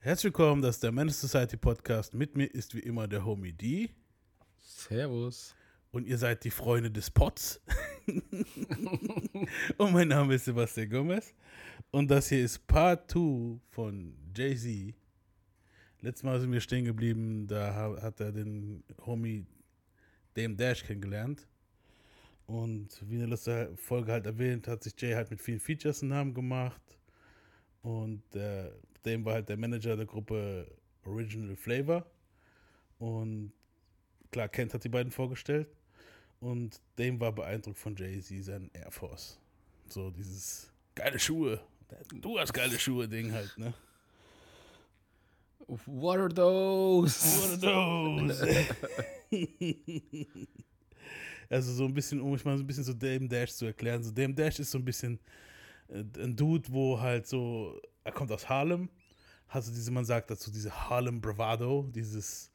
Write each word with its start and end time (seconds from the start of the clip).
Herzlich 0.00 0.26
willkommen, 0.26 0.62
das 0.62 0.76
ist 0.76 0.84
der 0.84 0.92
Menace 0.92 1.20
Society 1.20 1.56
Podcast. 1.56 2.14
Mit 2.14 2.36
mir 2.36 2.46
ist 2.46 2.72
wie 2.72 2.78
immer 2.78 3.08
der 3.08 3.24
Homie 3.24 3.52
D. 3.52 3.90
Servus. 4.60 5.56
Und 5.90 6.06
ihr 6.06 6.16
seid 6.16 6.44
die 6.44 6.52
Freunde 6.52 6.88
des 6.88 7.10
Pots. 7.10 7.60
und 9.76 9.92
mein 9.92 10.06
Name 10.06 10.36
ist 10.36 10.44
Sebastian 10.44 10.88
Gomez. 10.88 11.34
Und 11.90 12.08
das 12.12 12.28
hier 12.28 12.44
ist 12.44 12.64
Part 12.68 13.10
2 13.10 13.58
von 13.70 14.14
Jay-Z. 14.36 14.94
Letztes 16.00 16.22
Mal 16.22 16.40
sind 16.40 16.52
wir 16.52 16.60
stehen 16.60 16.84
geblieben, 16.84 17.48
da 17.48 17.98
hat 18.00 18.20
er 18.20 18.30
den 18.30 18.84
Homie 19.04 19.46
Dame 20.34 20.54
Dash 20.54 20.84
kennengelernt. 20.84 21.48
Und 22.46 23.02
wie 23.02 23.14
in 23.14 23.20
der 23.20 23.28
letzten 23.30 23.76
Folge 23.76 24.12
halt 24.12 24.26
erwähnt, 24.26 24.68
hat 24.68 24.84
sich 24.84 24.94
Jay 24.96 25.14
halt 25.14 25.32
mit 25.32 25.42
vielen 25.42 25.58
Features 25.58 26.02
einen 26.02 26.10
Namen 26.10 26.34
gemacht. 26.34 26.82
Und 27.82 28.22
der 28.32 28.72
Dame 29.02 29.24
war 29.24 29.34
halt 29.34 29.48
der 29.48 29.56
Manager 29.56 29.96
der 29.96 30.06
Gruppe 30.06 30.70
Original 31.04 31.56
Flavor. 31.56 32.06
Und 32.98 33.52
klar, 34.30 34.48
Kent 34.48 34.74
hat 34.74 34.84
die 34.84 34.88
beiden 34.88 35.12
vorgestellt. 35.12 35.68
Und 36.40 36.80
Dame 36.96 37.18
war 37.20 37.32
beeindruckt 37.32 37.78
von 37.78 37.96
Jay-Z, 37.96 38.44
seinen 38.44 38.70
Air 38.72 38.90
Force. 38.90 39.38
So 39.88 40.10
dieses 40.10 40.70
geile 40.94 41.18
Schuhe. 41.18 41.60
Du 42.12 42.38
hast 42.38 42.52
geile 42.52 42.78
Schuhe, 42.78 43.08
Ding 43.08 43.32
halt, 43.32 43.56
ne? 43.56 43.72
What 45.86 46.18
are 46.18 46.28
those? 46.28 47.18
What 47.42 47.50
are 47.50 48.28
those? 48.28 48.66
also 51.50 51.72
so 51.72 51.84
ein 51.84 51.94
bisschen, 51.94 52.20
um 52.20 52.32
mich 52.32 52.44
mal 52.44 52.56
so 52.56 52.62
ein 52.62 52.66
bisschen 52.66 52.84
so 52.84 52.94
Dame 52.94 53.28
Dash 53.28 53.52
zu 53.52 53.66
erklären. 53.66 54.02
So 54.02 54.10
Dame 54.10 54.34
Dash 54.34 54.58
ist 54.58 54.70
so 54.70 54.78
ein 54.78 54.84
bisschen 54.84 55.18
äh, 55.88 56.04
ein 56.22 56.34
Dude, 56.34 56.72
wo 56.72 56.98
halt 56.98 57.26
so, 57.26 57.80
er 58.08 58.12
kommt 58.12 58.32
aus 58.32 58.48
Harlem, 58.48 58.88
hat 59.48 59.64
so 59.64 59.72
diese, 59.72 59.90
man 59.90 60.04
sagt 60.04 60.30
dazu, 60.30 60.50
diese 60.50 60.72
Harlem 60.88 61.20
Bravado, 61.20 61.88
dieses 61.94 62.50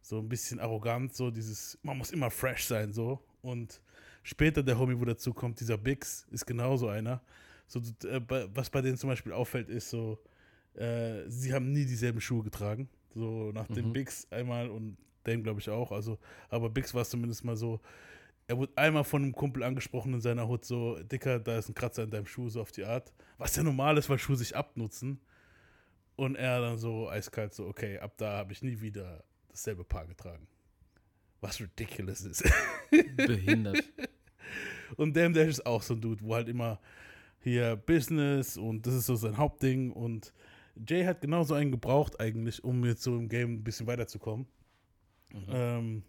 so 0.00 0.18
ein 0.18 0.28
bisschen 0.28 0.58
arrogant, 0.60 1.14
so 1.14 1.30
dieses, 1.30 1.78
man 1.82 1.98
muss 1.98 2.10
immer 2.10 2.30
fresh 2.30 2.64
sein, 2.64 2.92
so. 2.92 3.22
Und 3.42 3.80
später 4.22 4.62
der 4.62 4.78
Homie, 4.78 4.98
wo 4.98 5.04
dazu 5.04 5.34
kommt, 5.34 5.60
dieser 5.60 5.76
Bix, 5.76 6.26
ist 6.30 6.46
genauso 6.46 6.88
einer. 6.88 7.20
So, 7.66 7.80
äh, 8.08 8.20
was 8.54 8.70
bei 8.70 8.80
denen 8.80 8.96
zum 8.96 9.10
Beispiel 9.10 9.32
auffällt, 9.32 9.68
ist 9.68 9.90
so, 9.90 10.18
äh, 10.74 11.28
sie 11.28 11.52
haben 11.52 11.72
nie 11.72 11.84
dieselben 11.84 12.20
Schuhe 12.20 12.42
getragen. 12.42 12.88
So 13.14 13.52
nach 13.52 13.66
dem 13.66 13.88
mhm. 13.88 13.92
Bix 13.92 14.26
einmal 14.30 14.70
und 14.70 14.96
Dame, 15.24 15.42
glaube 15.42 15.60
ich, 15.60 15.68
auch. 15.68 15.92
Also, 15.92 16.18
aber 16.48 16.70
Bix 16.70 16.94
war 16.94 17.02
es 17.02 17.10
zumindest 17.10 17.44
mal 17.44 17.56
so, 17.56 17.80
er 18.48 18.56
wurde 18.56 18.72
einmal 18.76 19.04
von 19.04 19.22
einem 19.22 19.34
Kumpel 19.34 19.62
angesprochen 19.62 20.14
in 20.14 20.22
seiner 20.22 20.48
Hut, 20.48 20.64
so, 20.64 20.98
Dicker, 21.02 21.38
da 21.38 21.58
ist 21.58 21.68
ein 21.68 21.74
Kratzer 21.74 22.02
in 22.04 22.10
deinem 22.10 22.26
Schuh, 22.26 22.48
so 22.48 22.62
auf 22.62 22.72
die 22.72 22.84
Art. 22.84 23.12
Was 23.36 23.54
ja 23.54 23.62
normal 23.62 23.98
ist, 23.98 24.08
weil 24.08 24.18
Schuhe 24.18 24.36
sich 24.36 24.56
abnutzen. 24.56 25.20
Und 26.16 26.34
er 26.34 26.60
dann 26.60 26.78
so 26.78 27.08
eiskalt 27.08 27.54
so, 27.54 27.66
okay, 27.66 27.98
ab 27.98 28.14
da 28.16 28.38
habe 28.38 28.52
ich 28.52 28.62
nie 28.62 28.80
wieder 28.80 29.22
dasselbe 29.48 29.84
Paar 29.84 30.06
getragen. 30.06 30.48
Was 31.40 31.60
ridiculous 31.60 32.22
ist. 32.22 32.42
Behindert. 33.16 33.84
und 34.96 35.14
Damn 35.14 35.34
Dash 35.34 35.50
ist 35.50 35.66
auch 35.66 35.82
so 35.82 35.94
ein 35.94 36.00
Dude, 36.00 36.24
wo 36.24 36.34
halt 36.34 36.48
immer 36.48 36.80
hier 37.40 37.76
Business 37.76 38.56
und 38.56 38.86
das 38.86 38.94
ist 38.94 39.06
so 39.06 39.14
sein 39.14 39.36
Hauptding. 39.36 39.92
Und 39.92 40.32
Jay 40.88 41.04
hat 41.04 41.20
genauso 41.20 41.52
einen 41.52 41.70
gebraucht 41.70 42.18
eigentlich, 42.18 42.64
um 42.64 42.82
jetzt 42.86 43.02
so 43.02 43.14
im 43.16 43.28
Game 43.28 43.56
ein 43.56 43.64
bisschen 43.64 43.86
weiterzukommen. 43.86 44.46
Mhm. 45.32 45.46
Ähm, 45.50 46.02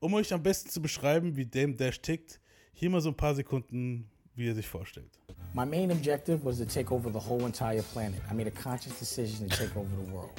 um 0.00 0.14
euch 0.14 0.32
am 0.32 0.42
besten 0.42 0.70
zu 0.70 0.80
beschreiben, 0.80 1.36
wie 1.36 1.46
Dame 1.46 1.74
Dash 1.74 2.00
tickt, 2.00 2.40
hier 2.72 2.90
mal 2.90 3.00
so 3.00 3.08
ein 3.08 3.16
paar 3.16 3.34
Sekunden, 3.34 4.08
wie 4.34 4.48
er 4.48 4.54
sich 4.54 4.66
vorstellt. 4.66 5.18
My 5.54 5.64
main 5.64 5.90
objective 5.90 6.44
was 6.44 6.58
to 6.58 6.64
take 6.64 6.92
over 6.92 7.10
the 7.10 7.18
whole 7.18 7.44
entire 7.44 7.82
planet. 7.92 8.20
I 8.30 8.34
made 8.34 8.46
a 8.46 8.62
conscious 8.62 8.98
decision 8.98 9.48
to 9.48 9.56
take 9.56 9.76
over 9.76 9.88
the 9.96 10.12
world. 10.12 10.30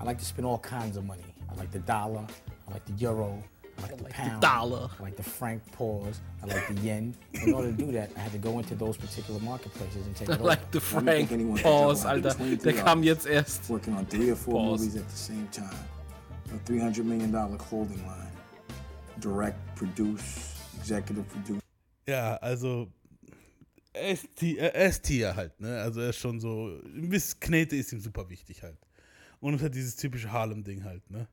I 0.00 0.04
like 0.04 0.18
to 0.18 0.24
spend 0.24 0.46
all 0.46 0.58
kinds 0.58 0.96
of 0.96 1.04
money. 1.04 1.34
I 1.50 1.54
like 1.56 1.70
the 1.70 1.80
dollar, 1.80 2.26
I 2.68 2.72
like 2.72 2.84
the 2.86 2.94
euro, 2.94 3.42
I 3.78 3.82
like, 3.82 3.92
I 3.92 3.96
the, 3.96 4.02
like 4.04 4.12
pound, 4.12 4.42
the 4.42 4.46
dollar, 4.46 4.88
I 4.98 5.02
like 5.02 5.16
the 5.16 5.22
franc 5.22 5.62
pause, 5.72 6.20
I 6.42 6.46
like 6.46 6.68
the 6.68 6.80
yen. 6.80 7.14
In 7.44 7.54
order 7.54 7.70
to 7.70 7.76
do 7.76 7.92
that, 7.92 8.10
I 8.16 8.20
had 8.20 8.32
to 8.32 8.38
go 8.38 8.58
into 8.58 8.74
those 8.74 8.96
particular 8.96 9.40
marketplaces 9.40 10.06
and 10.06 10.16
take 10.16 10.28
it 10.28 10.40
I 10.40 10.42
like 10.42 10.70
the 10.70 10.80
franc 10.80 11.28
pause, 11.62 12.04
Alter. 12.06 12.34
Der 12.56 12.72
kam 12.72 13.02
jetzt 13.02 13.26
erst. 13.26 13.68
Working 13.68 13.94
on 13.94 14.06
three 14.06 14.30
or 14.30 14.36
four 14.36 14.54
pause. 14.54 14.80
movies 14.80 14.96
at 14.96 15.08
the 15.08 15.16
same 15.16 15.48
time. 15.52 15.84
A 16.52 16.58
$300 16.68 17.04
million 17.04 17.30
clothing 17.58 18.04
line. 18.06 18.29
Direct, 19.20 19.58
produce, 19.76 20.56
executive 20.78 21.24
produce. 21.24 21.62
Ja, 22.06 22.36
also 22.36 22.90
S-Tier 23.92 25.36
halt, 25.36 25.60
ne? 25.60 25.80
Also 25.80 26.00
er 26.00 26.10
ist 26.10 26.18
schon 26.18 26.40
so, 26.40 26.80
ein 26.84 27.08
bisschen 27.08 27.40
Knete 27.40 27.76
ist 27.76 27.92
ihm 27.92 28.00
super 28.00 28.28
wichtig 28.28 28.62
halt. 28.62 28.78
Und 29.40 29.54
es 29.54 29.62
hat 29.62 29.74
dieses 29.74 29.96
typische 29.96 30.30
Harlem-Ding 30.30 30.84
halt, 30.84 31.08
ne? 31.10 31.28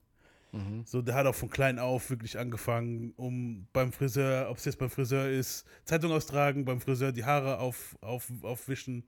Mhm. 0.51 0.83
So, 0.85 1.01
der 1.01 1.15
hat 1.15 1.25
auch 1.25 1.35
von 1.35 1.49
klein 1.49 1.77
auf 1.77 2.09
wirklich 2.09 2.39
angefangen, 2.39 3.13
um 3.17 3.67
beim 3.73 3.91
Friseur, 3.91 4.49
ob 4.49 4.57
es 4.57 4.65
jetzt 4.65 4.79
beim 4.79 4.89
Friseur 4.89 5.29
ist, 5.29 5.65
Zeitung 5.83 6.11
austragen, 6.11 6.65
beim 6.65 6.79
Friseur 6.79 7.11
die 7.11 7.25
Haare 7.25 7.59
auf, 7.59 7.97
auf, 8.01 8.31
aufwischen, 8.41 9.03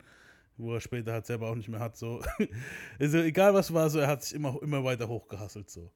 wo 0.58 0.74
er 0.74 0.82
später 0.82 1.14
halt 1.14 1.26
selber 1.26 1.50
auch 1.50 1.56
nicht 1.56 1.70
mehr 1.70 1.80
hat. 1.80 1.98
So. 1.98 2.22
also 3.00 3.20
egal 3.20 3.54
was 3.54 3.74
war, 3.74 3.90
so 3.90 4.00
er 4.00 4.08
hat 4.08 4.24
sich 4.24 4.36
immer, 4.36 4.62
immer 4.62 4.84
weiter 4.84 5.08
hochgehasselt. 5.08 5.70
So. 5.70 5.92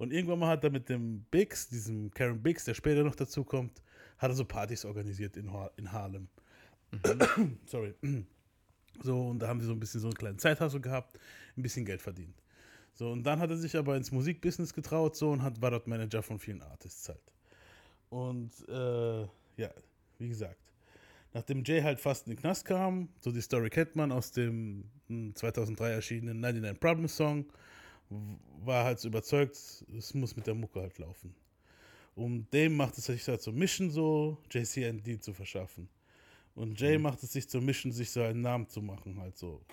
Und 0.00 0.14
irgendwann 0.14 0.38
mal 0.38 0.48
hat 0.48 0.64
er 0.64 0.70
mit 0.70 0.88
dem 0.88 1.26
Biggs, 1.30 1.68
diesem 1.68 2.10
Karen 2.12 2.42
Biggs, 2.42 2.64
der 2.64 2.72
später 2.72 3.04
noch 3.04 3.14
dazu 3.14 3.44
kommt, 3.44 3.82
hat 4.16 4.30
er 4.30 4.34
so 4.34 4.46
Partys 4.46 4.86
organisiert 4.86 5.36
in, 5.36 5.52
ha 5.52 5.70
in 5.76 5.92
Harlem. 5.92 6.26
Mhm. 7.36 7.58
Sorry. 7.66 7.92
So, 9.02 9.28
und 9.28 9.40
da 9.40 9.48
haben 9.48 9.60
sie 9.60 9.66
so 9.66 9.72
ein 9.72 9.78
bisschen 9.78 10.00
so 10.00 10.06
einen 10.06 10.14
kleinen 10.14 10.38
Zeithassel 10.38 10.80
gehabt, 10.80 11.18
ein 11.54 11.62
bisschen 11.62 11.84
Geld 11.84 12.00
verdient. 12.00 12.34
So, 12.94 13.10
und 13.10 13.24
dann 13.24 13.40
hat 13.40 13.50
er 13.50 13.58
sich 13.58 13.76
aber 13.76 13.94
ins 13.94 14.10
Musikbusiness 14.10 14.72
getraut, 14.72 15.16
so, 15.16 15.32
und 15.32 15.42
hat, 15.42 15.60
war 15.60 15.70
dort 15.70 15.86
Manager 15.86 16.22
von 16.22 16.38
vielen 16.38 16.62
Artists 16.62 17.06
halt. 17.06 17.34
Und, 18.08 18.52
äh, 18.70 19.20
ja, 19.58 19.70
wie 20.18 20.28
gesagt, 20.28 20.72
nachdem 21.34 21.62
Jay 21.62 21.82
halt 21.82 22.00
fast 22.00 22.26
in 22.26 22.32
den 22.32 22.40
Knast 22.40 22.64
kam, 22.64 23.10
so 23.20 23.32
die 23.32 23.42
Story 23.42 23.68
kennt 23.68 23.96
man 23.96 24.12
aus 24.12 24.32
dem 24.32 24.84
2003 25.34 25.88
hm, 25.88 25.92
erschienenen 25.92 26.40
99 26.40 26.80
Problems 26.80 27.14
Song, 27.14 27.44
war 28.64 28.84
halt 28.84 28.98
so 28.98 29.08
überzeugt, 29.08 29.56
es 29.96 30.14
muss 30.14 30.36
mit 30.36 30.46
der 30.46 30.54
Mucke 30.54 30.80
halt 30.80 30.98
laufen. 30.98 31.34
Um 32.14 32.48
dem 32.50 32.76
macht 32.76 32.98
es 32.98 33.06
sich 33.06 33.26
halt 33.28 33.40
so 33.40 33.52
Mission 33.52 33.90
so, 33.90 34.38
JC 34.50 34.84
einen 34.84 35.02
Deal 35.02 35.20
zu 35.20 35.32
verschaffen. 35.32 35.88
Und 36.54 36.78
Jay 36.80 36.98
mhm. 36.98 37.04
macht 37.04 37.22
es 37.22 37.32
sich 37.32 37.48
zur 37.48 37.60
Mission, 37.60 37.92
sich 37.92 38.10
so 38.10 38.22
einen 38.22 38.42
Namen 38.42 38.68
zu 38.68 38.82
machen, 38.82 39.18
halt 39.18 39.38
so 39.38 39.64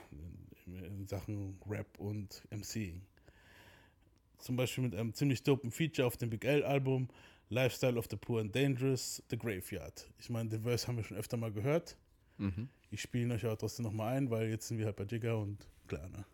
in, 0.65 0.83
in 0.83 1.07
Sachen 1.07 1.59
Rap 1.67 1.99
und 1.99 2.43
MCing. 2.51 3.01
Zum 4.37 4.55
Beispiel 4.55 4.83
mit 4.83 4.95
einem 4.95 5.13
ziemlich 5.13 5.43
dopen 5.43 5.71
Feature 5.71 6.07
auf 6.07 6.17
dem 6.17 6.29
Big 6.29 6.45
L-Album 6.45 7.09
Lifestyle 7.49 7.97
of 7.97 8.07
the 8.09 8.17
Poor 8.17 8.41
and 8.41 8.55
Dangerous, 8.55 9.23
The 9.29 9.37
Graveyard. 9.37 10.07
Ich 10.19 10.29
meine, 10.29 10.49
den 10.49 10.63
Verse 10.63 10.87
haben 10.87 10.97
wir 10.97 11.03
schon 11.03 11.17
öfter 11.17 11.37
mal 11.37 11.51
gehört. 11.51 11.97
Mhm. 12.37 12.69
Ich 12.91 13.01
spiele 13.01 13.23
ihn 13.23 13.31
euch 13.31 13.45
aber 13.45 13.57
trotzdem 13.57 13.83
nochmal 13.83 14.15
ein, 14.15 14.29
weil 14.29 14.49
jetzt 14.49 14.67
sind 14.67 14.77
wir 14.77 14.85
halt 14.85 14.97
bei 14.97 15.05
Jigger 15.05 15.37
und 15.39 15.65
klar, 15.87 16.07
ne? 16.09 16.25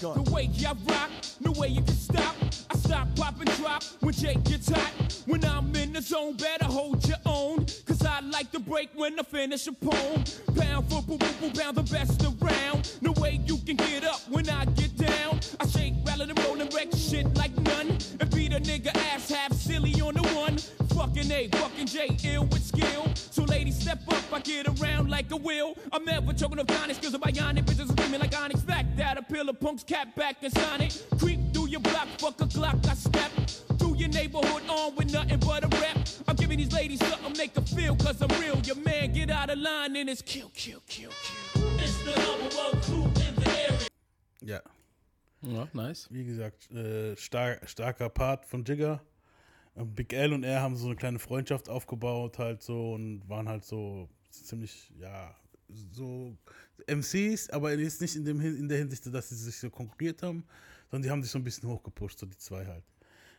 The 0.00 0.30
way 0.32 0.50
I 0.66 0.72
rock, 0.90 1.10
no 1.40 1.52
way 1.52 1.68
you 1.68 1.82
can 1.82 1.94
stop. 1.94 2.34
I 2.70 2.76
stop, 2.78 3.06
pop, 3.16 3.38
and 3.38 3.50
drop 3.58 3.82
when 4.00 4.14
Jake 4.14 4.42
gets 4.44 4.70
hot. 4.70 4.90
When 5.26 5.44
I'm 5.44 5.76
in 5.76 5.92
the 5.92 6.00
zone, 6.00 6.36
better 6.36 6.64
hold 6.64 7.06
your 7.06 7.18
own. 7.26 7.66
Cause 7.84 8.02
I 8.06 8.20
like 8.20 8.50
to 8.52 8.60
break 8.60 8.88
when 8.94 9.20
I 9.20 9.22
finish 9.24 9.66
a 9.66 9.72
poem. 9.72 10.24
Pound 10.56 10.88
for 10.88 11.02
boo 11.02 11.18
boo, 11.18 11.50
pound 11.50 11.76
the 11.76 11.82
best 11.82 12.22
around. 12.22 12.96
No 13.02 13.12
way 13.20 13.40
you 13.44 13.58
can 13.58 13.76
get 13.76 14.04
up 14.04 14.20
when 14.30 14.48
I 14.48 14.64
get 14.64 14.96
down. 14.96 15.38
I 15.60 15.66
shake, 15.66 15.92
rattle, 16.06 16.30
and 16.30 16.38
roll 16.46 16.58
and 16.58 16.72
wreck 16.72 16.88
shit 16.96 17.36
like 17.36 17.54
none. 17.58 17.90
And 18.20 18.34
beat 18.34 18.54
a 18.54 18.60
nigga 18.60 18.96
ass 19.12 19.28
half 19.28 19.52
silly 19.52 19.92
on 20.00 20.14
the 20.14 20.22
one. 20.28 20.56
Fucking 21.00 21.32
A, 21.32 21.48
fucking 21.48 21.86
J, 21.86 22.14
ill 22.24 22.44
with 22.44 22.62
skill. 22.62 23.10
So 23.14 23.44
ladies, 23.44 23.80
step 23.80 24.00
up, 24.08 24.22
I 24.30 24.40
get 24.40 24.68
around 24.68 25.08
like 25.08 25.30
a 25.30 25.36
wheel. 25.36 25.74
I'm 25.94 26.04
never 26.04 26.34
choking 26.34 26.58
up 26.58 26.70
Onyx, 26.70 26.98
cause 26.98 27.14
I'm 27.14 27.22
bionic. 27.22 27.64
Bitches 27.64 27.90
screaming 27.90 28.20
like 28.20 28.38
Onyx. 28.38 28.60
Fact 28.60 28.98
that 28.98 29.16
a 29.16 29.22
pillar 29.22 29.54
punks 29.54 29.82
cat 29.82 30.14
back 30.14 30.36
and 30.42 30.52
Sonic. 30.52 30.92
Creep 31.18 31.54
through 31.54 31.68
your 31.68 31.80
block, 31.80 32.06
fuck 32.18 32.38
a 32.42 32.44
Glock, 32.44 32.86
I 32.86 32.92
step. 32.92 33.30
Through 33.78 33.96
your 33.96 34.10
neighborhood 34.10 34.62
on 34.68 34.94
with 34.94 35.10
nothing 35.10 35.38
but 35.38 35.64
a 35.64 35.68
rap. 35.80 35.96
I'm 36.28 36.36
giving 36.36 36.58
these 36.58 36.72
ladies 36.74 36.98
something 37.08 37.32
make 37.38 37.54
them 37.54 37.64
feel, 37.64 37.96
cause 37.96 38.20
I'm 38.20 38.28
real. 38.38 38.58
Your 38.64 38.76
man 38.76 39.14
get 39.14 39.30
out 39.30 39.48
of 39.48 39.58
line 39.58 39.96
and 39.96 40.10
it's 40.10 40.20
kill, 40.20 40.50
kill, 40.54 40.82
kill, 40.86 41.12
kill. 41.24 41.78
It's 41.78 41.96
the 42.04 42.10
number 42.10 42.54
one 42.56 42.78
crew 42.82 43.04
in 43.26 43.34
the 43.36 43.48
area. 43.48 43.88
Ja. 44.42 44.58
Ja, 45.40 45.66
nice. 45.72 46.08
Wie 46.10 46.24
gesagt, 46.24 46.70
äh, 46.70 47.16
star 47.16 47.56
starker 47.64 48.10
Part 48.10 48.44
von 48.44 48.62
Jigger. 48.64 49.00
Big 49.74 50.12
L 50.12 50.32
und 50.32 50.44
er 50.44 50.60
haben 50.60 50.76
so 50.76 50.86
eine 50.86 50.96
kleine 50.96 51.18
Freundschaft 51.18 51.68
aufgebaut 51.68 52.38
halt 52.38 52.62
so 52.62 52.94
und 52.94 53.28
waren 53.28 53.48
halt 53.48 53.64
so 53.64 54.08
ziemlich, 54.30 54.92
ja, 54.98 55.34
so 55.92 56.36
MCs, 56.86 57.50
aber 57.50 57.74
jetzt 57.74 58.00
nicht 58.00 58.16
in, 58.16 58.24
dem, 58.24 58.40
in 58.40 58.68
der 58.68 58.78
Hinsicht, 58.78 59.06
dass 59.12 59.28
sie 59.28 59.36
sich 59.36 59.58
so 59.58 59.70
konkurriert 59.70 60.22
haben, 60.22 60.44
sondern 60.90 61.02
die 61.02 61.10
haben 61.10 61.22
sich 61.22 61.30
so 61.30 61.38
ein 61.38 61.44
bisschen 61.44 61.68
hochgepusht, 61.68 62.18
so 62.18 62.26
die 62.26 62.36
zwei 62.36 62.66
halt. 62.66 62.84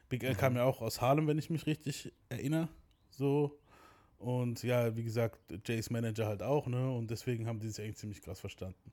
Big 0.09 0.23
L 0.23 0.35
kam 0.35 0.55
ja 0.55 0.63
auch 0.63 0.81
aus 0.81 0.99
Harlem, 0.99 1.27
wenn 1.27 1.37
ich 1.37 1.49
mich 1.49 1.65
richtig 1.65 2.11
erinnere. 2.29 2.67
So. 3.09 3.57
Und 4.17 4.61
ja, 4.61 4.95
wie 4.95 5.03
gesagt, 5.03 5.39
Jays 5.65 5.89
Manager 5.89 6.27
halt 6.27 6.43
auch, 6.43 6.67
ne? 6.67 6.91
Und 6.91 7.09
deswegen 7.09 7.47
haben 7.47 7.59
die 7.59 7.69
sich 7.69 7.83
eigentlich 7.83 7.97
ziemlich 7.97 8.21
krass 8.21 8.39
verstanden. 8.39 8.91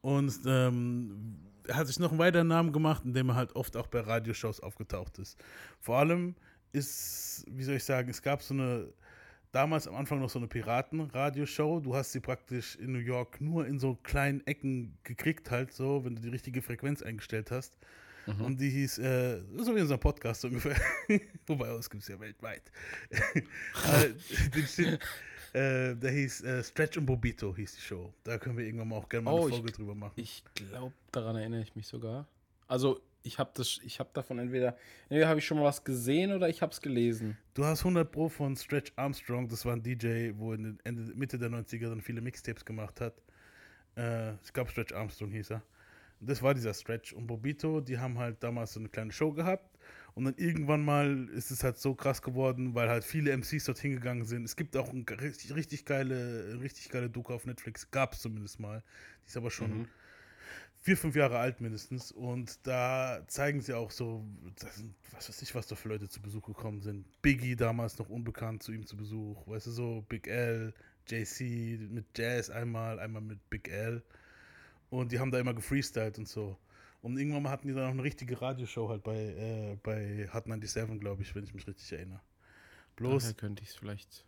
Und 0.00 0.40
ähm, 0.46 1.38
er 1.66 1.76
hat 1.76 1.86
sich 1.86 1.98
noch 1.98 2.10
einen 2.10 2.18
weiteren 2.18 2.48
Namen 2.48 2.72
gemacht, 2.72 3.02
indem 3.04 3.30
er 3.30 3.34
halt 3.36 3.56
oft 3.56 3.76
auch 3.76 3.86
bei 3.86 4.00
Radioshows 4.00 4.60
aufgetaucht 4.60 5.18
ist. 5.18 5.38
Vor 5.80 5.98
allem 5.98 6.34
ist, 6.72 7.44
wie 7.48 7.64
soll 7.64 7.76
ich 7.76 7.84
sagen, 7.84 8.10
es 8.10 8.22
gab 8.22 8.42
so 8.42 8.54
eine, 8.54 8.88
damals 9.52 9.86
am 9.88 9.94
Anfang 9.94 10.20
noch 10.20 10.30
so 10.30 10.38
eine 10.38 10.48
Piraten-Radioshow. 10.48 11.80
Du 11.80 11.94
hast 11.94 12.12
sie 12.12 12.20
praktisch 12.20 12.76
in 12.76 12.92
New 12.92 12.98
York 12.98 13.40
nur 13.40 13.66
in 13.66 13.78
so 13.78 13.94
kleinen 14.02 14.46
Ecken 14.46 14.96
gekriegt, 15.04 15.50
halt 15.50 15.72
so, 15.72 16.04
wenn 16.04 16.16
du 16.16 16.22
die 16.22 16.28
richtige 16.28 16.62
Frequenz 16.62 17.02
eingestellt 17.02 17.50
hast. 17.50 17.76
Mhm. 18.26 18.44
Und 18.44 18.60
die 18.60 18.70
hieß, 18.70 18.98
äh, 18.98 19.40
so 19.56 19.74
wie 19.74 19.80
unser 19.80 19.96
Podcast 19.98 20.44
ungefähr. 20.44 20.76
Wobei, 21.46 21.68
das 21.68 21.88
gibt 21.88 22.02
es 22.02 22.08
ja 22.08 22.20
weltweit. 22.20 22.70
äh, 25.54 25.96
der 25.96 26.10
hieß 26.10 26.42
äh, 26.42 26.62
Stretch 26.62 26.98
und 26.98 27.06
Bobito, 27.06 27.56
hieß 27.56 27.76
die 27.76 27.80
Show. 27.80 28.12
Da 28.24 28.36
können 28.38 28.58
wir 28.58 28.64
irgendwann 28.64 28.88
mal 28.88 28.96
auch 28.96 29.08
gerne 29.08 29.24
mal 29.24 29.32
oh, 29.32 29.42
eine 29.42 29.50
Folge 29.50 29.68
ich, 29.70 29.76
drüber 29.76 29.94
machen. 29.94 30.12
Ich 30.16 30.44
glaube, 30.54 30.92
daran 31.10 31.36
erinnere 31.36 31.62
ich 31.62 31.74
mich 31.74 31.86
sogar. 31.86 32.26
Also, 32.66 33.00
ich 33.28 33.38
habe 33.38 33.50
das, 33.54 33.78
ich 33.84 34.00
habe 34.00 34.10
davon 34.12 34.38
entweder, 34.38 34.76
entweder 35.08 35.28
habe 35.28 35.38
ich 35.38 35.46
schon 35.46 35.58
mal 35.58 35.64
was 35.64 35.84
gesehen 35.84 36.32
oder 36.32 36.48
ich 36.48 36.62
habe 36.62 36.72
es 36.72 36.80
gelesen. 36.80 37.36
Du 37.54 37.64
hast 37.64 37.80
100 37.80 38.10
Pro 38.10 38.28
von 38.28 38.56
Stretch 38.56 38.92
Armstrong, 38.96 39.48
das 39.48 39.64
war 39.64 39.74
ein 39.74 39.82
DJ, 39.82 40.32
wo 40.34 40.52
in 40.52 40.62
den 40.64 40.78
Ende, 40.84 41.14
Mitte 41.14 41.38
der 41.38 41.50
90er 41.50 41.88
dann 41.88 42.00
viele 42.00 42.20
Mixtapes 42.20 42.64
gemacht 42.64 43.00
hat. 43.00 43.14
Äh, 43.96 44.34
ich 44.42 44.52
glaube, 44.52 44.70
Stretch 44.70 44.92
Armstrong 44.92 45.30
hieß 45.30 45.50
er. 45.50 45.62
Das 46.20 46.42
war 46.42 46.54
dieser 46.54 46.74
Stretch. 46.74 47.12
Und 47.12 47.26
Bobito, 47.28 47.80
die 47.80 47.98
haben 47.98 48.18
halt 48.18 48.42
damals 48.42 48.72
so 48.72 48.80
eine 48.80 48.88
kleine 48.88 49.12
Show 49.12 49.32
gehabt. 49.32 49.78
Und 50.14 50.24
dann 50.24 50.34
irgendwann 50.36 50.84
mal 50.84 51.28
ist 51.28 51.52
es 51.52 51.62
halt 51.62 51.78
so 51.78 51.94
krass 51.94 52.22
geworden, 52.22 52.74
weil 52.74 52.88
halt 52.88 53.04
viele 53.04 53.30
MCs 53.36 53.66
dort 53.66 53.78
hingegangen 53.78 54.24
sind. 54.24 54.44
Es 54.44 54.56
gibt 54.56 54.76
auch 54.76 54.88
eine 54.88 55.04
richtig, 55.20 55.54
richtig 55.54 55.84
geile, 55.84 56.58
richtig 56.60 56.88
geile 56.88 57.08
Doku 57.08 57.32
auf 57.32 57.46
Netflix. 57.46 57.90
Gab 57.92 58.14
es 58.14 58.20
zumindest 58.20 58.58
mal. 58.58 58.82
Die 59.22 59.28
ist 59.28 59.36
aber 59.36 59.52
schon 59.52 59.80
mhm. 59.80 59.88
Vier, 60.80 60.96
fünf 60.96 61.16
Jahre 61.16 61.38
alt 61.38 61.60
mindestens. 61.60 62.12
Und 62.12 62.66
da 62.66 63.22
zeigen 63.26 63.60
sie 63.60 63.74
auch 63.74 63.90
so, 63.90 64.24
sind, 64.56 64.94
was 65.12 65.28
weiß 65.28 65.42
ich, 65.42 65.54
was 65.54 65.66
da 65.66 65.76
für 65.76 65.88
Leute 65.88 66.08
zu 66.08 66.20
Besuch 66.20 66.46
gekommen 66.46 66.80
sind. 66.80 67.06
Biggie 67.22 67.56
damals 67.56 67.98
noch 67.98 68.08
unbekannt 68.08 68.62
zu 68.62 68.72
ihm 68.72 68.86
zu 68.86 68.96
Besuch. 68.96 69.46
Weißt 69.46 69.66
du 69.66 69.70
so, 69.70 70.04
Big 70.08 70.26
L, 70.28 70.72
JC 71.08 71.78
mit 71.90 72.06
Jazz 72.16 72.50
einmal, 72.50 72.98
einmal 72.98 73.22
mit 73.22 73.50
Big 73.50 73.68
L. 73.68 74.02
Und 74.90 75.12
die 75.12 75.18
haben 75.18 75.30
da 75.30 75.38
immer 75.38 75.54
gefreestylt 75.54 76.18
und 76.18 76.28
so. 76.28 76.58
Und 77.00 77.16
irgendwann 77.16 77.44
mal 77.44 77.50
hatten 77.50 77.68
die 77.68 77.74
dann 77.74 77.84
auch 77.84 77.90
eine 77.90 78.02
richtige 78.02 78.40
Radioshow 78.40 78.88
halt 78.88 79.04
bei, 79.04 79.16
äh, 79.16 79.76
bei 79.82 80.28
Hot 80.32 80.44
97, 80.46 80.98
glaube 81.00 81.22
ich, 81.22 81.34
wenn 81.34 81.44
ich 81.44 81.54
mich 81.54 81.66
richtig 81.66 81.92
erinnere. 81.92 82.20
Bloß. 82.96 83.22
Daher 83.22 83.34
könnte 83.34 83.62
ich 83.62 83.70
es 83.70 83.76
vielleicht. 83.76 84.24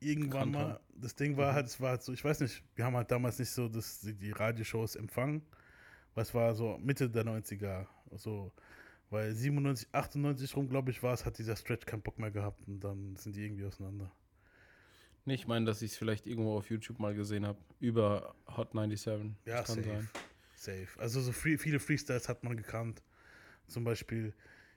Irgendwann 0.00 0.52
mal, 0.52 0.74
haben. 0.74 0.84
das 0.94 1.16
Ding 1.16 1.36
war 1.36 1.50
mhm. 1.50 1.54
halt, 1.56 1.66
es 1.66 1.80
war 1.80 1.90
halt 1.90 2.02
so, 2.02 2.12
ich 2.12 2.24
weiß 2.24 2.40
nicht, 2.40 2.62
wir 2.76 2.84
haben 2.84 2.94
halt 2.94 3.10
damals 3.10 3.40
nicht 3.40 3.50
so 3.50 3.68
das, 3.68 4.00
die 4.00 4.30
Radioshows 4.30 4.94
empfangen, 4.94 5.42
es 6.20 6.34
war 6.34 6.54
so 6.54 6.78
Mitte 6.78 7.10
der 7.10 7.24
90er, 7.24 7.86
so, 8.16 8.52
weil 9.10 9.34
97, 9.34 9.88
98 9.92 10.56
rum, 10.56 10.68
glaube 10.68 10.90
ich, 10.90 11.02
war 11.02 11.14
es, 11.14 11.24
hat 11.24 11.38
dieser 11.38 11.56
Stretch 11.56 11.86
keinen 11.86 12.02
Bock 12.02 12.18
mehr 12.18 12.30
gehabt 12.30 12.66
und 12.66 12.80
dann 12.80 13.16
sind 13.16 13.36
die 13.36 13.44
irgendwie 13.44 13.64
auseinander. 13.64 14.10
Nee, 15.24 15.34
ich 15.34 15.46
meine, 15.46 15.66
dass 15.66 15.82
ich 15.82 15.92
es 15.92 15.96
vielleicht 15.96 16.26
irgendwo 16.26 16.56
auf 16.56 16.70
YouTube 16.70 16.98
mal 17.00 17.14
gesehen 17.14 17.46
habe. 17.46 17.58
Über 17.80 18.34
Hot 18.56 18.72
97. 18.72 19.36
Ja, 19.44 19.62
kann 19.62 19.76
safe. 19.76 19.82
Sein. 19.82 20.08
Safe. 20.54 20.88
Also 20.96 21.20
so 21.20 21.32
free, 21.32 21.58
viele 21.58 21.80
Freestyles 21.80 22.28
hat 22.28 22.44
man 22.44 22.56
gekannt. 22.56 23.02
Zum 23.66 23.84
Beispiel 23.84 24.32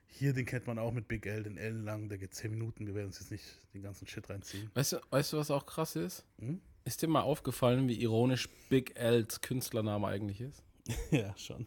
hier, 0.07 0.33
den 0.33 0.45
kennt 0.45 0.67
man 0.67 0.77
auch 0.77 0.91
mit 0.91 1.07
Big 1.07 1.25
L, 1.25 1.43
den 1.43 1.57
ellenlang, 1.57 2.09
der 2.09 2.17
geht 2.17 2.33
10 2.33 2.51
Minuten. 2.51 2.85
Wir 2.85 2.95
werden 2.95 3.07
uns 3.07 3.19
jetzt 3.19 3.31
nicht 3.31 3.45
den 3.73 3.81
ganzen 3.81 4.07
Shit 4.07 4.29
reinziehen. 4.29 4.69
Weißt 4.73 4.91
du, 4.91 4.97
weißt 5.09 5.31
du 5.31 5.37
was 5.37 5.49
auch 5.51 5.65
krass 5.65 5.95
ist? 5.95 6.25
Hm? 6.39 6.59
Ist 6.83 7.01
dir 7.01 7.07
mal 7.07 7.21
aufgefallen, 7.21 7.87
wie 7.87 8.01
ironisch 8.01 8.49
Big 8.69 8.99
Ls 8.99 9.39
Künstlername 9.39 10.07
eigentlich 10.07 10.41
ist? 10.41 10.63
ja, 11.11 11.35
schon. 11.37 11.65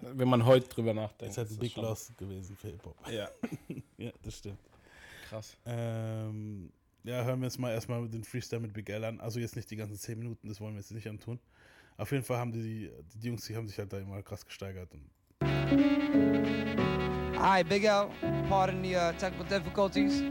Wenn 0.00 0.28
man 0.28 0.44
heute 0.44 0.68
drüber 0.68 0.94
nachdenkt. 0.94 1.22
Das 1.22 1.30
ist 1.30 1.38
halt 1.38 1.50
ein 1.50 1.58
Big 1.58 1.76
Loss 1.76 2.12
gewesen 2.16 2.56
für 2.56 2.68
Hip-Hop. 2.68 2.96
Ja. 3.10 3.28
ja, 3.98 4.10
das 4.22 4.38
stimmt. 4.38 4.58
Krass. 5.28 5.56
Ähm, 5.64 6.70
ja, 7.04 7.24
hören 7.24 7.40
wir 7.40 7.46
jetzt 7.46 7.58
mal 7.58 7.72
erstmal 7.72 8.08
den 8.08 8.24
Freestyle 8.24 8.60
mit 8.60 8.72
Big 8.72 8.88
L 8.88 9.04
an. 9.04 9.20
Also 9.20 9.40
jetzt 9.40 9.56
nicht 9.56 9.70
die 9.70 9.76
ganzen 9.76 9.96
10 9.96 10.18
Minuten, 10.18 10.48
das 10.48 10.60
wollen 10.60 10.74
wir 10.74 10.80
jetzt 10.80 10.92
nicht 10.92 11.08
antun. 11.08 11.38
Auf 11.96 12.10
jeden 12.10 12.24
Fall 12.24 12.38
haben 12.38 12.52
die, 12.52 12.90
die 13.14 13.28
Jungs, 13.28 13.46
die 13.46 13.56
haben 13.56 13.68
sich 13.68 13.78
halt 13.78 13.92
da 13.92 13.98
immer 13.98 14.22
krass 14.22 14.44
gesteigert. 14.44 14.90
Hi, 17.38 17.62
Big 17.62 17.84
L. 17.84 18.08
Pardon 18.48 18.82
the 18.82 18.96
uh, 18.96 19.12
technical 19.12 19.46
difficulties. 19.46 20.22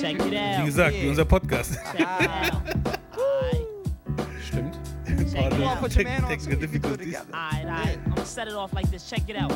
Check 0.00 0.14
it 0.14 0.22
out. 0.22 0.60
Wie 0.60 0.66
gesagt, 0.66 0.94
yeah. 0.94 1.08
unser 1.08 1.24
Podcast. 1.24 1.78
Stimmt. 1.94 2.98
Pardon 5.34 6.28
technical 6.28 6.60
difficulties. 6.60 7.16
Alright, 7.16 7.64
alright. 7.64 7.98
I'm 8.04 8.10
gonna 8.10 8.26
set 8.26 8.48
it 8.48 8.54
off 8.54 8.72
like 8.72 8.90
this. 8.90 9.08
Check 9.08 9.28
it 9.28 9.36
out. 9.36 9.52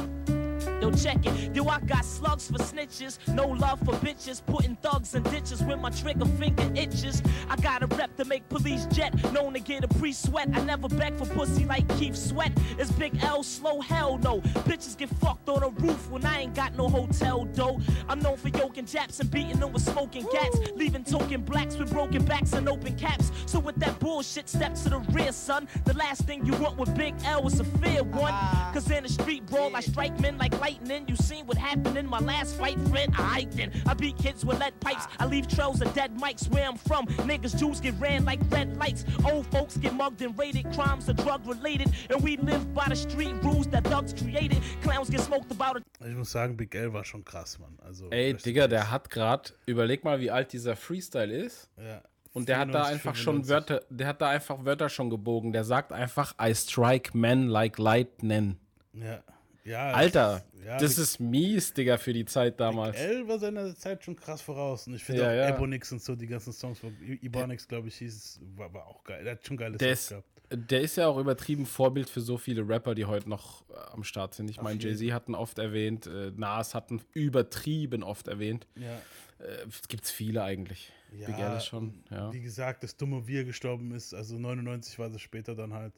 Yo, 0.86 0.92
check 0.92 1.26
it. 1.26 1.56
Yo, 1.56 1.66
I 1.66 1.80
got 1.80 2.04
slugs 2.04 2.48
for 2.48 2.58
snitches. 2.58 3.18
No 3.34 3.48
love 3.48 3.80
for 3.80 3.94
bitches. 3.94 4.40
Putting 4.46 4.76
thugs 4.76 5.16
in 5.16 5.24
ditches 5.24 5.60
when 5.64 5.80
my 5.80 5.90
trigger 5.90 6.26
finger 6.26 6.70
itches. 6.76 7.22
I 7.50 7.56
got 7.56 7.82
a 7.82 7.86
rep 7.86 8.16
to 8.18 8.24
make 8.24 8.48
police 8.48 8.86
jet. 8.86 9.12
Known 9.32 9.54
to 9.54 9.60
get 9.60 9.82
a 9.82 9.88
pre 9.88 10.12
sweat. 10.12 10.48
I 10.54 10.62
never 10.62 10.88
beg 10.88 11.16
for 11.16 11.26
pussy 11.26 11.64
like 11.64 11.88
Keith 11.98 12.14
Sweat. 12.14 12.52
It's 12.78 12.92
Big 12.92 13.20
L, 13.24 13.42
slow 13.42 13.80
hell 13.80 14.18
no. 14.18 14.40
Bitches 14.62 14.96
get 14.96 15.08
fucked 15.08 15.48
on 15.48 15.64
a 15.64 15.70
roof 15.70 16.08
when 16.08 16.24
I 16.24 16.42
ain't 16.42 16.54
got 16.54 16.76
no 16.76 16.88
hotel 16.88 17.46
dough. 17.46 17.80
I'm 18.08 18.20
known 18.20 18.36
for 18.36 18.48
yoking 18.48 18.86
Japs 18.86 19.18
and 19.18 19.28
beating 19.28 19.58
them 19.58 19.72
with 19.72 19.82
smoking 19.82 20.24
cats. 20.28 20.56
Leaving 20.76 21.02
token 21.02 21.42
blacks 21.42 21.76
with 21.76 21.90
broken 21.90 22.24
backs 22.24 22.52
and 22.52 22.68
open 22.68 22.94
caps. 22.94 23.32
So 23.46 23.58
with 23.58 23.74
that 23.76 23.98
bullshit, 23.98 24.48
step 24.48 24.74
to 24.74 24.90
the 24.90 24.98
rear, 25.10 25.32
son. 25.32 25.66
The 25.84 25.94
last 25.94 26.22
thing 26.22 26.46
you 26.46 26.54
want 26.58 26.76
with 26.78 26.94
Big 26.94 27.14
L 27.24 27.44
is 27.48 27.58
a 27.58 27.64
fair 27.64 28.04
one. 28.04 28.30
Ah. 28.32 28.70
Cause 28.72 28.88
in 28.88 29.04
a 29.04 29.08
street 29.08 29.44
brawl, 29.46 29.74
I 29.74 29.80
strike 29.80 30.18
men 30.20 30.38
like 30.38 30.54
lightning. 30.76 31.04
You 31.08 31.16
seen 31.16 31.46
what 31.46 31.56
happened 31.56 31.96
in 31.96 32.06
my 32.06 32.18
last 32.18 32.56
fight, 32.56 32.78
friend? 32.88 33.12
I 33.16 33.46
then. 33.52 33.72
I 33.86 33.94
beat 33.94 34.18
kids 34.18 34.44
with 34.44 34.58
lead 34.58 34.78
pipes. 34.80 35.06
I 35.18 35.26
leave 35.26 35.48
trails 35.48 35.80
of 35.80 35.92
dead 35.94 36.16
mics 36.18 36.48
where 36.50 36.66
I'm 36.66 36.76
from. 36.76 37.06
Niggas, 37.28 37.58
Jews 37.58 37.80
get 37.80 37.94
ran 37.98 38.24
like 38.24 38.40
red 38.50 38.76
lights. 38.76 39.04
Old 39.24 39.46
folks 39.46 39.76
get 39.76 39.92
mugged 39.94 40.22
and 40.22 40.38
raided. 40.38 40.72
Crimes 40.72 41.08
are 41.08 41.14
drug 41.14 41.46
related. 41.46 41.92
And 42.10 42.22
we 42.22 42.36
live 42.38 42.74
by 42.74 42.86
the 42.88 42.96
street 42.96 43.34
rules 43.42 43.66
that 43.68 43.84
thugs 43.84 44.12
created. 44.12 44.58
Clowns 44.82 45.10
get 45.10 45.20
smoked 45.20 45.50
about 45.50 45.76
it. 45.76 45.84
Ich 46.00 46.14
muss 46.14 46.30
sagen, 46.30 46.56
Big 46.56 46.74
L 46.74 46.92
war 46.92 47.04
schon 47.04 47.24
krass, 47.24 47.58
Mann. 47.58 47.78
Also, 47.84 48.10
Ey, 48.10 48.34
Digga, 48.34 48.68
der 48.68 48.90
hat 48.90 49.10
gerade, 49.10 49.50
überleg 49.66 50.04
mal, 50.04 50.20
wie 50.20 50.30
alt 50.30 50.52
dieser 50.52 50.76
Freestyle 50.76 51.32
ist. 51.34 51.68
Ja. 51.78 52.02
Und 52.32 52.48
der 52.50 52.56
94, 52.56 52.58
hat 52.58 52.74
da 52.74 52.92
einfach 52.92 53.16
95. 53.16 53.24
schon 53.24 53.48
Wörter, 53.48 53.80
der 53.88 54.06
hat 54.08 54.20
da 54.20 54.28
einfach 54.28 54.64
Wörter 54.64 54.88
schon 54.90 55.08
gebogen. 55.08 55.52
Der 55.52 55.64
sagt 55.64 55.92
einfach, 55.92 56.34
I 56.40 56.54
strike 56.54 57.16
men 57.16 57.48
like 57.48 57.78
lightning. 57.78 58.56
Ja. 58.92 59.22
Ja, 59.66 59.90
Alter, 59.90 60.44
ja, 60.66 60.78
das 60.78 60.98
ist 60.98 61.20
mies, 61.20 61.72
Digga, 61.72 61.96
für 61.96 62.12
die 62.12 62.24
Zeit 62.24 62.58
damals. 62.58 62.96
L 62.96 63.28
war 63.28 63.38
seiner 63.38 63.74
Zeit 63.76 64.04
schon 64.04 64.16
krass 64.16 64.42
voraus. 64.42 64.86
Und 64.88 64.94
ich 64.94 65.04
finde 65.04 65.22
ja, 65.22 65.28
auch 65.28 65.34
ja. 65.34 65.48
Ebonix 65.54 65.92
und 65.92 66.02
so, 66.02 66.16
die 66.16 66.26
ganzen 66.26 66.52
Songs 66.52 66.80
von 66.80 66.94
Ebonix, 67.22 67.68
glaube 67.68 67.88
ich, 67.88 67.96
hieß, 67.96 68.40
war, 68.56 68.72
war 68.74 68.86
auch 68.86 69.04
geil. 69.04 69.22
Der 69.22 69.34
hat 69.34 69.46
schon 69.46 69.56
geile 69.56 69.76
der 69.78 69.94
Songs 69.94 70.08
gehabt. 70.08 70.70
Der 70.70 70.80
ist 70.80 70.96
ja 70.96 71.06
auch 71.08 71.18
übertrieben 71.18 71.66
Vorbild 71.66 72.08
für 72.08 72.20
so 72.20 72.36
viele 72.36 72.68
Rapper, 72.68 72.94
die 72.94 73.04
heute 73.04 73.28
noch 73.28 73.62
äh, 73.68 73.74
am 73.92 74.04
Start 74.04 74.34
sind. 74.34 74.50
Ich 74.50 74.60
meine, 74.60 74.80
Jay-Z 74.80 75.12
hatten 75.12 75.34
oft 75.34 75.58
erwähnt, 75.58 76.06
äh, 76.06 76.32
Nas 76.36 76.74
hatten 76.74 77.00
übertrieben 77.14 78.02
oft 78.02 78.28
erwähnt. 78.28 78.66
Ja. 78.76 78.96
Äh, 79.38 79.66
Gibt 79.88 80.04
es 80.04 80.10
viele 80.10 80.42
eigentlich. 80.42 80.92
Ja, 81.12 81.26
Big 81.26 81.38
L 81.38 81.56
ist 81.56 81.66
schon, 81.66 81.94
ja. 82.10 82.32
Wie 82.32 82.40
gesagt, 82.40 82.82
das 82.82 82.96
dumme, 82.96 83.26
wie 83.26 83.38
er 83.38 83.44
gestorben 83.44 83.92
ist, 83.92 84.14
also 84.14 84.38
99 84.38 84.98
war 84.98 85.10
das 85.10 85.20
später 85.20 85.54
dann 85.54 85.72
halt 85.72 85.92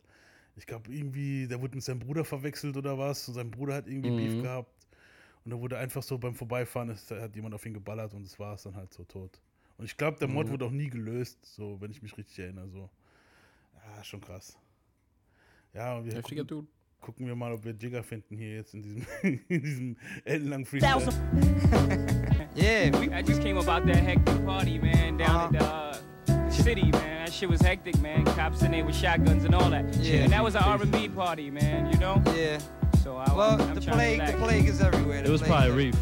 ich 0.58 0.66
glaube, 0.66 0.92
irgendwie, 0.92 1.46
der 1.46 1.60
wurde 1.60 1.76
mit 1.76 1.84
seinem 1.84 2.00
Bruder 2.00 2.24
verwechselt 2.24 2.76
oder 2.76 2.98
was. 2.98 3.28
Und 3.28 3.34
sein 3.34 3.50
Bruder 3.50 3.74
hat 3.74 3.86
irgendwie 3.86 4.10
mhm. 4.10 4.16
Beef 4.16 4.42
gehabt. 4.42 4.70
Und 5.44 5.52
da 5.52 5.60
wurde 5.60 5.78
einfach 5.78 6.02
so 6.02 6.18
beim 6.18 6.34
Vorbeifahren, 6.34 6.90
ist, 6.90 7.10
hat 7.10 7.34
jemand 7.34 7.54
auf 7.54 7.64
ihn 7.64 7.74
geballert 7.74 8.12
und 8.12 8.26
es 8.26 8.38
war 8.38 8.54
es 8.54 8.64
dann 8.64 8.74
halt 8.74 8.92
so 8.92 9.04
tot. 9.04 9.40
Und 9.78 9.84
ich 9.84 9.96
glaube, 9.96 10.18
der 10.18 10.28
Mod 10.28 10.46
mhm. 10.46 10.52
wurde 10.52 10.64
auch 10.66 10.70
nie 10.70 10.90
gelöst, 10.90 11.38
so, 11.46 11.80
wenn 11.80 11.90
ich 11.90 12.02
mich 12.02 12.16
richtig 12.18 12.38
erinnere. 12.40 12.68
So. 12.68 12.90
Ja, 13.74 14.04
schon 14.04 14.20
krass. 14.20 14.58
Ja, 15.72 15.96
und 15.96 16.06
wir 16.06 16.20
gucken, 16.20 16.46
Dude. 16.46 16.66
gucken 17.00 17.26
wir 17.26 17.36
mal, 17.36 17.52
ob 17.52 17.64
wir 17.64 17.72
Jigger 17.72 18.02
finden 18.02 18.36
hier 18.36 18.56
jetzt 18.56 18.74
in 18.74 18.82
diesem, 18.82 19.06
in 19.48 19.62
diesem 19.62 19.96
ellenlangen 20.24 20.66
Freestyle. 20.66 21.00
yeah, 22.56 22.90
we, 22.98 23.06
I 23.06 23.22
just 23.22 23.40
came 23.40 23.56
about 23.56 23.86
that 23.86 23.96
hectic 23.96 24.44
party, 24.44 24.78
man, 24.78 25.16
down 25.16 25.54
uh 25.54 25.60
-huh. 25.60 25.90
at 25.90 25.94
the 25.94 26.07
city, 26.62 26.90
man. 26.90 27.24
That 27.24 27.32
shit 27.32 27.48
was 27.48 27.60
hectic, 27.60 27.98
man. 28.00 28.24
Cops 28.24 28.62
in 28.62 28.72
there 28.72 28.84
with 28.84 28.96
shotguns 28.96 29.44
and 29.44 29.54
all 29.54 29.70
that. 29.70 29.94
Yeah. 29.96 30.24
And 30.24 30.32
that 30.32 30.42
was 30.42 30.54
an 30.54 30.62
R&B 30.64 31.08
party, 31.10 31.50
man. 31.50 31.92
You 31.92 31.98
know. 31.98 32.22
Yeah. 32.34 32.58
So 33.02 33.16
I, 33.16 33.32
well, 33.34 33.60
I'm 33.60 33.74
the 33.74 33.80
plague, 33.80 34.26
the 34.26 34.32
plague 34.34 34.68
is 34.68 34.80
everywhere. 34.80 35.22
The 35.22 35.28
it 35.28 35.32
was 35.32 35.42
probably 35.42 35.70
Reef. 35.70 35.96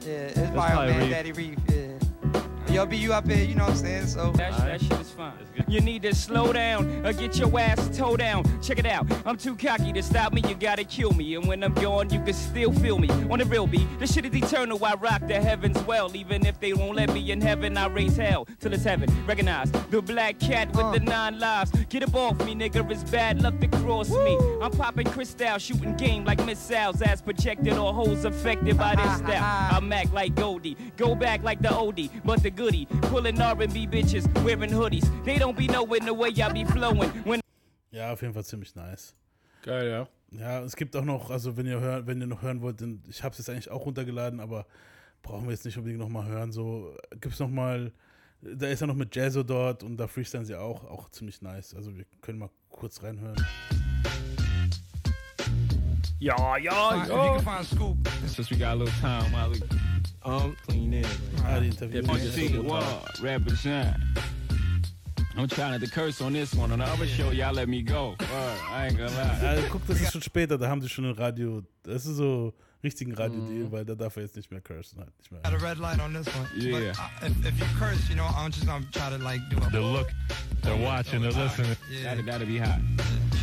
Yeah, 0.00 0.12
it's 0.12 0.34
probably, 0.34 0.54
probably 0.54 0.92
man, 0.92 1.00
Reef. 1.00 1.10
Daddy 1.10 1.32
Reef. 1.32 1.58
Yeah. 1.68 1.99
Yo, 2.70 2.86
be 2.86 2.96
you 2.96 3.12
up 3.12 3.28
here, 3.28 3.42
you 3.44 3.56
know 3.56 3.64
what 3.64 3.72
I'm 3.72 3.76
saying? 3.76 4.06
So 4.06 4.30
That, 4.32 4.56
that 4.58 4.80
shit 4.80 4.92
is 5.00 5.10
fine. 5.10 5.32
You 5.66 5.80
need 5.80 6.02
to 6.02 6.14
slow 6.14 6.52
down 6.52 7.04
or 7.04 7.12
get 7.12 7.36
your 7.36 7.58
ass 7.58 7.96
toe 7.96 8.16
down. 8.16 8.44
Check 8.62 8.78
it 8.78 8.86
out. 8.86 9.06
I'm 9.26 9.36
too 9.36 9.56
cocky 9.56 9.92
to 9.92 10.02
stop 10.02 10.32
me. 10.32 10.42
You 10.48 10.54
gotta 10.54 10.84
kill 10.84 11.12
me. 11.12 11.34
And 11.34 11.46
when 11.46 11.62
I'm 11.64 11.74
gone, 11.74 12.10
you 12.10 12.20
can 12.20 12.32
still 12.32 12.72
feel 12.72 12.98
me. 12.98 13.08
On 13.28 13.38
the 13.38 13.44
real 13.44 13.66
beat, 13.66 13.86
this 13.98 14.14
shit 14.14 14.24
is 14.24 14.34
eternal. 14.34 14.84
I 14.84 14.94
rock 14.94 15.26
the 15.26 15.40
heavens 15.40 15.80
well. 15.82 16.14
Even 16.16 16.46
if 16.46 16.60
they 16.60 16.72
won't 16.72 16.96
let 16.96 17.12
me 17.12 17.30
in 17.30 17.40
heaven, 17.40 17.76
I 17.76 17.88
raise 17.88 18.16
hell 18.16 18.46
till 18.60 18.72
it's 18.72 18.84
heaven. 18.84 19.08
Recognize 19.26 19.70
the 19.90 20.00
black 20.00 20.38
cat 20.38 20.68
with 20.68 20.92
the 20.92 21.00
uh. 21.00 21.12
nine 21.16 21.38
lives. 21.38 21.72
Get 21.88 22.04
up 22.04 22.14
off 22.14 22.38
me, 22.44 22.54
nigga. 22.54 22.88
It's 22.90 23.08
bad 23.10 23.42
luck 23.42 23.58
to 23.60 23.68
cross 23.68 24.10
me. 24.10 24.38
I'm 24.62 24.70
popping 24.70 25.08
crystal, 25.08 25.58
shooting 25.58 25.96
game 25.96 26.24
like 26.24 26.44
missiles. 26.46 27.02
As 27.02 27.20
projected 27.20 27.74
or 27.74 27.92
hoes 27.92 28.24
affected 28.24 28.78
by 28.78 28.94
this 28.94 29.18
style. 29.18 29.76
I'm 29.76 29.92
act 29.92 30.12
like 30.12 30.34
Goldie. 30.34 30.76
Go 30.96 31.14
back 31.14 31.42
like 31.42 31.60
the 31.62 31.68
oldie, 31.68 32.10
but 32.24 32.42
the 32.42 32.50
goodie. 32.60 32.86
Pulling 33.10 33.40
R&B 33.40 33.86
bitches, 33.86 34.26
wearing 34.44 34.70
hoodies. 34.70 35.08
They 35.24 35.38
don't 35.38 35.56
be 35.56 35.66
knowing 35.66 36.04
the 36.04 36.12
way 36.12 36.28
I 36.28 36.52
be 36.52 36.64
flowing. 36.64 37.10
When 37.24 37.40
Ja, 37.90 38.12
auf 38.12 38.20
jeden 38.20 38.34
Fall 38.34 38.44
ziemlich 38.44 38.74
nice. 38.74 39.14
Geil, 39.62 39.88
ja. 39.88 40.08
Ja, 40.38 40.62
es 40.62 40.76
gibt 40.76 40.94
auch 40.94 41.04
noch, 41.04 41.30
also 41.30 41.56
wenn 41.56 41.66
ihr 41.66 41.80
hört, 41.80 42.06
wenn 42.06 42.20
ihr 42.20 42.26
noch 42.26 42.42
hören 42.42 42.60
wollt, 42.60 42.80
dann, 42.80 43.02
ich 43.08 43.24
habe 43.24 43.32
es 43.32 43.38
jetzt 43.38 43.50
eigentlich 43.50 43.70
auch 43.70 43.84
runtergeladen, 43.84 44.40
aber 44.40 44.66
brauchen 45.22 45.44
wir 45.46 45.52
jetzt 45.52 45.64
nicht 45.64 45.76
unbedingt 45.76 46.00
nochmal 46.00 46.26
hören. 46.26 46.52
So 46.52 46.94
gibt 47.12 47.34
es 47.34 47.40
nochmal, 47.40 47.92
da 48.42 48.68
ist 48.68 48.80
er 48.80 48.86
noch 48.86 48.94
mit 48.94 49.16
Jazzo 49.16 49.42
dort 49.42 49.82
und 49.82 49.96
da 49.96 50.06
freestylen 50.06 50.44
sie 50.46 50.54
auch, 50.54 50.84
auch 50.84 51.10
ziemlich 51.10 51.42
nice. 51.42 51.74
Also 51.74 51.96
wir 51.96 52.04
können 52.20 52.38
mal 52.38 52.50
kurz 52.68 53.02
reinhören. 53.02 53.36
Ja, 56.20 56.58
ja, 56.58 57.02
if 57.02 57.08
you 57.08 57.14
can 57.14 57.40
find 57.40 57.66
Scoop, 57.66 57.96
Since 58.26 58.50
we 58.50 58.58
got 58.58 58.72
a 58.72 58.74
little 58.74 58.94
time, 59.00 59.30
Molly. 59.32 59.62
Um, 60.24 60.56
clean 60.66 60.92
in. 60.92 61.04
Ah, 61.44 61.60
die 61.60 61.66
Interviews. 61.66 62.06
One 62.06 62.20
scene, 62.20 62.64
what? 62.64 63.20
Represent. 63.20 63.96
I'm 65.36 65.48
trying 65.48 65.80
to 65.80 65.86
curse 65.86 66.20
on 66.20 66.32
this 66.32 66.54
one. 66.54 66.72
On 66.72 66.80
the 66.80 66.84
other 66.84 67.06
show, 67.06 67.30
y'all 67.30 67.54
let 67.54 67.68
me 67.68 67.82
go. 67.82 68.16
Word, 68.18 68.58
I 68.68 68.86
ain't 68.88 68.98
gonna 68.98 69.10
lie. 69.10 69.56
Ja, 69.56 69.68
guck, 69.70 69.86
das 69.86 70.00
ist 70.00 70.12
schon 70.12 70.22
später, 70.22 70.58
da 70.58 70.68
haben 70.68 70.82
sie 70.82 70.88
schon 70.88 71.04
ein 71.06 71.14
Radio, 71.14 71.62
das 71.82 72.04
ist 72.04 72.16
so 72.16 72.52
richtigen 72.82 73.14
Radio-Deal, 73.14 73.70
weil 73.70 73.84
da 73.84 73.94
darf 73.94 74.16
er 74.16 74.24
jetzt 74.24 74.36
nicht 74.36 74.50
mehr 74.50 74.60
cursen. 74.60 74.98
Halt 74.98 75.16
nicht 75.18 75.30
mehr. 75.30 75.40
Got 75.42 75.54
a 75.54 75.64
red 75.64 75.78
light 75.78 76.00
on 76.00 76.12
this 76.12 76.26
one. 76.34 76.48
Yeah. 76.56 76.92
But, 76.92 76.98
uh, 76.98 77.26
if, 77.26 77.46
if 77.46 77.60
you 77.60 77.66
curse, 77.78 78.08
you 78.10 78.16
know, 78.16 78.26
I'm 78.36 78.50
just 78.50 78.66
gonna 78.66 78.84
try 78.92 79.08
to 79.08 79.22
like 79.22 79.40
do 79.50 79.56
a. 79.58 79.70
They're 79.70 79.80
look, 79.80 80.10
they're 80.62 80.76
watching, 80.76 81.22
they're 81.22 81.32
listening. 81.32 81.76
Yeah. 81.90 82.14
That'll, 82.14 82.24
that'll 82.24 82.46
be 82.46 82.58
hot. 82.58 82.80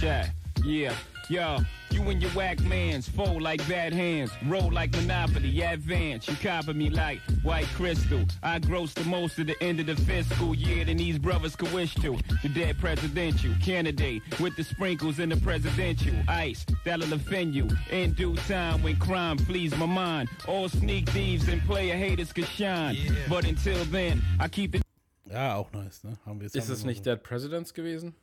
Chat, 0.02 0.32
yeah. 0.66 0.94
Yo, 1.30 1.58
you 1.92 2.02
and 2.04 2.22
your 2.22 2.32
whack 2.32 2.58
mans 2.62 3.10
fold 3.10 3.42
like 3.42 3.60
bad 3.68 3.92
hands, 3.92 4.32
roll 4.46 4.72
like 4.72 4.92
Monopoly, 4.94 5.60
advance. 5.62 6.26
You 6.30 6.36
copy 6.38 6.72
me 6.72 6.90
like 6.90 7.20
white 7.44 7.66
crystal. 7.76 8.24
I 8.42 8.60
gross 8.60 8.94
the 8.94 9.04
most 9.04 9.38
at 9.38 9.48
the 9.48 9.62
end 9.62 9.82
of 9.82 9.88
the 9.88 9.98
fiscal 9.98 10.56
year 10.56 10.86
than 10.86 10.96
these 10.96 11.20
brothers 11.20 11.58
could 11.58 11.74
wish 11.74 11.94
to. 11.96 12.18
The 12.44 12.50
dead 12.50 12.78
presidential 12.80 13.54
candidate 13.62 14.22
with 14.40 14.56
the 14.56 14.64
sprinkles 14.64 15.20
in 15.20 15.28
the 15.28 15.36
presidential 15.36 16.14
ice 16.30 16.66
that'll 16.86 17.12
offend 17.12 17.54
you 17.54 17.68
in 17.92 18.14
due 18.14 18.38
time 18.48 18.82
when 18.82 18.96
crime 18.96 19.38
flees 19.38 19.76
my 19.76 19.86
mind. 19.86 20.30
All 20.48 20.70
sneak 20.70 21.10
thieves 21.10 21.50
and 21.50 21.62
player 21.64 21.98
haters 21.98 22.32
can 22.32 22.46
shine, 22.46 22.96
Yeah. 22.96 23.12
but 23.28 23.44
until 23.44 23.84
then, 23.92 24.22
I 24.40 24.48
keep 24.48 24.76
it. 24.76 24.82
Ja, 25.30 25.56
auch 25.58 25.74
nice, 25.74 26.06
ne? 26.06 26.18
Haben 26.26 26.40
wir 26.40 26.46
jetzt 26.46 26.56
Ist 26.56 26.68
haben 26.70 26.74
es 26.74 26.84
wir 26.84 26.88
nicht 26.88 27.04
so. 27.04 27.10
Dead 27.12 27.22
Presidents 27.22 27.74
gewesen? 27.74 28.16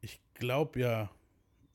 Ich 0.00 0.18
glaube 0.34 0.80
ja. 0.80 1.08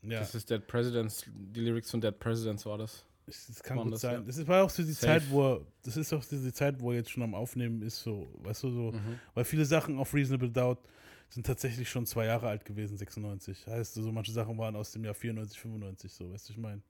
Ja, 0.08 0.20
Das 0.20 0.36
ist 0.36 0.50
Dead 0.50 0.66
Presidents, 0.66 1.26
die 1.34 1.62
Lyrics 1.62 1.92
von 1.92 2.02
Dead 2.02 2.18
Presidents 2.18 2.66
war 2.66 2.78
das. 2.78 3.06
es 3.28 3.62
kann 3.64 3.78
waren 3.78 3.86
gut 3.86 3.94
das, 3.96 4.02
sein. 4.02 4.14
ja. 4.16 4.22
Das 4.22 4.38
ist, 4.38 4.48
war 4.48 4.64
auch 4.64 4.70
so 4.70 4.84
die 4.84 4.92
Safe. 4.92 5.06
Zeit, 5.20 5.30
wo 5.32 5.54
er, 5.56 5.62
das 5.84 5.98
ist 5.98 6.14
auch 6.14 6.24
diese 6.24 6.54
Zeit, 6.54 6.80
wo 6.80 6.92
er 6.92 6.98
jetzt 6.98 7.12
schon 7.12 7.24
am 7.24 7.34
Aufnehmen 7.34 7.82
ist, 7.82 8.02
so, 8.04 8.28
weißt 8.44 8.64
du, 8.64 8.70
so, 8.72 8.92
Mhm. 8.92 9.20
weil 9.34 9.44
viele 9.46 9.66
Sachen 9.66 9.98
auf 9.98 10.14
Reasonable 10.14 10.50
Doubt 10.52 10.80
sind 11.30 11.46
tatsächlich 11.46 11.90
schon 11.90 12.06
zwei 12.06 12.26
Jahre 12.26 12.48
alt 12.48 12.64
gewesen, 12.66 12.98
96. 12.98 13.66
Heißt, 13.66 13.96
so 13.96 14.12
manche 14.12 14.32
Sachen 14.32 14.58
waren 14.60 14.76
aus 14.76 14.92
dem 14.92 15.04
Jahr 15.04 15.16
94, 15.16 15.60
95, 15.60 16.14
so, 16.14 16.32
weißt 16.32 16.50
du, 16.50 16.54
ich 16.54 16.60
meine. 16.60 16.82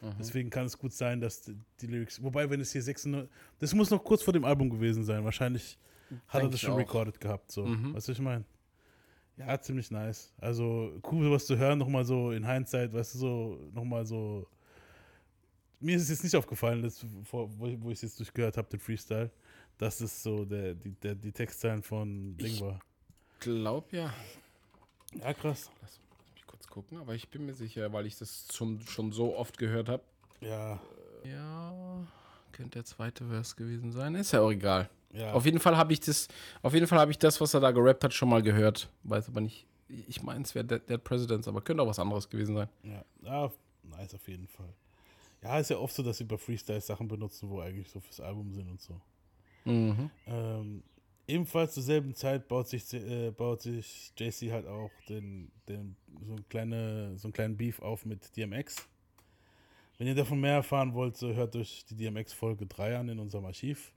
Mhm. 0.00 0.14
Deswegen 0.18 0.50
kann 0.50 0.66
es 0.66 0.76
gut 0.78 0.92
sein, 0.92 1.20
dass 1.20 1.42
die, 1.42 1.56
die 1.80 1.86
Lyrics, 1.86 2.22
wobei, 2.22 2.50
wenn 2.50 2.60
es 2.60 2.72
hier 2.72 2.82
96, 2.82 3.32
das 3.60 3.74
muss 3.74 3.90
noch 3.90 4.02
kurz 4.02 4.22
vor 4.22 4.32
dem 4.32 4.44
Album 4.44 4.68
gewesen 4.70 5.04
sein, 5.04 5.24
wahrscheinlich 5.24 5.78
hat 6.26 6.34
er 6.36 6.40
Denk 6.40 6.52
das 6.52 6.60
ich 6.62 6.66
schon 6.66 6.76
recorded 6.76 7.20
gehabt, 7.20 7.52
so, 7.52 7.64
Mhm. 7.66 7.94
weißt 7.94 8.08
du, 8.08 8.12
ich 8.12 8.20
meine. 8.20 8.44
Ja, 9.38 9.60
ziemlich 9.60 9.90
nice. 9.90 10.32
Also 10.38 11.00
cool, 11.10 11.24
sowas 11.24 11.46
zu 11.46 11.56
hören, 11.56 11.78
nochmal 11.78 12.04
so 12.04 12.32
in 12.32 12.44
Hindsight, 12.46 12.92
weißt 12.92 13.14
du, 13.14 13.18
so 13.18 13.70
nochmal 13.72 14.04
so. 14.04 14.46
Mir 15.80 15.94
ist 15.96 16.02
es 16.02 16.08
jetzt 16.08 16.24
nicht 16.24 16.34
aufgefallen, 16.34 16.82
dass, 16.82 17.04
vor, 17.24 17.48
wo, 17.56 17.66
ich- 17.68 17.80
wo 17.80 17.88
ich 17.90 17.94
es 17.98 18.02
jetzt 18.02 18.18
durchgehört 18.18 18.56
habe, 18.56 18.68
den 18.68 18.80
Freestyle, 18.80 19.30
dass 19.78 20.00
es 20.00 20.22
so 20.24 20.44
der, 20.44 20.74
die, 20.74 20.90
der, 20.90 21.14
die 21.14 21.30
Textzeilen 21.30 21.82
von 21.84 22.36
Ding 22.36 22.60
war. 22.60 22.80
Glaub 23.38 23.92
ja. 23.92 24.12
Ja, 25.14 25.32
krass. 25.34 25.70
Lass 25.82 26.00
mich 26.34 26.44
kurz 26.46 26.66
gucken, 26.66 26.98
aber 26.98 27.14
ich 27.14 27.28
bin 27.28 27.46
mir 27.46 27.54
sicher, 27.54 27.92
weil 27.92 28.06
ich 28.06 28.18
das 28.18 28.48
schon, 28.52 28.80
schon 28.82 29.12
so 29.12 29.36
oft 29.36 29.56
gehört 29.56 29.88
habe. 29.88 30.02
Ja, 30.40 30.80
Ja, 31.24 32.04
könnte 32.50 32.78
der 32.78 32.84
zweite 32.84 33.24
Vers 33.28 33.54
gewesen 33.54 33.92
sein. 33.92 34.16
Ist 34.16 34.32
ja 34.32 34.40
auch 34.40 34.50
egal. 34.50 34.90
Ja. 35.12 35.32
Auf 35.32 35.44
jeden 35.44 35.58
Fall 35.58 35.76
habe 35.76 35.92
ich 35.92 36.00
das, 36.00 36.28
auf 36.62 36.74
jeden 36.74 36.86
Fall 36.86 36.98
habe 36.98 37.10
ich 37.10 37.18
das, 37.18 37.40
was 37.40 37.54
er 37.54 37.60
da 37.60 37.70
gerappt 37.70 38.04
hat, 38.04 38.12
schon 38.12 38.28
mal 38.28 38.42
gehört. 38.42 38.90
Weiß 39.04 39.28
aber 39.28 39.40
nicht. 39.40 39.66
Ich 40.06 40.22
meine, 40.22 40.42
es 40.42 40.54
wäre 40.54 40.64
Dead, 40.64 40.86
Dead 40.88 41.02
Presidents, 41.02 41.48
aber 41.48 41.62
könnte 41.62 41.82
auch 41.82 41.86
was 41.86 41.98
anderes 41.98 42.28
gewesen 42.28 42.56
sein. 42.56 42.68
Ja, 42.82 43.04
ja, 43.22 43.52
nice 43.84 44.14
auf 44.14 44.28
jeden 44.28 44.46
Fall. 44.46 44.72
Ja, 45.42 45.58
ist 45.58 45.70
ja 45.70 45.78
oft 45.78 45.94
so, 45.94 46.02
dass 46.02 46.18
sie 46.18 46.24
bei 46.24 46.36
Freestyle 46.36 46.80
Sachen 46.80 47.08
benutzen, 47.08 47.48
wo 47.48 47.60
eigentlich 47.60 47.88
so 47.88 48.00
fürs 48.00 48.20
Album 48.20 48.52
sind 48.52 48.68
und 48.68 48.80
so. 48.80 49.00
Mhm. 49.64 50.10
Ähm, 50.26 50.82
ebenfalls 51.26 51.74
zur 51.74 51.82
selben 51.82 52.14
Zeit 52.14 52.48
baut 52.48 52.68
sich, 52.68 52.92
äh, 52.92 53.30
baut 53.30 53.62
sich 53.62 54.12
JC 54.18 54.50
halt 54.52 54.66
auch 54.66 54.90
den, 55.08 55.50
den, 55.68 55.96
so, 56.26 56.34
ein 56.34 56.48
kleine, 56.48 57.16
so 57.16 57.28
einen 57.28 57.32
kleinen 57.32 57.56
Beef 57.56 57.80
auf 57.80 58.04
mit 58.04 58.36
DMX. 58.36 58.88
Wenn 59.96 60.06
ihr 60.06 60.14
davon 60.14 60.40
mehr 60.40 60.54
erfahren 60.54 60.94
wollt, 60.94 61.16
so 61.16 61.34
hört 61.34 61.56
euch 61.56 61.84
die 61.86 61.96
DMX 61.96 62.32
Folge 62.32 62.66
3 62.66 62.98
an 62.98 63.08
in 63.08 63.18
unserem 63.18 63.46
Archiv. 63.46 63.92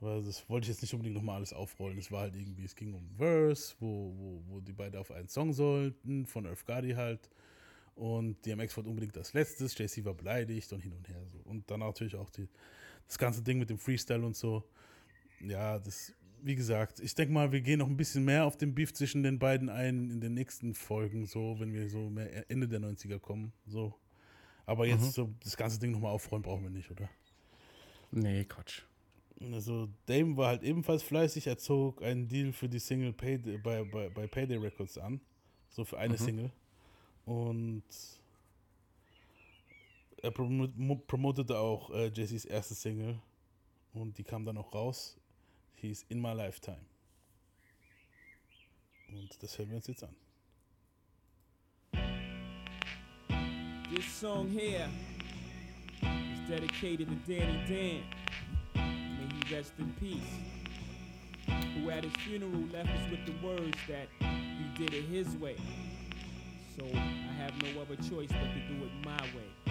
Weil 0.00 0.22
das 0.22 0.48
wollte 0.48 0.64
ich 0.64 0.68
jetzt 0.68 0.82
nicht 0.82 0.92
unbedingt 0.92 1.16
nochmal 1.16 1.36
alles 1.36 1.52
aufrollen. 1.52 1.98
Es 1.98 2.10
war 2.12 2.22
halt 2.22 2.36
irgendwie, 2.36 2.64
es 2.64 2.76
ging 2.76 2.92
um 2.92 3.08
Verse, 3.16 3.74
wo, 3.80 4.14
wo, 4.16 4.42
wo 4.46 4.60
die 4.60 4.72
beiden 4.72 5.00
auf 5.00 5.10
einen 5.10 5.28
Song 5.28 5.52
sollten, 5.52 6.26
von 6.26 6.46
Earth 6.46 6.66
Gardy 6.66 6.92
halt. 6.92 7.30
Und 7.94 8.44
DMX 8.44 8.76
wollte 8.76 8.90
unbedingt 8.90 9.16
das 9.16 9.32
Letztes, 9.32 9.76
JC 9.78 10.04
war 10.04 10.12
beleidigt 10.12 10.70
und 10.74 10.82
hin 10.82 10.92
und 10.92 11.08
her 11.08 11.22
so. 11.32 11.38
Und 11.48 11.70
dann 11.70 11.80
natürlich 11.80 12.14
auch 12.14 12.28
die, 12.28 12.46
das 13.06 13.16
ganze 13.16 13.42
Ding 13.42 13.58
mit 13.58 13.70
dem 13.70 13.78
Freestyle 13.78 14.24
und 14.24 14.36
so. 14.36 14.64
Ja, 15.40 15.78
das, 15.78 16.12
wie 16.42 16.54
gesagt, 16.54 17.00
ich 17.00 17.14
denke 17.14 17.32
mal, 17.32 17.52
wir 17.52 17.62
gehen 17.62 17.78
noch 17.78 17.88
ein 17.88 17.96
bisschen 17.96 18.24
mehr 18.24 18.44
auf 18.44 18.58
den 18.58 18.74
Beef 18.74 18.92
zwischen 18.92 19.22
den 19.22 19.38
beiden 19.38 19.70
ein 19.70 20.10
in 20.10 20.20
den 20.20 20.34
nächsten 20.34 20.74
Folgen, 20.74 21.24
so, 21.24 21.58
wenn 21.58 21.72
wir 21.72 21.88
so 21.88 22.10
mehr 22.10 22.50
Ende 22.50 22.68
der 22.68 22.80
90er 22.80 23.18
kommen, 23.18 23.54
so. 23.66 23.94
Aber 24.66 24.86
jetzt 24.86 25.12
so 25.12 25.32
das 25.42 25.56
ganze 25.56 25.78
Ding 25.78 25.92
nochmal 25.92 26.12
aufrollen 26.12 26.42
brauchen 26.42 26.64
wir 26.64 26.70
nicht, 26.70 26.90
oder? 26.90 27.08
Nee, 28.10 28.44
Quatsch. 28.44 28.82
Also 29.40 29.88
Dame 30.06 30.36
war 30.36 30.48
halt 30.48 30.62
ebenfalls 30.62 31.02
fleißig, 31.02 31.46
er 31.46 31.58
zog 31.58 32.02
einen 32.02 32.26
Deal 32.26 32.52
für 32.52 32.68
die 32.68 32.78
Single 32.78 33.12
Payday, 33.12 33.58
bei, 33.58 33.84
bei, 33.84 34.08
bei 34.08 34.26
Payday 34.26 34.56
Records 34.56 34.96
an, 34.96 35.20
so 35.68 35.84
für 35.84 35.98
eine 35.98 36.16
Single. 36.16 36.50
Und 37.26 37.84
er 40.22 40.30
promo 40.30 40.68
mo- 40.76 40.96
promotete 41.06 41.58
auch 41.58 41.90
äh, 41.90 42.06
Jay-Z's 42.14 42.46
erste 42.46 42.74
Single 42.74 43.18
und 43.92 44.16
die 44.16 44.24
kam 44.24 44.44
dann 44.46 44.56
auch 44.56 44.74
raus, 44.74 45.18
hieß 45.74 46.06
In 46.08 46.20
My 46.22 46.32
Lifetime. 46.32 46.80
Und 49.08 49.42
das 49.42 49.58
hören 49.58 49.68
wir 49.68 49.76
uns 49.76 49.86
jetzt 49.86 50.02
an. 50.02 50.16
This 53.94 54.18
song 54.18 54.48
here 54.50 54.88
is 56.02 56.48
dedicated 56.48 57.06
to 57.06 57.14
Danny 57.26 57.58
Dan. 57.68 58.02
Rest 59.52 59.74
in 59.78 59.92
peace. 60.00 60.18
Who 61.76 61.90
at 61.90 62.02
his 62.02 62.12
funeral 62.24 62.64
left 62.72 62.88
us 62.88 63.10
with 63.10 63.24
the 63.26 63.46
words 63.46 63.78
that 63.88 64.08
he 64.18 64.84
did 64.84 64.92
it 64.92 65.04
his 65.04 65.36
way. 65.36 65.56
So 66.76 66.84
I 66.92 67.32
have 67.38 67.52
no 67.62 67.80
other 67.80 67.94
choice 67.96 68.28
but 68.28 68.40
to 68.40 68.60
do 68.68 68.84
it 68.84 69.06
my 69.06 69.20
way. 69.36 69.65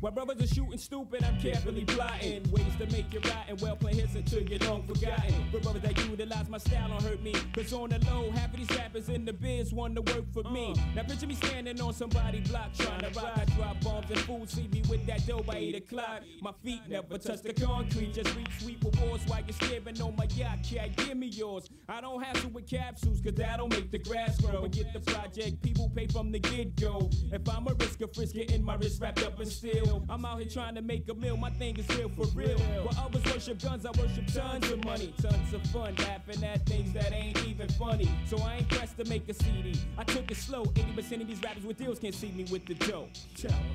While 0.00 0.12
brothers 0.12 0.40
are 0.40 0.54
shooting 0.54 0.78
stupid, 0.78 1.22
I'm 1.22 1.38
carefully 1.38 1.84
plotting 1.84 2.50
ways 2.50 2.74
to 2.78 2.86
make 2.86 3.12
you 3.12 3.20
rotten. 3.20 3.58
Well, 3.60 3.76
play 3.76 3.94
hits 3.94 4.14
until 4.14 4.40
you're 4.40 4.58
long 4.60 4.82
forgotten. 4.86 5.34
But 5.52 5.62
brothers 5.62 5.82
that 5.82 5.98
utilize 6.08 6.48
my 6.48 6.56
style 6.56 6.88
don't 6.88 7.02
hurt 7.02 7.22
me. 7.22 7.34
Cause 7.52 7.70
on 7.74 7.90
the 7.90 7.98
low, 8.06 8.30
half 8.30 8.54
of 8.54 8.56
these 8.56 8.78
rappers 8.78 9.10
in 9.10 9.26
the 9.26 9.34
biz 9.34 9.74
want 9.74 9.94
to 9.96 10.00
work 10.00 10.24
for 10.32 10.42
me. 10.50 10.72
Uh. 10.74 10.80
Now 10.96 11.02
picture 11.02 11.26
me 11.26 11.34
standing 11.34 11.78
on 11.82 11.92
somebody's 11.92 12.48
block 12.48 12.72
trying 12.72 13.00
to 13.00 13.20
rock. 13.20 13.32
I 13.36 13.44
drop 13.44 13.80
bombs 13.82 14.10
and 14.10 14.20
fools 14.20 14.50
see 14.52 14.68
me 14.68 14.82
with 14.88 15.04
that 15.04 15.26
dough 15.26 15.42
by 15.42 15.56
8 15.56 15.74
o'clock. 15.76 16.22
My 16.40 16.52
feet 16.64 16.80
never 16.88 17.18
touch 17.18 17.42
the 17.42 17.52
concrete. 17.52 18.14
Just 18.14 18.34
reach 18.34 18.48
sweet 18.58 18.78
rewards 18.82 19.26
while 19.26 19.42
you're 19.46 19.52
staring 19.52 20.00
on 20.00 20.16
my 20.16 20.26
yacht. 20.34 20.60
Cat, 20.62 20.96
give 20.96 21.18
me 21.18 21.26
yours. 21.26 21.68
I 21.90 22.00
don't 22.00 22.22
hassle 22.22 22.48
with 22.48 22.66
capsules 22.66 23.20
cause 23.20 23.34
that'll 23.34 23.68
make 23.68 23.90
the 23.90 23.98
grass 23.98 24.40
grow. 24.40 24.64
And 24.64 24.72
get 24.72 24.94
the 24.94 25.00
project, 25.00 25.60
people 25.60 25.92
pay 25.94 26.06
from 26.06 26.32
the 26.32 26.38
get 26.38 26.74
go. 26.76 27.10
If 27.30 27.46
I'm 27.50 27.68
a 27.68 27.74
risk 27.74 28.00
of 28.00 28.14
frisk, 28.14 28.34
getting 28.34 28.64
my 28.64 28.76
wrist 28.76 29.02
wrapped 29.02 29.22
up 29.22 29.38
in 29.38 29.46
steel. 29.46 29.89
Ill. 29.90 30.04
I'm 30.08 30.24
out 30.24 30.38
here 30.38 30.48
trying 30.48 30.74
to 30.76 30.82
make 30.82 31.08
a 31.08 31.14
meal. 31.14 31.36
My 31.36 31.50
thing 31.50 31.76
is 31.76 31.88
real 31.96 32.08
for 32.08 32.26
real. 32.34 32.58
While 32.58 33.06
others 33.06 33.24
worship 33.24 33.62
guns, 33.62 33.84
I 33.84 33.90
worship 34.00 34.26
tons 34.32 34.70
of 34.70 34.84
money, 34.84 35.12
tons 35.20 35.52
of 35.52 35.62
fun, 35.70 35.94
laughing 35.98 36.42
at 36.44 36.64
things 36.66 36.92
that 36.92 37.12
ain't 37.12 37.44
even 37.46 37.68
funny. 37.70 38.10
So 38.26 38.38
I 38.38 38.56
ain't 38.56 38.68
pressed 38.68 38.96
to 38.98 39.04
make 39.04 39.28
a 39.28 39.34
CD. 39.34 39.78
I 39.98 40.04
took 40.04 40.30
it 40.30 40.36
slow. 40.36 40.64
80% 40.64 41.20
of 41.22 41.26
these 41.26 41.42
rappers 41.42 41.64
with 41.64 41.78
deals 41.78 41.98
can't 41.98 42.14
see 42.14 42.30
me 42.32 42.44
with 42.50 42.66
the 42.66 42.74
dough. 42.74 43.08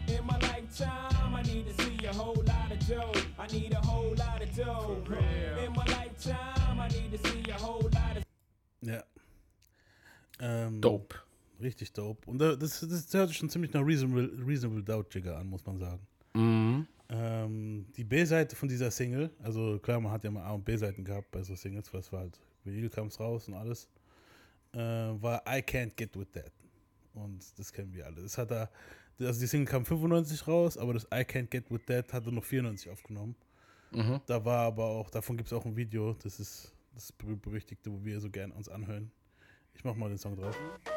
In 0.07 0.25
my 0.25 0.37
lifetime, 0.39 1.35
I 1.35 1.41
need 1.43 1.65
to 1.67 1.83
see 1.83 2.05
a 2.05 2.13
whole 2.13 2.43
lot 2.47 2.71
of 2.71 2.87
dough. 2.87 3.13
I 3.37 3.47
need 3.47 3.73
a 3.73 3.85
whole 3.85 4.15
lot 4.15 4.41
of 4.41 4.55
dough. 4.55 4.97
In 5.63 5.73
my 5.73 5.85
lifetime, 5.85 6.79
I 6.79 6.87
need 6.89 7.11
to 7.11 7.29
see 7.29 7.43
a 7.49 7.53
whole 7.53 7.81
lot 7.81 8.17
of 8.17 8.23
Ja. 8.81 9.03
Ähm, 10.39 10.67
um, 10.67 10.81
Dope. 10.81 11.24
Richtig 11.61 11.93
dope. 11.93 12.29
Und 12.29 12.37
da- 12.39 12.55
das, 12.55 12.79
das 12.81 13.13
hört 13.13 13.29
sich 13.29 13.37
schon 13.37 13.49
ziemlich 13.49 13.71
nach 13.73 13.85
Reasonable, 13.85 14.31
Reasonable 14.45 14.83
Doubt 14.83 15.13
Jigger 15.13 15.37
an, 15.37 15.47
muss 15.47 15.65
man 15.65 15.77
sagen. 15.77 16.05
Mhm. 16.33 16.87
Ähm, 17.07 17.85
die 17.95 18.03
B-Seite 18.03 18.55
von 18.55 18.67
dieser 18.67 18.89
Single, 18.91 19.29
also 19.43 19.77
klar, 19.79 19.99
man 20.01 20.11
hat 20.11 20.23
ja 20.23 20.31
mal 20.31 20.43
A- 20.43 20.51
und 20.53 20.65
B-Seiten 20.65 21.03
gehabt 21.03 21.29
bei 21.31 21.43
so 21.43 21.55
Singles, 21.55 21.93
was 21.93 22.11
war 22.11 22.21
halt, 22.21 22.39
Vinyl 22.63 22.89
kam 22.89 23.07
es 23.07 23.19
raus 23.19 23.47
und 23.47 23.53
alles, 23.53 23.87
äh, 24.73 24.79
war 24.79 25.43
I 25.47 25.59
Can't 25.61 25.95
Get 25.95 26.17
With 26.17 26.31
That. 26.33 26.51
Und 27.13 27.43
das 27.59 27.71
kennen 27.71 27.93
wir 27.93 28.05
alle. 28.07 28.23
Das 28.23 28.37
hat 28.37 28.51
er, 28.51 28.69
also 29.19 29.39
die 29.39 29.45
Single 29.47 29.67
kam 29.71 29.85
95 29.85 30.47
raus, 30.47 30.77
aber 30.77 30.93
das 30.95 31.03
I 31.05 31.21
Can't 31.23 31.47
Get 31.51 31.69
With 31.71 31.85
That 31.85 32.11
hat 32.11 32.25
er 32.25 32.31
noch 32.31 32.43
94 32.43 32.89
aufgenommen. 32.89 33.35
Mhm. 33.91 34.19
Da 34.25 34.43
war 34.43 34.65
aber 34.65 34.85
auch, 34.85 35.09
davon 35.11 35.37
gibt 35.37 35.47
es 35.47 35.53
auch 35.53 35.65
ein 35.65 35.75
Video, 35.75 36.13
das 36.23 36.39
ist 36.39 36.73
das 36.95 37.11
berüchtigte, 37.11 37.91
wo 37.91 38.03
wir 38.03 38.19
so 38.19 38.29
gern 38.31 38.51
uns 38.51 38.67
anhören. 38.67 39.11
Ich 39.75 39.83
mach 39.83 39.95
mal 39.95 40.09
den 40.09 40.17
Song 40.17 40.35
drauf. 40.35 40.55
Fat. 40.55 40.94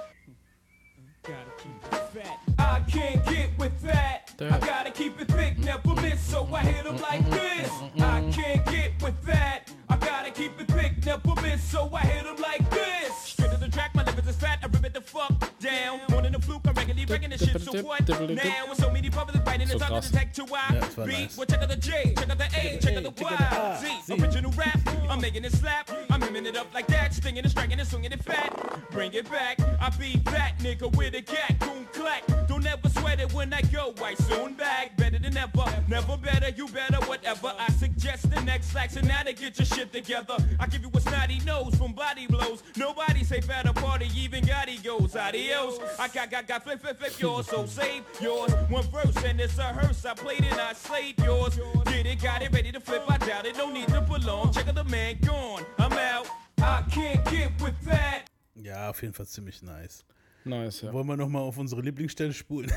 I 2.58 2.80
can't 2.88 3.24
get 3.26 3.50
with 3.58 3.80
that. 3.82 4.32
I 4.40 4.58
gotta 4.60 4.90
keep 4.90 5.20
it 5.20 5.28
thick, 5.28 5.58
never 5.58 5.94
miss, 6.00 6.20
so 6.20 6.48
I 6.52 6.60
hit 6.60 6.86
'em 6.86 6.96
like 6.98 7.28
this. 7.30 7.70
I 8.00 8.30
can't 8.32 8.64
get 8.66 9.02
with 9.02 9.20
that. 9.26 9.70
I 9.88 9.96
gotta 9.96 10.30
keep 10.30 10.58
it 10.60 10.68
thick, 10.68 11.04
never 11.04 11.34
miss, 11.42 11.62
so 11.62 11.90
I 11.92 12.00
hit 12.00 12.26
'em 12.26 12.36
like 12.36 12.68
this. 12.70 13.12
Straight 13.24 13.50
to 13.50 13.56
the 13.58 13.68
track, 13.68 13.94
my 13.94 14.04
liver 14.04 14.28
is 14.28 14.36
fat, 14.36 14.60
I 14.62 14.66
rip 14.66 14.84
it 14.84 14.94
the 14.94 15.00
fuck 15.00 15.32
down. 15.60 16.00
One 16.10 16.24
in 16.24 16.32
the 16.32 16.40
fluke, 16.40 16.62
I'm 16.66 16.74
regularly 16.74 17.04
wrecking 17.06 17.30
the 17.30 17.38
shit, 17.38 17.60
so 17.60 17.82
what? 17.82 18.08
Now, 18.08 18.66
with 18.68 18.78
so 18.78 18.90
many 18.90 19.08
brothers 19.10 19.40
biting 19.44 19.68
the 19.68 19.74
So 19.74 19.78
tongue 19.78 19.88
krass. 19.90 20.06
to 20.06 20.12
detect 20.12 20.36
to 20.36 20.46
das 20.46 20.96
war 20.96 21.06
Well, 21.36 21.46
check 21.46 21.62
out 21.62 21.68
the 21.68 21.76
J, 21.76 22.14
check 22.16 22.30
out 22.30 22.38
the 22.38 22.48
A, 22.58 22.78
check 22.78 22.96
out 22.96 23.02
the 23.02 23.22
Y. 23.22 24.00
Z, 24.06 24.14
original 24.22 24.52
rap, 24.52 24.80
I'm 25.10 25.20
making 25.20 25.44
it 25.44 25.52
slap. 25.52 25.90
I'm 26.10 26.20
hemming 26.22 26.46
it 26.46 26.56
up 26.56 26.72
like 26.72 26.86
that, 26.88 27.12
stinging 27.12 27.42
and 27.42 27.50
striking 27.50 27.78
and 27.78 27.88
swinging 27.88 28.12
it 28.12 28.22
fat. 28.24 28.77
Bring 28.90 29.12
it 29.12 29.30
back, 29.30 29.58
I 29.80 29.90
be 29.90 30.16
that 30.24 30.58
nigga 30.58 30.94
with 30.96 31.14
a 31.14 31.22
cat, 31.22 31.60
coon 31.60 31.86
clack. 31.92 32.24
Don't 32.48 32.66
ever 32.66 32.88
sweat 32.88 33.20
it 33.20 33.32
when 33.34 33.52
I 33.52 33.60
go, 33.62 33.94
I 34.02 34.14
soon 34.14 34.54
back. 34.54 34.96
Better 34.96 35.18
than 35.18 35.36
ever, 35.36 35.64
never 35.88 36.16
better, 36.16 36.48
you 36.48 36.66
better, 36.68 36.96
whatever. 37.06 37.52
I 37.58 37.70
suggest 37.72 38.30
the 38.30 38.40
next 38.42 38.74
action 38.74 39.06
now 39.06 39.22
to 39.22 39.32
get 39.32 39.58
your 39.58 39.66
shit 39.66 39.92
together. 39.92 40.36
I 40.58 40.66
give 40.66 40.82
you 40.82 40.90
a 40.94 41.00
snotty 41.00 41.40
nose 41.44 41.74
from 41.76 41.92
body 41.92 42.26
blows. 42.26 42.62
Nobody 42.76 43.24
say 43.24 43.40
better 43.40 43.72
party, 43.72 44.08
even 44.16 44.42
Gotti 44.44 44.82
goes. 44.82 45.14
Adios. 45.14 45.78
I 45.98 46.08
got, 46.08 46.30
got, 46.30 46.46
got, 46.46 46.64
flip, 46.64 46.80
flip, 46.80 46.98
flip 46.98 47.20
yours, 47.20 47.46
so 47.46 47.66
save 47.66 48.04
yours. 48.20 48.52
One 48.68 48.84
verse 48.84 49.16
and 49.24 49.40
it's 49.40 49.58
a 49.58 49.64
hearse. 49.64 50.04
I 50.06 50.14
played 50.14 50.44
and 50.44 50.60
I 50.60 50.72
slayed 50.72 51.18
yours. 51.20 51.58
Did 51.84 52.06
it, 52.06 52.22
got 52.22 52.42
it, 52.42 52.52
ready 52.52 52.72
to 52.72 52.80
flip. 52.80 53.04
I 53.08 53.18
doubt 53.18 53.46
it, 53.46 53.56
no 53.56 53.70
need 53.70 53.88
to 53.88 54.00
belong. 54.00 54.52
Check 54.52 54.68
out 54.68 54.74
the 54.74 54.84
man 54.84 55.18
gone. 55.24 55.64
I'm 55.78 55.92
out. 55.92 56.26
I 56.58 56.82
can't 56.90 57.24
get 57.30 57.50
with 57.60 57.80
that. 57.84 58.27
Ja, 58.62 58.90
auf 58.90 59.02
jeden 59.02 59.14
Fall 59.14 59.26
ziemlich 59.26 59.62
nice. 59.62 60.04
Nice, 60.44 60.82
ja. 60.82 60.92
Wollen 60.92 61.06
wir 61.06 61.16
nochmal 61.16 61.42
auf 61.42 61.58
unsere 61.58 61.80
Lieblingsstelle 61.82 62.32
spulen? 62.32 62.72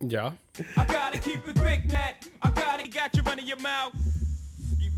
Ja. 0.00 0.34
I 0.58 0.62
gotta 0.74 1.18
keep 1.22 1.46
it 1.46 1.54
big, 1.54 1.86
Nat. 1.86 2.26
I 2.44 2.48
gotta 2.48 2.82
got 2.88 3.16
you 3.16 3.22
running 3.24 3.46
your 3.46 3.60
mouth. 3.60 3.92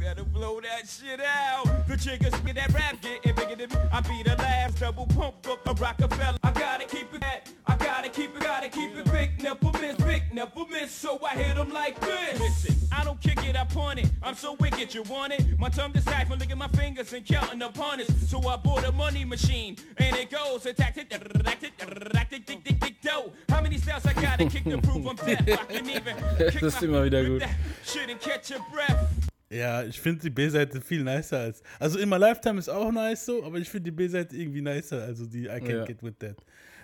Better 0.05 0.25
blow 0.25 0.61
that 0.61 0.87
shit 0.87 1.19
out. 1.23 1.65
The 1.89 1.97
chickens 1.97 2.39
get 2.41 2.57
that 2.57 2.75
rap 2.75 3.01
getting 3.01 3.35
bigger 3.35 3.57
than 3.57 3.71
me. 3.71 3.89
I 3.91 4.01
be 4.03 4.23
the 4.23 4.37
last 4.37 4.79
double 4.79 5.07
pump 5.07 5.49
up 5.49 5.67
a 5.67 5.73
Rockefeller. 5.73 6.37
I 6.43 6.51
gotta 6.51 6.85
keep 6.85 7.15
it 7.15 7.23
that. 7.23 7.49
I 7.67 7.75
gotta 7.77 8.11
keep 8.11 8.37
it, 8.37 8.43
gotta 8.43 8.69
keep 8.69 8.95
it 8.99 9.11
big, 9.11 9.43
never 9.43 9.73
miss, 9.81 9.97
big, 9.97 10.25
never 10.31 10.67
miss. 10.71 10.91
So 10.93 11.19
I 11.25 11.31
hit 11.31 11.57
'em 11.57 11.71
like 11.71 11.99
this. 12.01 12.39
Listen, 12.39 12.89
I 12.93 13.03
don't 13.03 13.19
kick 13.19 13.43
it, 13.49 13.57
I 13.57 13.65
point 13.65 14.01
it. 14.01 14.11
I'm 14.23 14.35
so 14.35 14.53
wicked, 14.61 14.95
you 14.95 15.05
want 15.05 15.33
it? 15.33 15.59
My 15.59 15.71
tongue 15.71 15.93
decipher, 15.93 16.37
look 16.37 16.51
at 16.51 16.59
my 16.59 16.69
fingers 16.69 17.11
and 17.15 17.25
counting 17.25 17.61
the 17.61 17.71
punish. 17.71 18.09
So 18.29 18.47
I 18.47 18.57
bought 18.57 18.85
a 18.85 18.93
money 18.93 19.25
machine, 19.25 19.79
and 19.97 20.15
it 20.17 20.31
goes 20.31 20.67
attack 20.67 20.99
it, 20.99 21.07
attack 21.15 21.63
it, 21.63 21.73
attack 21.81 22.31
it, 22.35 22.45
dick, 22.45 22.63
dick, 22.63 22.79
dick, 22.79 23.01
dough. 23.01 23.33
How 23.49 23.63
many 23.63 23.79
styles 23.79 24.05
I 24.05 24.13
gotta 24.13 24.45
kick 24.51 24.65
to 24.65 24.77
prove 24.83 25.07
I'm 25.07 25.17
deaf? 25.27 25.49
I 25.49 25.65
can 25.65 25.89
even 25.89 26.17
kick 26.37 26.61
my 26.63 26.69
immer 26.83 27.05
wieder 27.05 27.23
with 27.23 27.41
gut. 27.41 27.49
that 27.49 27.89
Shit 27.91 28.11
and 28.11 28.21
catch 28.21 28.51
your 28.51 28.61
breath. 28.71 29.31
Ja, 29.51 29.85
ich 29.85 30.01
finde 30.01 30.23
die 30.23 30.31
B-Seite 30.31 30.81
viel 30.81 31.05
nicer 31.05 31.39
als. 31.39 31.63
Also 31.79 31.99
immer 31.99 32.19
Lifetime 32.19 32.59
ist 32.59 32.69
auch 32.69 32.91
nice 32.91 33.27
so, 33.27 33.45
aber 33.45 33.59
ich 33.59 33.69
finde 33.69 33.91
die 33.91 33.97
B-Seite 33.97 34.37
irgendwie 34.37 34.63
nicer, 34.63 35.03
also 35.03 35.27
die 35.27 35.45
I 35.45 35.49
Can't 35.51 35.79
Ja. 35.79 35.85
Get 35.85 36.03
With 36.03 36.15
That. 36.19 36.37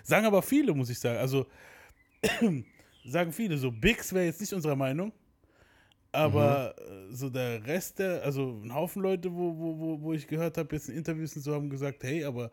Sagen 0.03 0.25
aber 0.25 0.41
viele, 0.41 0.73
muss 0.73 0.89
ich 0.89 0.99
sagen. 0.99 1.17
Also 1.17 1.47
sagen 3.05 3.31
viele, 3.31 3.57
so 3.57 3.71
Bix 3.71 4.13
wäre 4.13 4.25
jetzt 4.25 4.39
nicht 4.39 4.53
unserer 4.53 4.75
Meinung, 4.75 5.11
aber 6.11 6.75
äh, 6.77 7.13
so 7.13 7.29
der 7.29 7.65
Rest 7.65 7.99
der, 7.99 8.23
also 8.23 8.61
ein 8.63 8.73
Haufen 8.73 9.01
Leute, 9.01 9.33
wo, 9.33 9.57
wo, 9.57 9.79
wo, 9.79 10.01
wo 10.01 10.13
ich 10.13 10.27
gehört 10.27 10.57
habe, 10.57 10.75
jetzt 10.75 10.89
in 10.89 10.97
Interviews 10.97 11.35
und 11.35 11.41
so, 11.41 11.53
haben 11.53 11.69
gesagt, 11.69 12.03
hey, 12.03 12.23
aber 12.23 12.51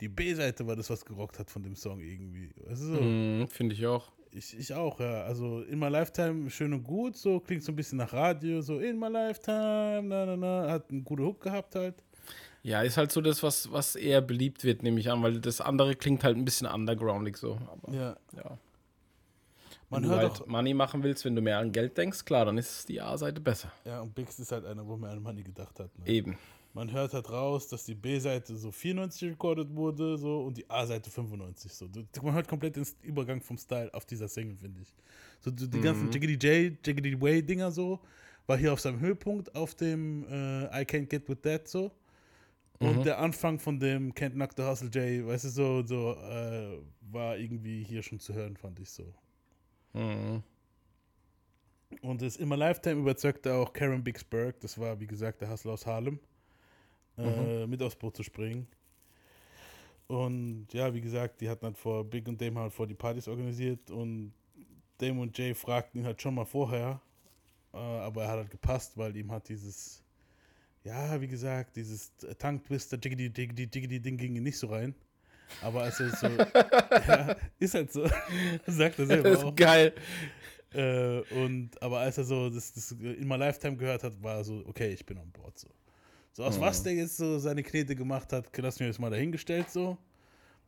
die 0.00 0.08
B-Seite 0.08 0.66
war 0.66 0.76
das, 0.76 0.88
was 0.88 1.04
gerockt 1.04 1.38
hat 1.38 1.50
von 1.50 1.62
dem 1.62 1.76
Song 1.76 2.00
irgendwie. 2.00 2.50
Du 2.56 2.74
so? 2.74 3.00
Mhm, 3.00 3.48
Finde 3.48 3.74
ich 3.74 3.86
auch. 3.86 4.10
Ich, 4.32 4.56
ich 4.56 4.72
auch, 4.74 5.00
ja. 5.00 5.22
Also 5.24 5.60
in 5.62 5.78
my 5.78 5.88
lifetime 5.88 6.48
schön 6.50 6.72
und 6.72 6.84
gut, 6.84 7.16
so 7.16 7.40
klingt 7.40 7.64
so 7.64 7.72
ein 7.72 7.76
bisschen 7.76 7.98
nach 7.98 8.12
Radio, 8.12 8.60
so 8.60 8.78
in 8.78 8.98
my 8.98 9.08
lifetime, 9.08 10.02
na 10.04 10.24
na 10.26 10.36
na, 10.36 10.70
hat 10.70 10.90
einen 10.90 11.04
guten 11.04 11.24
Hook 11.24 11.40
gehabt 11.40 11.74
halt. 11.74 11.96
Ja, 12.62 12.82
ist 12.82 12.96
halt 12.96 13.10
so 13.10 13.20
das, 13.22 13.42
was, 13.42 13.72
was 13.72 13.96
eher 13.96 14.20
beliebt 14.20 14.64
wird, 14.64 14.82
nehme 14.82 15.00
ich 15.00 15.10
an, 15.10 15.22
weil 15.22 15.40
das 15.40 15.60
andere 15.60 15.96
klingt 15.96 16.22
halt 16.24 16.36
ein 16.36 16.44
bisschen 16.44 16.66
undergroundig 16.66 17.36
so. 17.38 17.58
Aber 17.72 17.92
Ja. 17.92 18.16
ja. 18.36 18.58
Man 19.88 20.02
wenn 20.04 20.10
du 20.10 20.16
halt 20.16 20.46
Money 20.46 20.72
machen 20.74 21.02
willst, 21.02 21.24
wenn 21.24 21.34
du 21.34 21.42
mehr 21.42 21.58
an 21.58 21.72
Geld 21.72 21.98
denkst, 21.98 22.24
klar, 22.24 22.44
dann 22.44 22.58
ist 22.58 22.88
die 22.88 23.00
A-Seite 23.00 23.40
besser. 23.40 23.72
ja, 23.84 24.00
und 24.00 24.14
Bix 24.14 24.38
ist 24.38 24.52
halt 24.52 24.64
einer, 24.64 24.86
wo 24.86 24.96
man 24.96 25.10
an 25.10 25.22
Money 25.22 25.42
gedacht 25.42 25.80
hat. 25.80 25.90
Ne? 25.98 26.06
Eben. 26.06 26.38
Man 26.72 26.92
hört 26.92 27.14
halt 27.14 27.28
raus, 27.30 27.66
dass 27.66 27.84
die 27.84 27.94
B-Seite 27.94 28.56
so 28.56 28.70
94 28.70 29.30
recorded 29.30 29.74
wurde, 29.74 30.16
so 30.16 30.42
und 30.42 30.56
die 30.56 30.70
A-Seite 30.70 31.10
95. 31.10 31.72
So. 31.72 31.88
Man 32.22 32.34
hört 32.34 32.46
komplett 32.46 32.76
den 32.76 32.86
Übergang 33.02 33.40
vom 33.40 33.58
Style 33.58 33.92
auf 33.92 34.06
dieser 34.06 34.28
Single, 34.28 34.56
finde 34.56 34.80
ich. 34.80 34.94
So 35.40 35.50
die, 35.50 35.68
die 35.68 35.80
ganzen 35.80 36.10
Jiggity 36.12 36.34
J, 36.34 36.86
Jiggity 36.86 37.20
Way 37.20 37.42
Dinger 37.42 37.72
so, 37.72 37.98
war 38.46 38.56
hier 38.56 38.72
auf 38.72 38.80
seinem 38.80 39.00
Höhepunkt 39.00 39.54
auf 39.54 39.74
dem 39.74 40.24
äh, 40.24 40.64
I 40.66 40.84
Can't 40.84 41.06
Get 41.06 41.28
With 41.28 41.40
That 41.42 41.66
so. 41.66 41.90
Und 42.78 43.04
der 43.04 43.18
Anfang 43.18 43.58
von 43.58 43.78
dem 43.78 44.14
Can't 44.14 44.32
Knock 44.32 44.52
the 44.56 44.62
Hustle 44.62 44.88
J, 44.88 45.26
weißt 45.26 45.44
du, 45.44 45.48
so, 45.50 45.86
so 45.86 46.12
äh, 46.14 46.78
war 47.12 47.36
irgendwie 47.36 47.82
hier 47.82 48.02
schon 48.02 48.18
zu 48.18 48.32
hören, 48.32 48.56
fand 48.56 48.80
ich 48.80 48.88
so. 48.88 49.04
Mhm. 49.92 50.42
Und 52.00 52.22
das 52.22 52.36
immer 52.36 52.56
Lifetime 52.56 53.00
überzeugte 53.00 53.52
auch 53.52 53.72
Karen 53.72 54.02
Bixberg, 54.02 54.58
das 54.60 54.78
war 54.78 54.98
wie 54.98 55.06
gesagt 55.06 55.42
der 55.42 55.50
Hustler 55.50 55.72
aus 55.72 55.84
Harlem, 55.84 56.18
äh, 57.18 57.66
mit 57.66 57.82
aufs 57.82 57.96
Boot 57.96 58.16
zu 58.16 58.22
springen. 58.22 58.66
Und 60.06 60.66
ja, 60.72 60.92
wie 60.92 61.00
gesagt, 61.00 61.40
die 61.40 61.48
hatten 61.48 61.66
halt 61.66 61.78
vor, 61.78 62.04
Big 62.04 62.26
und 62.26 62.40
Dame 62.40 62.58
halt 62.60 62.72
vor 62.72 62.86
die 62.86 62.94
Partys 62.94 63.28
organisiert 63.28 63.90
und 63.90 64.32
Dame 64.98 65.20
und 65.20 65.36
Jay 65.38 65.54
fragten 65.54 66.00
ihn 66.00 66.06
halt 66.06 66.20
schon 66.20 66.34
mal 66.34 66.44
vorher, 66.44 67.00
äh, 67.72 67.76
aber 67.76 68.24
er 68.24 68.28
hat 68.30 68.36
halt 68.38 68.50
gepasst, 68.50 68.96
weil 68.98 69.16
ihm 69.16 69.30
hat 69.30 69.48
dieses, 69.48 70.02
ja, 70.82 71.20
wie 71.20 71.28
gesagt, 71.28 71.76
dieses 71.76 72.12
Tongue 72.38 72.60
Twister, 72.62 72.98
Jiggity, 73.00 73.26
Jiggity, 73.26 73.62
Jiggity 73.72 74.00
Ding 74.00 74.16
ging 74.16 74.34
ihm 74.34 74.42
nicht 74.42 74.58
so 74.58 74.66
rein. 74.66 74.94
Aber 75.62 75.82
als 75.82 75.98
er 76.00 76.10
so, 76.10 76.26
ja, 77.08 77.36
ist 77.58 77.74
halt 77.74 77.92
so, 77.92 78.06
sagt 78.66 78.98
er 78.98 79.06
selber 79.06 79.30
Das 79.30 79.44
auch. 79.44 79.50
ist 79.50 79.56
geil. 79.56 79.94
Äh, 80.72 81.20
und 81.34 81.70
aber 81.82 82.00
als 82.00 82.18
er 82.18 82.24
so 82.24 82.48
das, 82.50 82.72
das 82.72 82.92
in 82.92 83.26
my 83.26 83.36
Lifetime 83.36 83.76
gehört 83.76 84.02
hat, 84.04 84.20
war 84.22 84.36
er 84.36 84.44
so, 84.44 84.62
okay, 84.66 84.92
ich 84.92 85.04
bin 85.06 85.18
on 85.18 85.30
board. 85.32 85.58
So, 85.58 85.68
so 86.32 86.44
aus 86.44 86.60
was 86.60 86.82
der 86.82 86.94
jetzt 86.94 87.16
so 87.16 87.38
seine 87.38 87.62
Knete 87.62 87.94
gemacht 87.96 88.32
hat, 88.32 88.56
lassen 88.58 88.80
wir 88.80 88.86
jetzt 88.86 88.98
mal 89.00 89.10
dahingestellt. 89.10 89.70
So, 89.70 89.96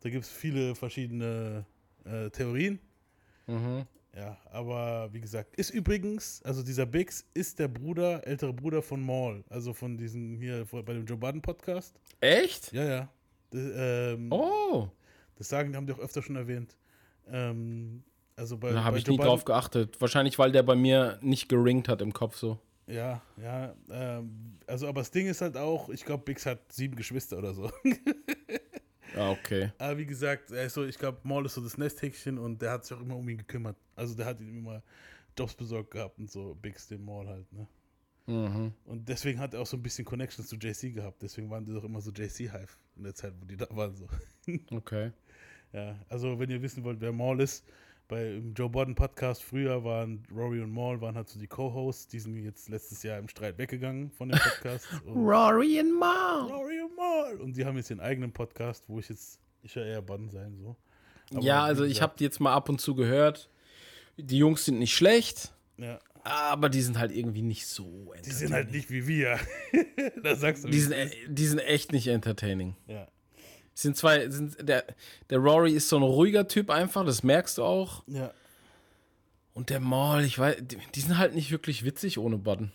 da 0.00 0.10
gibt 0.10 0.24
es 0.24 0.30
viele 0.30 0.74
verschiedene 0.74 1.64
äh, 2.04 2.30
Theorien. 2.30 2.78
Mhm. 3.46 3.84
Ja, 4.14 4.36
aber 4.50 5.08
wie 5.12 5.20
gesagt, 5.20 5.56
ist 5.56 5.70
übrigens, 5.70 6.42
also 6.42 6.62
dieser 6.62 6.84
Bix 6.84 7.24
ist 7.32 7.58
der 7.58 7.68
Bruder, 7.68 8.26
ältere 8.26 8.52
Bruder 8.52 8.82
von 8.82 9.00
Maul, 9.02 9.42
also 9.48 9.72
von 9.72 9.96
diesem 9.96 10.36
hier 10.36 10.66
bei 10.70 10.82
dem 10.92 11.06
Joe 11.06 11.16
Budden 11.16 11.40
Podcast. 11.40 11.98
Echt? 12.20 12.72
Ja, 12.72 12.84
ja. 12.84 13.08
Das, 13.50 13.62
ähm, 13.74 14.30
Oh, 14.30 14.88
das 15.36 15.48
sagen, 15.48 15.74
haben 15.74 15.86
die 15.86 15.94
auch 15.94 15.98
öfter 15.98 16.22
schon 16.22 16.36
erwähnt. 16.36 16.76
Ähm, 17.26 18.02
also 18.36 18.58
bei, 18.58 18.72
da 18.72 18.84
habe 18.84 18.98
ich 18.98 19.06
nie 19.06 19.16
Budden- 19.16 19.28
drauf 19.28 19.44
geachtet. 19.46 19.98
Wahrscheinlich, 20.00 20.38
weil 20.38 20.52
der 20.52 20.62
bei 20.62 20.74
mir 20.76 21.18
nicht 21.22 21.48
geringt 21.48 21.88
hat 21.88 22.02
im 22.02 22.12
Kopf 22.12 22.36
so. 22.36 22.58
Ja, 22.86 23.22
ja, 23.40 23.74
ähm, 23.90 24.58
also 24.66 24.88
aber 24.88 25.00
das 25.00 25.10
Ding 25.10 25.26
ist 25.26 25.40
halt 25.40 25.56
auch, 25.56 25.88
ich 25.88 26.04
glaube, 26.04 26.24
Bix 26.24 26.46
hat 26.46 26.72
sieben 26.72 26.96
Geschwister 26.96 27.38
oder 27.38 27.54
so. 27.54 27.70
Ja, 29.14 29.30
okay. 29.30 29.72
aber 29.78 29.98
wie 29.98 30.06
gesagt, 30.06 30.50
er 30.50 30.64
ist 30.64 30.74
so, 30.74 30.84
ich 30.84 30.98
glaube, 30.98 31.18
Maul 31.22 31.46
ist 31.46 31.54
so 31.54 31.60
das 31.60 31.78
Nesthäkchen 31.78 32.38
und 32.38 32.60
der 32.60 32.72
hat 32.72 32.84
sich 32.84 32.96
auch 32.96 33.00
immer 33.00 33.16
um 33.16 33.28
ihn 33.28 33.38
gekümmert. 33.38 33.76
Also 33.94 34.14
der 34.14 34.26
hat 34.26 34.40
ihm 34.40 34.58
immer 34.58 34.82
Jobs 35.38 35.54
besorgt 35.54 35.92
gehabt 35.92 36.18
und 36.18 36.30
so, 36.30 36.54
Bigs 36.54 36.88
dem 36.88 37.04
Mall 37.04 37.28
halt, 37.28 37.52
ne? 37.52 37.66
Mhm. 38.26 38.72
Und 38.84 39.08
deswegen 39.08 39.38
hat 39.40 39.54
er 39.54 39.60
auch 39.60 39.66
so 39.66 39.76
ein 39.76 39.82
bisschen 39.82 40.04
Connections 40.04 40.48
zu 40.48 40.56
JC 40.56 40.94
gehabt. 40.94 41.22
Deswegen 41.22 41.50
waren 41.50 41.64
die 41.64 41.72
doch 41.72 41.84
immer 41.84 42.00
so 42.00 42.10
JC-Hive 42.10 42.76
in 42.96 43.02
der 43.02 43.14
Zeit, 43.14 43.34
wo 43.40 43.44
die 43.44 43.56
da 43.56 43.66
waren. 43.70 43.94
So. 43.96 44.06
Okay. 44.70 45.12
Ja, 45.72 45.98
also 46.08 46.38
wenn 46.38 46.50
ihr 46.50 46.60
wissen 46.60 46.84
wollt, 46.84 47.00
wer 47.00 47.12
Maul 47.12 47.40
ist, 47.40 47.64
bei 48.08 48.34
im 48.34 48.54
Joe 48.54 48.68
Biden 48.68 48.94
Podcast 48.94 49.42
früher 49.42 49.84
waren 49.84 50.22
Rory 50.34 50.60
und 50.60 50.70
Maul 50.70 51.00
waren 51.00 51.14
halt 51.16 51.28
so 51.28 51.38
die 51.38 51.46
Co-Hosts, 51.46 52.08
die 52.08 52.18
sind 52.18 52.36
jetzt 52.42 52.68
letztes 52.68 53.02
Jahr 53.02 53.18
im 53.18 53.28
Streit 53.28 53.58
weggegangen 53.58 54.10
von 54.10 54.28
dem 54.28 54.38
Podcast. 54.38 54.86
und 55.06 55.14
Rory 55.14 55.80
and 55.80 55.98
Mal. 55.98 56.46
Rory 56.50 56.80
und 56.82 56.96
Maul. 56.96 57.40
Und 57.40 57.56
die 57.56 57.64
haben 57.64 57.76
jetzt 57.76 57.90
ihren 57.90 58.00
eigenen 58.00 58.32
Podcast, 58.32 58.84
wo 58.88 58.98
ich 58.98 59.08
jetzt, 59.08 59.40
ich 59.62 59.74
ja 59.74 59.82
eher 59.84 60.02
Biden 60.02 60.28
sein, 60.30 60.56
so. 60.58 60.76
Aber 61.34 61.42
Ja, 61.42 61.64
also 61.64 61.84
ich 61.84 62.02
habe 62.02 62.14
die 62.18 62.24
jetzt 62.24 62.40
mal 62.40 62.52
ab 62.52 62.68
und 62.68 62.80
zu 62.80 62.94
gehört. 62.94 63.48
Die 64.18 64.36
Jungs 64.38 64.66
sind 64.66 64.78
nicht 64.78 64.94
schlecht, 64.94 65.54
Ja, 65.78 65.98
aber 66.24 66.68
die 66.68 66.82
sind 66.82 66.98
halt 66.98 67.12
irgendwie 67.12 67.42
nicht 67.42 67.66
so 67.66 68.12
die 68.24 68.30
sind 68.30 68.52
halt 68.52 68.70
nicht 68.70 68.90
wie 68.90 69.06
wir. 69.06 69.38
da 70.22 70.36
sagst 70.36 70.64
du 70.64 70.68
Die 70.68 70.80
sind, 70.80 70.92
e- 70.92 71.10
die 71.28 71.46
sind 71.46 71.58
echt 71.60 71.92
nicht 71.92 72.08
entertaining. 72.08 72.76
Ja. 72.86 73.08
Sind 73.74 73.96
zwei, 73.96 74.28
sind, 74.28 74.56
der, 74.68 74.84
der 75.30 75.38
Rory 75.38 75.72
ist 75.72 75.88
so 75.88 75.96
ein 75.96 76.02
ruhiger 76.02 76.46
Typ 76.46 76.70
einfach, 76.70 77.04
das 77.06 77.22
merkst 77.22 77.58
du 77.58 77.64
auch. 77.64 78.02
Ja. 78.06 78.32
Und 79.54 79.70
der 79.70 79.80
Maul, 79.80 80.22
ich 80.24 80.38
weiß, 80.38 80.56
die, 80.60 80.78
die 80.94 81.00
sind 81.00 81.18
halt 81.18 81.34
nicht 81.34 81.50
wirklich 81.50 81.84
witzig 81.84 82.18
ohne 82.18 82.38
Button. 82.38 82.72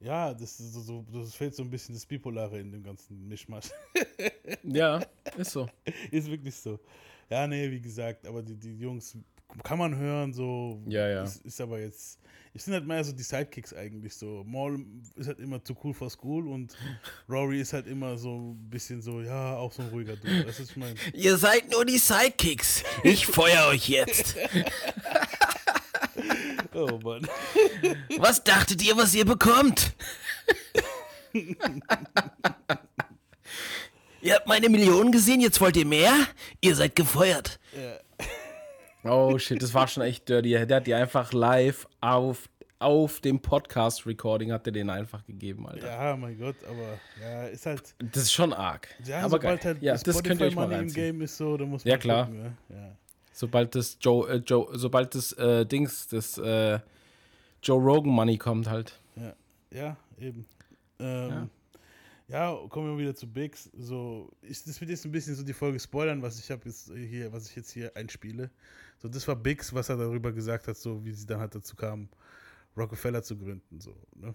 Ja, 0.00 0.34
das, 0.34 0.60
ist 0.60 0.74
so, 0.74 0.80
so, 0.80 1.04
das 1.12 1.34
fehlt 1.34 1.54
so 1.54 1.62
ein 1.62 1.70
bisschen 1.70 1.94
das 1.94 2.04
Bipolare 2.04 2.58
in 2.58 2.72
dem 2.72 2.82
ganzen 2.82 3.26
Mischmasch. 3.26 3.70
Ja, 4.62 5.00
ist 5.36 5.52
so. 5.52 5.68
ist 6.10 6.30
wirklich 6.30 6.54
so. 6.56 6.78
Ja, 7.30 7.46
nee, 7.46 7.70
wie 7.70 7.80
gesagt, 7.80 8.26
aber 8.26 8.42
die, 8.42 8.54
die 8.54 8.76
Jungs 8.78 9.16
kann 9.62 9.78
man 9.78 9.96
hören, 9.96 10.32
so. 10.32 10.82
Ja, 10.86 11.08
ja. 11.08 11.22
Ist, 11.22 11.44
ist 11.44 11.60
aber 11.60 11.80
jetzt. 11.80 12.18
Ich 12.56 12.62
sind 12.62 12.72
halt 12.72 12.86
mehr 12.86 13.02
so 13.02 13.10
die 13.12 13.24
Sidekicks 13.24 13.74
eigentlich 13.74 14.14
so. 14.14 14.44
Maul 14.46 14.78
ist 15.16 15.26
halt 15.26 15.40
immer 15.40 15.64
zu 15.64 15.76
cool 15.82 15.92
for 15.92 16.08
school 16.08 16.46
und 16.46 16.76
Rory 17.28 17.60
ist 17.60 17.72
halt 17.72 17.88
immer 17.88 18.16
so 18.16 18.52
ein 18.52 18.70
bisschen 18.70 19.02
so, 19.02 19.22
ja, 19.22 19.56
auch 19.56 19.72
so 19.72 19.82
ein 19.82 19.88
ruhiger 19.88 20.14
Dude. 20.14 20.44
Das 20.44 20.60
ist, 20.60 20.76
mein, 20.76 20.94
Ihr 21.14 21.36
seid 21.36 21.68
nur 21.72 21.84
die 21.84 21.98
Sidekicks. 21.98 22.84
Ich 23.02 23.26
feuer 23.26 23.66
euch 23.70 23.88
jetzt. 23.88 24.36
oh 26.74 27.00
Mann. 27.02 27.26
Was 28.18 28.44
dachtet 28.44 28.84
ihr, 28.84 28.96
was 28.96 29.16
ihr 29.16 29.24
bekommt? 29.24 29.92
ihr 34.22 34.34
habt 34.34 34.46
meine 34.46 34.68
Millionen 34.68 35.10
gesehen, 35.10 35.40
jetzt 35.40 35.60
wollt 35.60 35.76
ihr 35.76 35.86
mehr? 35.86 36.14
Ihr 36.60 36.76
seid 36.76 36.94
gefeuert. 36.94 37.58
Oh 39.04 39.38
shit, 39.38 39.62
das 39.62 39.74
war 39.74 39.86
schon 39.88 40.02
echt 40.02 40.28
dirty. 40.28 40.50
Der 40.66 40.76
hat 40.76 40.86
die 40.86 40.94
einfach 40.94 41.32
live 41.32 41.86
auf, 42.00 42.48
auf 42.78 43.20
dem 43.20 43.40
Podcast-Recording 43.40 44.52
hat 44.52 44.66
er 44.66 44.72
den 44.72 44.90
einfach 44.90 45.24
gegeben, 45.26 45.66
Alter. 45.66 45.86
Ja, 45.86 46.16
mein 46.16 46.38
Gott, 46.38 46.56
aber 46.64 46.98
ja, 47.20 47.46
ist 47.46 47.66
halt. 47.66 47.94
Das 48.12 48.24
ist 48.24 48.32
schon 48.32 48.52
arg. 48.52 48.88
Ja, 49.04 49.20
aber 49.20 49.30
sobald 49.30 49.62
geil. 49.62 49.74
halt 49.74 49.82
ja, 49.82 49.96
das 49.96 50.22
könnt 50.22 50.40
ihr 50.40 50.46
euch 50.46 50.54
mal 50.54 50.70
im. 50.72 50.92
Game 50.92 51.20
ist 51.22 51.36
so, 51.36 51.56
da 51.56 51.64
muss 51.64 51.84
man 51.84 51.90
Ja, 51.90 51.98
klar. 51.98 52.26
gucken, 52.26 52.42
ne? 52.42 52.56
ja. 52.70 52.96
Sobald 53.32 53.74
das 53.74 53.98
Joe, 54.00 54.28
äh, 54.30 54.36
Joe, 54.36 54.68
sobald 54.72 55.14
das 55.14 55.32
äh, 55.32 55.66
Dings, 55.66 56.06
das 56.08 56.38
äh, 56.38 56.78
Joe 57.62 57.82
Rogan 57.82 58.12
Money 58.12 58.38
kommt 58.38 58.70
halt. 58.70 59.00
Ja, 59.16 59.34
ja, 59.72 59.96
eben. 60.18 60.46
Ähm, 61.00 61.50
ja. 62.28 62.54
kommen 62.68 62.96
wir 62.96 62.98
wieder 63.02 63.14
zu 63.14 63.26
Bigs. 63.26 63.70
So, 63.76 64.30
ich, 64.42 64.62
das 64.62 64.80
wird 64.80 64.90
jetzt 64.90 65.04
ein 65.04 65.10
bisschen 65.12 65.34
so 65.34 65.42
die 65.42 65.52
Folge 65.52 65.80
spoilern, 65.80 66.22
was 66.22 66.38
ich 66.38 66.50
habe 66.50 66.62
jetzt 66.66 66.92
hier, 66.94 67.32
was 67.32 67.50
ich 67.50 67.56
jetzt 67.56 67.72
hier 67.72 67.96
einspiele. 67.96 68.50
So, 69.04 69.10
das 69.10 69.28
war 69.28 69.36
Bigs, 69.36 69.74
was 69.74 69.90
er 69.90 69.98
darüber 69.98 70.32
gesagt 70.32 70.66
hat, 70.66 70.78
so 70.78 71.04
wie 71.04 71.12
sie 71.12 71.26
dann 71.26 71.38
halt 71.38 71.54
dazu 71.54 71.76
kamen, 71.76 72.08
Rockefeller 72.74 73.22
zu 73.22 73.36
gründen. 73.36 73.78
So, 73.78 73.90
ne? 74.16 74.34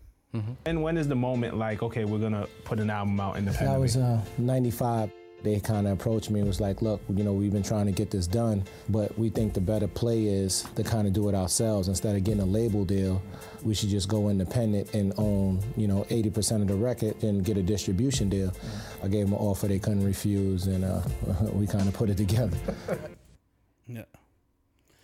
And 0.66 0.84
when 0.84 0.96
is 0.96 1.08
the 1.08 1.16
moment 1.16 1.58
like, 1.58 1.82
okay, 1.82 2.06
we're 2.06 2.20
gonna 2.20 2.46
put 2.66 2.80
an 2.80 2.92
album 2.92 3.20
out 3.20 3.36
in 3.36 3.46
the 3.46 3.52
future. 3.52 3.72
That 3.72 3.80
was 3.80 3.98
uh, 3.98 4.22
95. 4.38 5.10
They 5.42 5.60
kind 5.60 5.88
of 5.88 5.94
approached 5.94 6.30
me 6.30 6.42
and 6.42 6.48
was 6.48 6.62
like, 6.62 6.84
look, 6.84 7.02
you 7.10 7.24
know, 7.24 7.34
we've 7.34 7.52
been 7.52 7.64
trying 7.64 7.88
to 7.88 7.92
get 7.92 8.12
this 8.12 8.28
done, 8.28 8.64
but 8.90 9.18
we 9.18 9.30
think 9.30 9.56
the 9.56 9.62
better 9.62 9.88
play 9.88 10.26
is 10.26 10.66
to 10.76 10.84
kind 10.84 11.08
of 11.08 11.14
do 11.14 11.30
it 11.30 11.34
ourselves. 11.34 11.88
Instead 11.88 12.16
of 12.16 12.24
getting 12.24 12.42
a 12.42 12.46
label 12.46 12.86
deal, 12.86 13.24
we 13.64 13.74
should 13.74 13.90
just 13.90 14.08
go 14.08 14.30
independent 14.30 14.94
and 14.94 15.14
own, 15.18 15.62
you 15.78 15.88
know, 15.88 16.06
80% 16.12 16.62
of 16.62 16.68
the 16.68 16.76
record 16.76 17.24
and 17.24 17.44
get 17.44 17.58
a 17.58 17.64
distribution 17.64 18.30
deal. 18.30 18.54
I 19.02 19.08
gave 19.08 19.26
them 19.26 19.34
an 19.34 19.40
offer 19.40 19.68
they 19.68 19.80
couldn't 19.80 20.06
refuse, 20.06 20.68
and 20.68 20.86
uh, 20.86 21.02
we 21.54 21.66
kind 21.66 21.88
of 21.88 21.96
put 21.96 22.12
it 22.12 22.18
together. 22.18 22.58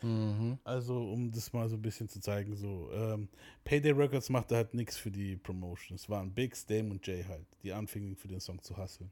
Ja. 0.05 0.57
Also, 0.63 1.11
um 1.11 1.31
das 1.31 1.51
mal 1.53 1.67
so 1.67 1.75
ein 1.75 1.81
bisschen 1.81 2.07
zu 2.07 2.19
zeigen, 2.19 2.55
so, 2.55 2.89
ähm, 2.93 3.27
Payday 3.63 3.91
Records 3.91 4.29
machte 4.29 4.55
halt 4.55 4.73
nichts 4.73 4.97
für 4.97 5.11
die 5.11 5.35
Promotion. 5.35 5.95
Es 5.95 6.09
waren 6.09 6.31
Bigs, 6.31 6.65
Dame 6.65 6.91
und 6.91 7.05
Jay 7.05 7.23
halt, 7.27 7.45
die 7.63 7.73
anfingen 7.73 8.15
für 8.15 8.27
den 8.27 8.39
Song 8.39 8.61
zu 8.61 8.77
hustlen. 8.77 9.11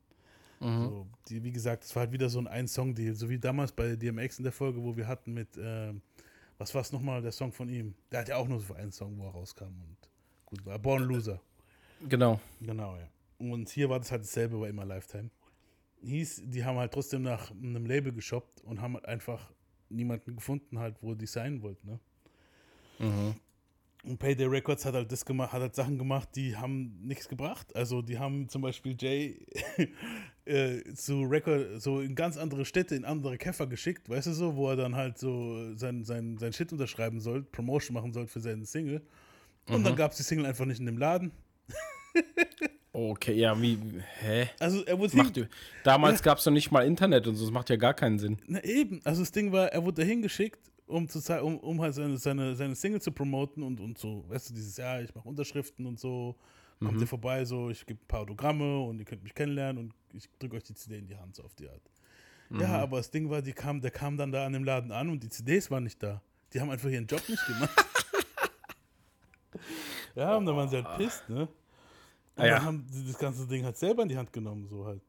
So, 0.64 1.08
die, 1.28 1.44
wie 1.44 1.52
gesagt, 1.52 1.84
es 1.84 1.94
war 1.94 2.02
halt 2.02 2.14
wieder 2.14 2.30
so 2.30 2.40
ein 2.40 2.48
Ein-Song-Deal, 2.48 3.16
so 3.16 3.28
wie 3.30 3.38
damals 3.38 3.74
bei 3.74 3.98
DMX 3.98 4.38
in 4.38 4.44
der 4.44 4.54
Folge, 4.54 4.82
wo 4.82 4.96
wir 4.96 5.08
hatten 5.08 5.34
mit, 5.34 5.50
ähm, 5.58 6.02
was 6.58 6.74
war 6.74 6.82
es 6.82 6.94
nochmal, 6.94 7.22
der 7.22 7.34
Song 7.34 7.52
von 7.52 7.68
ihm? 7.68 7.96
Der 8.12 8.22
hat 8.22 8.30
ja 8.30 8.38
auch 8.38 8.48
nur 8.48 8.62
so 8.62 8.74
einen 8.74 8.92
Song, 8.92 9.18
wo 9.18 9.26
er 9.26 9.32
rauskam 9.32 9.66
und 9.66 9.98
gut 10.46 10.66
war. 10.66 10.80
Born 10.80 11.04
Loser. 11.04 11.42
Genau. 12.08 12.40
Genau, 12.62 12.96
ja. 12.96 13.10
Und 13.40 13.68
hier 13.70 13.90
war 13.90 14.00
das 14.00 14.12
halt 14.12 14.22
dasselbe 14.22 14.58
bei 14.58 14.70
immer 14.70 14.86
Lifetime. 14.86 15.30
Hieß, 16.02 16.44
die 16.46 16.64
haben 16.64 16.78
halt 16.78 16.94
trotzdem 16.94 17.24
nach 17.24 17.52
einem 17.52 17.86
Label 17.86 18.14
geshoppt 18.14 18.62
und 18.62 18.80
haben 18.80 18.94
halt 18.94 19.06
einfach 19.06 19.52
niemanden 19.96 20.36
gefunden, 20.36 20.80
halt, 20.80 20.96
wo 21.02 21.14
die 21.14 21.28
sein 21.28 21.62
wollten, 21.62 21.88
ne? 21.88 22.00
Und 24.06 24.20
Payday 24.20 24.48
Records 24.48 24.84
hat 24.86 24.96
halt 24.96 25.10
das 25.14 25.24
gemacht, 25.24 25.54
hat 25.54 25.62
halt 25.62 25.76
Sachen 25.76 25.98
gemacht, 25.98 26.28
die 26.36 26.58
haben 26.58 27.00
nichts 27.08 27.30
gebracht. 27.30 27.74
Also 27.74 28.02
die 28.02 28.20
haben 28.20 28.50
zum 28.50 28.62
Beispiel 28.62 28.98
Jay 29.00 29.48
äh, 30.46 30.84
zu 30.94 31.24
Record, 31.24 31.82
so 31.82 32.02
in 32.02 32.14
ganz 32.14 32.36
andere 32.36 32.66
Städte, 32.66 32.96
in 32.96 33.06
andere 33.06 33.38
Käfer 33.38 33.66
geschickt, 33.66 34.10
weißt 34.10 34.28
du 34.28 34.34
so, 34.34 34.58
wo 34.58 34.70
er 34.70 34.76
dann 34.76 34.96
halt 34.96 35.18
so 35.18 35.74
sein, 35.76 36.04
sein, 36.04 36.38
sein 36.38 36.52
Shit 36.52 36.74
unterschreiben 36.74 37.22
sollte, 37.22 37.50
Promotion 37.50 37.94
machen 37.94 38.12
sollte 38.12 38.30
für 38.30 38.42
seinen 38.42 38.66
Single. 38.66 39.02
Und 39.70 39.86
dann 39.86 39.96
gab 39.96 40.12
es 40.12 40.18
die 40.18 40.24
Single 40.24 40.46
einfach 40.46 40.66
nicht 40.66 40.80
in 40.80 40.86
dem 40.86 40.98
Laden. 40.98 41.32
Okay, 42.96 43.34
ja, 43.34 43.60
wie, 43.60 43.80
hä? 44.20 44.50
Also 44.60 44.86
er 44.86 45.00
wurde 45.00 45.18
Macht, 45.18 45.50
damals 45.84 46.22
gab 46.22 46.38
es 46.38 46.46
noch 46.46 46.54
nicht 46.54 46.72
mal 46.72 46.86
Internet 46.86 47.26
und 47.26 47.36
so, 47.36 47.46
das 47.46 47.52
macht 47.52 47.72
ja 47.72 47.76
gar 47.76 47.96
keinen 47.96 48.20
Sinn. 48.20 48.38
Na 48.46 48.64
eben, 48.64 49.02
also 49.04 49.24
das 49.24 49.32
Ding 49.32 49.52
war, 49.52 49.70
er 49.70 49.84
wurde 49.84 50.04
dahin 50.04 50.22
geschickt, 50.22 50.60
um 50.86 51.10
zu 51.10 51.20
um, 51.44 51.58
um 51.58 51.82
halt 51.82 51.96
seine, 51.96 52.18
seine, 52.18 52.56
seine 52.56 52.76
Single 52.76 53.02
zu 53.02 53.12
promoten 53.12 53.64
und, 53.64 53.80
und 53.80 53.98
so, 53.98 54.24
weißt 54.30 54.52
du, 54.52 54.54
dieses 54.54 54.78
Jahr, 54.78 55.02
ich 55.02 55.14
mache 55.16 55.28
Unterschriften 55.28 55.88
und 55.88 56.00
so, 56.00 56.36
kommt 56.80 57.02
ihr 57.02 57.08
vorbei, 57.08 57.44
so, 57.46 57.72
ich 57.72 57.84
gebe 57.84 58.00
ein 58.00 58.08
paar 58.08 58.20
Autogramme 58.22 58.82
und 58.82 59.00
ihr 59.00 59.06
könnt 59.06 59.24
mich 59.24 59.34
kennenlernen 59.34 59.86
und 59.86 59.94
ich 60.14 60.30
drücke 60.38 60.58
euch 60.58 60.64
die 60.64 60.76
CD 60.76 61.00
in 61.00 61.08
die 61.08 61.18
Hand, 61.18 61.36
so 61.36 61.44
auf 61.44 61.56
die 61.56 61.68
Art. 61.68 61.82
Ja, 62.52 62.78
aber 62.78 62.98
das 62.98 63.10
Ding 63.10 63.28
war, 63.32 63.42
die 63.42 63.54
kam, 63.54 63.82
der 63.82 63.90
kam 63.90 64.18
dann 64.18 64.32
da 64.32 64.46
an 64.46 64.54
dem 64.54 64.64
Laden 64.64 64.92
an 64.92 65.10
und 65.10 65.24
die 65.24 65.30
CDs 65.30 65.72
waren 65.72 65.84
nicht 65.84 66.04
da. 66.04 66.22
Die 66.54 66.62
haben 66.62 66.70
einfach 66.70 66.90
ihren 66.90 67.08
Job 67.08 67.28
nicht 67.28 67.44
gemacht. 67.48 67.86
ja, 70.16 70.38
und 70.38 70.46
dann 70.46 70.56
waren 70.56 70.70
sie 70.70 70.84
halt 70.84 70.98
pisst, 70.98 71.28
ne? 71.28 71.48
Und 72.36 72.44
Ah, 72.44 72.48
ja. 72.48 72.56
dann 72.56 72.66
haben 72.66 72.86
sie 72.90 73.06
das 73.06 73.18
ganze 73.18 73.46
Ding 73.48 73.64
halt 73.64 73.78
selber 73.78 74.04
in 74.04 74.10
die 74.10 74.18
Hand 74.18 74.34
genommen, 74.34 74.68
so 74.68 74.86
halt. 74.86 75.02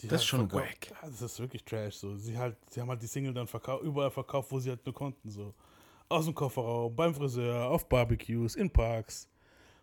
Die 0.00 0.08
Das 0.08 0.22
ist 0.22 0.26
schon 0.26 0.48
verkauft- 0.48 0.90
wack. 0.90 0.90
Ja, 1.02 1.08
das 1.08 1.22
ist 1.22 1.38
wirklich 1.38 1.64
Trash. 1.64 1.96
So. 1.96 2.16
Sie, 2.16 2.36
halt, 2.36 2.56
sie 2.70 2.80
haben 2.80 2.88
halt 2.88 3.02
die 3.02 3.06
Single 3.06 3.32
dann 3.34 3.46
verkau 3.46 3.80
überall 3.82 4.10
verkauft, 4.10 4.50
wo 4.50 4.58
sie 4.58 4.70
halt 4.70 4.84
nur 4.84 4.94
konnten. 4.94 5.30
So. 5.30 5.54
Aus 6.08 6.24
dem 6.24 6.34
Kofferraum, 6.34 6.94
beim 6.96 7.14
Friseur, 7.14 7.68
auf 7.68 7.88
Barbecues, 7.88 8.56
in 8.56 8.70
Parks. 8.70 9.28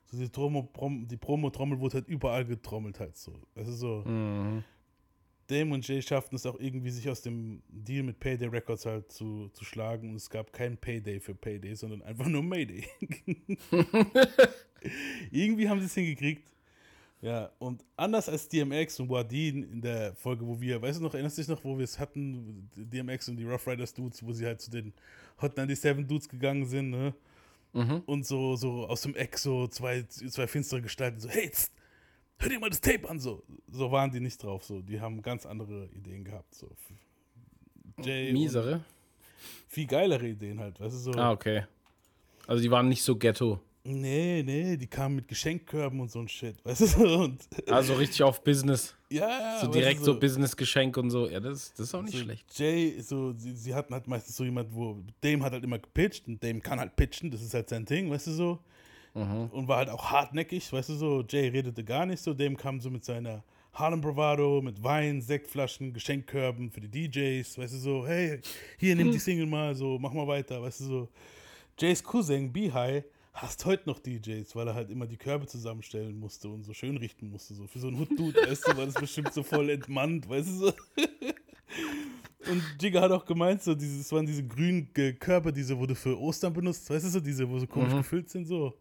So 0.05 0.17
die, 0.17 0.27
Promo-Trommel 0.29 1.79
wurde 1.79 1.93
halt 1.95 2.07
überall 2.07 2.43
getrommelt 2.43 2.99
halt 2.99 3.15
so. 3.15 3.33
Das 3.55 3.67
ist 3.67 3.79
so. 3.79 4.01
Dame 4.03 4.63
und 5.49 5.88
Jay 5.88 6.01
schafften 6.01 6.35
es 6.35 6.45
auch 6.45 6.59
irgendwie, 6.59 6.91
sich 6.91 7.09
aus 7.09 7.21
dem 7.21 7.62
Deal 7.69 8.03
mit 8.03 8.19
Payday 8.19 8.47
Records 8.47 8.85
halt 8.85 9.12
zu, 9.12 9.49
zu 9.53 9.65
schlagen. 9.65 10.09
Und 10.09 10.15
es 10.15 10.29
gab 10.29 10.53
kein 10.53 10.77
Payday 10.77 11.19
für 11.19 11.33
Payday, 11.33 11.75
sondern 11.75 12.01
einfach 12.03 12.27
nur 12.27 12.43
Mayday. 12.43 12.88
irgendwie 15.31 15.67
haben 15.67 15.79
sie 15.79 15.88
es 15.88 15.93
hingekriegt. 15.95 16.49
Ja, 17.21 17.51
und 17.59 17.83
anders 17.97 18.29
als 18.29 18.47
DMX 18.47 18.99
und 19.01 19.09
Wadin 19.09 19.63
in 19.63 19.81
der 19.81 20.13
Folge, 20.15 20.47
wo 20.47 20.62
wir, 20.62 20.81
weißt 20.81 20.99
du 20.99 21.03
noch, 21.03 21.13
erinnerst 21.13 21.38
du 21.38 21.41
dich 21.41 21.49
noch, 21.49 21.63
wo 21.65 21.77
wir 21.77 21.83
es 21.83 21.99
hatten, 21.99 22.69
DMX 22.75 23.27
und 23.27 23.35
die 23.35 23.43
Rough 23.43 23.67
Riders 23.67 23.93
Dudes, 23.93 24.23
wo 24.23 24.31
sie 24.31 24.45
halt 24.45 24.62
zu 24.62 24.71
den 24.71 24.93
Hot 25.41 25.55
97 25.55 26.07
Dudes 26.07 26.29
gegangen 26.29 26.65
sind, 26.65 26.91
ne? 26.91 27.13
Und 28.05 28.25
so, 28.25 28.55
so 28.55 28.88
aus 28.88 29.01
dem 29.01 29.15
Eck 29.15 29.38
so 29.38 29.67
zwei, 29.67 30.03
zwei 30.03 30.47
finstere 30.47 30.81
Gestalten, 30.81 31.19
so, 31.19 31.29
hey, 31.29 31.49
tst, 31.49 31.71
hör 32.39 32.49
dir 32.49 32.60
mal 32.60 32.69
das 32.69 32.82
Tape 32.82 33.08
an, 33.10 33.19
so. 33.19 33.43
So 33.71 33.91
waren 33.91 34.12
die 34.12 34.19
nicht 34.19 34.41
drauf, 34.41 34.63
so. 34.63 34.82
Die 34.82 34.99
haben 34.99 35.21
ganz 35.21 35.45
andere 35.45 35.88
Ideen 35.93 36.23
gehabt, 36.23 36.56
so. 36.56 36.69
Jay 38.02 38.32
Miesere? 38.32 38.82
Viel 39.67 39.88
geilere 39.88 40.28
Ideen 40.28 40.60
halt, 40.60 40.80
weißt 40.80 40.95
du, 40.95 40.99
so. 40.99 41.12
Ah, 41.13 41.32
okay. 41.32 41.65
Also 42.47 42.62
die 42.63 42.71
waren 42.71 42.89
nicht 42.89 43.04
so 43.04 43.15
ghetto. 43.15 43.60
Nee, 43.84 44.43
nee, 44.43 44.75
die 44.75 44.88
kamen 44.88 45.15
mit 45.15 45.28
Geschenkkörben 45.28 45.99
und 46.02 46.12
so 46.12 46.19
ein 46.19 46.28
Shit, 46.28 46.63
weißt 46.65 46.82
du? 46.82 46.86
so, 46.86 47.04
Und, 47.23 47.41
Also 47.67 47.93
richtig 47.93 48.21
auf 48.23 48.43
Business. 48.43 48.95
ja, 49.10 49.28
ja. 49.28 49.60
So 49.62 49.67
direkt 49.67 50.02
du, 50.02 50.06
so 50.06 50.19
Business-Geschenk 50.19 50.97
und 50.97 51.10
so. 51.10 51.30
Ja, 51.30 51.39
das, 51.39 51.71
das 51.73 51.88
ist 51.88 51.95
auch 51.95 52.02
nicht 52.02 52.17
so 52.17 52.23
schlecht. 52.23 52.45
Jay, 52.58 52.99
so, 53.02 53.34
sie, 53.34 53.56
sie 53.56 53.73
hatten 53.73 53.93
halt 53.93 54.08
meistens 54.08 54.36
so 54.36 54.43
jemand, 54.43 54.73
wo 54.73 55.02
Dame 55.21 55.43
hat 55.43 55.54
halt 55.54 55.63
immer 55.63 55.80
gepitcht 55.80 56.28
und 56.28 56.43
Dame 56.43 56.60
kann 56.60 56.80
halt 56.80 56.95
pitchen, 56.95 57.32
das 57.32 57.41
ist 57.41 57.54
halt 57.54 57.69
sein 57.69 57.86
Ding, 57.86 58.10
weißt 58.10 58.28
du 58.28 58.32
so. 58.32 58.60
Und 59.51 59.67
war 59.67 59.77
halt 59.77 59.89
auch 59.89 60.11
hartnäckig, 60.11 60.71
weißt 60.71 60.89
du 60.89 60.93
so. 60.95 61.23
Jay 61.27 61.47
redete 61.47 61.83
gar 61.83 62.05
nicht 62.05 62.21
so, 62.21 62.33
Dame 62.33 62.55
kam 62.55 62.79
so 62.79 62.89
mit 62.89 63.03
seiner 63.03 63.43
Harlem 63.73 64.01
Bravado, 64.01 64.61
mit 64.61 64.83
Wein, 64.83 65.21
Sektflaschen, 65.21 65.93
Geschenkkörben 65.93 66.69
für 66.71 66.81
die 66.81 67.09
DJs, 67.09 67.57
weißt 67.57 67.73
du 67.73 67.77
so, 67.77 68.07
hey, 68.07 68.39
hier 68.77 68.95
nimm 68.95 69.11
die 69.11 69.19
Single 69.19 69.45
mal, 69.45 69.75
so, 69.75 69.97
mach 69.99 70.11
mal 70.11 70.27
weiter, 70.27 70.61
weißt 70.61 70.81
du 70.81 70.83
so. 70.85 71.09
Jays 71.77 72.03
Cousin, 72.03 72.51
B-High, 72.51 73.03
hasst 73.33 73.65
heute 73.65 73.87
noch 73.87 73.99
DJs, 73.99 74.53
weil 74.55 74.67
er 74.67 74.75
halt 74.75 74.89
immer 74.89 75.07
die 75.07 75.17
Körbe 75.17 75.47
zusammenstellen 75.47 76.19
musste 76.19 76.49
und 76.49 76.63
so 76.63 76.73
schön 76.73 76.97
richten 76.97 77.29
musste, 77.29 77.53
so 77.53 77.67
für 77.67 77.79
so 77.79 77.87
einen 77.87 77.99
Hood-Dude, 77.99 78.41
weißt 78.47 78.67
du, 78.67 78.77
war 78.77 78.85
das 78.85 78.95
bestimmt 78.95 79.33
so 79.33 79.43
voll 79.43 79.69
entmannt, 79.69 80.27
weißt 80.27 80.47
du 80.47 80.53
so. 80.53 80.73
Und 82.49 82.63
Jigga 82.81 83.01
hat 83.01 83.11
auch 83.11 83.25
gemeint, 83.25 83.61
so 83.61 83.75
dieses 83.75 84.11
waren 84.11 84.25
diese 84.25 84.43
grünen 84.43 84.91
Körbe, 85.19 85.53
diese 85.53 85.77
wurde 85.77 85.93
für 85.93 86.19
Ostern 86.19 86.51
benutzt, 86.51 86.89
weißt 86.89 87.05
du 87.05 87.09
so, 87.09 87.19
diese, 87.19 87.47
wo 87.47 87.59
so 87.59 87.67
komisch 87.67 87.93
gefüllt 87.93 88.29
sind, 88.29 88.45
so. 88.45 88.73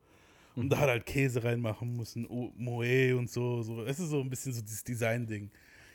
Und 0.58 0.70
da 0.70 0.78
hat 0.78 0.86
er 0.88 0.92
halt 0.92 1.06
Käse 1.06 1.44
reinmachen 1.44 1.96
müssen, 1.96 2.26
Moe 2.56 3.16
und 3.16 3.30
so, 3.30 3.62
so, 3.62 3.76
weißt 3.86 4.00
du, 4.00 4.06
so 4.06 4.20
ein 4.20 4.28
bisschen 4.28 4.52
so 4.52 4.60
dieses 4.60 4.82
Design-Ding. 4.82 5.50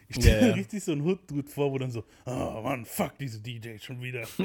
Ich 0.08 0.15
stelle 0.17 0.41
Ja, 0.41 0.47
mir 0.47 0.56
richtig 0.56 0.84
so 0.84 0.91
einen 0.93 1.02
Hood-Dude 1.02 1.49
vor, 1.49 1.71
wo 1.71 1.78
dann 1.78 1.91
so, 1.91 2.04
oh 2.26 2.62
Mann, 2.63 2.86
fuck 2.86 3.17
diese 3.19 3.41
DJ 3.41 3.78
schon 3.80 4.02
wieder. 4.02 4.26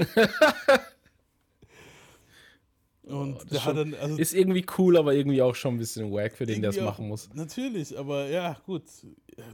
Und 3.03 3.37
Oh, 3.37 3.45
der 3.51 3.65
hat 3.65 3.77
dann, 3.77 3.95
also 3.95 4.19
ist 4.19 4.35
irgendwie 4.35 4.67
cool, 4.77 4.97
aber 4.99 5.15
irgendwie 5.15 5.41
auch 5.41 5.55
schon 5.55 5.77
ein 5.77 5.79
bisschen 5.79 6.13
wack 6.13 6.37
für 6.37 6.45
den, 6.45 6.61
der 6.61 6.71
es 6.71 6.81
machen 6.81 7.09
muss. 7.09 7.31
Natürlich, 7.33 7.97
aber 7.99 8.29
ja, 8.29 8.55
gut. 8.67 8.83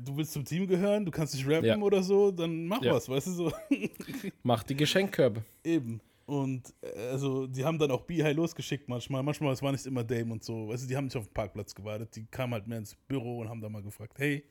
Du 0.04 0.16
willst 0.16 0.32
zum 0.32 0.44
Team 0.44 0.66
gehören, 0.66 1.04
du 1.04 1.12
kannst 1.12 1.34
nicht 1.34 1.46
rappen 1.46 1.66
Ja. 1.66 1.76
oder 1.78 2.02
so, 2.02 2.32
dann 2.32 2.66
mach 2.66 2.82
Ja. 2.82 2.94
was, 2.94 3.08
weißt 3.08 3.28
du 3.28 3.30
so. 3.32 3.52
Macht 4.42 4.70
die 4.70 4.74
Geschenkkörbe. 4.76 5.44
Eben. 5.62 6.00
Und 6.26 6.74
äh, 6.80 7.08
also, 7.10 7.46
die 7.46 7.64
haben 7.64 7.78
dann 7.78 7.90
auch 7.90 8.02
B-High 8.02 8.36
losgeschickt 8.36 8.88
manchmal. 8.88 9.22
Manchmal, 9.22 9.52
es 9.52 9.62
war 9.62 9.72
nicht 9.72 9.86
immer 9.86 10.04
Dame 10.04 10.32
und 10.32 10.42
so. 10.42 10.68
Weißt 10.68 10.84
du, 10.84 10.88
die 10.88 10.96
haben 10.96 11.04
nicht 11.04 11.16
auf 11.16 11.26
dem 11.26 11.34
Parkplatz 11.34 11.74
gewartet. 11.74 12.16
Die 12.16 12.26
kamen 12.26 12.54
halt 12.54 12.66
mehr 12.66 12.78
ins 12.78 12.94
Büro 12.94 13.40
und 13.40 13.48
haben 13.48 13.60
da 13.60 13.68
mal 13.68 13.82
gefragt, 13.82 14.18
hey, 14.18 14.44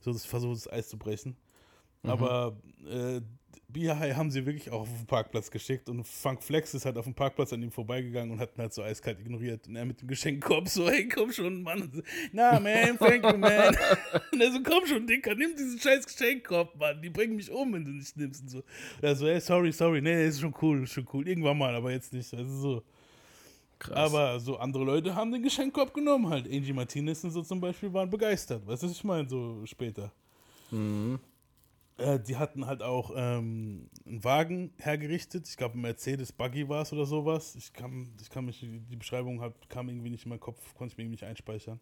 so 0.00 0.12
das 0.12 0.24
versucht 0.24 0.56
das 0.56 0.72
Eis 0.72 0.88
zu 0.88 0.98
brechen. 0.98 1.36
Aber 2.02 2.56
äh, 2.86 3.20
B-High 3.68 4.14
haben 4.14 4.30
sie 4.30 4.44
wirklich 4.44 4.70
auch 4.70 4.82
auf 4.82 4.88
den 4.88 5.06
Parkplatz 5.06 5.50
geschickt 5.50 5.88
und 5.88 6.06
Funk 6.06 6.42
Flex 6.42 6.74
ist 6.74 6.84
halt 6.84 6.98
auf 6.98 7.04
dem 7.04 7.14
Parkplatz 7.14 7.52
an 7.52 7.62
ihm 7.62 7.70
vorbeigegangen 7.70 8.32
und 8.32 8.38
hat 8.38 8.56
ihn 8.56 8.62
halt 8.62 8.74
so 8.74 8.82
eiskalt 8.82 9.20
ignoriert. 9.20 9.66
Und 9.66 9.76
er 9.76 9.84
mit 9.84 10.00
dem 10.00 10.08
Geschenkkorb 10.08 10.68
so, 10.68 10.88
hey, 10.88 11.08
komm 11.08 11.32
schon, 11.32 11.62
Mann. 11.62 12.02
Na, 12.32 12.60
man, 12.60 12.98
thank 12.98 13.24
you, 13.24 13.36
man. 13.36 13.76
und 14.32 14.40
er 14.40 14.52
so, 14.52 14.62
komm 14.62 14.86
schon, 14.86 15.06
Dicker, 15.06 15.34
nimm 15.34 15.56
diesen 15.56 15.78
scheiß 15.78 16.06
Geschenkkorb, 16.06 16.76
Mann. 16.78 17.00
Die 17.00 17.10
bringen 17.10 17.36
mich 17.36 17.50
um, 17.50 17.72
wenn 17.72 17.84
du 17.84 17.92
nicht 17.92 18.16
nimmst. 18.16 18.42
Und 18.42 18.48
so. 18.48 18.58
Und 18.58 19.02
er 19.02 19.16
so, 19.16 19.26
hey, 19.26 19.40
sorry, 19.40 19.72
sorry, 19.72 20.02
nee, 20.02 20.26
ist 20.26 20.40
schon 20.40 20.54
cool, 20.60 20.82
ist 20.82 20.92
schon 20.92 21.08
cool. 21.12 21.26
Irgendwann 21.26 21.56
mal, 21.56 21.74
aber 21.74 21.92
jetzt 21.92 22.12
nicht. 22.12 22.32
Also 22.34 22.52
so. 22.60 22.82
Krass. 23.78 23.96
Aber 23.96 24.38
so 24.38 24.58
andere 24.58 24.84
Leute 24.84 25.14
haben 25.14 25.32
den 25.32 25.42
Geschenkkorb 25.42 25.92
genommen 25.92 26.28
halt. 26.28 26.46
Angie 26.46 26.72
Martinez 26.72 27.24
und 27.24 27.32
so 27.32 27.42
zum 27.42 27.60
Beispiel 27.60 27.92
waren 27.92 28.08
begeistert. 28.08 28.64
Weißt 28.64 28.82
du, 28.82 28.86
was 28.86 28.92
ich 28.92 29.02
meine, 29.02 29.28
so 29.28 29.66
später. 29.66 30.12
Äh, 32.02 32.20
die 32.20 32.36
hatten 32.36 32.66
halt 32.66 32.82
auch 32.82 33.12
ähm, 33.14 33.88
einen 34.04 34.24
Wagen 34.24 34.72
hergerichtet. 34.78 35.48
Ich 35.48 35.56
glaube, 35.56 35.78
ein 35.78 35.80
Mercedes 35.80 36.32
Buggy 36.32 36.68
war 36.68 36.82
es 36.82 36.92
oder 36.92 37.06
sowas. 37.06 37.54
Ich 37.54 37.72
kann, 37.72 38.12
ich 38.20 38.28
kann 38.28 38.44
mich, 38.44 38.60
die 38.60 38.96
Beschreibung 38.96 39.40
hat, 39.40 39.68
kam 39.68 39.88
irgendwie 39.88 40.10
nicht 40.10 40.24
in 40.24 40.30
meinen 40.30 40.40
Kopf, 40.40 40.74
konnte 40.74 40.92
ich 40.92 40.98
mir 40.98 41.04
irgendwie 41.04 41.14
nicht 41.14 41.24
einspeichern. 41.24 41.80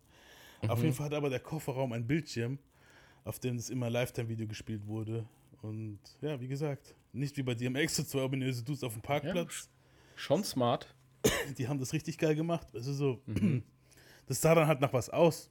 Auf 0.68 0.83
jeden 0.83 0.94
Fall 0.94 1.06
hat 1.06 1.14
aber 1.14 1.30
der 1.30 1.40
Kofferraum 1.40 1.92
einen 1.92 2.06
Bildschirm, 2.06 2.59
auf 3.24 3.38
dem 3.38 3.56
das 3.56 3.70
immer 3.70 3.88
Lifetime-Video 3.88 4.46
gespielt 4.46 4.87
wurde. 4.87 5.26
Und 5.62 5.98
ja, 6.20 6.38
wie 6.40 6.48
gesagt, 6.48 6.94
nicht 7.12 7.37
wie 7.37 7.42
bei 7.42 7.54
DMX, 7.54 7.96
so 7.96 8.02
zwei 8.02 8.22
ominöse 8.22 8.62
Dudes 8.62 8.85
auf 8.85 8.92
dem 8.92 9.02
Parkplatz. 9.02 9.68
Schon 10.16 10.44
smart. 10.44 10.94
Die 11.59 11.66
haben 11.66 11.78
das 11.78 11.92
richtig 11.92 12.18
geil 12.18 12.35
gemacht. 12.35 12.66
Also 12.74 12.92
so, 12.92 13.22
das 14.26 14.40
sah 14.40 14.54
dann 14.54 14.66
halt 14.66 14.80
nach 14.80 14.92
was 14.92 15.09
aus. 15.09 15.50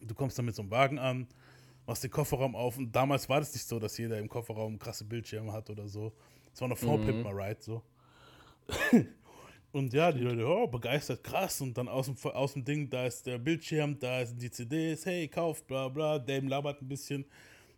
Du 0.00 0.14
kommst 0.14 0.38
dann 0.38 0.46
mit 0.46 0.54
so 0.54 0.62
einem 0.62 0.70
Wagen 0.70 0.98
an, 0.98 1.26
machst 1.86 2.04
den 2.04 2.10
Kofferraum 2.10 2.54
auf 2.54 2.78
und 2.78 2.92
damals 2.92 3.28
war 3.28 3.40
das 3.40 3.52
nicht 3.52 3.66
so, 3.66 3.78
dass 3.78 3.96
jeder 3.98 4.18
im 4.18 4.28
Kofferraum 4.28 4.78
krasse 4.78 5.04
Bildschirme 5.04 5.52
hat 5.52 5.70
oder 5.70 5.88
so. 5.88 6.12
Das 6.50 6.60
war 6.60 6.68
noch 6.68 6.78
vor 6.78 6.98
Pimp 7.00 7.24
My 7.24 7.32
Ride 7.32 7.58
so. 7.60 7.82
und 9.72 9.92
ja, 9.92 10.12
die 10.12 10.20
Leute, 10.20 10.46
oh, 10.46 10.66
begeistert, 10.66 11.22
krass. 11.22 11.60
Und 11.60 11.76
dann 11.76 11.88
aus 11.88 12.06
dem, 12.06 12.16
aus 12.32 12.52
dem 12.54 12.64
Ding, 12.64 12.88
da 12.90 13.06
ist 13.06 13.26
der 13.26 13.38
Bildschirm, 13.38 13.98
da 13.98 14.24
sind 14.24 14.40
die 14.40 14.50
CDs, 14.50 15.06
hey, 15.06 15.28
kauf, 15.28 15.64
bla 15.64 15.88
bla. 15.88 16.18
Dame 16.18 16.48
labert 16.48 16.82
ein 16.82 16.88
bisschen. 16.88 17.24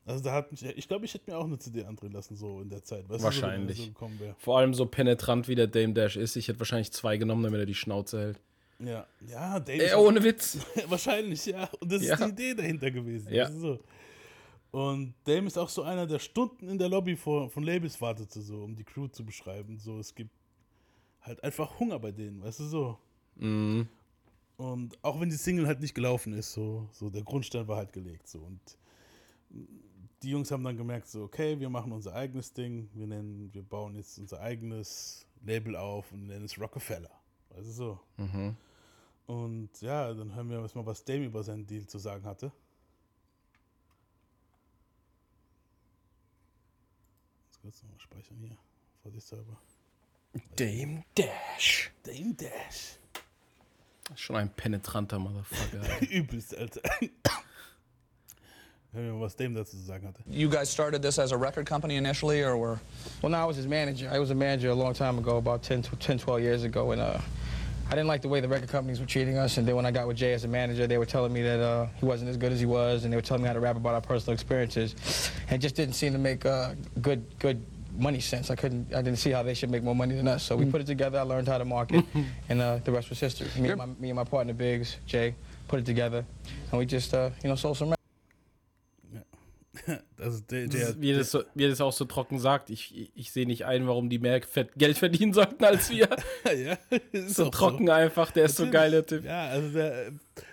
Also 0.05 0.25
da 0.25 0.33
hat 0.33 0.51
mich, 0.51 0.65
ich 0.65 0.89
glaube, 0.89 1.05
ich 1.05 1.15
hätte 1.15 1.31
mir 1.31 1.39
auch 1.39 1.45
eine 1.45 1.59
CD 1.59 1.85
andrehen 1.85 2.13
lassen, 2.13 2.35
so 2.35 2.61
in 2.61 2.69
der 2.69 2.83
Zeit. 2.83 3.09
Weißt 3.09 3.21
du, 3.21 3.25
Wahrscheinlich. 3.25 3.93
das 3.93 4.01
so. 4.01 4.35
Vor 4.39 4.59
allem 4.59 4.75
so 4.75 4.87
penetrant 4.87 5.47
wie 5.47 5.55
der 5.55 5.69
Dame 5.69 5.93
Dash 5.93 6.17
ist. 6.17 6.35
Ich 6.37 6.49
hätte 6.49 6.59
wahrscheinlich 6.59 6.93
zwei 6.93 7.17
genommen, 7.17 7.45
damit 7.45 7.61
er 7.61 7.67
die 7.67 7.75
Schnauze 7.75 8.21
hält. 8.21 8.41
Ja, 8.85 9.07
ja, 9.29 9.61
Dame 9.61 9.83
Ey, 9.83 9.95
ohne 9.95 10.23
Witz. 10.23 10.59
Wahrscheinlich, 10.89 11.47
ja. 11.47 11.69
Und 11.81 11.93
das 11.93 12.03
Ja. 12.03 12.15
ist 12.15 12.25
die 12.25 12.31
Idee 12.31 12.55
dahinter 12.55 12.91
gewesen. 12.91 13.33
Ja. 13.33 13.51
So. 13.51 13.79
Und 14.71 15.15
Dame 15.25 15.47
ist 15.47 15.59
auch 15.59 15.69
so 15.69 15.83
einer, 15.83 16.07
der 16.07 16.19
Stunden 16.19 16.69
in 16.69 16.79
der 16.79 16.89
Lobby 16.89 17.15
vor, 17.17 17.51
von 17.51 17.63
Labels 17.63 18.01
wartete, 18.01 18.41
so, 18.41 18.65
um 18.65 18.75
die 18.75 18.85
Crew 18.85 19.07
zu 19.09 19.25
beschreiben. 19.25 19.79
So, 19.79 19.99
es 19.99 20.15
gibt 20.15 20.31
halt 21.21 21.43
einfach 21.45 21.79
Hunger 21.79 21.99
bei 21.99 22.11
denen, 22.11 22.43
weißt 22.43 22.61
du 22.61 22.65
so. 22.65 22.99
Mhm. 23.37 23.87
Und 24.57 24.97
auch 25.03 25.21
wenn 25.21 25.29
die 25.29 25.37
Single 25.37 25.67
halt 25.67 25.81
nicht 25.81 25.95
gelaufen 25.95 26.33
ist, 26.33 26.53
so, 26.53 26.89
so 26.93 27.11
der 27.11 27.23
Grundstein 27.23 27.67
war 27.69 27.77
halt 27.77 27.93
gelegt. 27.93 28.29
So. 28.29 28.39
Und 28.41 28.61
die 30.23 30.31
Jungs 30.31 30.51
haben 30.51 30.65
dann 30.65 30.77
gemerkt, 30.77 31.09
so, 31.09 31.25
okay, 31.25 31.59
wir 31.59 31.69
machen 31.69 31.93
unser 31.93 32.15
eigenes 32.15 32.53
Ding, 32.53 32.89
wir 32.95 33.07
nennen, 33.07 33.51
wir 33.53 33.63
bauen 33.63 33.95
jetzt 33.97 34.19
unser 34.19 34.41
eigenes 34.41 35.27
Label 35.45 35.77
auf 35.77 36.13
und 36.13 36.27
nennen 36.29 36.45
es 36.45 36.59
Rockefeller. 36.61 37.11
Weißt 37.51 37.67
du 37.69 37.73
so. 37.73 38.01
Mhm. 38.17 38.57
Und 39.33 39.71
ja, 39.81 40.13
dann 40.13 40.35
hören 40.35 40.51
wir 40.51 40.61
jetzt 40.61 40.77
mal, 40.77 40.85
was 40.85 41.03
Dame 41.05 41.25
über 41.25 41.43
seinen 41.43 41.67
Deal 41.67 41.87
zu 41.87 41.99
sagen 41.99 42.23
hatte. 42.27 42.53
Jetzt 47.47 47.63
kurz 47.63 47.83
nochmal 47.83 47.99
speichern 47.99 48.37
hier. 48.37 48.57
Vorsichtshalber. 49.03 49.57
Dame 50.57 51.05
Dash. 51.15 51.91
Dame 52.03 52.35
Dash. 52.35 52.99
Schon 54.17 54.37
ein 54.37 54.51
penetranter 54.51 55.19
Motherfucker. 55.19 55.81
Übelst, 56.11 56.55
Alter. 56.55 56.83
Hören 58.93 59.07
wir 59.07 59.13
mal, 59.15 59.21
was 59.23 59.35
Dame 59.35 59.55
dazu 59.55 59.79
zu 59.79 59.83
sagen 59.83 60.07
hatte. 60.07 60.23
You 60.27 60.51
guys 60.51 60.71
started 60.71 61.01
this 61.01 61.19
as 61.19 61.33
a 61.33 61.37
record 61.39 61.67
company 61.67 61.97
initially, 61.97 62.43
or 62.45 62.59
were? 62.59 62.79
Well, 63.23 63.31
no, 63.31 63.39
I 63.39 63.47
was 63.47 63.57
his 63.57 63.67
manager. 63.67 64.11
I 64.13 64.19
was 64.19 64.31
a 64.31 64.35
manager 64.35 64.69
a 64.69 64.75
long 64.75 64.93
time 64.93 65.17
ago, 65.19 65.39
about 65.39 65.63
10, 65.63 65.85
tw- 65.85 65.99
10 65.99 66.19
12 66.19 66.43
years 66.43 66.65
ago, 66.65 66.91
and 66.91 67.01
uh, 67.01 67.19
I 67.93 67.95
didn't 67.95 68.09
like 68.09 68.23
the 68.23 68.29
way 68.29 68.41
the 68.41 68.49
record 68.49 68.71
companies 68.71 69.01
were 69.01 69.07
treating 69.07 69.37
us. 69.37 69.59
And 69.59 69.69
then 69.69 69.77
when 69.77 69.85
I 69.85 69.91
got 69.91 70.09
with 70.09 70.17
Jay 70.17 70.33
as 70.33 70.45
a 70.45 70.49
manager, 70.49 70.87
they 70.87 70.97
were 70.97 71.05
telling 71.05 71.31
me 71.31 71.43
that 71.43 71.61
uh, 71.61 71.89
he 71.97 72.07
wasn't 72.07 72.31
as 72.31 72.39
good 72.39 72.51
as 72.51 72.59
he 72.59 72.65
was, 72.65 73.05
and 73.05 73.13
they 73.13 73.19
were 73.19 73.23
telling 73.23 73.43
me 73.43 73.49
how 73.49 73.53
to 73.53 73.61
rap 73.61 73.77
about 73.77 73.93
our 73.93 74.01
personal 74.01 74.33
experiences. 74.33 75.31
And 75.49 75.57
it 75.57 75.59
just 75.59 75.75
didn't 75.75 75.93
seem 75.93 76.15
to 76.15 76.19
make 76.19 76.47
uh, 76.47 76.73
good, 77.03 77.39
good 77.39 77.63
money 77.95 78.21
sense. 78.21 78.51
I 78.51 78.57
couldn't, 78.57 78.95
I 78.95 79.03
didn't 79.03 79.19
see 79.19 79.29
how 79.29 79.43
they 79.43 79.53
should 79.53 79.69
make 79.71 79.83
more 79.83 79.95
money 79.95 80.15
than 80.15 80.27
us. 80.27 80.43
So 80.43 80.57
we 80.57 80.65
put 80.65 80.81
it 80.81 80.87
together. 80.87 81.19
I 81.19 81.23
learned 81.23 81.49
how 81.49 81.59
to 81.59 81.67
market, 81.67 82.03
and 82.49 82.63
uh, 82.63 82.79
the 82.83 82.93
rest 82.93 83.11
was 83.11 83.21
history. 83.21 83.49
Me 83.61 83.69
and, 83.69 83.77
my, 83.77 83.85
me 83.85 84.09
and 84.09 84.17
my 84.17 84.25
partner 84.25 84.55
Biggs, 84.55 84.97
Jay, 85.05 85.35
put 85.69 85.79
it 85.79 85.85
together, 85.85 86.25
and 86.71 86.79
we 86.79 86.87
just, 86.87 87.13
uh, 87.13 87.29
you 87.43 87.51
know, 87.51 87.57
sold 87.57 87.77
some. 87.77 87.93
Also 90.19 90.41
der, 90.41 90.69
der, 90.69 91.01
wie, 91.01 91.13
er 91.13 91.19
das 91.19 91.31
so, 91.31 91.43
wie 91.55 91.65
er 91.65 91.71
das 91.71 91.81
auch 91.81 91.93
so 91.93 92.05
trocken 92.05 92.39
sagt, 92.39 92.71
ich, 92.71 93.11
ich, 93.17 93.33
sehe 93.33 93.47
nicht 93.47 93.65
ein, 93.65 93.87
warum 93.89 94.09
die 94.09 94.19
mehr 94.19 94.41
Geld 94.77 94.99
verdienen 94.99 95.33
sollten 95.33 95.65
als 95.65 95.91
wir. 95.91 96.09
ja, 96.45 96.79
ist 97.11 97.35
so 97.37 97.49
trocken 97.49 97.89
einfach, 97.89 98.31
der 98.31 98.45
ist 98.45 98.57
so 98.57 98.65
Natürlich. 98.65 98.73
geil, 98.73 98.91
der 98.91 99.07
Typ. 99.07 99.25
Ja, 99.25 99.47
also 99.47 99.71
der, 99.71 100.13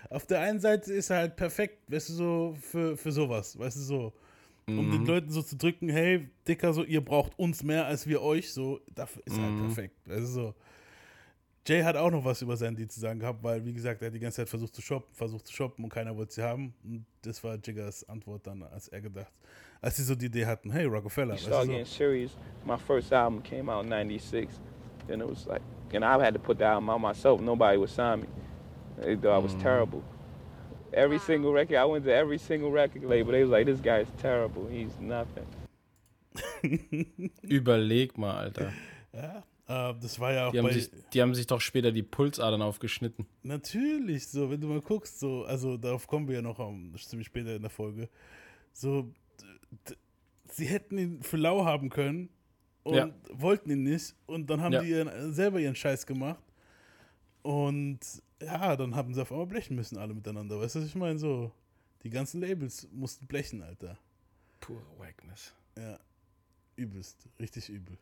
auf 0.10 0.26
der 0.26 0.42
einen 0.42 0.60
Seite 0.60 0.94
ist 0.94 1.10
er 1.10 1.18
halt 1.18 1.36
perfekt, 1.36 1.80
weißt 1.92 2.10
du, 2.10 2.14
so 2.14 2.58
für, 2.62 2.98
für 2.98 3.12
sowas, 3.12 3.58
weißt 3.58 3.78
du, 3.78 3.82
so. 3.82 4.14
Um 4.68 4.88
Mhm. 4.88 4.92
den 4.92 5.06
Leuten 5.06 5.32
so 5.32 5.42
zu 5.42 5.58
drücken, 5.58 5.90
hey, 5.90 6.30
Dicker, 6.48 6.74
so, 6.74 6.84
ihr 6.84 7.04
braucht 7.04 7.38
uns 7.38 7.64
mehr 7.64 7.86
als 7.86 8.08
wir 8.08 8.22
euch, 8.22 8.54
so, 8.54 8.80
dafür 8.94 9.22
ist 9.26 9.38
er 9.38 9.46
halt 9.46 9.56
Mhm. 9.56 9.60
perfekt, 9.62 9.96
weißt 10.06 10.22
du, 10.22 10.28
so. 10.28 10.56
Jay 11.68 11.84
hat 11.84 11.96
auch 11.96 12.10
noch 12.10 12.24
was 12.26 12.42
über 12.42 12.58
sein 12.58 12.76
Deal 12.76 12.90
zu 12.90 13.00
sagen 13.00 13.20
gehabt, 13.20 13.44
weil, 13.44 13.64
wie 13.64 13.74
gesagt, 13.74 14.02
er 14.02 14.08
hat 14.08 14.14
die 14.14 14.20
ganze 14.20 14.38
Zeit 14.38 14.50
versucht 14.50 14.76
zu 14.76 14.82
shoppen, 14.82 15.14
versucht 15.14 15.46
zu 15.48 15.54
shoppen 15.54 15.84
und 15.84 15.90
keiner 15.94 16.16
wollte 16.16 16.34
sie 16.34 16.42
haben. 16.42 16.74
Und 16.84 17.06
das 17.22 17.44
war 17.44 17.58
Jiggers 17.58 18.08
Antwort 18.10 18.48
dann, 18.48 18.64
als 18.64 18.88
er 18.88 19.02
gedacht, 19.02 19.32
als 19.82 19.98
sie 19.98 20.04
so 20.04 20.16
die 20.16 20.28
Idee 20.28 20.46
hatten, 20.46 20.72
hey, 20.72 20.86
Rockefeller, 20.86 21.34
weißt 21.34 21.46
started 21.46 21.70
getting 21.70 21.86
so. 21.86 21.96
serious. 21.96 22.32
My 22.66 22.78
first 22.78 23.14
album 23.14 23.44
came 23.44 23.72
out 23.72 23.84
in 23.84 23.90
'96, 23.90 24.60
and 25.10 25.22
it 25.22 25.30
was 25.30 25.46
like, 25.46 25.62
and 25.94 26.04
I 26.04 26.24
had 26.24 26.34
to 26.34 26.40
put 26.40 26.58
the 26.58 26.66
album 26.66 26.90
out 26.90 27.02
myself. 27.02 27.42
Nobody 27.42 27.78
would 27.78 27.90
sign 27.90 28.22
me. 28.22 28.28
They 29.02 29.16
thought 29.16 29.40
I 29.40 29.44
was 29.44 29.56
terrible. 29.62 30.02
Every 30.92 31.20
single 31.20 31.54
record, 31.54 31.78
I 31.78 31.86
went 31.86 32.04
to 32.06 32.12
every 32.14 32.40
single 32.40 32.72
record 32.72 33.04
label. 33.04 33.32
They 33.32 33.44
was 33.44 33.52
like, 33.52 33.66
"This 33.66 33.80
guy 33.80 34.02
is 34.02 34.10
terrible. 34.22 34.68
He's 34.68 35.00
nothing." 35.00 35.46
Überleg 37.44 38.18
mal, 38.18 38.46
Alter. 38.46 38.74
Ja, 39.14 39.44
das 39.70 40.20
war 40.20 40.34
ja 40.34 40.48
auch 40.48 40.52
die 40.52 40.58
haben, 40.58 40.66
bei. 40.66 40.74
sich, 40.74 40.90
die 41.14 41.22
haben 41.22 41.36
sich 41.36 41.46
doch 41.46 41.62
später 41.62 41.92
die 41.92 42.02
Pulsadern 42.02 42.62
aufgeschnitten. 42.64 43.28
Natürlich, 43.44 44.28
so, 44.28 44.50
wenn 44.50 44.60
du 44.60 44.68
mal 44.68 44.82
guckst, 44.82 45.20
so, 45.20 45.44
also 45.44 45.78
darauf 45.78 46.08
kommen 46.08 46.28
wir 46.28 46.36
ja 46.36 46.42
noch 46.42 46.58
um, 46.58 46.96
ziemlich 46.98 47.28
später 47.28 47.56
in 47.56 47.62
der 47.62 47.70
Folge. 47.70 48.10
So, 48.74 49.14
sie 50.52 50.66
hätten 50.66 50.98
ihn 50.98 51.22
für 51.22 51.38
lau 51.38 51.66
haben 51.66 51.90
können 51.90 52.30
und 52.82 52.96
ja. 52.96 53.10
wollten 53.32 53.70
ihn 53.70 53.84
nicht. 53.84 54.16
Und 54.26 54.50
dann 54.50 54.60
haben 54.60 54.74
ja. 54.74 54.82
die 54.82 54.90
ihren, 54.90 55.34
selber 55.34 55.60
ihren 55.60 55.76
Scheiß 55.76 56.08
gemacht. 56.08 56.44
Und 57.44 58.00
ja, 58.42 58.76
dann 58.76 58.96
haben 58.96 59.14
sie 59.14 59.22
auf 59.22 59.32
einmal 59.32 59.46
blechen 59.46 59.76
müssen, 59.76 60.00
alle 60.00 60.16
miteinander. 60.16 60.60
Weißt 60.60 60.76
du, 60.76 60.80
was 60.80 60.88
ich 60.88 60.96
meine? 60.96 61.20
So, 61.20 61.52
die 62.02 62.10
ganzen 62.10 62.42
Labels 62.42 62.88
mussten 62.92 63.28
blechen, 63.28 63.62
Alter. 63.62 64.00
Pure 64.62 64.82
Wackness. 64.98 65.54
Ja, 65.78 66.00
übelst, 66.76 67.30
richtig 67.40 67.70
übel. 67.70 68.00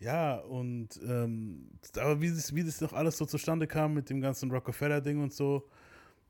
Ja, 0.00 0.36
und 0.36 1.00
ähm, 1.02 1.70
aber 1.96 2.20
wie 2.20 2.28
das, 2.28 2.54
wie 2.54 2.62
das 2.62 2.80
noch 2.80 2.92
alles 2.92 3.18
so 3.18 3.26
zustande 3.26 3.66
kam 3.66 3.94
mit 3.94 4.10
dem 4.10 4.20
ganzen 4.20 4.50
Rockefeller-Ding 4.50 5.20
und 5.20 5.32
so, 5.32 5.68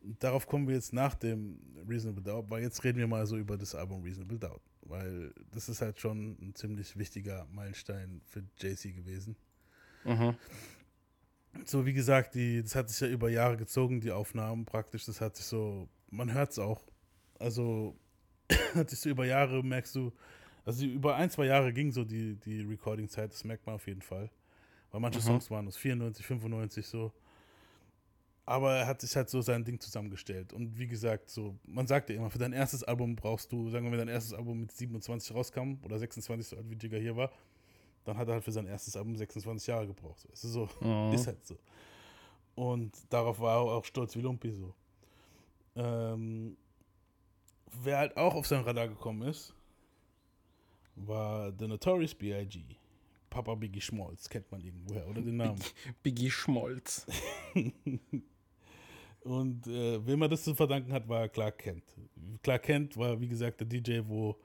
darauf 0.02 0.46
kommen 0.46 0.66
wir 0.66 0.74
jetzt 0.74 0.92
nach 0.92 1.14
dem 1.14 1.58
Reasonable 1.86 2.22
Doubt, 2.22 2.50
weil 2.50 2.62
jetzt 2.62 2.82
reden 2.82 2.98
wir 2.98 3.06
mal 3.06 3.26
so 3.26 3.36
über 3.36 3.58
das 3.58 3.74
Album 3.74 4.02
Reasonable 4.02 4.38
Doubt, 4.38 4.62
weil 4.82 5.34
das 5.52 5.68
ist 5.68 5.82
halt 5.82 5.98
schon 5.98 6.38
ein 6.40 6.54
ziemlich 6.54 6.96
wichtiger 6.96 7.46
Meilenstein 7.52 8.22
für 8.24 8.42
JC 8.58 8.94
gewesen. 8.94 9.36
Mhm. 10.04 10.34
So, 11.64 11.84
wie 11.84 11.92
gesagt, 11.92 12.34
die, 12.34 12.62
das 12.62 12.74
hat 12.74 12.88
sich 12.88 13.00
ja 13.00 13.08
über 13.08 13.28
Jahre 13.28 13.56
gezogen, 13.56 14.00
die 14.00 14.12
Aufnahmen 14.12 14.64
praktisch, 14.64 15.04
das 15.04 15.20
hat 15.20 15.36
sich 15.36 15.46
so, 15.46 15.88
man 16.10 16.32
hört 16.32 16.52
es 16.52 16.58
auch, 16.58 16.86
also 17.38 17.98
hat 18.74 18.88
sich 18.88 19.00
so 19.00 19.10
über 19.10 19.26
Jahre, 19.26 19.62
merkst 19.62 19.94
du, 19.94 20.12
also 20.68 20.84
über 20.84 21.16
ein, 21.16 21.30
zwei 21.30 21.46
Jahre 21.46 21.72
ging 21.72 21.90
so 21.90 22.04
die, 22.04 22.34
die 22.34 22.60
Recording-Zeit, 22.60 23.32
das 23.32 23.42
merkt 23.42 23.64
man 23.64 23.76
auf 23.76 23.86
jeden 23.86 24.02
Fall. 24.02 24.30
Weil 24.90 25.00
manche 25.00 25.18
mhm. 25.20 25.24
Songs 25.24 25.50
waren 25.50 25.66
aus 25.66 25.78
94, 25.78 26.26
95 26.26 26.86
so. 26.86 27.10
Aber 28.44 28.76
er 28.76 28.86
hat 28.86 29.00
sich 29.00 29.16
halt 29.16 29.30
so 29.30 29.40
sein 29.40 29.64
Ding 29.64 29.80
zusammengestellt. 29.80 30.52
Und 30.52 30.78
wie 30.78 30.86
gesagt, 30.86 31.30
so, 31.30 31.56
man 31.64 31.86
sagt 31.86 32.10
ja 32.10 32.16
immer, 32.16 32.28
für 32.28 32.38
dein 32.38 32.52
erstes 32.52 32.84
Album 32.84 33.16
brauchst 33.16 33.50
du, 33.50 33.70
sagen 33.70 33.86
wir, 33.86 33.92
wenn 33.92 33.98
dein 33.98 34.08
erstes 34.08 34.34
Album 34.34 34.60
mit 34.60 34.72
27 34.72 35.34
rauskam 35.34 35.78
oder 35.82 35.98
26, 35.98 36.46
so 36.46 36.56
alt 36.58 36.68
wie 36.68 36.76
Jigger 36.76 36.98
hier 36.98 37.16
war, 37.16 37.30
dann 38.04 38.18
hat 38.18 38.28
er 38.28 38.34
halt 38.34 38.44
für 38.44 38.52
sein 38.52 38.66
erstes 38.66 38.94
Album 38.94 39.16
26 39.16 39.68
Jahre 39.68 39.86
gebraucht. 39.86 40.28
Weißt 40.30 40.44
du, 40.44 40.48
so, 40.48 40.68
mhm. 40.82 41.14
ist 41.14 41.26
halt 41.26 41.46
so. 41.46 41.56
Und 42.56 42.94
darauf 43.08 43.40
war 43.40 43.56
er 43.56 43.72
auch 43.72 43.86
stolz 43.86 44.14
wie 44.16 44.20
Lumpi 44.20 44.52
so. 44.52 44.74
Ähm, 45.76 46.58
wer 47.82 47.96
halt 47.96 48.18
auch 48.18 48.34
auf 48.34 48.46
sein 48.46 48.60
Radar 48.64 48.88
gekommen 48.88 49.22
ist, 49.22 49.54
war 51.06 51.52
The 51.58 51.66
Notorious 51.66 52.14
B.I.G. 52.14 52.64
Papa 53.30 53.54
Biggie 53.54 53.80
Schmolz, 53.80 54.28
kennt 54.28 54.50
man 54.50 54.60
irgendwoher, 54.60 55.06
oder 55.06 55.20
den 55.20 55.36
Namen? 55.36 55.60
Biggie 56.02 56.30
Schmolz. 56.30 57.06
Und 59.20 59.66
äh, 59.66 60.06
wem 60.06 60.20
man 60.20 60.30
das 60.30 60.44
zu 60.44 60.54
verdanken 60.54 60.92
hat, 60.92 61.08
war 61.08 61.28
Clark 61.28 61.58
Kent. 61.58 61.84
Clark 62.42 62.62
Kent 62.62 62.96
war, 62.96 63.20
wie 63.20 63.28
gesagt, 63.28 63.60
der 63.60 63.66
DJ, 63.66 64.00
wo 64.04 64.38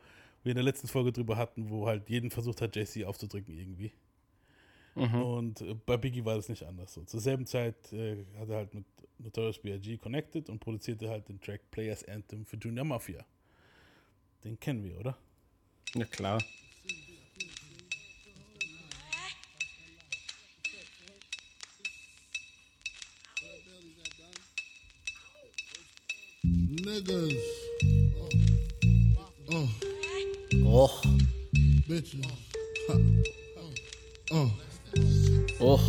wir 0.44 0.52
in 0.52 0.56
der 0.56 0.63
letzten 0.63 0.88
Folge 0.88 1.12
drüber 1.12 1.38
hatten, 1.38 1.70
wo 1.70 1.88
halt 1.88 2.10
jeden 2.10 2.30
versucht 2.30 2.62
hat, 2.62 2.76
Jesse 2.76 3.08
aufzudrücken 3.08 3.58
irgendwie. 3.58 3.94
Mhm. 4.96 5.22
Und 5.22 5.62
äh, 5.62 5.74
bei 5.74 5.98
Biggie 5.98 6.26
war 6.26 6.36
das 6.36 6.50
nicht 6.50 6.63
anders. 6.63 6.94
So. 6.94 7.04
Zur 7.04 7.20
selben 7.20 7.46
Zeit 7.46 7.92
äh, 7.94 8.26
hat 8.38 8.50
er 8.50 8.58
halt 8.58 8.74
mit 8.74 8.86
Notorious 9.18 9.60
B.I.G. 9.60 9.98
connected 9.98 10.50
und 10.50 10.60
produzierte 10.60 11.10
halt 11.10 11.30
den 11.30 11.39
Track 11.39 11.72
Players 11.72 12.04
Anthem 12.08 12.46
für 12.46 12.58
Junior 12.58 12.86
Mafia. 12.86 13.26
Den 14.44 14.60
kennen 14.60 14.84
wir, 14.84 15.00
oder? 15.00 15.18
Ja, 15.96 16.06
klar. 16.06 16.41
Niggas. 26.43 27.34
Oh. 29.52 29.69
Oh. 30.65 31.02
Bitches. 31.88 32.26
Oh. 34.32 34.52
Oh. 35.60 35.80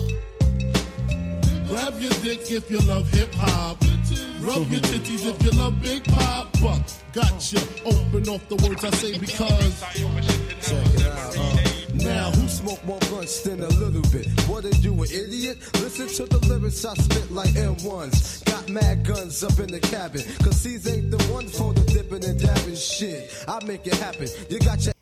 Grab 1.68 2.00
your 2.00 2.12
dick 2.22 2.50
if 2.50 2.70
you 2.70 2.78
love 2.80 3.08
hip 3.10 3.34
hop. 3.34 3.93
Rub 4.40 4.70
your 4.70 4.80
titties 4.80 5.26
if 5.26 5.42
you 5.42 5.50
love 5.52 5.80
Big 5.82 6.04
Papa. 6.04 6.84
Gotcha. 7.12 7.58
Open 7.84 8.28
off 8.28 8.48
the 8.48 8.56
words 8.56 8.84
I 8.84 8.90
say 8.90 9.18
because. 9.18 9.80
Check 9.80 10.94
it 10.94 11.06
out. 11.06 11.36
Uh. 11.36 11.74
Now, 11.94 12.30
who 12.32 12.48
smoke 12.48 12.84
more 12.84 12.98
blunts 13.08 13.42
than 13.42 13.62
a 13.62 13.68
little 13.68 14.02
bit? 14.10 14.26
What 14.48 14.64
are 14.64 14.76
you, 14.80 14.92
an 14.94 15.08
idiot? 15.10 15.58
Listen 15.74 16.08
to 16.08 16.26
the 16.26 16.44
lyrics 16.48 16.84
I 16.84 16.94
spit 16.94 17.30
like 17.30 17.50
M1s. 17.50 18.44
Got 18.44 18.68
mad 18.68 19.06
guns 19.06 19.44
up 19.44 19.58
in 19.60 19.68
the 19.68 19.80
cabin. 19.80 20.22
Cause 20.42 20.62
these 20.62 20.86
ain't 20.88 21.10
the 21.10 21.32
ones 21.32 21.56
for 21.56 21.72
the 21.72 21.82
dipping 21.82 22.24
and 22.24 22.38
dabbing 22.38 22.74
shit. 22.74 23.44
I 23.46 23.64
make 23.64 23.86
it 23.86 23.94
happen. 23.94 24.28
You 24.50 24.58
got 24.58 24.84
your. 24.84 24.94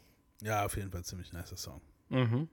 Ja, 0.43 0.65
auf 0.65 0.77
jeden 0.77 0.91
Fall 0.91 1.03
ziemlich 1.03 1.33
nicer 1.33 1.57
Song. 1.57 1.81
Mhm. 2.11 2.49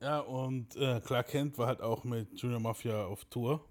Ja, 0.00 0.18
und 0.18 0.76
äh, 0.76 1.00
Clark 1.00 1.28
Kent 1.28 1.56
war 1.58 1.68
halt 1.68 1.80
auch 1.80 2.04
mit 2.04 2.28
Junior 2.40 2.60
Mafia 2.60 3.04
auf 3.04 3.24
Tour. 3.26 3.64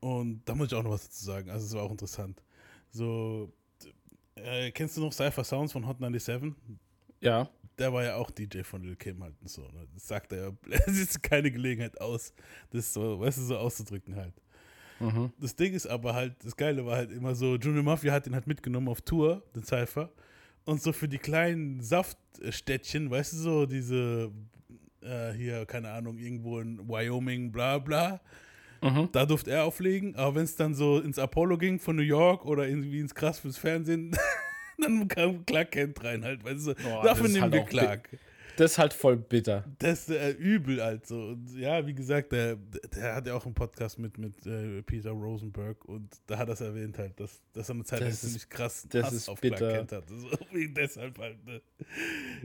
Und 0.00 0.42
da 0.46 0.54
muss 0.54 0.68
ich 0.68 0.74
auch 0.74 0.82
noch 0.82 0.92
was 0.92 1.04
dazu 1.04 1.24
sagen. 1.24 1.50
Also, 1.50 1.66
es 1.66 1.74
war 1.74 1.82
auch 1.82 1.90
interessant. 1.90 2.42
So, 2.90 3.52
äh, 4.36 4.70
kennst 4.72 4.96
du 4.96 5.02
noch 5.02 5.12
Cypher 5.12 5.44
Sounds 5.44 5.72
von 5.72 5.86
Hot 5.86 5.98
97? 5.98 6.54
Ja. 7.20 7.48
Der 7.78 7.92
war 7.92 8.04
ja 8.04 8.16
auch 8.16 8.30
DJ 8.30 8.62
von 8.62 8.82
Lil 8.82 8.96
Kim 8.96 9.22
halt 9.22 9.34
und 9.40 9.48
so. 9.48 9.62
Ne? 9.62 9.86
Das 9.94 10.06
sagt 10.06 10.32
er 10.32 10.48
ja, 10.48 10.52
es 10.86 10.98
ist 10.98 11.22
keine 11.22 11.50
Gelegenheit 11.50 12.00
aus, 12.00 12.32
das 12.70 12.92
so, 12.92 13.20
weißt 13.20 13.38
du, 13.38 13.42
so 13.42 13.58
auszudrücken 13.58 14.16
halt. 14.16 14.34
Mhm. 14.98 15.32
Das 15.38 15.56
Ding 15.56 15.72
ist 15.72 15.86
aber 15.86 16.14
halt, 16.14 16.34
das 16.44 16.56
Geile 16.56 16.84
war 16.84 16.96
halt 16.96 17.10
immer 17.10 17.34
so, 17.34 17.56
Junior 17.56 17.82
Mafia 17.82 18.12
hat 18.12 18.26
ihn 18.26 18.34
halt 18.34 18.46
mitgenommen 18.46 18.88
auf 18.88 19.00
Tour, 19.00 19.42
den 19.54 19.64
Cypher. 19.64 20.10
Und 20.64 20.82
so 20.82 20.92
für 20.92 21.08
die 21.08 21.18
kleinen 21.18 21.80
Saftstädtchen, 21.80 23.10
weißt 23.10 23.32
du, 23.32 23.36
so 23.38 23.66
diese, 23.66 24.30
äh, 25.00 25.32
hier, 25.32 25.64
keine 25.64 25.90
Ahnung, 25.90 26.18
irgendwo 26.18 26.60
in 26.60 26.86
Wyoming, 26.86 27.50
bla 27.50 27.78
bla, 27.78 28.20
Mhm. 28.82 29.08
Da 29.12 29.26
durfte 29.26 29.50
er 29.50 29.64
auflegen, 29.64 30.16
aber 30.16 30.36
wenn 30.36 30.44
es 30.44 30.56
dann 30.56 30.74
so 30.74 30.98
ins 31.00 31.18
Apollo 31.18 31.58
ging 31.58 31.78
von 31.78 31.96
New 31.96 32.02
York 32.02 32.44
oder 32.46 32.66
irgendwie 32.66 33.00
ins 33.00 33.14
Krass 33.14 33.38
fürs 33.38 33.58
Fernsehen, 33.58 34.16
dann 34.78 35.06
kam 35.08 35.44
Clark 35.44 35.72
Kent 35.72 36.02
rein 36.02 36.24
halt, 36.24 36.44
weißt 36.44 36.68
du, 36.68 36.70
oh, 36.72 37.02
dafür 37.02 37.28
nehmen 37.28 37.42
halt 37.42 37.52
wir 37.52 37.62
Clark. 37.64 38.08
Das 38.56 38.72
ist 38.72 38.78
halt 38.78 38.92
voll 38.92 39.16
bitter. 39.16 39.64
Das 39.78 40.00
ist 40.00 40.10
äh, 40.10 40.32
übel 40.32 40.80
also. 40.82 41.28
Und 41.28 41.56
ja, 41.56 41.86
wie 41.86 41.94
gesagt, 41.94 42.32
der, 42.32 42.56
der 42.94 43.14
hat 43.14 43.26
ja 43.26 43.34
auch 43.34 43.46
einen 43.46 43.54
Podcast 43.54 43.98
mit, 43.98 44.18
mit 44.18 44.46
äh, 44.46 44.82
Peter 44.82 45.12
Rosenberg 45.12 45.82
und 45.86 46.10
da 46.26 46.36
hat 46.36 46.48
er 46.48 46.52
es 46.52 46.60
erwähnt 46.60 46.98
halt, 46.98 47.18
dass, 47.18 47.40
dass 47.54 47.70
er 47.70 47.76
eine 47.76 47.84
Zeit 47.84 48.00
lang 48.00 48.12
ziemlich 48.12 48.50
krass 48.50 48.86
das 48.90 49.06
Hass 49.06 49.12
ist 49.14 49.28
auf 49.30 49.40
bitter. 49.40 49.56
Clark 49.56 49.88
Kent 49.88 49.92
hat. 49.92 50.04
So, 50.10 50.28
deshalb 50.52 51.18
halt, 51.18 51.44
ne? 51.46 51.62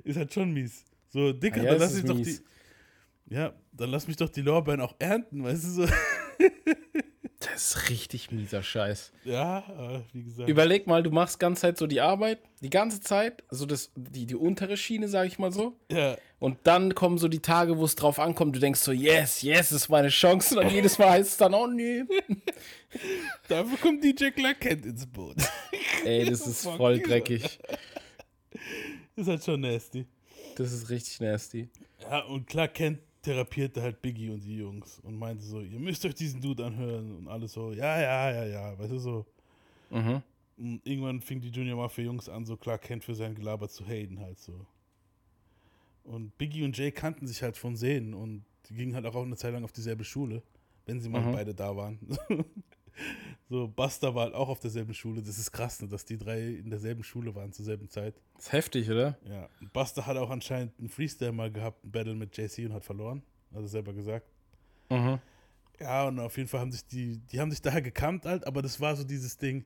Ist 0.06 0.17
halt 0.17 0.34
schon 0.34 0.54
mies. 0.54 0.86
So, 1.10 1.34
Dicker, 1.34 1.60
ah, 1.62 1.63
ja, 1.63 1.71
dann 1.71 1.80
lass 1.82 1.98
ich 1.98 2.06
doch 2.06 2.21
die. 2.21 2.39
Ja, 3.27 3.53
dann 3.71 3.89
lass 3.89 4.07
mich 4.07 4.17
doch 4.17 4.29
die 4.29 4.41
Lorbeeren 4.41 4.81
auch 4.81 4.95
ernten, 4.99 5.43
weißt 5.43 5.63
du 5.63 5.69
so. 5.69 5.88
Das 7.39 7.75
ist 7.75 7.89
richtig 7.89 8.31
mieser 8.31 8.63
Scheiß. 8.63 9.11
Ja, 9.23 9.59
äh, 9.59 10.01
wie 10.13 10.23
gesagt. 10.23 10.49
Überleg 10.49 10.88
mal, 10.88 11.03
du 11.03 11.11
machst 11.11 11.39
ganze 11.39 11.61
Zeit 11.61 11.77
so 11.77 11.85
die 11.85 12.01
Arbeit, 12.01 12.39
die 12.61 12.69
ganze 12.69 13.01
Zeit, 13.01 13.43
also 13.49 13.65
das, 13.65 13.91
die, 13.95 14.25
die 14.25 14.35
untere 14.35 14.77
Schiene, 14.77 15.07
sag 15.07 15.27
ich 15.27 15.38
mal 15.38 15.51
so. 15.51 15.77
Ja. 15.91 16.17
Und 16.39 16.57
dann 16.63 16.95
kommen 16.95 17.17
so 17.17 17.27
die 17.27 17.41
Tage, 17.41 17.77
wo 17.77 17.85
es 17.85 17.95
drauf 17.95 18.19
ankommt, 18.19 18.55
du 18.55 18.59
denkst 18.59 18.79
so, 18.79 18.91
yes, 18.91 19.41
yes, 19.41 19.71
ist 19.71 19.89
meine 19.89 20.09
Chance. 20.09 20.55
Und 20.55 20.63
dann 20.63 20.73
jedes 20.73 20.97
Mal 20.97 21.11
heißt 21.11 21.31
es 21.31 21.38
dann, 21.38 21.53
oh 21.53 21.67
nee. 21.67 22.03
Dafür 23.47 23.77
kommt 23.77 24.03
DJ 24.03 24.29
Clark 24.29 24.61
Kent 24.61 24.85
ins 24.85 25.05
Boot. 25.05 25.38
Ey, 26.05 26.25
das 26.29 26.47
ist 26.47 26.63
voll 26.63 26.99
dreckig. 26.99 27.59
Das 29.15 29.27
ist 29.27 29.27
halt 29.27 29.43
schon 29.43 29.61
nasty. 29.61 30.05
Das 30.55 30.71
ist 30.71 30.89
richtig 30.89 31.19
nasty. 31.19 31.69
Ja, 32.01 32.21
und 32.25 32.47
Clark 32.47 32.73
Kent 32.73 32.99
therapierte 33.25 33.81
halt 33.81 34.01
Biggie 34.01 34.29
und 34.29 34.43
die 34.43 34.57
Jungs 34.57 34.99
und 34.99 35.17
meinte 35.17 35.43
so, 35.43 35.61
ihr 35.61 35.79
müsst 35.79 36.05
euch 36.05 36.13
diesen 36.15 36.39
Dude 36.39 36.63
anhören 36.63 37.17
und 37.17 37.27
alles 37.27 37.53
so, 37.53 37.71
ja, 37.71 37.99
ja, 37.99 38.31
ja, 38.31 38.45
ja, 38.45 38.79
weißt 38.79 38.91
du 38.91 38.99
so. 38.99 39.25
Mhm. 39.89 40.21
Und 40.57 40.81
irgendwann 40.85 41.19
fing 41.21 41.41
die 41.41 41.49
Junior 41.49 41.77
Mafia 41.77 42.05
Jungs 42.05 42.29
an, 42.29 42.45
so 42.45 42.55
klar 42.55 42.77
kennt 42.77 43.03
für 43.03 43.15
sein 43.15 43.35
Gelaber 43.35 43.67
zu 43.67 43.85
haten 43.85 44.19
halt 44.19 44.39
so. 44.39 44.65
Und 46.03 46.38
Biggie 46.38 46.63
und 46.63 46.77
Jay 46.77 46.91
kannten 46.91 47.27
sich 47.27 47.41
halt 47.41 47.57
von 47.57 47.75
Sehen 47.75 48.13
und 48.13 48.45
die 48.69 48.75
gingen 48.75 48.93
halt 48.95 49.05
auch 49.05 49.15
eine 49.15 49.35
Zeit 49.35 49.53
lang 49.53 49.63
auf 49.63 49.71
dieselbe 49.71 50.03
Schule, 50.03 50.43
wenn 50.85 51.01
sie 51.01 51.09
mal 51.09 51.21
mhm. 51.21 51.31
beide 51.31 51.55
da 51.55 51.75
waren. 51.75 51.99
So, 53.47 53.67
Buster 53.67 54.15
war 54.15 54.23
halt 54.23 54.34
auch 54.34 54.49
auf 54.49 54.60
derselben 54.60 54.95
Schule. 54.95 55.21
Das 55.21 55.38
ist 55.38 55.51
krass, 55.51 55.79
ne, 55.79 55.88
dass 55.88 56.03
die 56.03 56.17
drei 56.17 56.47
in 56.47 56.71
derselben 56.71 57.03
Schule 57.03 57.36
waren 57.36 57.53
zur 57.53 57.63
selben 57.63 57.88
Zeit. 57.89 58.15
Das 58.34 58.45
ist 58.45 58.53
heftig, 58.53 58.89
oder? 58.89 59.19
Ja. 59.29 59.47
Buster 59.71 60.08
hat 60.08 60.17
auch 60.17 60.31
anscheinend 60.31 60.73
einen 60.79 60.89
Freestyle 60.89 61.31
mal 61.31 61.52
gehabt, 61.52 61.85
ein 61.85 61.91
Battle 61.91 62.15
mit 62.15 62.35
JC 62.35 62.65
und 62.65 62.73
hat 62.73 62.83
verloren. 62.83 63.21
Hat 63.54 63.62
er 63.62 63.67
selber 63.67 63.93
gesagt. 63.93 64.27
Mhm. 64.89 65.19
Ja, 65.79 66.08
und 66.08 66.19
auf 66.19 66.35
jeden 66.37 66.50
Fall 66.50 66.60
haben 66.60 66.71
sich 66.71 66.87
die, 66.87 67.19
die 67.19 67.39
haben 67.39 67.52
sich 67.52 67.62
daher 67.62 67.83
gekannt 67.83 68.25
halt, 68.25 68.48
aber 68.48 68.62
das 68.63 68.79
war 68.79 68.96
so 68.96 69.04
dieses 69.04 69.37
Ding, 69.37 69.65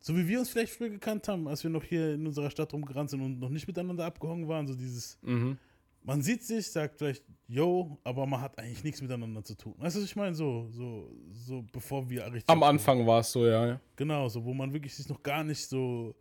so 0.00 0.16
wie 0.16 0.28
wir 0.28 0.38
uns 0.38 0.50
vielleicht 0.50 0.72
früher 0.72 0.90
gekannt 0.90 1.26
haben, 1.28 1.48
als 1.48 1.62
wir 1.62 1.70
noch 1.70 1.84
hier 1.84 2.14
in 2.14 2.26
unserer 2.26 2.50
Stadt 2.50 2.72
rumgerannt 2.72 3.10
sind 3.10 3.22
und 3.22 3.38
noch 3.38 3.48
nicht 3.48 3.66
miteinander 3.66 4.04
abgehangen 4.04 4.46
waren, 4.48 4.66
so 4.66 4.74
dieses, 4.74 5.18
mhm. 5.22 5.58
Man 6.06 6.22
sieht 6.22 6.44
sich, 6.44 6.70
sagt 6.70 6.98
vielleicht, 6.98 7.24
yo, 7.48 7.98
aber 8.04 8.26
man 8.26 8.40
hat 8.40 8.56
eigentlich 8.58 8.84
nichts 8.84 9.02
miteinander 9.02 9.42
zu 9.42 9.56
tun. 9.56 9.74
Weißt 9.76 9.96
du, 9.96 10.00
was 10.00 10.06
ich 10.06 10.14
meine? 10.14 10.34
So, 10.36 10.68
so, 10.70 11.10
so, 11.32 11.64
bevor 11.72 12.08
wir 12.08 12.24
richtig. 12.26 12.48
Am 12.48 12.62
Anfang 12.62 13.04
war 13.04 13.20
es 13.20 13.32
so, 13.32 13.44
ja, 13.44 13.66
ja. 13.66 13.80
Genau, 13.96 14.28
so, 14.28 14.44
wo 14.44 14.54
man 14.54 14.72
wirklich 14.72 14.94
sich 14.94 15.08
noch 15.08 15.20
gar 15.20 15.42
nicht 15.42 15.66
so. 15.66 16.14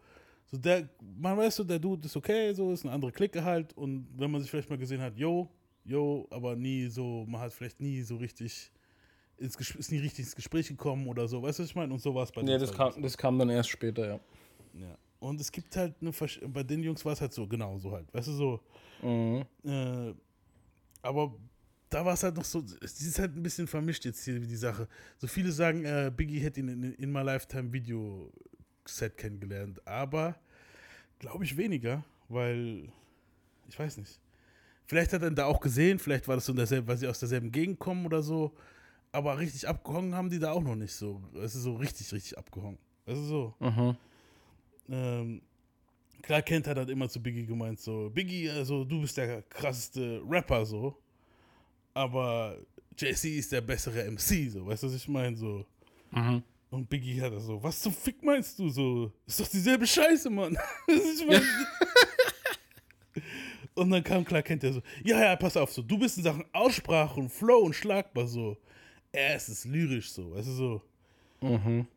So, 0.47 0.57
der, 0.57 0.89
man 0.99 1.37
weiß 1.37 1.57
so, 1.57 1.63
der 1.63 1.77
Dude 1.77 2.05
ist 2.05 2.17
okay, 2.17 2.51
so, 2.53 2.71
ist 2.71 2.83
eine 2.83 2.93
andere 2.93 3.11
Clique 3.11 3.43
halt. 3.43 3.77
Und 3.77 4.07
wenn 4.17 4.31
man 4.31 4.41
sich 4.41 4.49
vielleicht 4.49 4.69
mal 4.71 4.77
gesehen 4.77 5.01
hat, 5.01 5.15
yo, 5.17 5.49
yo, 5.83 6.27
aber 6.31 6.55
nie 6.55 6.87
so, 6.87 7.23
man 7.27 7.41
hat 7.41 7.53
vielleicht 7.53 7.79
nie 7.79 8.01
so 8.01 8.15
richtig. 8.15 8.71
Ins 9.37 9.57
Ges 9.57 9.69
ist 9.71 9.91
nie 9.91 9.99
richtig 9.99 10.25
ins 10.25 10.35
Gespräch 10.35 10.67
gekommen 10.67 11.07
oder 11.07 11.27
so, 11.27 11.43
weißt 11.43 11.59
du, 11.59 11.63
was 11.63 11.69
ich 11.69 11.75
meine? 11.75 11.93
Und 11.93 11.99
so 12.01 12.15
war 12.15 12.23
es 12.23 12.31
bei 12.31 12.41
Nee, 12.41 12.57
das 12.57 12.73
kam, 12.73 13.01
das 13.01 13.17
kam 13.17 13.37
dann 13.37 13.49
erst 13.49 13.69
später, 13.69 14.07
ja. 14.07 14.19
Ja. 14.73 14.97
Und 15.19 15.39
es 15.41 15.51
gibt 15.51 15.75
halt 15.75 15.95
eine, 16.01 16.13
Versch 16.13 16.39
bei 16.45 16.63
den 16.63 16.83
Jungs 16.83 17.03
war 17.05 17.13
es 17.13 17.21
halt 17.21 17.33
so, 17.33 17.47
genau 17.47 17.77
so 17.77 17.91
halt, 17.91 18.13
weißt 18.13 18.27
du, 18.27 18.31
so. 18.33 18.59
Mhm. 19.01 19.45
Äh, 19.63 20.13
aber 21.01 21.33
da 21.89 22.05
war 22.05 22.13
es 22.13 22.23
halt 22.23 22.35
noch 22.35 22.45
so, 22.45 22.63
es 22.81 23.01
ist 23.01 23.19
halt 23.19 23.35
ein 23.35 23.43
bisschen 23.43 23.67
vermischt 23.67 24.05
jetzt 24.05 24.23
hier 24.23 24.39
die 24.39 24.55
Sache. 24.55 24.87
So 25.17 25.27
viele 25.27 25.51
sagen, 25.51 25.85
äh, 25.85 26.11
Biggie 26.15 26.39
hätte 26.39 26.59
ihn 26.59 26.67
in, 26.67 26.93
in 26.93 27.11
My 27.11 27.21
Lifetime 27.21 27.71
Video 27.71 28.31
Set 28.85 29.17
kennengelernt, 29.17 29.85
aber 29.87 30.35
glaube 31.19 31.43
ich 31.43 31.57
weniger, 31.57 32.03
weil 32.29 32.89
ich 33.67 33.77
weiß 33.77 33.97
nicht. 33.97 34.19
Vielleicht 34.87 35.13
hat 35.13 35.23
er 35.23 35.29
ihn 35.29 35.35
da 35.35 35.45
auch 35.45 35.59
gesehen, 35.59 35.97
vielleicht 35.97 36.27
war 36.27 36.35
das 36.35 36.45
so 36.45 36.51
in 36.51 36.57
derselben, 36.57 36.87
weil 36.87 36.97
sie 36.97 37.07
aus 37.07 37.19
derselben 37.19 37.51
Gegend 37.51 37.79
kommen 37.79 38.05
oder 38.05 38.21
so. 38.21 38.53
Aber 39.11 39.39
richtig 39.39 39.67
abgehangen 39.67 40.13
haben 40.13 40.29
die 40.29 40.39
da 40.39 40.51
auch 40.51 40.61
noch 40.61 40.75
nicht 40.75 40.93
so. 40.93 41.21
Es 41.35 41.55
ist 41.55 41.63
so 41.63 41.75
richtig, 41.75 42.11
richtig 42.11 42.37
abgehangen. 42.37 42.77
Es 43.05 43.17
ist 43.17 43.27
so. 43.27 43.53
Mhm. 43.59 43.95
Ähm, 44.89 45.41
klar, 46.21 46.41
Kent 46.41 46.67
hat 46.67 46.77
halt 46.77 46.89
immer 46.89 47.09
zu 47.09 47.21
Biggie 47.21 47.45
gemeint, 47.45 47.79
so, 47.79 48.09
Biggie, 48.09 48.49
also 48.49 48.83
du 48.83 49.01
bist 49.01 49.17
der 49.17 49.41
krasseste 49.43 50.21
Rapper, 50.27 50.65
so. 50.65 50.97
Aber 51.93 52.57
JC 52.97 53.37
ist 53.37 53.51
der 53.51 53.61
bessere 53.61 54.09
MC, 54.09 54.49
so, 54.49 54.65
weißt 54.65 54.83
du, 54.83 54.87
was 54.87 54.95
ich 54.95 55.07
meine? 55.07 55.35
So. 55.35 55.65
Mhm. 56.11 56.43
Und 56.69 56.89
Biggie 56.89 57.21
hat 57.21 57.33
so, 57.39 57.61
was 57.63 57.79
zum 57.79 57.93
Fick 57.93 58.23
meinst 58.23 58.59
du 58.59 58.69
so? 58.69 59.11
Ist 59.25 59.39
doch 59.39 59.47
dieselbe 59.47 59.87
Scheiße, 59.87 60.29
Mann. 60.29 60.57
ich 60.87 61.25
mein, 61.25 61.41
und 63.75 63.89
dann 63.89 64.03
kam 64.03 64.23
klar, 64.23 64.41
kennt 64.41 64.63
er 64.63 64.73
so, 64.73 64.81
ja, 65.03 65.21
ja, 65.21 65.35
pass 65.35 65.57
auf, 65.57 65.71
so, 65.71 65.81
du 65.81 65.97
bist 65.97 66.17
in 66.17 66.23
Sachen 66.23 66.45
Aussprache 66.53 67.19
und 67.19 67.29
Flow 67.29 67.59
und 67.59 67.73
schlagbar 67.73 68.25
so. 68.25 68.57
Er 69.11 69.35
ist 69.35 69.49
es 69.49 69.65
lyrisch 69.65 70.11
so, 70.11 70.33
weißt 70.33 70.47
du 70.47 70.51
so. 70.51 70.81
Mhm. 71.41 71.87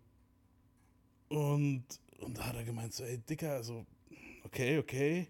Und, 1.29 1.85
und 2.21 2.39
da 2.39 2.47
hat 2.47 2.57
er 2.57 2.65
gemeint, 2.65 2.95
so, 2.95 3.05
ey, 3.05 3.19
Dicker, 3.19 3.53
also, 3.53 3.87
okay, 4.45 4.79
okay. 4.79 5.29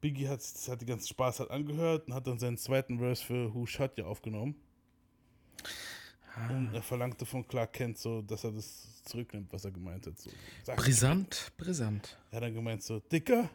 Biggie 0.00 0.28
hat, 0.28 0.40
hat 0.68 0.80
die 0.80 0.86
ganzen 0.86 1.08
Spaß 1.08 1.40
halt 1.40 1.50
angehört 1.50 2.06
und 2.08 2.14
hat 2.14 2.26
dann 2.26 2.38
seinen 2.38 2.56
zweiten 2.56 2.98
Verse 2.98 3.24
für 3.24 3.54
Who 3.54 3.66
Shot 3.66 3.98
ja 3.98 4.06
aufgenommen. 4.06 4.54
Und 6.48 6.72
er 6.72 6.82
verlangte 6.82 7.26
von 7.26 7.46
Clark 7.46 7.74
Kent 7.74 7.98
so, 7.98 8.22
dass 8.22 8.44
er 8.44 8.52
das 8.52 9.02
zurücknimmt, 9.04 9.52
was 9.52 9.64
er 9.64 9.72
gemeint 9.72 10.06
hat. 10.06 10.18
So, 10.18 10.30
Brisant, 10.76 11.52
brisant. 11.58 12.18
Er 12.30 12.36
hat 12.36 12.44
dann 12.44 12.54
gemeint 12.54 12.82
so, 12.82 13.00
Dicker, 13.00 13.50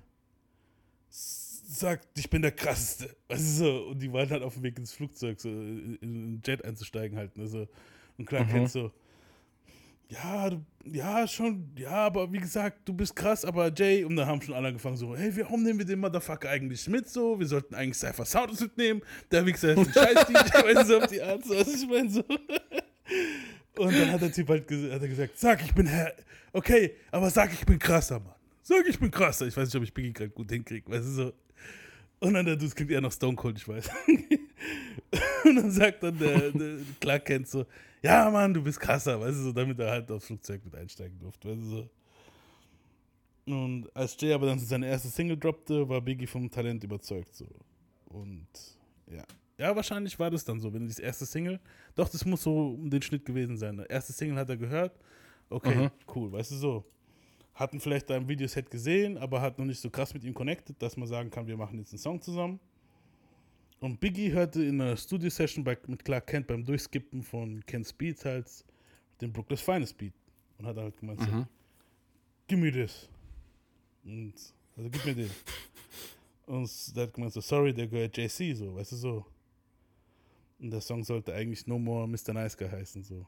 sagt, 1.09 2.19
ich 2.19 2.29
bin 2.29 2.41
der 2.41 2.51
krasseste. 2.51 3.15
Weißt 3.27 3.41
du 3.41 3.65
so, 3.65 3.83
und 3.87 3.99
die 3.99 4.11
waren 4.11 4.29
halt 4.29 4.43
auf 4.43 4.53
dem 4.53 4.63
Weg 4.63 4.77
ins 4.77 4.93
Flugzeug, 4.93 5.39
so 5.39 5.49
in 5.49 5.95
in 6.01 6.41
Jet 6.45 6.63
einzusteigen 6.63 7.17
halt. 7.17 7.35
Ne, 7.37 7.47
so. 7.47 7.67
Und 8.17 8.25
Clark 8.25 8.47
Mhm. 8.47 8.51
Kent 8.51 8.71
so, 8.71 8.91
ja, 10.09 10.49
du, 10.49 10.65
ja, 10.85 11.27
schon, 11.27 11.71
ja, 11.77 11.91
aber 11.91 12.31
wie 12.31 12.37
gesagt, 12.37 12.87
du 12.87 12.93
bist 12.93 13.15
krass, 13.15 13.43
aber 13.43 13.71
Jay, 13.73 14.03
und 14.03 14.15
dann 14.15 14.27
haben 14.27 14.41
schon 14.41 14.53
alle 14.53 14.67
angefangen 14.67 14.97
so, 14.97 15.15
hey, 15.15 15.35
warum 15.37 15.63
nehmen 15.63 15.79
wir 15.79 15.85
den 15.85 15.99
Motherfucker 15.99 16.49
eigentlich 16.49 16.87
mit 16.87 17.09
so? 17.09 17.39
Wir 17.39 17.47
sollten 17.47 17.73
eigentlich 17.75 17.97
Cypher 17.97 18.25
Sound 18.25 18.59
mitnehmen. 18.59 19.01
Der 19.31 19.45
Wichser 19.45 19.71
ist 19.71 19.79
ein 19.79 19.93
scheiß 19.93 20.27
DJ, 20.27 20.83
so 20.83 20.97
auf 21.01 21.07
die 21.07 21.21
Art, 21.21 21.43
so, 21.43 21.55
was 21.55 21.73
ich 21.73 21.87
meine, 21.87 22.09
so. 22.09 22.23
Und 23.77 23.93
dann 23.93 24.11
hat 24.11 24.21
der 24.21 24.31
Typ 24.31 24.47
halt 24.47 24.63
hat 24.71 25.01
er 25.01 25.07
gesagt, 25.07 25.37
sag, 25.37 25.61
ich 25.63 25.73
bin 25.73 25.85
Herr, 25.87 26.13
okay, 26.53 26.95
aber 27.11 27.29
sag, 27.29 27.51
ich 27.51 27.65
bin 27.65 27.77
krasser, 27.77 28.19
Mann. 28.19 28.35
Sag, 28.61 28.87
ich 28.87 28.99
bin 28.99 29.11
krasser. 29.11 29.45
Ich 29.47 29.55
weiß 29.55 29.67
nicht, 29.67 29.75
ob 29.75 29.83
ich 29.83 29.93
Biggie 29.93 30.13
gerade 30.13 30.29
gut 30.29 30.49
hinkriege, 30.49 30.89
weißt 30.89 31.05
du, 31.05 31.11
so. 31.11 31.33
Und 32.19 32.33
dann 32.33 32.45
der 32.45 32.55
Dude 32.55 32.73
klingt 32.73 32.91
eher 32.91 33.01
noch 33.01 33.11
Stone 33.11 33.35
Cold, 33.35 33.57
ich 33.57 33.67
weiß. 33.67 33.89
Und 35.45 35.55
dann 35.55 35.71
sagt 35.71 36.03
dann 36.03 36.17
der, 36.17 36.51
der 36.51 36.77
Clark 36.99 37.25
Kent 37.25 37.47
so, 37.47 37.65
ja, 38.01 38.29
Mann, 38.29 38.53
du 38.53 38.61
bist 38.63 38.79
krasser, 38.79 39.19
weißt 39.19 39.37
du, 39.39 39.43
so, 39.45 39.51
damit 39.51 39.79
er 39.79 39.91
halt 39.91 40.11
aufs 40.11 40.27
Flugzeug 40.27 40.63
mit 40.63 40.75
einsteigen 40.75 41.17
durfte, 41.19 41.49
weißt 41.49 41.61
du, 41.61 41.65
so. 41.67 41.89
Und 43.47 43.95
als 43.95 44.15
Jay 44.19 44.33
aber 44.33 44.47
dann 44.47 44.59
seine 44.59 44.87
erste 44.87 45.07
Single 45.09 45.37
droppte, 45.37 45.87
war 45.87 46.01
Biggie 46.01 46.25
vom 46.27 46.49
Talent 46.49 46.83
überzeugt, 46.83 47.33
so. 47.35 47.45
Und, 48.05 48.47
ja. 49.07 49.23
Ja, 49.57 49.75
wahrscheinlich 49.75 50.17
war 50.19 50.29
das 50.29 50.43
dann 50.43 50.59
so, 50.59 50.73
wenn 50.73 50.87
das 50.87 50.99
erste 50.99 51.25
Single, 51.25 51.59
doch, 51.95 52.09
das 52.09 52.25
muss 52.25 52.43
so 52.43 52.71
um 52.71 52.89
den 52.89 53.01
Schnitt 53.01 53.23
gewesen 53.25 53.57
sein. 53.57 53.77
Der 53.77 53.89
erste 53.89 54.11
Single 54.13 54.37
hat 54.37 54.49
er 54.49 54.57
gehört, 54.57 54.99
okay, 55.49 55.75
Mhm. 55.75 55.91
cool, 56.15 56.31
weißt 56.31 56.51
du, 56.51 56.55
so. 56.55 56.85
Hatten 57.53 57.79
vielleicht 57.79 58.09
da 58.09 58.17
im 58.17 58.27
Videoset 58.27 58.69
gesehen, 58.69 59.17
aber 59.17 59.39
hat 59.39 59.57
noch 59.57 59.65
nicht 59.65 59.79
so 59.79 59.89
krass 59.89 60.13
mit 60.13 60.25
ihm 60.25 60.33
connected, 60.33 60.81
dass 60.81 60.97
man 60.97 61.07
sagen 61.07 61.29
kann, 61.29 61.47
wir 61.47 61.55
machen 61.55 61.77
jetzt 61.79 61.93
einen 61.93 61.99
Song 61.99 62.21
zusammen. 62.21 62.59
Und 63.79 63.99
Biggie 63.99 64.31
hörte 64.31 64.63
in 64.63 64.79
einer 64.81 64.97
Studio-Session 64.97 65.63
mit 65.87 66.03
Clark 66.05 66.27
Kent 66.27 66.47
beim 66.47 66.63
Durchskippen 66.63 67.21
von 67.21 67.63
Kent's 67.65 67.91
Beats 67.93 68.25
halt 68.25 68.47
den 69.21 69.31
Brooklyn's 69.31 69.61
Finest 69.61 69.97
Beat. 69.97 70.13
Und 70.57 70.65
hat 70.65 70.77
halt 70.77 70.97
gemeint, 70.97 71.19
so, 71.21 71.27
Mhm. 71.27 71.45
gib 72.47 72.59
mir 72.59 72.71
das. 72.71 73.09
Und, 74.03 74.33
also 74.77 74.89
gib 74.89 75.05
mir 75.05 75.15
den. 75.15 75.29
Und 76.45 76.95
der 76.95 77.03
hat 77.03 77.13
gemeint 77.13 77.33
so, 77.33 77.41
sorry, 77.41 77.73
der 77.73 77.87
gehört 77.87 78.15
JC, 78.17 78.53
so, 78.55 78.75
weißt 78.75 78.91
du, 78.93 78.95
so. 78.95 79.25
Und 80.59 80.71
der 80.71 80.79
Song 80.81 81.03
sollte 81.03 81.33
eigentlich 81.33 81.67
No 81.67 81.77
More 81.77 82.07
Mr. 82.07 82.33
Nice 82.33 82.55
Guy 82.57 82.69
heißen, 82.69 83.03
so. 83.03 83.25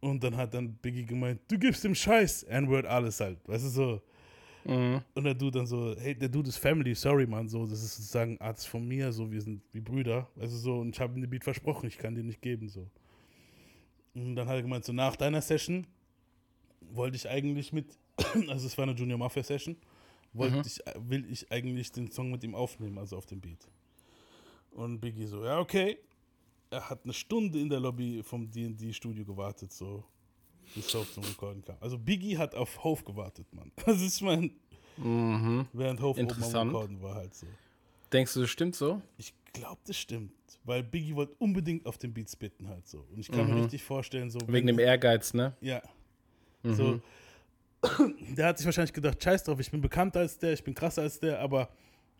Und 0.00 0.22
dann 0.22 0.36
hat 0.36 0.52
dann 0.52 0.74
Biggie 0.74 1.04
gemeint, 1.06 1.40
du 1.48 1.58
gibst 1.58 1.84
dem 1.84 1.94
Scheiß, 1.94 2.42
N-Word 2.44 2.86
alles 2.86 3.18
halt, 3.20 3.38
weißt 3.48 3.64
du, 3.64 3.68
so. 3.68 4.02
Mhm. 4.64 5.02
Und 5.14 5.24
der 5.24 5.34
Dude 5.34 5.58
dann 5.58 5.66
so, 5.66 5.94
hey, 5.98 6.14
der 6.14 6.28
Dude 6.28 6.48
ist 6.48 6.58
Family, 6.58 6.94
sorry, 6.94 7.26
Mann, 7.26 7.48
so, 7.48 7.66
das 7.66 7.82
ist 7.82 7.96
sozusagen 7.96 8.40
Arzt 8.40 8.68
von 8.68 8.86
mir, 8.86 9.12
so, 9.12 9.30
wir 9.30 9.40
sind 9.40 9.62
wie 9.72 9.80
Brüder, 9.80 10.28
du, 10.36 10.46
so, 10.46 10.78
und 10.78 10.94
ich 10.94 11.00
habe 11.00 11.14
ihm 11.14 11.20
den 11.22 11.30
Beat 11.30 11.44
versprochen, 11.44 11.86
ich 11.86 11.98
kann 11.98 12.14
den 12.14 12.26
nicht 12.26 12.40
geben, 12.40 12.68
so. 12.68 12.88
Und 14.14 14.36
dann 14.36 14.46
hat 14.46 14.56
er 14.56 14.62
gemeint, 14.62 14.84
so, 14.84 14.92
nach 14.92 15.16
deiner 15.16 15.40
Session 15.40 15.86
wollte 16.80 17.16
ich 17.16 17.28
eigentlich 17.28 17.72
mit, 17.72 17.98
also 18.48 18.66
es 18.66 18.76
war 18.78 18.84
eine 18.84 18.92
Junior 18.92 19.18
Mafia 19.18 19.42
Session, 19.42 19.76
wollte 20.32 20.56
Mhm. 20.56 20.62
ich, 20.66 20.80
will 21.08 21.30
ich 21.30 21.50
eigentlich 21.50 21.90
den 21.92 22.10
Song 22.10 22.30
mit 22.30 22.44
ihm 22.44 22.54
aufnehmen, 22.54 22.98
also 22.98 23.16
auf 23.16 23.26
dem 23.26 23.40
Beat. 23.40 23.66
Und 24.70 25.00
Biggie 25.00 25.26
so, 25.26 25.44
ja, 25.44 25.58
okay. 25.58 25.98
Er 26.70 26.88
hat 26.88 27.04
eine 27.04 27.12
Stunde 27.12 27.60
in 27.60 27.68
der 27.68 27.80
Lobby 27.80 28.22
vom 28.22 28.50
D&D-Studio 28.50 29.24
gewartet, 29.24 29.72
so, 29.72 30.04
Hof 30.76 31.12
zum 31.12 31.24
Recorden 31.24 31.62
kam. 31.64 31.76
Also 31.80 31.98
Biggie 31.98 32.38
hat 32.38 32.54
auf 32.54 32.82
Hof 32.84 33.04
gewartet, 33.04 33.46
Mann. 33.52 33.70
Das 33.86 34.00
ist 34.00 34.20
mein, 34.22 34.52
Mhm. 34.96 35.66
während 35.72 36.00
Hof 36.00 36.18
oben 36.18 36.30
am. 36.54 36.68
Recorden 36.68 37.02
war 37.02 37.14
halt 37.14 37.34
so. 37.34 37.46
Denkst 38.12 38.34
du, 38.34 38.40
das 38.42 38.50
stimmt 38.50 38.76
so? 38.76 39.00
Ich 39.16 39.32
glaube, 39.52 39.80
das 39.86 39.96
stimmt. 39.96 40.32
Weil 40.64 40.82
Biggie 40.82 41.14
wollte 41.16 41.34
unbedingt 41.38 41.86
auf 41.86 41.98
den 41.98 42.12
Beats 42.12 42.36
bitten 42.36 42.68
halt 42.68 42.86
so. 42.86 43.06
Und 43.12 43.18
ich 43.20 43.30
kann 43.30 43.46
Mhm. 43.48 43.54
mir 43.54 43.62
richtig 43.62 43.82
vorstellen, 43.82 44.30
so. 44.30 44.38
Wegen 44.46 44.66
dem 44.66 44.78
Ehrgeiz, 44.78 45.34
ne? 45.34 45.56
Ja. 45.60 45.82
Mhm. 46.62 46.74
So. 46.74 47.00
Der 48.36 48.46
hat 48.46 48.58
sich 48.58 48.64
wahrscheinlich 48.66 48.92
gedacht, 48.92 49.22
scheiß 49.22 49.42
drauf, 49.44 49.58
ich 49.60 49.70
bin 49.70 49.80
bekannter 49.80 50.20
als 50.20 50.38
der, 50.38 50.52
ich 50.52 50.62
bin 50.62 50.74
krasser 50.74 51.02
als 51.02 51.18
der, 51.18 51.40
aber 51.40 51.68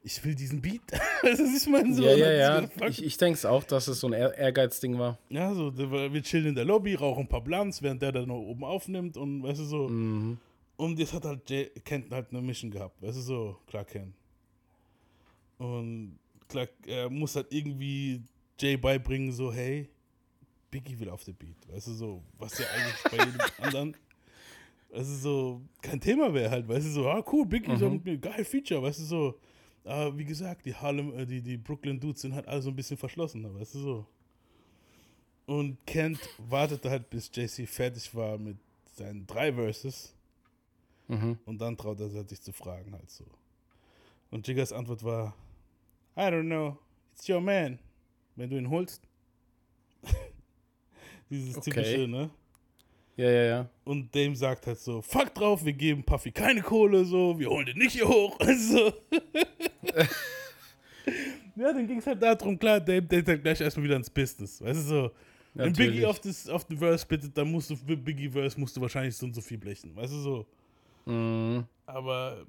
ich 0.05 0.25
will 0.25 0.35
diesen 0.35 0.61
Beat. 0.61 0.83
das 1.23 1.39
ist 1.39 1.69
mein 1.69 1.95
so. 1.95 2.03
ja, 2.05 2.15
ja, 2.17 2.33
ja. 2.33 2.69
Ich, 2.89 3.03
ich 3.05 3.17
denke 3.17 3.35
es 3.39 3.45
auch, 3.45 3.65
dass 3.65 3.87
es 3.89 4.01
so 4.01 4.09
ein 4.09 4.13
Ehr 4.15 4.37
Ehrgeizding 4.37 4.99
war. 4.99 5.19
Ja, 5.29 5.55
so, 5.55 5.77
wir 5.77 6.23
chillen 6.23 6.47
in 6.49 6.55
der 6.55 6.65
Lobby, 6.65 6.95
rauchen 6.95 7.23
ein 7.23 7.29
paar 7.29 7.43
Blunts, 7.43 7.83
während 7.83 8.03
der 8.03 8.13
da 8.13 8.27
noch 8.27 8.37
oben 8.41 8.65
aufnimmt 8.65 9.17
und 9.17 9.43
weißt 9.43 9.61
du 9.61 9.65
so. 9.65 9.89
Mhm. 9.89 10.39
Und 10.77 10.99
jetzt 10.99 11.13
hat 11.13 11.25
halt 11.25 11.49
Jay, 11.49 11.71
Kent 11.85 12.11
halt 12.11 12.31
eine 12.31 12.43
Mission 12.43 12.71
gehabt, 12.71 13.01
weißt 13.03 13.17
du 13.19 13.21
so, 13.21 13.57
klar 13.67 13.85
Kent. 13.85 14.15
Und 15.59 16.19
klar, 16.49 16.67
er 16.87 17.09
muss 17.09 17.37
halt 17.37 17.47
irgendwie 17.51 18.23
Jay 18.59 18.77
beibringen, 18.77 19.33
so, 19.33 19.53
hey, 19.53 19.89
Biggie 20.71 20.99
will 20.99 21.11
auf 21.11 21.23
der 21.25 21.33
Beat, 21.33 21.57
weißt 21.73 21.87
du 21.89 21.93
so, 21.93 22.23
was 22.39 22.59
ja 22.59 22.67
eigentlich 22.75 23.03
bei 23.11 23.17
jedem 23.27 23.41
anderen, 23.59 23.97
du 24.91 25.03
so, 25.05 25.61
kein 25.83 26.01
Thema 26.01 26.33
wäre 26.35 26.51
halt, 26.51 26.67
weißt 26.69 26.87
du 26.87 26.91
so, 26.91 27.09
ah 27.09 27.23
cool, 27.33 27.47
Biggie 27.47 27.77
so 27.77 27.87
Mhm. 27.87 27.93
mit 27.95 28.05
mir, 28.05 28.19
geil 28.19 28.45
Feature, 28.45 28.83
weißt 28.83 29.01
du 29.01 29.05
so. 29.05 29.39
Aber 29.85 30.17
wie 30.17 30.25
gesagt, 30.25 30.65
die 30.65 30.75
Harlem, 30.75 31.19
äh, 31.19 31.27
die, 31.27 31.41
die 31.41 31.57
Brooklyn 31.57 31.99
Dudes 31.99 32.23
sind 32.23 32.35
halt 32.35 32.47
alle 32.47 32.63
so 32.63 32.71
ein 32.71 32.77
bisschen 32.77 32.97
verschlossener, 32.97 33.55
weißt 33.55 33.75
du 33.75 33.79
so. 33.79 34.07
Und 35.47 35.85
Kent 35.87 36.21
wartete 36.39 36.89
halt, 36.89 37.11
bis 37.11 37.31
JC 37.35 37.67
fertig 37.69 38.15
war 38.15 38.39
mit 38.39 38.57
seinen 38.95 39.27
drei 39.27 39.53
Verses. 39.53 40.15
Mhm. 41.09 41.39
Und 41.45 41.61
dann 41.61 41.77
traut 41.77 42.01
er 42.01 42.09
sich 42.25 42.41
zu 42.41 42.53
fragen 42.53 42.93
halt 42.93 43.11
so. 43.11 43.25
Und 44.31 44.47
Jiggers 44.47 44.73
Antwort 44.73 45.03
war, 45.03 45.35
I 46.17 46.21
don't 46.23 46.45
know, 46.47 46.79
it's 47.15 47.29
your 47.29 47.41
man. 47.41 47.79
Wenn 48.37 48.49
du 48.51 48.57
ihn 48.57 48.71
holst. 48.71 49.03
Dieses 51.31 51.57
Okay. 51.57 51.71
typische, 51.71 52.09
ne? 52.09 52.31
Ja, 53.17 53.31
ja, 53.31 53.43
ja. 53.43 53.71
Und 53.85 54.15
Dame 54.15 54.35
sagt 54.37 54.67
halt 54.67 54.79
so, 54.79 55.03
fuck 55.03 55.35
drauf, 55.35 55.65
wir 55.65 55.75
geben 55.75 56.03
Puffy 56.03 56.33
keine 56.33 56.63
Kohle, 56.63 57.05
so, 57.05 57.39
wir 57.39 57.51
holen 57.51 57.67
den 57.67 57.79
nicht 57.79 57.93
hier 57.93 58.09
hoch. 58.09 58.39
Also, 58.41 58.93
Ja, 61.55 61.73
dann 61.73 61.87
ging 61.87 61.99
es 61.99 62.07
halt 62.07 62.23
darum, 62.23 62.59
klar, 62.59 62.81
Dame 62.81 63.03
denkt 63.03 63.29
halt 63.29 63.43
gleich 63.43 63.61
erstmal 63.61 63.85
wieder 63.85 63.97
ins 63.97 64.09
Business. 64.09 64.61
Weißt 64.63 64.81
du 64.81 64.85
so? 64.85 65.11
Wenn 65.55 65.69
Natürlich. 65.69 65.93
Biggie 65.93 66.07
auf, 66.07 66.19
das, 66.19 66.49
auf 66.49 66.65
den 66.65 66.79
Verse 66.79 67.07
bittet, 67.07 67.37
dann 67.37 67.51
musst 67.51 67.69
du 67.69 67.77
für 67.77 67.97
Biggie 67.97 68.31
Verse 68.31 68.59
musst 68.59 68.77
du 68.77 68.81
wahrscheinlich 68.81 69.15
so 69.15 69.27
und 69.27 69.35
so 69.35 69.43
viel 69.43 69.59
blechen. 69.59 69.95
Weißt 69.95 70.13
du 70.13 70.19
so? 70.19 70.47
Mhm. 71.05 71.65
Aber 71.85 72.47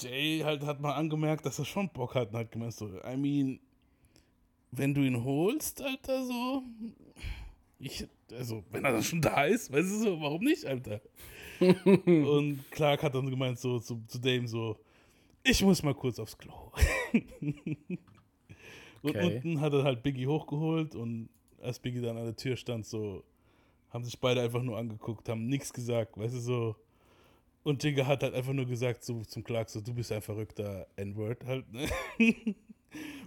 Jay 0.00 0.40
halt 0.42 0.62
hat 0.64 0.80
mal 0.80 0.94
angemerkt, 0.94 1.44
dass 1.44 1.58
er 1.58 1.66
schon 1.66 1.88
Bock 1.90 2.14
hat 2.14 2.30
und 2.30 2.38
hat 2.38 2.50
gemeint 2.50 2.72
so, 2.72 2.88
I 3.04 3.16
mean, 3.16 3.60
wenn 4.70 4.94
du 4.94 5.02
ihn 5.02 5.22
holst, 5.22 5.82
Alter, 5.82 6.24
so, 6.24 6.62
ich, 7.78 8.06
also, 8.32 8.64
wenn 8.70 8.84
er 8.84 8.92
dann 8.92 9.02
schon 9.02 9.20
da 9.20 9.44
ist, 9.44 9.70
weißt 9.70 9.90
du 9.90 9.98
so, 9.98 10.20
warum 10.20 10.42
nicht, 10.42 10.64
Alter? 10.64 11.00
und 11.84 12.64
Clark 12.70 13.02
hat 13.02 13.14
dann 13.14 13.28
gemeint 13.28 13.58
so 13.58 13.78
zu, 13.80 14.02
zu 14.06 14.18
Dame 14.18 14.48
so, 14.48 14.78
ich 15.48 15.62
muss 15.62 15.82
mal 15.82 15.94
kurz 15.94 16.18
aufs 16.18 16.36
Klo. 16.36 16.52
und 19.02 19.10
Okay. 19.10 19.36
unten 19.36 19.60
hat 19.60 19.72
er 19.72 19.84
halt 19.84 20.02
Biggie 20.02 20.26
hochgeholt 20.26 20.94
und 20.94 21.28
als 21.62 21.78
Biggie 21.78 22.00
dann 22.00 22.16
an 22.16 22.24
der 22.24 22.36
Tür 22.36 22.56
stand, 22.56 22.86
so, 22.86 23.24
haben 23.90 24.04
sich 24.04 24.18
beide 24.18 24.42
einfach 24.42 24.62
nur 24.62 24.76
angeguckt, 24.78 25.28
haben 25.28 25.46
nichts 25.46 25.72
gesagt, 25.72 26.16
weißt 26.18 26.34
du, 26.34 26.40
so. 26.40 26.76
Und 27.62 27.82
Jigga 27.82 28.06
hat 28.06 28.22
halt 28.22 28.34
einfach 28.34 28.52
nur 28.52 28.66
gesagt 28.66 29.02
so 29.04 29.22
zum 29.24 29.42
Clark, 29.42 29.68
so, 29.70 29.80
du 29.80 29.92
bist 29.92 30.12
ein 30.12 30.22
verrückter 30.22 30.86
N-Word 30.96 31.44
halt, 31.44 31.72
ne? 31.72 31.88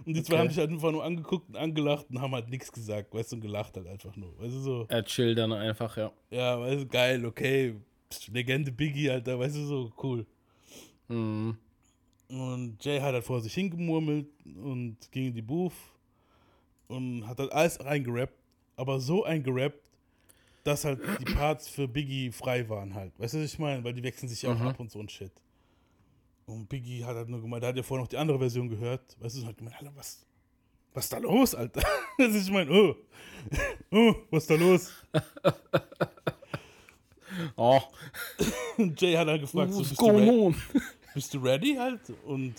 Und 0.04 0.14
die 0.14 0.22
zwei 0.22 0.34
Okay. 0.34 0.40
haben 0.40 0.48
sich 0.48 0.58
halt 0.58 0.70
einfach 0.70 0.90
nur 0.90 1.04
angeguckt 1.04 1.48
und 1.50 1.56
angelacht 1.56 2.06
und 2.10 2.20
haben 2.20 2.34
halt 2.34 2.48
nichts 2.48 2.72
gesagt, 2.72 3.14
weißt 3.14 3.30
du, 3.32 3.36
und 3.36 3.42
gelacht 3.42 3.76
halt 3.76 3.86
einfach 3.86 4.16
nur, 4.16 4.36
weißt 4.40 4.54
du, 4.54 4.58
so. 4.60 4.84
Er 4.88 5.04
chillt 5.04 5.38
dann 5.38 5.52
einfach, 5.52 5.96
ja. 5.96 6.10
Ja, 6.30 6.58
weißt 6.58 6.82
du, 6.82 6.86
geil, 6.86 7.24
okay. 7.24 7.74
Legende 8.32 8.72
Biggie, 8.72 9.10
Alter, 9.10 9.38
weißt 9.38 9.56
du, 9.56 9.64
so 9.66 9.92
cool. 10.02 10.26
Mhm. 11.08 11.56
Und 12.30 12.76
Jay 12.84 13.00
hat 13.00 13.12
halt 13.12 13.24
vor 13.24 13.40
sich 13.40 13.52
hingemurmelt 13.54 14.28
und 14.44 14.96
ging 15.10 15.26
in 15.28 15.34
die 15.34 15.42
Booth 15.42 15.72
und 16.86 17.26
hat 17.26 17.38
halt 17.40 17.52
alles 17.52 17.84
reingerappt, 17.84 18.34
aber 18.76 19.00
so 19.00 19.24
eingerappt, 19.24 19.80
dass 20.62 20.84
halt 20.84 21.00
die 21.20 21.24
Parts 21.34 21.68
für 21.68 21.88
Biggie 21.88 22.30
frei 22.30 22.68
waren 22.68 22.94
halt. 22.94 23.18
Weißt 23.18 23.34
du, 23.34 23.38
was 23.38 23.52
ich 23.52 23.58
meine? 23.58 23.82
Weil 23.82 23.94
die 23.94 24.02
wechseln 24.02 24.28
sich 24.28 24.42
ja 24.42 24.52
auch 24.52 24.58
Mhm. 24.58 24.66
ab 24.68 24.78
und 24.78 24.90
so 24.90 25.00
und 25.00 25.10
Shit. 25.10 25.32
Und 26.46 26.68
Biggie 26.68 27.04
hat 27.04 27.16
halt 27.16 27.28
nur 27.28 27.40
gemeint, 27.40 27.62
der 27.62 27.70
hat 27.70 27.76
ja 27.76 27.82
vorher 27.82 28.04
noch 28.04 28.08
die 28.08 28.16
andere 28.16 28.38
Version 28.38 28.68
gehört. 28.68 29.16
Weißt 29.20 29.36
du, 29.36 29.40
und 29.40 29.46
hat 29.48 29.56
gemeint, 29.56 29.76
Alter, 29.78 29.92
was, 29.96 30.24
was 30.94 31.04
ist 31.04 31.12
da 31.12 31.18
los, 31.18 31.54
Alter? 31.54 31.82
Das 32.18 32.34
ist, 32.34 32.46
ich 32.46 32.52
meine, 32.52 32.70
oh, 32.70 32.94
oh, 33.92 34.14
was 34.30 34.42
ist 34.44 34.50
da 34.50 34.54
los? 34.54 34.92
Oh. 37.56 37.80
Jay 38.96 39.14
hat 39.14 39.28
halt 39.28 39.40
gefragt, 39.42 39.72
so, 39.72 39.78
What's 39.78 39.88
bist 39.90 40.00
du, 40.00 40.04
going 40.06 40.28
re 40.28 40.34
on? 40.34 40.54
Bist 41.14 41.34
du 41.34 41.38
ready 41.38 41.76
halt? 41.76 42.00
Und, 42.24 42.54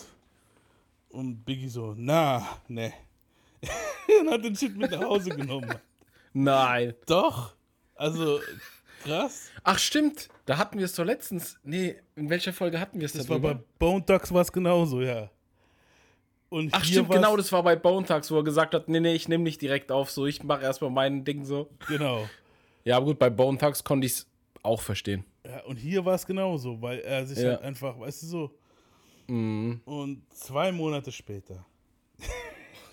und 1.09 1.43
Biggie 1.45 1.69
so, 1.69 1.93
na, 1.97 2.47
ne. 2.67 2.93
und 4.21 4.29
hat 4.31 4.43
den 4.43 4.55
Shit 4.55 4.75
mit 4.75 4.91
nach 4.91 5.01
Hause 5.03 5.29
genommen. 5.29 5.75
Nein. 6.33 6.93
Doch. 7.05 7.53
Also, 7.95 8.39
krass. 9.03 9.49
Ach, 9.63 9.77
stimmt. 9.77 10.29
Da 10.45 10.57
hatten 10.57 10.77
wir 10.79 10.85
es 10.85 10.93
doch 10.93 11.05
letztens. 11.05 11.59
Nee, 11.63 11.95
in 12.15 12.29
welcher 12.29 12.53
Folge 12.53 12.79
hatten 12.79 12.99
wir 12.99 13.05
es 13.05 13.13
Das 13.13 13.29
war 13.29 13.39
darüber? 13.39 13.55
bei 13.55 13.63
Bone 13.79 14.01
Dogs 14.01 14.33
war 14.33 14.41
es 14.41 14.51
genauso, 14.51 15.01
ja. 15.01 15.29
Und 16.49 16.73
Ach, 16.73 16.83
stimmt, 16.83 17.09
genau, 17.09 17.37
das 17.37 17.49
war 17.53 17.63
bei 17.63 17.77
Bone 17.77 18.05
Thugs, 18.05 18.29
wo 18.29 18.37
er 18.37 18.43
gesagt 18.43 18.73
hat, 18.73 18.89
nee, 18.89 18.99
nee, 18.99 19.13
ich 19.13 19.29
nehme 19.29 19.43
nicht 19.45 19.61
direkt 19.61 19.89
auf, 19.89 20.11
so, 20.11 20.25
ich 20.25 20.43
mache 20.43 20.63
erstmal 20.63 20.89
mein 20.89 21.23
Ding 21.23 21.45
so. 21.45 21.69
Genau. 21.87 22.27
Ja, 22.83 22.97
aber 22.97 23.05
gut, 23.05 23.19
bei 23.19 23.29
Bone 23.29 23.57
Thugs 23.57 23.85
konnte 23.85 24.05
ich 24.05 24.13
es 24.13 24.27
auch 24.61 24.81
verstehen. 24.81 25.23
Ja, 25.45 25.63
und 25.65 25.77
hier 25.77 26.03
war 26.05 26.15
es 26.15 26.25
genauso, 26.25 26.81
weil 26.81 26.99
er 26.99 27.25
sich 27.25 27.39
Ja. 27.39 27.51
halt 27.51 27.61
einfach, 27.61 27.99
weißt 27.99 28.23
du 28.23 28.27
so. 28.27 28.51
Mhm. 29.27 29.81
Und 29.85 30.33
zwei 30.33 30.71
Monate 30.71 31.11
später. 31.11 31.65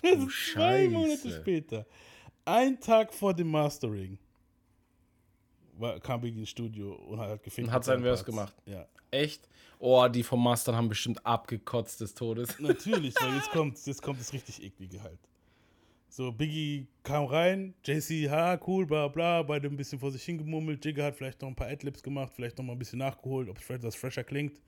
Oh, 0.03 0.27
zwei 0.53 0.87
Monate 0.87 1.29
später. 1.31 1.85
Ein 2.45 2.79
Tag 2.79 3.13
vor 3.13 3.33
dem 3.33 3.51
Mastering. 3.51 4.17
War, 5.73 5.99
kam 5.99 6.21
Biggie 6.21 6.39
ins 6.39 6.49
Studio 6.49 6.93
und 6.93 7.19
hat 7.19 7.29
halt 7.29 7.43
gefickt. 7.43 7.67
Und 7.67 7.73
hat 7.73 7.83
seinen 7.85 8.03
Parts. 8.03 8.25
gemacht. 8.25 8.53
Ja. 8.65 8.85
Echt? 9.11 9.47
Oh, 9.79 10.07
die 10.07 10.23
vom 10.23 10.43
Mastern 10.43 10.75
haben 10.75 10.89
bestimmt 10.89 11.25
abgekotzt 11.25 12.01
des 12.01 12.13
Todes. 12.13 12.59
Natürlich, 12.59 13.15
weil 13.21 13.33
jetzt 13.35 13.49
kommt, 13.51 13.85
jetzt 13.85 14.01
kommt 14.01 14.19
das 14.19 14.33
richtig 14.33 14.61
eklige 14.63 15.01
halt. 15.03 15.19
So, 16.11 16.31
Biggie 16.31 16.87
kam 17.03 17.25
rein, 17.25 17.75
JC, 17.85 18.29
ha, 18.31 18.59
cool, 18.65 18.87
bla 18.87 19.07
bla, 19.07 19.43
beide 19.43 19.67
ein 19.67 19.77
bisschen 19.77 19.99
vor 19.99 20.11
sich 20.11 20.23
hingemummelt. 20.23 20.83
Jigga 20.83 21.05
hat 21.05 21.15
vielleicht 21.15 21.39
noch 21.41 21.47
ein 21.47 21.55
paar 21.55 21.67
Adlibs 21.67 22.01
gemacht, 22.01 22.33
vielleicht 22.35 22.57
noch 22.57 22.65
mal 22.65 22.73
ein 22.73 22.79
bisschen 22.79 22.97
nachgeholt, 22.97 23.47
ob 23.47 23.57
es 23.57 23.63
vielleicht 23.63 23.83
das 23.83 23.95
fresher 23.95 24.23
klingt. 24.23 24.59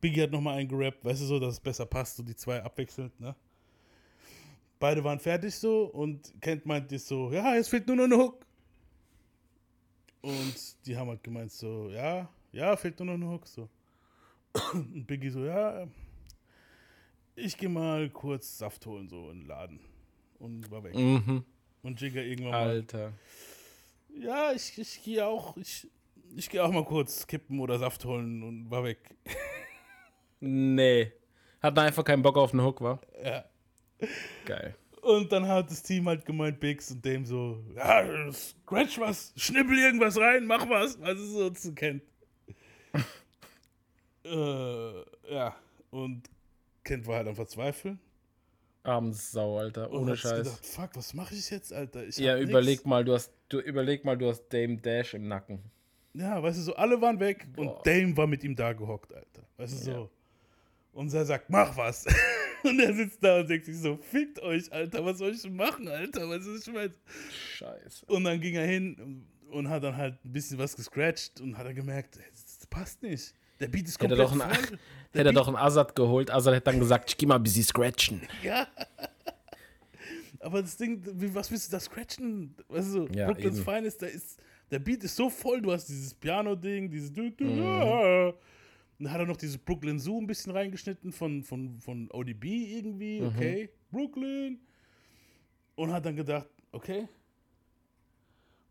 Biggie 0.00 0.22
hat 0.22 0.30
noch 0.30 0.40
mal 0.40 0.54
eingerappt, 0.54 1.04
weißt 1.04 1.22
du 1.22 1.26
so, 1.26 1.40
dass 1.40 1.54
es 1.54 1.60
besser 1.60 1.86
passt, 1.86 2.16
so 2.16 2.22
die 2.22 2.36
zwei 2.36 2.62
abwechselnd, 2.62 3.18
ne? 3.18 3.34
Beide 4.78 5.02
waren 5.02 5.18
fertig 5.18 5.54
so 5.56 5.86
und 5.86 6.32
Kent 6.40 6.66
meinte 6.66 6.98
so, 7.00 7.32
ja, 7.32 7.56
jetzt 7.56 7.68
fehlt 7.68 7.86
nur 7.88 7.96
noch 7.96 8.04
eine 8.04 8.16
Hook. 8.16 8.46
Und 10.22 10.86
die 10.86 10.96
haben 10.96 11.08
halt 11.08 11.24
gemeint 11.24 11.50
so, 11.50 11.90
ja, 11.90 12.28
ja, 12.52 12.76
fehlt 12.76 12.98
nur 13.00 13.06
noch 13.06 13.14
eine 13.14 13.28
Hook, 13.28 13.48
so. 13.48 13.68
Und 14.72 15.04
Biggie 15.06 15.30
so, 15.30 15.44
ja, 15.44 15.88
ich 17.34 17.56
gehe 17.56 17.68
mal 17.68 18.08
kurz 18.10 18.58
Saft 18.58 18.86
holen, 18.86 19.08
so 19.08 19.30
in 19.30 19.40
den 19.40 19.48
Laden. 19.48 19.80
Und 20.38 20.70
war 20.70 20.84
weg. 20.84 20.94
Mhm. 20.94 21.44
Und 21.82 22.00
Jigga 22.00 22.20
irgendwann 22.20 22.52
mal. 22.52 22.68
Alter. 22.68 23.12
Ja, 24.18 24.52
ich, 24.52 24.78
ich 24.78 25.02
gehe 25.02 25.26
auch, 25.26 25.56
ich, 25.56 25.86
ich 26.34 26.48
gehe 26.48 26.62
auch 26.64 26.70
mal 26.70 26.84
kurz 26.84 27.26
kippen 27.26 27.60
oder 27.60 27.78
Saft 27.78 28.04
holen 28.04 28.42
und 28.42 28.70
war 28.70 28.84
weg. 28.84 28.98
Nee. 30.40 31.12
Hat 31.62 31.78
einfach 31.78 32.04
keinen 32.04 32.22
Bock 32.22 32.36
auf 32.36 32.52
einen 32.52 32.62
Hook, 32.62 32.80
war? 32.80 33.00
Ja. 33.24 33.44
Geil. 34.44 34.76
Und 35.00 35.30
dann 35.32 35.46
hat 35.46 35.70
das 35.70 35.82
Team 35.82 36.08
halt 36.08 36.24
gemeint, 36.24 36.58
Biggs 36.58 36.90
und 36.90 37.04
dem 37.04 37.24
so, 37.24 37.62
ja, 37.74 38.32
scratch 38.32 38.98
was, 38.98 39.32
schnippel 39.36 39.78
irgendwas 39.78 40.18
rein, 40.18 40.46
mach 40.46 40.68
was, 40.68 41.00
was 41.00 41.18
es 41.18 41.30
so 41.30 41.50
zu 41.50 41.74
kennt. 41.74 42.02
äh, 44.24 45.32
ja, 45.32 45.54
und 45.90 46.28
Kent 46.82 47.06
war 47.06 47.18
halt 47.18 47.28
am 47.28 47.36
Verzweifeln. 47.36 48.00
Abends 48.86 49.32
Sau, 49.32 49.58
Alter. 49.58 49.90
Und 49.90 50.02
Ohne 50.02 50.12
sich 50.12 50.20
Scheiß. 50.20 50.44
Gedacht, 50.44 50.66
Fuck, 50.66 50.90
was 50.94 51.14
mache 51.14 51.34
ich 51.34 51.50
jetzt, 51.50 51.72
Alter? 51.72 52.06
Ich 52.06 52.16
ja, 52.18 52.32
hab 52.32 52.38
nix. 52.38 52.50
überleg 52.50 52.86
mal, 52.86 53.04
du 53.04 53.14
hast, 53.14 53.32
du 53.48 53.60
überleg 53.60 54.04
mal, 54.04 54.16
du 54.16 54.28
hast 54.28 54.48
Dame 54.48 54.76
Dash 54.76 55.14
im 55.14 55.28
Nacken. 55.28 55.60
Ja, 56.14 56.42
weißt 56.42 56.58
du, 56.58 56.62
so 56.62 56.74
alle 56.76 57.00
waren 57.00 57.20
weg 57.20 57.46
und 57.56 57.66
Boah. 57.66 57.82
Dame 57.84 58.16
war 58.16 58.26
mit 58.26 58.42
ihm 58.44 58.54
da 58.56 58.72
gehockt, 58.72 59.12
Alter. 59.12 59.42
Weißt 59.56 59.72
du, 59.72 59.92
so. 59.92 60.10
Und 60.92 61.12
er 61.12 61.26
sagt, 61.26 61.50
mach 61.50 61.76
was. 61.76 62.06
und 62.62 62.80
er 62.80 62.94
sitzt 62.94 63.22
da 63.22 63.40
und 63.40 63.50
denkt 63.50 63.66
sich 63.66 63.76
so, 63.76 63.98
fickt 63.98 64.40
euch, 64.40 64.72
Alter, 64.72 65.04
was 65.04 65.18
soll 65.18 65.32
ich 65.32 65.42
denn 65.42 65.54
machen, 65.54 65.88
Alter? 65.88 66.28
Was 66.28 66.46
ist 66.46 66.66
ich 66.66 66.72
mein? 66.72 66.94
Scheiße. 67.56 68.06
Und 68.06 68.24
dann 68.24 68.40
ging 68.40 68.54
er 68.54 68.66
hin 68.66 69.26
und 69.50 69.68
hat 69.68 69.84
dann 69.84 69.96
halt 69.96 70.24
ein 70.24 70.32
bisschen 70.32 70.58
was 70.58 70.74
gescratcht 70.74 71.40
und 71.40 71.58
hat 71.58 71.66
er 71.66 71.74
gemerkt, 71.74 72.16
das 72.16 72.66
passt 72.68 73.02
nicht. 73.02 73.34
Der 73.60 73.68
Beat 73.68 73.86
ist 73.88 73.94
Hätte 74.02 74.16
komplett 74.16 74.18
er 74.18 74.24
doch 74.26 74.78
hätte 75.12 75.28
er 75.28 75.32
doch 75.32 75.48
einen 75.48 75.56
Azad 75.56 75.94
geholt. 75.96 76.30
Azad 76.30 76.54
hätte 76.54 76.70
dann 76.70 76.78
gesagt, 76.80 77.10
ich 77.10 77.16
geh 77.16 77.26
mal 77.26 77.36
ein 77.36 77.42
bisschen 77.42 77.64
scratchen. 77.64 78.20
Ja. 78.42 78.66
Aber 80.40 80.62
das 80.62 80.76
Ding, 80.76 81.02
was 81.34 81.50
willst 81.50 81.68
du 81.68 81.76
da 81.76 81.80
scratchen? 81.80 82.54
Weißt 82.68 82.94
du, 82.94 83.06
Ja, 83.08 83.26
Brooklyn's. 83.26 83.60
Finest, 83.60 84.02
da 84.02 84.06
ist, 84.06 84.38
der 84.70 84.78
Beat 84.78 85.02
ist 85.02 85.16
so 85.16 85.28
voll, 85.30 85.60
du 85.62 85.72
hast 85.72 85.86
dieses 85.88 86.14
Piano-Ding, 86.14 86.90
dieses 86.90 87.10
Mhm. 87.10 88.32
dann 88.98 89.10
hat 89.12 89.20
er 89.20 89.26
noch 89.26 89.36
dieses 89.38 89.58
Brooklyn 89.58 89.98
Zoo 89.98 90.20
ein 90.20 90.26
bisschen 90.26 90.52
reingeschnitten 90.52 91.10
von, 91.12 91.42
von, 91.42 91.80
von 91.80 92.08
ODB 92.12 92.44
irgendwie, 92.44 93.20
Mhm. 93.20 93.26
okay, 93.28 93.70
Brooklyn. 93.90 94.60
Und 95.74 95.92
hat 95.92 96.06
dann 96.06 96.16
gedacht, 96.16 96.48
okay. 96.72 97.08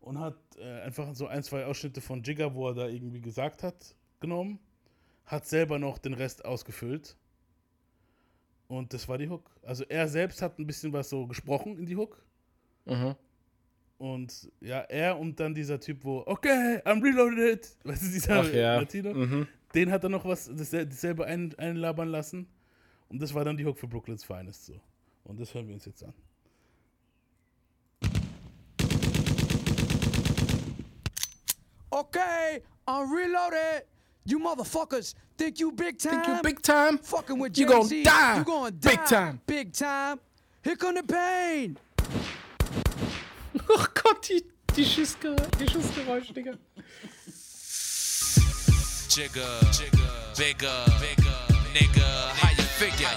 Und 0.00 0.18
hat 0.20 0.36
äh, 0.58 0.82
einfach 0.82 1.14
so 1.14 1.26
ein, 1.26 1.42
zwei 1.42 1.64
Ausschnitte 1.66 2.00
von 2.00 2.22
Jigga, 2.22 2.54
wo 2.54 2.68
er 2.68 2.74
da 2.74 2.86
irgendwie 2.88 3.20
gesagt 3.20 3.62
hat, 3.62 3.94
genommen. 4.20 4.58
Hat 5.26 5.46
selber 5.46 5.78
noch 5.78 5.98
den 5.98 6.14
Rest 6.14 6.44
ausgefüllt. 6.44 7.16
Und 8.68 8.92
das 8.92 9.08
war 9.08 9.18
die 9.18 9.28
Hook. 9.28 9.50
Also 9.62 9.84
er 9.88 10.08
selbst 10.08 10.42
hat 10.42 10.58
ein 10.58 10.66
bisschen 10.66 10.92
was 10.92 11.08
so 11.08 11.26
gesprochen 11.26 11.78
in 11.78 11.86
die 11.86 11.96
Hook. 11.96 12.24
Mhm. 12.84 13.14
Und 13.98 14.50
ja, 14.60 14.80
er 14.80 15.18
und 15.18 15.40
dann 15.40 15.54
dieser 15.54 15.80
Typ, 15.80 16.04
wo, 16.04 16.22
okay, 16.26 16.80
I'm 16.84 17.02
reloaded. 17.02 17.76
Weißt 17.84 18.02
du, 18.02 18.06
dieser 18.08 18.40
Ach 18.40 18.52
ja. 18.52 18.76
Latino. 18.76 19.14
Mhm. 19.14 19.46
Den 19.74 19.90
hat 19.90 20.02
er 20.04 20.08
noch 20.08 20.24
was, 20.24 20.50
dasselbe, 20.54 21.26
ein, 21.26 21.54
einlabern 21.58 22.08
lassen. 22.08 22.46
Und 23.08 23.22
das 23.22 23.32
war 23.34 23.44
dann 23.44 23.56
die 23.56 23.64
Hook 23.64 23.78
für 23.78 23.86
Brooklyn's 23.86 24.24
Finest 24.24 24.66
so. 24.66 24.80
Und 25.24 25.40
das 25.40 25.54
hören 25.54 25.66
wir 25.66 25.74
uns 25.74 25.84
jetzt 25.86 26.02
an. 26.02 26.12
Okay, 31.90 32.62
I'm 32.86 33.10
reloaded. 33.10 33.86
You 34.26 34.40
motherfuckers 34.40 35.14
think 35.38 35.60
you 35.60 35.70
big 35.70 35.98
time? 35.98 36.12
Think 36.12 36.26
you 36.26 36.42
big 36.42 36.60
time? 36.60 36.98
Fucking 36.98 37.38
with 37.38 37.56
You 37.56 37.66
gon' 37.66 37.82
Jay-Z, 37.82 38.02
die. 38.02 38.38
You 38.38 38.44
gonna 38.44 38.70
die. 38.72 38.90
Big 38.90 39.04
time. 39.06 39.40
Big 39.46 39.72
time. 39.72 40.20
Here 40.64 40.74
come 40.74 40.96
the 40.96 41.02
pain. 41.04 41.78
Oh 43.68 43.86
Gott, 43.94 44.22
die, 44.28 44.42
die, 44.74 44.84
Schussgeräusche, 44.84 45.50
die 45.58 45.68
Schussgeräusche, 45.68 46.32
Digga. 46.32 46.52
Jigger, 49.08 49.60
bigger, 50.36 50.84
bigger. 51.00 51.46
nigga, 51.74 52.08
how 52.40 52.50
you 52.50 52.62
figure? 52.80 53.08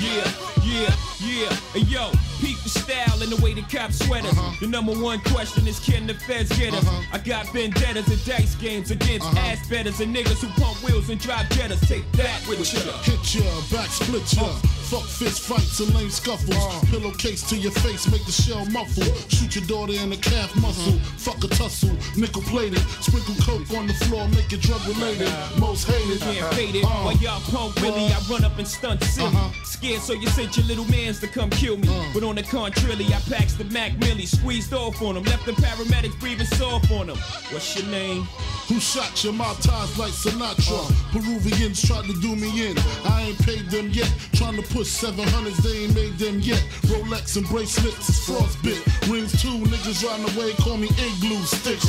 Yeah, 0.00 0.30
yeah, 0.64 0.94
yeah. 1.20 1.52
Hey 1.72 1.80
yo, 1.80 2.10
peep 2.40 2.58
the 2.62 2.68
style 2.68 3.22
and 3.22 3.30
the 3.30 3.42
way 3.42 3.54
the 3.54 3.62
cops 3.62 4.04
sweat 4.04 4.24
us. 4.24 4.32
Uh-huh. 4.32 4.56
The 4.60 4.66
number 4.66 4.92
one 4.92 5.20
question 5.20 5.66
is 5.66 5.78
can 5.80 6.06
the 6.06 6.14
feds 6.14 6.56
get 6.58 6.74
us? 6.74 6.86
Uh-huh. 6.86 7.02
I 7.12 7.18
got 7.18 7.46
vendettas 7.52 8.08
and 8.08 8.24
dice 8.24 8.54
games 8.56 8.90
against 8.90 9.26
uh-huh. 9.26 9.38
ass 9.38 9.68
betters 9.68 10.00
and 10.00 10.14
niggas 10.14 10.40
who 10.40 10.48
pump 10.60 10.82
wheels 10.82 11.10
and 11.10 11.20
drive 11.20 11.46
jettas. 11.50 11.86
Take 11.86 12.10
that 12.12 12.46
with 12.48 12.60
ya. 12.72 12.80
Hit 13.02 13.34
ya, 13.34 13.42
back 13.70 13.88
split 13.88 14.32
ya. 14.32 14.44
Uh. 14.44 14.77
Fuck 14.88 15.04
fist 15.04 15.42
fights 15.42 15.80
and 15.80 15.94
lame 15.94 16.08
scuffles. 16.08 16.56
Uh. 16.56 16.80
Pillowcase 16.90 17.42
to 17.50 17.56
your 17.56 17.72
face, 17.72 18.10
make 18.10 18.24
the 18.24 18.32
shell 18.32 18.64
muffle. 18.66 19.04
Shoot 19.28 19.56
your 19.56 19.66
daughter 19.66 19.92
in 19.92 20.08
the 20.08 20.16
calf 20.16 20.56
muscle. 20.56 20.94
Mm-hmm. 20.94 21.16
Fuck 21.18 21.44
a 21.44 21.48
tussle, 21.48 21.94
nickel 22.16 22.40
plated. 22.40 22.80
Sprinkle 23.04 23.34
coke 23.44 23.70
on 23.76 23.86
the 23.86 23.92
floor, 24.08 24.26
make 24.28 24.50
it 24.50 24.62
drug 24.62 24.80
related. 24.86 25.30
Most 25.58 25.86
hated. 25.86 26.20
Can't 26.20 26.38
uh-huh. 26.38 26.56
fade 26.56 26.74
it. 26.76 26.84
Uh, 26.84 27.04
While 27.04 27.16
y'all 27.18 27.40
pump 27.52 27.78
Willie, 27.82 28.06
I 28.06 28.18
run 28.30 28.44
up 28.44 28.56
and 28.56 28.66
stunt 28.66 29.02
silly. 29.04 29.28
Uh-huh. 29.28 29.64
Scared, 29.64 30.00
so 30.00 30.14
you 30.14 30.26
sent 30.28 30.56
your 30.56 30.64
little 30.64 30.86
mans 30.86 31.20
to 31.20 31.26
come 31.26 31.50
kill 31.50 31.76
me. 31.76 31.88
Uh. 31.88 32.04
But 32.14 32.22
on 32.22 32.36
the 32.36 32.42
contrary, 32.42 33.04
I 33.12 33.20
packs 33.28 33.54
the 33.54 33.64
Mac 33.64 33.92
Millie, 33.98 34.24
squeezed 34.24 34.72
off 34.72 35.02
on 35.02 35.16
them, 35.16 35.24
left 35.24 35.44
the 35.44 35.52
paramedics 35.52 36.18
breathing 36.18 36.46
soft 36.46 36.90
on 36.92 37.08
them. 37.08 37.18
What's 37.52 37.76
your 37.76 37.86
name? 37.90 38.26
Who 38.68 38.80
shot 38.80 39.22
your 39.22 39.34
mouth 39.34 39.60
ties 39.62 39.98
like 39.98 40.12
Sinatra? 40.12 40.80
Uh. 40.80 41.12
Peruvians 41.12 41.82
tried 41.86 42.06
to 42.06 42.14
do 42.20 42.34
me 42.36 42.70
in. 42.70 42.78
I 43.04 43.28
ain't 43.28 43.38
paid 43.44 43.68
them 43.70 43.90
yet. 43.90 44.10
Trying 44.32 44.56
to 44.56 44.62
push 44.78 45.02
700s, 45.02 45.56
they 45.56 45.84
ain't 45.84 45.94
made 45.96 46.16
them 46.18 46.38
yet. 46.38 46.62
Rolex 46.86 47.36
and 47.36 47.44
bracelets 47.48 48.08
is 48.08 48.18
frostbit. 48.20 48.78
Rings 49.10 49.32
too, 49.42 49.58
niggas 49.66 50.04
riding 50.06 50.36
away, 50.36 50.52
call 50.52 50.76
me 50.76 50.86
igloo 50.86 51.42
stick. 51.42 51.82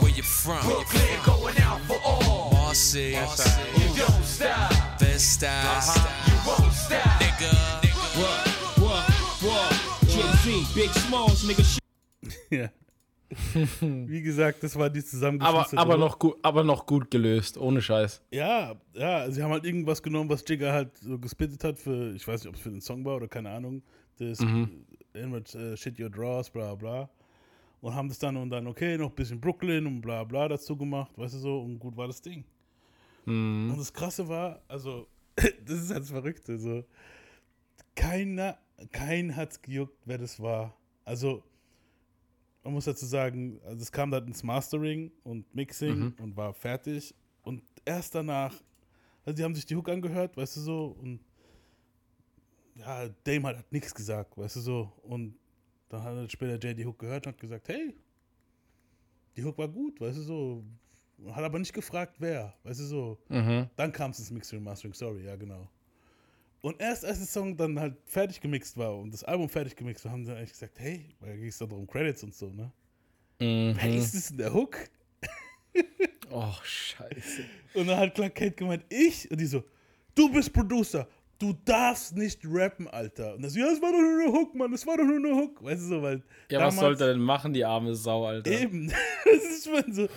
Where 0.00 0.10
you 0.12 0.22
from? 0.22 0.62
Brooklyn, 0.64 1.18
going 1.24 1.58
out 1.58 1.80
for 1.80 1.98
all. 2.04 2.52
Marcy, 2.52 3.16
You 3.76 3.88
don't 3.96 4.24
stop. 4.24 5.00
Best 5.00 5.32
style. 5.32 5.78
Uh-huh. 5.78 6.30
You 6.30 6.36
won't 6.46 6.72
stop. 6.72 7.00
Nigga. 7.20 7.52
What? 8.20 8.46
What? 8.78 9.10
What? 9.42 9.72
Jay-Z, 10.08 10.66
Big 10.76 10.90
Smalls, 10.90 11.42
nigga. 11.42 11.80
shit. 12.52 12.70
Wie 13.80 14.22
gesagt, 14.22 14.62
das 14.62 14.76
war 14.76 14.88
die 14.90 15.00
Aber, 15.00 15.06
zusammengeschnitzte 15.08 15.78
aber, 15.78 15.94
Doku. 15.94 16.04
noch 16.06 16.18
gut, 16.18 16.36
aber 16.42 16.64
noch 16.64 16.86
gut 16.86 17.10
gelöst, 17.10 17.58
ohne 17.58 17.82
Scheiß. 17.82 18.22
Ja, 18.30 18.74
ja, 18.94 19.30
sie 19.30 19.42
haben 19.42 19.50
halt 19.52 19.64
irgendwas 19.64 20.02
genommen, 20.02 20.30
was 20.30 20.44
Jigga 20.46 20.72
halt 20.72 20.96
so 20.98 21.18
gespittet 21.18 21.62
hat 21.64 21.78
für, 21.78 22.14
ich 22.14 22.26
weiß 22.26 22.40
nicht, 22.42 22.48
ob 22.48 22.56
es 22.56 22.60
für 22.62 22.70
den 22.70 22.80
Song 22.80 23.04
war 23.04 23.16
oder 23.16 23.28
keine 23.28 23.50
Ahnung. 23.50 23.82
Das 24.18 24.40
Mhm. 24.40 24.86
äh, 25.14 25.76
Shit 25.76 26.00
Your 26.00 26.10
Draws, 26.10 26.50
bla 26.50 26.74
bla. 26.74 27.08
Und 27.82 27.94
haben 27.94 28.08
das 28.08 28.18
dann 28.18 28.36
und 28.36 28.50
dann, 28.50 28.66
okay, 28.66 28.96
noch 28.96 29.10
ein 29.10 29.14
bisschen 29.14 29.40
Brooklyn 29.40 29.86
und 29.86 30.00
bla 30.00 30.24
bla 30.24 30.48
dazu 30.48 30.76
gemacht, 30.76 31.12
weißt 31.16 31.34
du 31.34 31.38
so, 31.38 31.60
und 31.60 31.78
gut 31.78 31.96
war 31.96 32.06
das 32.06 32.20
Ding. 32.22 32.44
Mhm. 33.26 33.70
Und 33.70 33.78
das 33.78 33.92
Krasse 33.92 34.26
war, 34.26 34.62
also, 34.66 35.06
das 35.36 35.82
ist 35.82 35.90
halt 35.90 36.02
das 36.02 36.10
Verrückte, 36.10 36.56
so, 36.58 36.84
keiner, 37.94 38.58
kein 38.92 39.34
hat's 39.36 39.60
gejuckt, 39.60 39.96
wer 40.04 40.18
das 40.18 40.40
war. 40.40 40.74
Also, 41.04 41.42
man 42.66 42.74
muss 42.74 42.84
dazu 42.86 43.06
sagen, 43.06 43.60
also 43.64 43.80
es 43.82 43.90
kam 43.92 44.10
dann 44.10 44.26
ins 44.26 44.42
Mastering 44.42 45.10
und 45.24 45.52
Mixing 45.54 45.98
Mhm. 45.98 46.14
und 46.20 46.36
war 46.36 46.52
fertig. 46.52 47.14
Und 47.42 47.62
erst 47.84 48.14
danach, 48.14 48.54
also 49.24 49.36
die 49.36 49.44
haben 49.44 49.54
sich 49.54 49.66
die 49.66 49.76
Hook 49.76 49.88
angehört, 49.88 50.36
weißt 50.36 50.56
du 50.56 50.60
so, 50.60 50.96
und 51.00 51.20
ja, 52.74 53.08
Dame 53.24 53.48
hat, 53.48 53.58
hat 53.58 53.72
nichts 53.72 53.94
gesagt, 53.94 54.36
weißt 54.36 54.56
du 54.56 54.60
so. 54.60 54.92
Und 55.02 55.36
dann 55.88 56.02
hat 56.02 56.14
halt 56.16 56.32
später 56.32 56.58
Jay 56.64 56.74
die 56.74 56.84
Hook 56.84 56.98
gehört 56.98 57.26
und 57.26 57.32
hat 57.34 57.40
gesagt, 57.40 57.68
hey, 57.68 57.94
die 59.36 59.44
Hook 59.44 59.56
war 59.58 59.68
gut, 59.68 60.00
weißt 60.00 60.18
du 60.18 60.22
so. 60.22 60.64
Hat 61.30 61.44
aber 61.44 61.58
nicht 61.58 61.72
gefragt, 61.72 62.16
wer, 62.18 62.52
weißt 62.64 62.80
du 62.80 62.84
so. 62.84 63.18
Mhm. 63.28 63.70
Dann 63.76 63.92
kam 63.92 64.10
es 64.10 64.18
ins 64.18 64.30
Mixing 64.30 64.58
und 64.58 64.64
Mastering, 64.64 64.92
sorry, 64.92 65.24
ja 65.24 65.36
genau. 65.36 65.68
Und 66.66 66.80
erst 66.80 67.04
als 67.04 67.18
der 67.18 67.28
Song 67.28 67.56
dann 67.56 67.78
halt 67.78 67.94
fertig 68.06 68.40
gemixt 68.40 68.76
war 68.76 68.98
und 68.98 69.14
das 69.14 69.22
Album 69.22 69.48
fertig 69.48 69.76
gemixt 69.76 70.04
war, 70.04 70.10
haben 70.10 70.26
sie 70.26 70.34
eigentlich 70.34 70.50
gesagt, 70.50 70.80
hey, 70.80 71.14
weil 71.20 71.28
da 71.30 71.36
ging 71.36 71.46
es 71.46 71.58
darum, 71.58 71.86
Credits 71.86 72.24
und 72.24 72.34
so, 72.34 72.50
ne? 72.50 72.72
Mhm. 73.38 73.76
Wer 73.80 73.94
ist 73.94 74.16
das 74.16 74.32
in 74.32 74.38
der 74.38 74.52
Hook? 74.52 74.76
Oh, 76.28 76.52
scheiße. 76.64 77.44
Und 77.74 77.86
dann 77.86 77.98
hat 77.98 78.16
Clark 78.16 78.34
Kent 78.34 78.56
gemeint, 78.56 78.84
ich? 78.88 79.30
Und 79.30 79.40
die 79.40 79.46
so, 79.46 79.62
du 80.12 80.28
bist 80.32 80.52
Producer, 80.52 81.06
du 81.38 81.52
darfst 81.64 82.16
nicht 82.16 82.40
rappen, 82.44 82.88
Alter. 82.88 83.36
Und 83.36 83.48
so, 83.48 83.60
ja, 83.60 83.66
es 83.66 83.80
war 83.80 83.92
doch 83.92 84.00
nur 84.00 84.24
eine 84.24 84.32
Hook, 84.32 84.52
Mann, 84.56 84.72
es 84.72 84.84
war 84.84 84.96
doch 84.96 85.04
nur 85.04 85.18
eine 85.18 85.36
Hook. 85.36 85.62
Weißt 85.62 85.82
du 85.82 85.86
so, 85.86 86.02
weil 86.02 86.20
Ja, 86.50 86.66
was 86.66 86.74
sollte 86.74 87.04
er 87.04 87.12
denn 87.12 87.22
machen, 87.22 87.52
die 87.52 87.64
arme 87.64 87.94
Sau, 87.94 88.26
Alter? 88.26 88.50
Eben. 88.50 88.92
Das 89.24 89.44
ist 89.44 89.64
schon 89.66 89.92
so. 89.92 90.08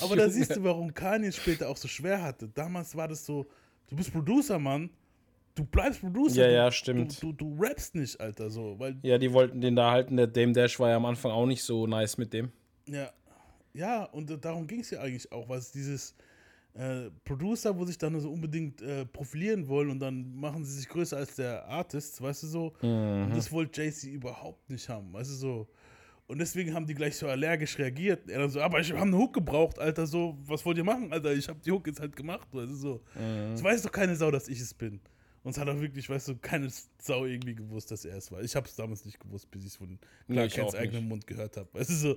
Aber 0.00 0.14
da 0.14 0.28
siehst 0.30 0.54
du, 0.54 0.62
warum 0.62 0.94
Kanye 0.94 1.26
es 1.26 1.36
später 1.36 1.68
auch 1.68 1.76
so 1.76 1.88
schwer 1.88 2.22
hatte. 2.22 2.46
Damals 2.46 2.94
war 2.94 3.08
das 3.08 3.26
so, 3.26 3.46
du 3.88 3.96
bist 3.96 4.12
Producer, 4.12 4.60
Mann. 4.60 4.88
Du 5.54 5.64
bleibst 5.64 6.00
Producer. 6.00 6.46
Ja, 6.46 6.50
ja, 6.50 6.66
du, 6.66 6.72
stimmt. 6.72 7.22
Du, 7.22 7.32
du, 7.32 7.54
du 7.54 7.62
rappst 7.62 7.94
nicht, 7.94 8.18
Alter, 8.20 8.48
so. 8.50 8.78
Weil, 8.78 8.96
Ja, 9.02 9.18
die 9.18 9.32
wollten 9.32 9.60
den 9.60 9.76
da 9.76 9.90
halten. 9.90 10.16
Der 10.16 10.26
Dame 10.26 10.52
Dash 10.52 10.78
war 10.80 10.88
ja 10.90 10.96
am 10.96 11.04
Anfang 11.04 11.30
auch 11.30 11.46
nicht 11.46 11.62
so 11.62 11.86
nice 11.86 12.16
mit 12.18 12.32
dem. 12.32 12.50
ja. 12.86 13.10
Ja, 13.74 14.04
und 14.04 14.28
darum 14.44 14.66
ging 14.66 14.80
es 14.80 14.90
ja 14.90 15.00
eigentlich 15.00 15.32
auch, 15.32 15.48
was 15.48 15.72
dieses 15.72 16.14
äh, 16.74 17.08
Producer, 17.24 17.74
wo 17.74 17.86
sich 17.86 17.96
dann 17.96 18.20
so 18.20 18.30
unbedingt 18.30 18.82
äh, 18.82 19.06
profilieren 19.06 19.66
wollen 19.66 19.88
und 19.88 19.98
dann 19.98 20.34
machen 20.34 20.62
sie 20.62 20.74
sich 20.76 20.88
größer 20.90 21.16
als 21.16 21.36
der 21.36 21.66
Artist, 21.66 22.20
weißt 22.20 22.42
du 22.42 22.46
so. 22.48 22.72
Mhm. 22.82 23.24
Und 23.24 23.34
das 23.34 23.50
wollte 23.50 23.80
Jay-Z 23.80 24.10
überhaupt 24.10 24.68
nicht 24.68 24.86
haben, 24.90 25.10
weißt 25.14 25.30
du 25.30 25.34
so. 25.36 25.68
Und 26.26 26.38
deswegen 26.38 26.74
haben 26.74 26.86
die 26.86 26.94
gleich 26.94 27.16
so 27.16 27.28
allergisch 27.28 27.78
reagiert. 27.78 28.28
Er 28.28 28.40
dann 28.40 28.50
so, 28.50 28.60
aber 28.60 28.78
ich 28.80 28.90
habe 28.90 29.00
eine 29.00 29.16
Hook 29.16 29.32
gebraucht, 29.32 29.78
Alter, 29.78 30.06
so, 30.06 30.36
was 30.44 30.64
wollt 30.66 30.76
ihr 30.76 30.84
machen, 30.84 31.10
Alter? 31.10 31.32
Ich 31.32 31.48
habe 31.48 31.60
die 31.64 31.72
Hook 31.72 31.86
jetzt 31.86 32.00
halt 32.00 32.14
gemacht, 32.14 32.48
weißt 32.52 32.70
du 32.72 32.74
so. 32.74 33.00
Mhm. 33.14 33.54
Es 33.54 33.62
weiß 33.64 33.80
doch 33.80 33.92
keine 33.92 34.14
Sau, 34.16 34.30
dass 34.30 34.48
ich 34.48 34.60
es 34.60 34.74
bin. 34.74 35.00
Und 35.44 35.52
es 35.52 35.58
hat 35.58 35.68
auch 35.68 35.80
wirklich, 35.80 36.08
weißt 36.08 36.28
du, 36.28 36.36
keine 36.36 36.68
Sau 36.98 37.24
irgendwie 37.24 37.54
gewusst, 37.54 37.90
dass 37.90 38.04
er 38.04 38.16
es 38.16 38.30
war. 38.30 38.42
Ich 38.42 38.54
habe 38.54 38.66
es 38.66 38.76
damals 38.76 39.04
nicht 39.04 39.18
gewusst, 39.18 39.50
bis 39.50 39.62
ich 39.62 39.68
es 39.68 39.76
von 39.76 39.98
Nee, 40.28 40.34
Clark 40.34 40.46
ich 40.48 40.54
Kents 40.54 40.74
auch 40.74 40.78
eigenem. 40.78 41.08
Mund 41.08 41.26
gehört 41.26 41.56
habe. 41.56 41.68
Weißt 41.72 41.90
du 41.90 41.94
so. 41.94 42.16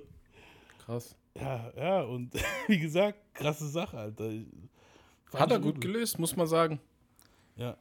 Krass. 0.86 1.16
Ja, 1.36 1.74
ja, 1.76 2.02
und 2.02 2.34
wie 2.68 2.78
gesagt, 2.80 3.18
krasse 3.34 3.68
Sache, 3.68 3.98
Alter. 3.98 4.32
Hat 5.34 5.52
er 5.52 5.60
gut 5.60 5.82
gelöst, 5.82 6.20
muss 6.20 6.36
man 6.36 6.48
sagen. 6.48 6.80
Ja. 7.56 7.78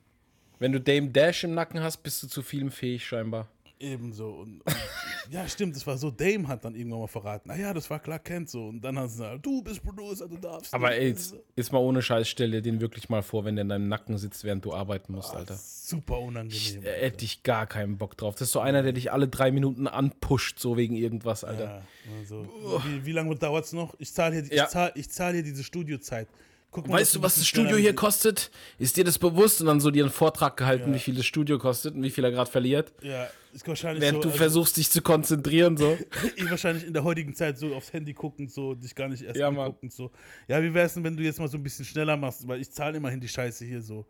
Wenn 0.58 0.72
du 0.72 0.80
Dame 0.80 1.10
Dash 1.10 1.44
im 1.44 1.54
Nacken 1.54 1.80
hast, 1.80 1.98
bist 1.98 2.22
du 2.22 2.26
zu 2.26 2.42
vielem 2.42 2.70
fähig, 2.70 3.06
scheinbar. 3.06 3.48
Ebenso. 3.78 4.30
Und, 4.30 4.60
und 4.60 4.64
ja, 5.30 5.48
stimmt, 5.48 5.74
das 5.76 5.86
war 5.86 5.96
so. 5.98 6.10
Dame 6.10 6.46
hat 6.48 6.64
dann 6.64 6.74
irgendwann 6.74 7.00
mal 7.00 7.06
verraten. 7.06 7.50
Ah 7.50 7.56
ja, 7.56 7.72
das 7.74 7.88
war 7.90 7.98
Clark 7.98 8.24
Kent 8.24 8.50
so. 8.50 8.66
Und 8.68 8.80
dann 8.80 8.98
hat 8.98 9.10
sie 9.10 9.18
gesagt, 9.18 9.46
du 9.46 9.62
bist 9.62 9.82
Producer, 9.82 10.28
du 10.28 10.36
darfst. 10.36 10.72
Aber 10.74 10.94
ey, 10.94 11.08
jetzt, 11.08 11.34
jetzt 11.56 11.72
mal 11.72 11.78
ohne 11.78 12.02
Scheiß, 12.02 12.28
stell 12.28 12.50
dir 12.50 12.62
den 12.62 12.80
wirklich 12.80 13.08
mal 13.08 13.22
vor, 13.22 13.44
wenn 13.44 13.56
der 13.56 13.62
in 13.62 13.68
deinem 13.68 13.88
Nacken 13.88 14.18
sitzt, 14.18 14.44
während 14.44 14.64
du 14.64 14.72
arbeiten 14.74 15.12
musst, 15.12 15.34
Alter. 15.34 15.54
Super 15.56 16.18
unangenehm. 16.20 16.82
Da 16.82 16.90
hätte 16.90 17.24
ich 17.24 17.42
gar 17.42 17.66
keinen 17.66 17.98
Bock 17.98 18.16
drauf. 18.16 18.34
Das 18.34 18.48
ist 18.48 18.52
so 18.52 18.60
einer, 18.60 18.82
der 18.82 18.92
dich 18.92 19.12
alle 19.12 19.28
drei 19.28 19.50
Minuten 19.50 19.86
anpusht, 19.86 20.58
so 20.58 20.76
wegen 20.76 20.94
irgendwas, 20.96 21.44
Alter. 21.44 21.64
Ja, 21.64 21.82
also, 22.20 22.46
wie, 22.86 23.06
wie 23.06 23.12
lange 23.12 23.34
dauert 23.36 23.64
es 23.64 23.72
noch? 23.72 23.94
Ich 23.98 24.12
zahle 24.12 24.42
hier, 24.42 24.54
Ja. 24.54 24.64
ich 24.64 24.70
zahl, 24.70 24.92
ich 24.94 25.10
zahl 25.10 25.32
hier 25.34 25.42
diese 25.42 25.64
Studiozeit. 25.64 26.28
Guck 26.74 26.88
mal, 26.88 26.98
Weißt 26.98 27.14
du, 27.14 27.22
was 27.22 27.36
das 27.36 27.46
Studio 27.46 27.76
hier 27.76 27.94
kostet? 27.94 28.50
Ist 28.78 28.96
dir 28.96 29.04
das 29.04 29.16
bewusst? 29.16 29.60
Und 29.60 29.68
dann 29.68 29.78
so 29.78 29.92
dir 29.92 30.02
einen 30.02 30.12
Vortrag 30.12 30.56
gehalten, 30.56 30.92
wie 30.92 30.98
viel 30.98 31.14
das 31.14 31.24
Studio 31.24 31.56
kostet 31.56 31.94
und 31.94 32.02
wie 32.02 32.10
viel 32.10 32.24
er 32.24 32.32
gerade 32.32 32.50
verliert. 32.50 32.92
Ja, 33.00 33.28
ist 33.52 33.66
wahrscheinlich 33.68 34.02
Während 34.02 34.16
so, 34.16 34.22
du 34.22 34.28
also- 34.30 34.38
versuchst, 34.38 34.76
dich 34.76 34.90
zu 34.90 35.00
konzentrieren, 35.00 35.76
so. 35.76 35.96
ich 36.36 36.50
wahrscheinlich 36.50 36.84
in 36.84 36.92
der 36.92 37.04
heutigen 37.04 37.32
Zeit 37.32 37.58
so 37.58 37.72
aufs 37.76 37.92
Handy 37.92 38.12
gucken, 38.12 38.48
so 38.48 38.74
dich 38.74 38.92
gar 38.92 39.06
nicht 39.06 39.22
erst 39.22 39.36
Ja, 39.36 39.52
Mann. 39.52 39.66
angucken, 39.66 39.88
so. 39.88 40.10
Ja, 40.48 40.60
wie 40.60 40.74
wär's 40.74 40.94
denn, 40.94 41.04
wenn 41.04 41.16
du 41.16 41.22
jetzt 41.22 41.38
mal 41.38 41.46
so 41.46 41.56
ein 41.56 41.62
bisschen 41.62 41.84
schneller 41.84 42.16
machst, 42.16 42.48
weil 42.48 42.60
ich 42.60 42.72
zahle 42.72 42.96
immerhin 42.96 43.20
die 43.20 43.28
Scheiße 43.28 43.64
hier 43.64 43.80
so. 43.80 44.04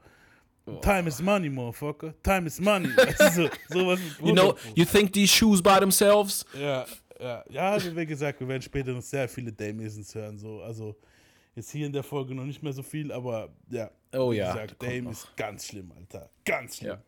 Time 0.81 1.07
is 1.07 1.21
money, 1.21 1.51
motherfucker. 1.51 2.15
Time 2.23 2.47
is 2.47 2.59
money. 2.59 2.89
weißt 2.97 3.37
du, 3.37 3.43
so, 3.43 3.51
sowas 3.69 4.01
You 4.23 4.33
know, 4.33 4.55
you 4.75 4.87
think 4.87 5.13
these 5.13 5.31
shoes 5.31 5.61
by 5.61 5.79
themselves? 5.79 6.47
Ja, 6.59 6.87
ja, 7.21 7.45
ja, 7.51 7.95
wie 7.95 8.07
gesagt, 8.07 8.41
wir 8.41 8.49
werden 8.49 8.63
später 8.63 8.93
noch 8.93 9.03
sehr 9.03 9.29
viele 9.29 9.53
Dame-Isms 9.53 10.15
hören, 10.15 10.39
so. 10.39 10.63
Also, 10.63 10.97
jetzt 11.55 11.71
hier 11.71 11.87
in 11.87 11.93
der 11.93 12.03
Folge 12.03 12.35
noch 12.35 12.45
nicht 12.45 12.63
mehr 12.63 12.73
so 12.73 12.83
viel, 12.83 13.13
aber 13.13 13.51
ja. 13.71 13.91
Oh 14.13 14.33
wie 14.33 14.37
ja, 14.37 14.53
gesagt, 14.53 14.83
Dame 14.83 15.03
noch. 15.03 15.11
ist 15.13 15.37
ganz 15.37 15.67
schlimm, 15.67 15.93
Alter. 15.93 16.31
Ganz 16.45 16.79
schlimm. 16.79 16.99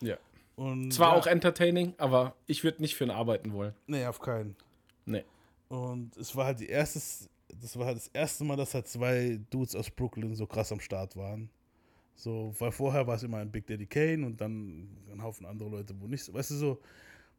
Ja. 0.00 0.08
Ja. 0.08 0.18
Und 0.56 0.92
Zwar 0.92 1.12
ja, 1.12 1.18
auch 1.20 1.26
entertaining, 1.26 1.94
aber 1.98 2.34
ich 2.46 2.64
würde 2.64 2.82
nicht 2.82 2.96
für 2.96 3.04
ihn 3.04 3.10
arbeiten 3.10 3.52
wollen. 3.52 3.74
Nee, 3.86 4.04
auf 4.06 4.20
keinen. 4.20 4.56
Nee. 5.06 5.24
Und 5.68 6.16
es 6.16 6.34
war 6.34 6.46
halt 6.46 6.60
die 6.60 6.68
erste, 6.68 7.00
das 7.60 7.78
war 7.78 7.86
halt 7.86 7.96
das 7.96 8.08
erste 8.08 8.44
Mal, 8.44 8.56
dass 8.56 8.74
halt 8.74 8.88
zwei 8.88 9.38
Dudes 9.50 9.76
aus 9.76 9.90
Brooklyn 9.90 10.34
so 10.34 10.46
krass 10.46 10.72
am 10.72 10.80
Start 10.80 11.16
waren. 11.16 11.50
So, 12.14 12.52
weil 12.58 12.72
vorher 12.72 13.06
war 13.06 13.14
es 13.14 13.22
immer 13.22 13.38
ein 13.38 13.50
Big 13.50 13.66
Daddy 13.68 13.86
Kane 13.86 14.26
und 14.26 14.40
dann 14.40 14.88
ein 15.12 15.22
Haufen 15.22 15.46
andere 15.46 15.68
Leute, 15.68 15.94
wo 16.00 16.08
nicht 16.08 16.24
so, 16.24 16.34
weißt 16.34 16.50
du 16.50 16.54
so, 16.56 16.80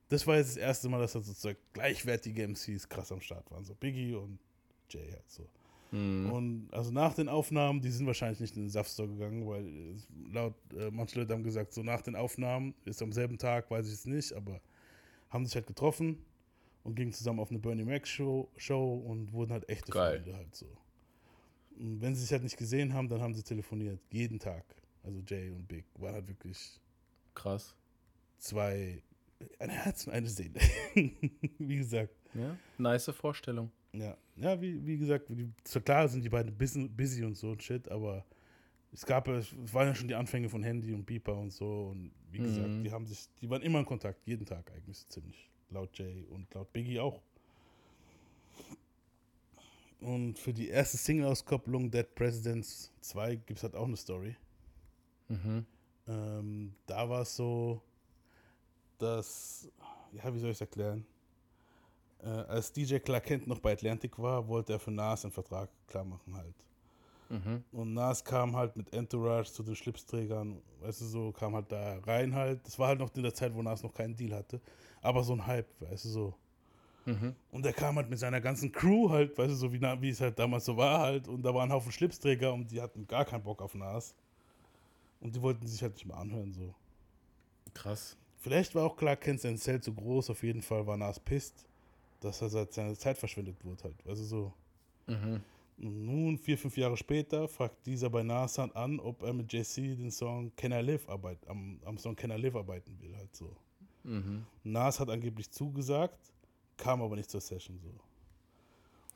das 0.07 0.26
war 0.26 0.38
jetzt 0.38 0.51
das 0.51 0.57
erste 0.57 0.88
Mal, 0.88 0.99
dass 0.99 1.16
halt 1.16 1.26
sozusagen 1.26 1.57
gleichwertige 1.74 2.47
MCs 2.47 2.88
krass 2.88 3.12
am 3.12 3.20
Start 3.20 3.51
waren. 3.51 3.66
So 3.66 3.76
Biggie 3.76 4.16
und 4.16 4.39
Jay 4.89 5.12
halt 5.12 5.30
so. 5.30 5.45
Mhm. 5.91 6.31
Und 6.31 6.69
also 6.71 6.91
nach 6.91 7.13
den 7.13 7.29
Aufnahmen, 7.29 7.81
die 7.81 7.89
sind 7.89 8.05
wahrscheinlich 8.05 8.39
nicht 8.39 8.55
in 8.55 8.63
den 8.63 8.69
Saftstore 8.69 9.07
gegangen, 9.09 9.47
weil 9.47 9.95
laut 10.31 10.53
äh, 10.73 10.91
manche 10.91 11.19
Leute 11.19 11.33
haben 11.33 11.43
gesagt, 11.43 11.73
so 11.73 11.81
nach 11.81 12.01
den 12.01 12.15
Aufnahmen, 12.15 12.75
ist 12.85 13.01
am 13.01 13.11
selben 13.11 13.37
Tag, 13.37 13.71
weiß 13.71 13.87
ich 13.87 13.93
es 13.93 14.05
nicht, 14.05 14.33
aber 14.33 14.61
haben 15.29 15.45
sich 15.45 15.55
halt 15.55 15.67
getroffen 15.67 16.23
und 16.83 16.95
gingen 16.95 17.11
zusammen 17.11 17.39
auf 17.39 17.49
eine 17.49 17.59
Bernie 17.59 17.85
Mac 17.85 18.07
Show, 18.07 18.49
Show 18.55 18.95
und 18.95 19.33
wurden 19.33 19.51
halt 19.51 19.67
echte 19.69 19.91
Geil. 19.91 20.21
Freunde 20.21 20.37
halt 20.37 20.55
so. 20.55 20.67
Und 21.77 22.01
wenn 22.01 22.13
sie 22.13 22.21
sich 22.21 22.31
halt 22.31 22.43
nicht 22.43 22.57
gesehen 22.57 22.93
haben, 22.93 23.07
dann 23.07 23.21
haben 23.21 23.33
sie 23.33 23.43
telefoniert. 23.43 23.99
Jeden 24.11 24.37
Tag. 24.39 24.63
Also 25.03 25.21
Jay 25.25 25.49
und 25.49 25.67
Big 25.67 25.85
waren 25.97 26.13
halt 26.13 26.27
wirklich 26.27 26.79
Krass. 27.33 27.75
zwei, 28.37 29.01
ein 29.59 29.69
Herz 29.69 30.05
und 30.05 30.13
eine 30.13 30.27
Seele. 30.27 30.59
wie 30.93 31.77
gesagt. 31.77 32.13
Ja, 32.33 32.55
nice 32.77 33.09
Vorstellung. 33.11 33.71
Ja, 33.93 34.17
ja 34.35 34.61
wie, 34.61 34.85
wie 34.85 34.97
gesagt, 34.97 35.31
so 35.67 35.81
klar 35.81 36.07
sind 36.07 36.23
die 36.23 36.29
beiden 36.29 36.55
busy, 36.55 36.87
busy 36.87 37.23
und 37.23 37.35
so 37.35 37.51
und 37.51 37.63
shit, 37.63 37.89
aber 37.89 38.25
es 38.91 39.05
gab, 39.05 39.27
es 39.27 39.53
waren 39.73 39.87
ja 39.87 39.95
schon 39.95 40.07
die 40.07 40.15
Anfänge 40.15 40.49
von 40.49 40.63
Handy 40.63 40.93
und 40.93 41.05
Beeper 41.05 41.35
und 41.37 41.51
so 41.51 41.89
und 41.89 42.11
wie 42.31 42.39
gesagt, 42.39 42.69
Mhm. 42.69 42.83
die 42.83 42.91
haben 42.91 43.05
sich, 43.07 43.27
die 43.41 43.49
waren 43.49 43.61
immer 43.61 43.79
in 43.79 43.85
Kontakt, 43.85 44.25
jeden 44.27 44.45
Tag 44.45 44.71
eigentlich 44.71 44.97
so 44.99 45.07
ziemlich. 45.07 45.49
Laut 45.71 45.95
Jay 45.97 46.25
und 46.29 46.51
laut 46.53 46.71
Biggie 46.73 46.99
auch. 46.99 47.21
Und 50.01 50.39
für 50.39 50.53
die 50.53 50.69
erste 50.69 50.97
Single-Auskopplung 50.97 51.91
Dead 51.91 52.07
Presidents 52.15 52.91
2 53.01 53.35
gibt 53.35 53.57
es 53.59 53.63
halt 53.63 53.75
auch 53.75 53.85
eine 53.85 53.97
Story. 53.97 54.35
Mhm. 55.27 55.65
Ähm, 56.07 56.73
da 56.87 57.07
war 57.09 57.21
es 57.21 57.35
so, 57.35 57.81
dass, 58.97 59.69
ja, 60.13 60.33
wie 60.33 60.39
soll 60.39 60.51
ich 60.51 60.57
es 60.57 60.61
erklären? 60.61 61.05
Äh, 62.24 62.28
als 62.28 62.72
DJ 62.72 62.97
Clark 62.97 63.26
Kent 63.26 63.47
noch 63.47 63.59
bei 63.59 63.74
Atlantic 63.74 64.17
war, 64.20 64.47
wollte 64.47 64.74
er 64.74 64.80
für 64.80 64.91
Nas 64.91 65.24
einen 65.24 65.32
Vertrag 65.32 65.70
klar 65.88 66.03
machen 66.03 66.36
halt. 66.36 66.55
Mhm. 67.30 67.63
Und 67.72 67.93
Nas 67.93 68.24
kam 68.24 68.55
halt 68.55 68.76
mit 68.76 68.91
Entourage 68.93 69.51
zu 69.51 69.63
den 69.63 69.76
Schlipsträgern, 69.76 70.61
weißt 70.82 71.01
du, 71.01 71.05
so 71.05 71.32
kam 71.32 71.55
halt 71.55 71.72
da 71.72 71.99
rein 71.99 72.34
halt. 72.34 72.65
Das 72.65 72.78
war 72.80 72.88
halt 72.88 72.99
noch 72.99 73.13
in 73.15 73.24
der 73.24 73.34
Zeit, 73.34 73.53
wo 73.53 73.61
Nas 73.61 73.84
noch 73.84 73.93
keinen 73.93 74.15
Deal 74.15 74.36
hatte. 74.36 74.59
Aber 75.01 75.24
so 75.24 75.34
ein 75.34 75.45
Hype, 75.45 75.67
weißt 75.80 76.05
du, 76.05 76.09
so. 76.09 76.34
Mhm. 77.05 77.36
Und 77.51 77.65
er 77.65 77.74
kam 77.74 77.95
halt 77.95 78.09
mit 78.09 78.20
seiner 78.20 78.41
ganzen 78.41 78.72
Crew 78.72 79.09
halt, 79.09 79.38
weißt 79.38 79.51
du, 79.51 79.55
so 79.55 79.72
wie, 79.72 79.82
wie 79.82 80.09
es 80.09 80.20
halt 80.20 80.38
damals 80.38 80.65
so 80.65 80.76
war 80.76 80.99
halt. 80.99 81.28
Und 81.28 81.43
da 81.43 81.53
waren 81.53 81.70
ein 81.70 81.74
Haufen 81.74 81.91
Schlipsträger 81.91 82.53
und 82.53 82.72
die 82.72 82.82
hatten 82.82 83.07
gar 83.07 83.26
keinen 83.26 83.43
Bock 83.43 83.61
auf 83.61 83.76
Nas. 83.76 84.13
Und 85.22 85.36
die 85.36 85.41
wollten 85.41 85.67
sich 85.67 85.82
halt 85.82 85.93
nicht 85.93 86.05
mehr 86.05 86.17
anhören, 86.17 86.51
so. 86.53 86.74
Krass. 87.74 88.17
Vielleicht 88.38 88.74
war 88.74 88.86
auch 88.86 88.95
Clark 88.95 89.22
Kent 89.22 89.41
sein 89.41 89.57
Zelt 89.57 89.84
zu 89.84 89.93
groß, 89.93 90.30
auf 90.30 90.43
jeden 90.43 90.61
Fall 90.61 90.88
war 90.88 90.97
Nas 90.97 91.20
pisst, 91.20 91.67
dass 92.20 92.41
er 92.41 92.49
seit 92.49 92.74
seiner 92.74 92.95
Zeit 92.95 93.17
verschwendet 93.17 93.63
wurde 93.63 93.84
halt, 93.84 93.95
du, 94.05 94.15
so. 94.15 94.53
Mhm. 95.07 95.41
Nun, 95.78 96.38
vier, 96.38 96.57
fünf 96.57 96.76
Jahre 96.76 96.97
später, 96.97 97.47
fragt 97.47 97.86
dieser 97.86 98.09
bei 98.09 98.22
Nas 98.22 98.59
an, 98.59 98.99
ob 98.99 99.24
er 99.24 99.32
mit 99.32 99.51
Jay-Z 99.51 99.78
den 99.97 100.11
Song 100.11 100.51
Can 100.57 100.74
I 100.74 100.82
Live 100.82 101.07
arbeit, 101.07 101.39
am, 101.47 101.80
am 101.86 101.97
Song 101.97 102.15
Can 102.15 102.32
I 102.32 102.36
Live 102.36 102.55
arbeiten 102.55 102.99
will, 102.99 103.15
halt 103.15 103.34
so. 103.34 103.55
Mhm. 104.03 104.45
Nas 104.63 104.99
hat 104.99 105.09
angeblich 105.09 105.49
zugesagt, 105.51 106.20
kam 106.76 107.01
aber 107.01 107.15
nicht 107.15 107.30
zur 107.30 107.39
Session 107.41 107.80
so. 107.80 107.89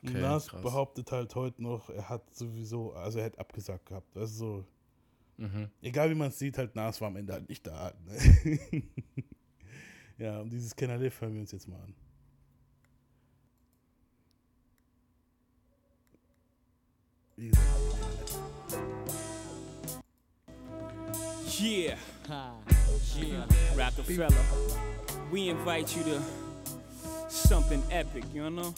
Und 0.02 0.10
Okay, 0.10 0.20
Nas 0.20 0.46
krass. 0.48 0.62
behauptet 0.62 1.12
halt 1.12 1.34
heute 1.34 1.62
noch, 1.62 1.90
er 1.90 2.08
hat 2.08 2.34
sowieso, 2.34 2.92
also 2.94 3.18
er 3.18 3.26
hätte 3.26 3.38
abgesagt 3.40 3.86
gehabt. 3.86 4.16
Also 4.16 4.34
so, 4.34 4.64
Mhm. 5.36 5.68
egal 5.82 6.10
wie 6.10 6.14
man 6.14 6.28
es 6.28 6.38
sieht, 6.38 6.56
halt 6.58 6.74
Nas 6.76 7.00
war 7.00 7.08
am 7.08 7.16
Ende 7.16 7.32
halt 7.32 7.48
nicht 7.48 7.66
da. 7.66 7.92
Ne? 8.06 8.52
ja, 10.18 10.40
und 10.40 10.50
dieses 10.50 10.74
Can 10.76 10.90
I 10.90 11.02
Live 11.02 11.20
hören 11.20 11.34
wir 11.34 11.40
uns 11.40 11.52
jetzt 11.52 11.66
mal 11.68 11.80
an. 11.80 11.94
Yeah. 17.36 17.50
Yeah. 21.58 21.96
Rockefeller. 23.76 24.28
We 25.32 25.48
invite 25.48 25.96
you 25.96 26.04
to 26.04 26.20
something 27.28 27.82
epic, 27.90 28.24
you 28.32 28.48
know? 28.50 28.74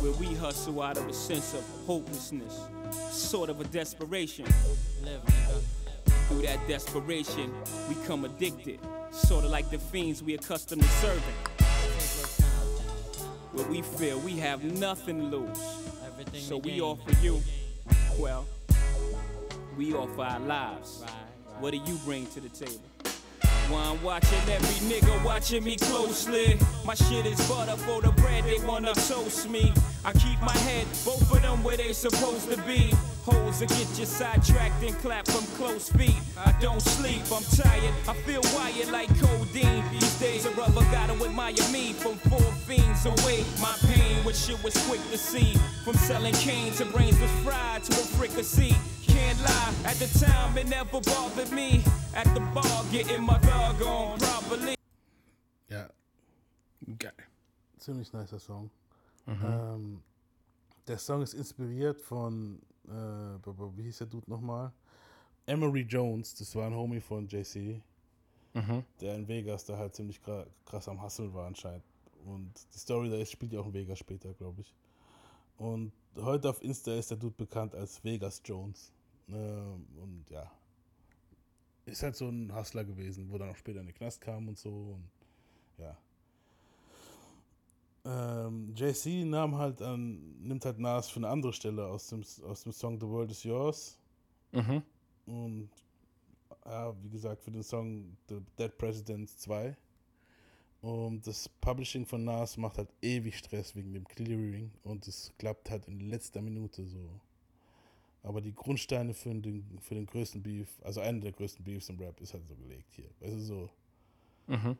Where 0.00 0.12
we 0.12 0.34
hustle 0.34 0.82
out 0.82 0.96
of 0.96 1.06
a 1.08 1.12
sense 1.12 1.54
of 1.54 1.64
hopelessness, 1.86 2.58
sort 3.10 3.50
of 3.50 3.60
a 3.60 3.64
desperation. 3.64 4.46
Through 6.28 6.42
that 6.42 6.66
desperation, 6.66 7.52
we 7.88 7.94
come 8.06 8.24
addicted, 8.24 8.80
sort 9.12 9.44
of 9.44 9.50
like 9.50 9.70
the 9.70 9.78
fiends 9.78 10.22
we 10.22 10.34
accustomed 10.34 10.82
to 10.82 10.88
serving. 10.88 11.34
Where 13.52 13.66
we 13.66 13.82
feel 13.82 14.18
we 14.20 14.36
have 14.38 14.64
nothing 14.64 15.30
to 15.30 15.36
lose. 15.36 15.89
So 16.34 16.58
we 16.58 16.80
offer 16.80 17.12
you, 17.22 17.40
well, 18.18 18.46
we 19.76 19.94
offer 19.94 20.22
our 20.22 20.40
lives. 20.40 21.02
What 21.60 21.70
do 21.72 21.78
you 21.78 21.96
bring 22.04 22.26
to 22.28 22.40
the 22.40 22.48
table? 22.48 22.89
Well, 23.70 23.92
I'm 23.92 24.02
watching 24.02 24.38
every 24.48 24.88
nigga 24.88 25.24
watching 25.24 25.62
me 25.62 25.76
closely. 25.76 26.58
My 26.84 26.94
shit 26.94 27.24
is 27.24 27.38
butter 27.48 27.76
for 27.76 28.02
the 28.02 28.10
bread, 28.20 28.42
they 28.42 28.58
wanna 28.66 28.92
toast 28.94 29.48
me. 29.48 29.72
I 30.04 30.12
keep 30.12 30.40
my 30.40 30.56
head, 30.66 30.86
both 31.04 31.22
of 31.30 31.40
them 31.40 31.62
where 31.62 31.76
they 31.76 31.92
supposed 31.92 32.50
to 32.50 32.56
be. 32.62 32.92
Holes 33.24 33.60
that 33.60 33.68
get 33.68 33.86
you 33.96 34.06
sidetracked 34.06 34.82
and 34.82 34.96
clap 34.98 35.28
from 35.28 35.44
close 35.56 35.88
feet. 35.90 36.16
I 36.36 36.52
don't 36.60 36.82
sleep, 36.82 37.22
I'm 37.30 37.44
tired, 37.44 37.94
I 38.08 38.14
feel 38.26 38.42
wired 38.56 38.90
like 38.90 39.08
codeine. 39.20 39.84
These 39.92 40.18
days 40.18 40.46
a 40.46 40.50
rubber 40.50 40.84
gotta 40.90 41.12
admire 41.12 41.54
me 41.70 41.92
from 41.92 42.16
four 42.28 42.52
fiends 42.66 43.06
away. 43.06 43.44
My 43.60 43.76
pain, 43.86 44.24
which 44.24 44.36
shit 44.36 44.60
was 44.64 44.74
quick 44.88 45.02
to 45.12 45.18
see. 45.18 45.54
From 45.84 45.94
selling 45.94 46.34
cane 46.34 46.72
to 46.74 46.86
brains 46.86 47.20
was 47.20 47.30
fried 47.44 47.84
to 47.84 47.92
a 47.92 48.04
fricassee. 48.18 48.74
Can't 49.20 49.42
lie, 49.42 49.90
at 49.90 49.96
the 49.98 50.08
time 50.18 50.56
it 50.56 50.68
never 50.68 50.98
bothered 51.00 51.52
me. 51.52 51.82
At 52.14 52.24
the 52.34 52.40
bar, 52.54 52.84
getting 52.90 53.22
my 53.22 53.38
dog 53.40 53.82
on 53.82 54.18
properly. 54.18 54.74
Ja. 55.68 55.88
Geil. 56.98 57.12
Ziemlich 57.78 58.10
nicer 58.14 58.38
Song. 58.38 58.70
Mhm. 59.26 59.44
Ähm, 59.44 60.02
der 60.86 60.96
Song 60.98 61.20
ist 61.22 61.34
inspiriert 61.34 62.00
von, 62.00 62.60
äh, 62.88 63.70
wie 63.76 63.82
hieß 63.82 63.98
der 63.98 64.06
Dude 64.06 64.30
nochmal? 64.30 64.72
Emery 65.46 65.82
Jones, 65.82 66.34
das 66.36 66.54
war 66.56 66.66
ein 66.66 66.74
Homie 66.74 67.00
von 67.00 67.28
JC, 67.28 67.82
Mhm. 68.54 68.84
der 69.00 69.16
in 69.16 69.28
Vegas 69.28 69.66
da 69.66 69.76
halt 69.76 69.94
ziemlich 69.94 70.18
krass 70.64 70.88
am 70.88 71.02
Hustle 71.02 71.32
war 71.34 71.46
anscheinend. 71.46 71.84
Und 72.24 72.52
die 72.74 72.78
Story 72.78 73.10
da 73.10 73.16
ist, 73.16 73.32
spielt 73.32 73.52
ja 73.52 73.60
auch 73.60 73.66
in 73.66 73.74
Vegas 73.74 73.98
später, 73.98 74.32
glaube 74.32 74.62
ich. 74.62 74.74
Und 75.58 75.92
heute 76.16 76.48
auf 76.48 76.62
Insta 76.62 76.94
ist 76.94 77.10
der 77.10 77.18
Dude 77.18 77.34
bekannt 77.36 77.74
als 77.74 78.02
Vegas 78.02 78.40
Jones. 78.44 78.92
Ähm, 79.32 79.86
und 79.96 80.24
ja, 80.30 80.50
ist 81.86 82.02
halt 82.02 82.16
so 82.16 82.28
ein 82.28 82.54
Hustler 82.54 82.84
gewesen, 82.84 83.30
wo 83.30 83.38
dann 83.38 83.50
auch 83.50 83.56
später 83.56 83.80
in 83.80 83.86
den 83.86 83.94
Knast 83.94 84.20
kam 84.20 84.48
und 84.48 84.58
so. 84.58 84.70
Und 84.70 85.10
ja. 85.78 85.96
Ähm, 88.04 88.74
JC 88.74 89.24
nahm 89.26 89.56
halt 89.56 89.82
an, 89.82 90.36
nimmt 90.40 90.64
halt 90.64 90.78
Nas 90.78 91.10
für 91.10 91.20
eine 91.20 91.28
andere 91.28 91.52
Stelle 91.52 91.86
aus 91.86 92.08
dem, 92.08 92.24
aus 92.44 92.62
dem 92.62 92.72
Song 92.72 92.98
The 92.98 93.06
World 93.06 93.30
Is 93.30 93.44
Yours. 93.44 93.98
Mhm. 94.52 94.82
Und 95.26 95.70
ja, 96.64 96.94
wie 97.02 97.10
gesagt, 97.10 97.42
für 97.42 97.50
den 97.50 97.62
Song 97.62 98.16
The 98.28 98.40
Dead 98.58 98.76
Presidents 98.76 99.38
2. 99.38 99.76
Und 100.82 101.26
das 101.26 101.48
Publishing 101.60 102.06
von 102.06 102.24
Nas 102.24 102.56
macht 102.56 102.78
halt 102.78 102.88
ewig 103.02 103.36
Stress 103.36 103.76
wegen 103.76 103.92
dem 103.92 104.08
Clearing 104.08 104.70
und 104.82 105.06
es 105.06 105.30
klappt 105.36 105.70
halt 105.70 105.86
in 105.88 106.00
letzter 106.00 106.40
Minute 106.40 106.86
so. 106.86 107.20
Aber 108.22 108.40
die 108.40 108.54
Grundsteine 108.54 109.14
für 109.14 109.34
den, 109.34 109.78
für 109.80 109.94
den 109.94 110.06
größten 110.06 110.42
Beef, 110.42 110.68
also 110.82 111.00
einer 111.00 111.20
der 111.20 111.32
größten 111.32 111.64
Beefs 111.64 111.88
im 111.88 111.98
Rap, 111.98 112.20
ist 112.20 112.34
halt 112.34 112.46
so 112.46 112.54
gelegt 112.54 112.94
hier. 112.94 113.10
Weißt 113.20 113.34
du, 113.34 113.40
so. 113.40 113.70
Mhm. 114.46 114.76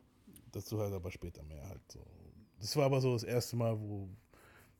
Dazu 0.51 0.79
halt 0.79 0.93
aber 0.93 1.09
später 1.09 1.43
mehr 1.43 1.67
halt 1.67 1.81
so. 1.91 2.05
Das 2.59 2.75
war 2.75 2.85
aber 2.85 3.01
so 3.01 3.13
das 3.13 3.23
erste 3.23 3.55
Mal, 3.55 3.79
wo, 3.79 4.07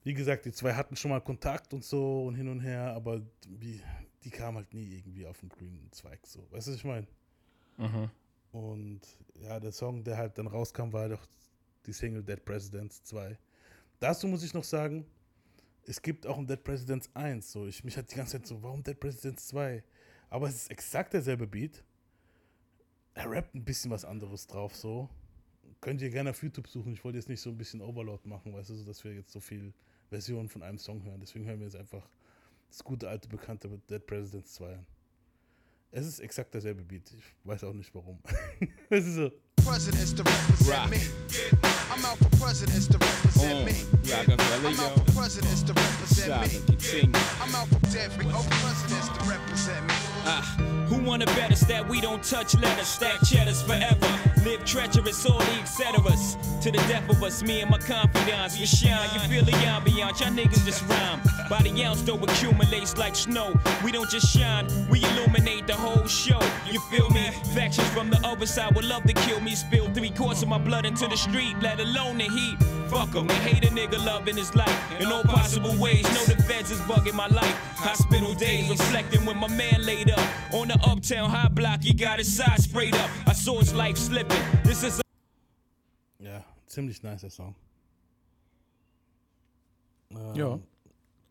wie 0.03 0.13
gesagt, 0.13 0.45
die 0.45 0.51
zwei 0.51 0.73
hatten 0.73 0.95
schon 0.95 1.09
mal 1.09 1.21
Kontakt 1.21 1.73
und 1.73 1.83
so 1.83 2.25
und 2.25 2.35
hin 2.35 2.47
und 2.47 2.59
her, 2.59 2.93
aber 2.93 3.21
die, 3.47 3.81
die 4.23 4.29
kamen 4.29 4.57
halt 4.57 4.73
nie 4.73 4.97
irgendwie 4.97 5.25
auf 5.25 5.39
den 5.39 5.49
grünen 5.49 5.91
Zweig 5.91 6.27
so. 6.27 6.41
Weißt 6.51 6.67
du, 6.67 6.71
was 6.71 6.77
ich 6.77 6.83
meine? 6.83 7.07
Mhm. 7.77 8.09
Und 8.51 9.01
ja, 9.41 9.59
der 9.59 9.71
Song, 9.71 10.03
der 10.03 10.17
halt 10.17 10.37
dann 10.37 10.47
rauskam, 10.47 10.91
war 10.91 11.09
doch 11.09 11.25
die 11.85 11.93
Single 11.93 12.23
Dead 12.23 12.43
Presidents 12.43 13.03
2. 13.03 13.37
Dazu 13.99 14.27
muss 14.27 14.43
ich 14.43 14.53
noch 14.53 14.63
sagen, 14.63 15.05
es 15.85 16.01
gibt 16.01 16.27
auch 16.27 16.37
ein 16.37 16.47
Dead 16.47 16.63
Presidents 16.63 17.09
1. 17.13 17.51
So, 17.51 17.67
ich, 17.67 17.83
mich 17.83 17.97
hat 17.97 18.11
die 18.11 18.15
ganze 18.15 18.33
Zeit 18.33 18.47
so, 18.47 18.61
warum 18.61 18.83
Dead 18.83 18.99
Presidents 18.99 19.47
2? 19.47 19.83
Aber 20.29 20.47
es 20.47 20.55
ist 20.55 20.71
exakt 20.71 21.13
derselbe 21.13 21.47
Beat. 21.47 21.83
Er 23.13 23.29
rappt 23.29 23.55
ein 23.55 23.65
bisschen 23.65 23.91
was 23.91 24.05
anderes 24.05 24.47
drauf, 24.47 24.75
so. 24.75 25.09
Könnt 25.81 26.01
ihr 26.01 26.09
gerne 26.09 26.29
auf 26.29 26.41
YouTube 26.43 26.67
suchen. 26.67 26.93
Ich 26.93 27.03
wollte 27.03 27.17
jetzt 27.17 27.27
nicht 27.27 27.41
so 27.41 27.49
ein 27.49 27.57
bisschen 27.57 27.81
Overload 27.81 28.27
machen, 28.29 28.53
weißt 28.53 28.69
du, 28.69 28.75
so, 28.75 28.85
dass 28.85 29.03
wir 29.03 29.13
jetzt 29.13 29.31
so 29.31 29.39
viel 29.39 29.73
Versionen 30.09 30.47
von 30.47 30.61
einem 30.61 30.77
Song 30.77 31.03
hören. 31.03 31.19
Deswegen 31.19 31.45
hören 31.45 31.59
wir 31.59 31.65
jetzt 31.65 31.75
einfach 31.75 32.07
das 32.69 32.83
gute 32.83 33.09
alte 33.09 33.27
bekannte 33.27 33.67
Dead 33.89 34.05
Presidents 34.05 34.53
2 34.53 34.75
an. 34.75 34.85
Es 35.91 36.05
ist 36.05 36.19
exakt 36.19 36.53
derselbe 36.53 36.83
Beat. 36.83 37.11
Ich 37.11 37.35
weiß 37.43 37.65
auch 37.65 37.73
nicht 37.73 37.93
warum. 37.93 38.19
es 38.89 39.05
ist 39.05 39.15
so. 39.15 39.31
Presidents 39.65 40.13
to 40.13 40.23
represent 40.23 40.91
me. 40.91 40.99
I'm 41.91 42.05
out 42.05 42.17
for 42.17 42.29
presidents 42.37 42.87
to 42.87 42.97
represent 42.97 43.65
me. 43.65 43.75
Rockefeller, 44.11 44.67
I'm 44.67 44.79
out 44.79 44.93
for 44.95 45.11
presidents 45.13 45.63
to 45.63 45.73
represent 45.73 46.31
Solid, 46.31 46.51
me. 46.51 46.59
continue. 46.65 47.21
I'm 47.41 47.55
out 47.55 47.67
for 47.67 47.81
old 48.35 48.49
presidents 48.49 49.09
to 49.09 49.29
represent 49.29 49.87
me. 49.87 49.93
Ah, 50.25 50.55
who 50.87 51.03
want 51.03 51.23
a 51.23 51.25
better 51.27 51.55
stat? 51.55 51.87
We 51.87 52.01
don't 52.01 52.23
touch 52.23 52.55
letters, 52.55 52.87
stack 52.87 53.19
cheddars 53.25 53.61
forever. 53.61 54.07
Live 54.43 54.65
treacherous, 54.65 55.25
all 55.25 55.39
the 55.39 55.45
etceteras. 55.45 56.37
To 56.61 56.71
the 56.71 56.77
death 56.89 57.09
of 57.09 57.23
us, 57.23 57.43
me 57.43 57.61
and 57.61 57.69
my 57.71 57.77
confidants. 57.77 58.59
We 58.59 58.65
shine, 58.65 59.09
you 59.13 59.19
feel 59.29 59.45
the 59.45 59.51
ambiance. 59.51 60.19
Y'all 60.19 60.31
niggas 60.31 60.65
just 60.65 60.87
rhyme. 60.87 61.21
By 61.51 61.61
the 61.63 61.83
ounce, 61.83 62.01
though, 62.03 62.15
accumulates 62.15 62.97
like 62.97 63.13
snow. 63.13 63.53
We 63.83 63.91
don't 63.91 64.09
just 64.09 64.33
shine, 64.33 64.67
we 64.89 65.03
illuminate 65.03 65.67
the 65.67 65.75
whole 65.75 66.07
show. 66.07 66.39
You 66.71 66.79
feel 66.89 67.09
me? 67.09 67.29
Factions 67.53 67.89
from 67.89 68.09
the 68.09 68.25
other 68.25 68.45
side 68.45 68.73
would 68.73 68.85
love 68.85 69.03
to 69.03 69.11
kill 69.11 69.41
me. 69.41 69.53
Spill 69.55 69.93
three 69.93 70.11
quarts 70.11 70.41
of 70.41 70.47
my 70.47 70.57
blood 70.57 70.85
into 70.85 71.09
the 71.09 71.17
street, 71.17 71.57
let 71.61 71.81
alone 71.81 72.19
the 72.19 72.29
heat. 72.37 72.57
Fuck 72.87 73.09
Fuck 73.11 73.15
'em, 73.17 73.27
they 73.27 73.35
hate 73.35 73.65
a 73.65 73.67
nigga 73.67 73.99
loving 74.05 74.37
his 74.37 74.55
life 74.55 75.01
in 75.01 75.11
all 75.11 75.23
possible 75.23 75.75
ways. 75.77 76.03
Know 76.15 76.23
the 76.23 76.41
feds 76.43 76.71
is 76.71 76.79
bugging 76.81 77.15
my 77.15 77.27
life. 77.27 77.57
Hospital 77.75 78.33
days 78.33 78.69
reflecting 78.69 79.25
when 79.25 79.35
my 79.35 79.49
man 79.49 79.85
laid 79.85 80.09
up 80.09 80.53
on 80.53 80.69
the 80.69 80.79
uptown 80.89 81.29
high 81.29 81.49
block. 81.49 81.83
He 81.83 81.93
got 81.93 82.19
his 82.19 82.33
side 82.33 82.61
sprayed 82.61 82.95
up. 82.95 83.09
I 83.27 83.33
saw 83.33 83.59
his 83.59 83.73
life 83.73 83.97
slipping. 83.97 84.41
This 84.63 84.83
is 84.83 84.99
a 84.99 85.03
Ja, 86.23 86.43
ziemlich 86.69 87.03
nicer 87.03 87.29
Song. 87.29 87.55
Ähm, 90.11 90.35
Ja. 90.35 90.59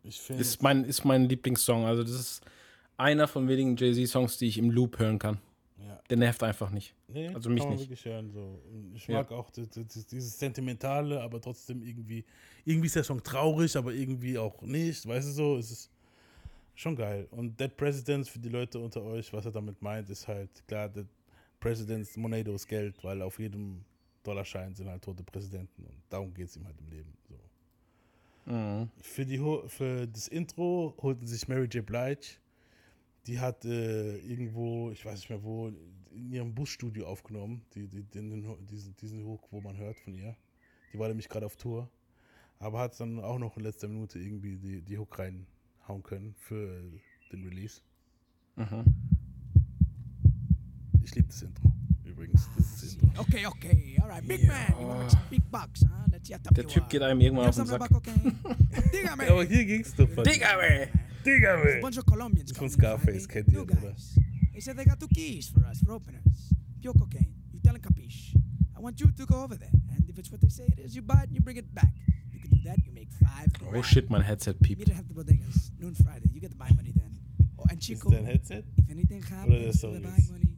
Ich 0.02 0.20
finde. 0.20 0.42
Ist 0.42 0.62
mein, 0.62 0.84
ist 0.84 1.04
mein 1.04 1.28
Lieblingssong. 1.28 1.84
Also, 1.84 2.02
das 2.02 2.12
ist 2.12 2.42
einer 2.96 3.28
von 3.28 3.48
wenigen 3.48 3.76
Jay-Z-Songs, 3.76 4.38
die 4.38 4.46
ich 4.46 4.58
im 4.58 4.70
Loop 4.70 4.98
hören 4.98 5.18
kann. 5.18 5.38
Ja. 5.78 6.00
Der 6.10 6.16
nervt 6.18 6.42
einfach 6.42 6.70
nicht. 6.70 6.94
Nee, 7.08 7.28
also 7.28 7.48
mich 7.50 7.64
nicht. 7.66 8.04
hören. 8.04 8.30
So. 8.30 8.60
Ich 8.94 9.06
Ja. 9.08 9.14
mag 9.18 9.32
auch 9.32 9.50
dieses 9.50 10.38
Sentimentale, 10.38 11.20
aber 11.20 11.40
trotzdem 11.40 11.82
irgendwie. 11.82 12.24
Irgendwie 12.64 12.86
ist 12.86 12.96
der 12.96 13.04
Song 13.04 13.22
traurig, 13.22 13.76
aber 13.76 13.92
irgendwie 13.92 14.36
auch 14.38 14.60
nicht. 14.62 15.06
Weißt 15.06 15.28
du 15.28 15.32
so? 15.32 15.56
Es 15.56 15.70
ist 15.70 15.90
schon 16.74 16.94
geil. 16.96 17.26
Und 17.30 17.58
Dead 17.58 17.74
Presidents, 17.76 18.28
für 18.28 18.38
die 18.38 18.48
Leute 18.50 18.78
unter 18.78 19.02
euch, 19.02 19.32
was 19.32 19.44
er 19.46 19.52
damit 19.52 19.80
meint, 19.82 20.08
ist 20.10 20.28
halt 20.28 20.50
klar, 20.68 20.88
Dead 20.88 21.06
Presidents, 21.58 22.16
Monado 22.16 22.54
ist 22.54 22.66
Geld, 22.66 23.02
weil 23.02 23.20
auf 23.22 23.38
jedem 23.38 23.82
Dollarschein 24.22 24.74
sind 24.74 24.88
halt 24.88 25.02
tote 25.02 25.22
Präsidenten 25.22 25.84
und 25.84 25.94
darum 26.10 26.32
geht 26.34 26.48
es 26.48 26.56
ihm 26.56 26.64
halt 26.66 26.76
im 26.78 26.90
Leben. 26.90 27.12
Mhm. 28.46 28.90
Für, 29.00 29.24
die, 29.24 29.38
für 29.68 30.06
das 30.06 30.28
Intro 30.28 30.94
holten 31.00 31.26
sich 31.26 31.48
Mary 31.48 31.66
J. 31.66 31.84
Blige. 31.84 32.38
Die 33.26 33.38
hat 33.38 33.64
äh, 33.64 34.16
irgendwo, 34.18 34.90
ich 34.90 35.04
weiß 35.04 35.20
nicht 35.20 35.30
mehr 35.30 35.42
wo, 35.42 35.68
in 36.10 36.32
ihrem 36.32 36.54
Busstudio 36.54 37.06
aufgenommen, 37.06 37.62
die, 37.74 37.86
die, 37.86 38.02
den, 38.02 38.44
diesen, 38.66 38.96
diesen 38.96 39.24
Hook, 39.24 39.46
wo 39.50 39.60
man 39.60 39.76
hört 39.76 39.96
von 39.98 40.14
ihr. 40.14 40.36
Die 40.92 40.98
war 40.98 41.08
nämlich 41.08 41.28
gerade 41.28 41.46
auf 41.46 41.56
Tour. 41.56 41.88
Aber 42.58 42.80
hat 42.80 42.98
dann 43.00 43.20
auch 43.20 43.38
noch 43.38 43.56
in 43.56 43.62
letzter 43.62 43.88
Minute 43.88 44.18
irgendwie 44.18 44.56
die, 44.56 44.82
die 44.82 44.98
Hook 44.98 45.18
reinhauen 45.18 46.02
können 46.02 46.34
für 46.38 46.82
den 47.32 47.44
Release. 47.44 47.80
Mhm. 48.56 48.84
Ich 51.02 51.14
liebe 51.14 51.28
das 51.28 51.42
Intro. 51.42 51.69
Übrigens, 52.20 52.48
das 52.56 52.66
ist 52.66 52.82
das 52.82 52.92
Intro. 52.94 53.20
Okay, 53.22 53.46
okay, 53.46 53.98
all 54.02 54.08
right, 54.08 54.26
big 54.28 54.46
man. 54.46 54.56
You 54.78 54.86
wanna 54.86 54.98
make 55.00 55.10
some 55.10 55.22
big 55.30 55.50
bucks, 55.50 55.82
huh? 55.82 55.88
Let's 56.12 56.28
get 56.28 56.46
up 56.46 56.54
Der 56.54 56.66
Typ 56.66 56.88
geht 56.90 57.00
einem 57.02 57.20
irgendwann 57.20 57.48
auf 57.48 57.56
den 57.56 57.66
Sack. 57.66 57.80
Dígame. 58.92 59.30
Aber 59.30 59.44
hier 59.44 59.64
ging's 59.64 59.94
doch 59.94 60.08
von. 60.10 60.24
Dígame. 60.24 60.88
Dígame. 61.24 61.78
A 61.78 61.80
bunch 61.80 61.98
of 61.98 62.04
Colombians 62.04 62.52
Von 62.52 62.58
coming 62.68 62.72
in 62.72 62.78
Scarface, 62.78 63.24
Friday. 63.26 63.42
kennt 63.44 63.52
ihr, 63.52 63.62
oder? 63.62 63.76
They 64.52 64.60
said 64.60 64.76
they 64.76 64.84
got 64.84 64.98
two 65.00 65.08
keys 65.08 65.48
for 65.48 65.62
us, 65.64 65.80
for 65.82 65.92
openers. 65.94 66.52
Pure 66.82 66.94
cocaine. 66.94 67.32
You 67.52 67.60
tell 67.62 67.72
them 67.72 67.80
capiche. 67.82 68.34
I 68.76 68.80
want 68.82 69.00
you 69.00 69.10
to 69.10 69.26
go 69.26 69.42
over 69.42 69.56
there. 69.58 69.72
And 69.96 70.06
if 70.08 70.18
it's 70.18 70.30
what 70.30 70.40
they 70.42 70.50
say 70.50 70.66
it 70.66 70.78
is, 70.78 70.94
you 70.94 71.00
buy 71.02 71.22
it 71.22 71.28
and 71.28 71.34
you 71.36 71.40
bring 71.40 71.56
it 71.56 71.72
back. 71.74 71.92
You 72.32 72.38
can 72.40 72.50
do 72.50 72.60
that, 72.64 72.78
you 72.84 72.92
make 72.92 73.08
five 73.12 73.48
Oh 73.66 73.70
grand. 73.70 73.84
shit, 73.86 74.10
mein 74.10 74.22
Headset 74.22 74.60
Meet 74.60 74.78
piept. 74.78 74.90
at 74.90 75.08
the 75.08 75.14
bodegas. 75.14 75.70
Noon 75.78 75.94
Friday. 75.94 76.28
You 76.34 76.40
get 76.40 76.50
the 76.50 76.56
buy 76.56 76.70
money 76.76 76.92
then. 76.94 77.18
Oh, 77.58 77.64
and 77.70 77.80
Chico. 77.80 78.10
dein 78.10 78.24
Headset? 78.26 78.64
If 78.76 78.90
anything 78.90 79.22
happens 79.22 79.72
to 79.72 79.78
Song 79.78 79.94
the 79.94 80.00
buy 80.00 80.18
money. 80.30 80.56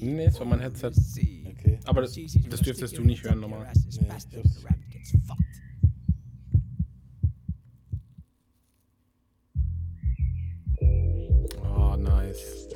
Nee, 0.00 0.24
es 0.24 0.38
war 0.38 0.46
mein 0.46 0.60
Headset. 0.60 0.92
Okay. 1.46 1.78
Aber 1.84 2.02
das, 2.02 2.16
das 2.48 2.60
dürftest 2.60 2.96
du 2.96 3.02
nicht 3.02 3.22
hören 3.24 3.40
normal. 3.40 3.66
Nee. 4.00 4.08
Oh, 11.62 11.96
nice. 11.96 12.68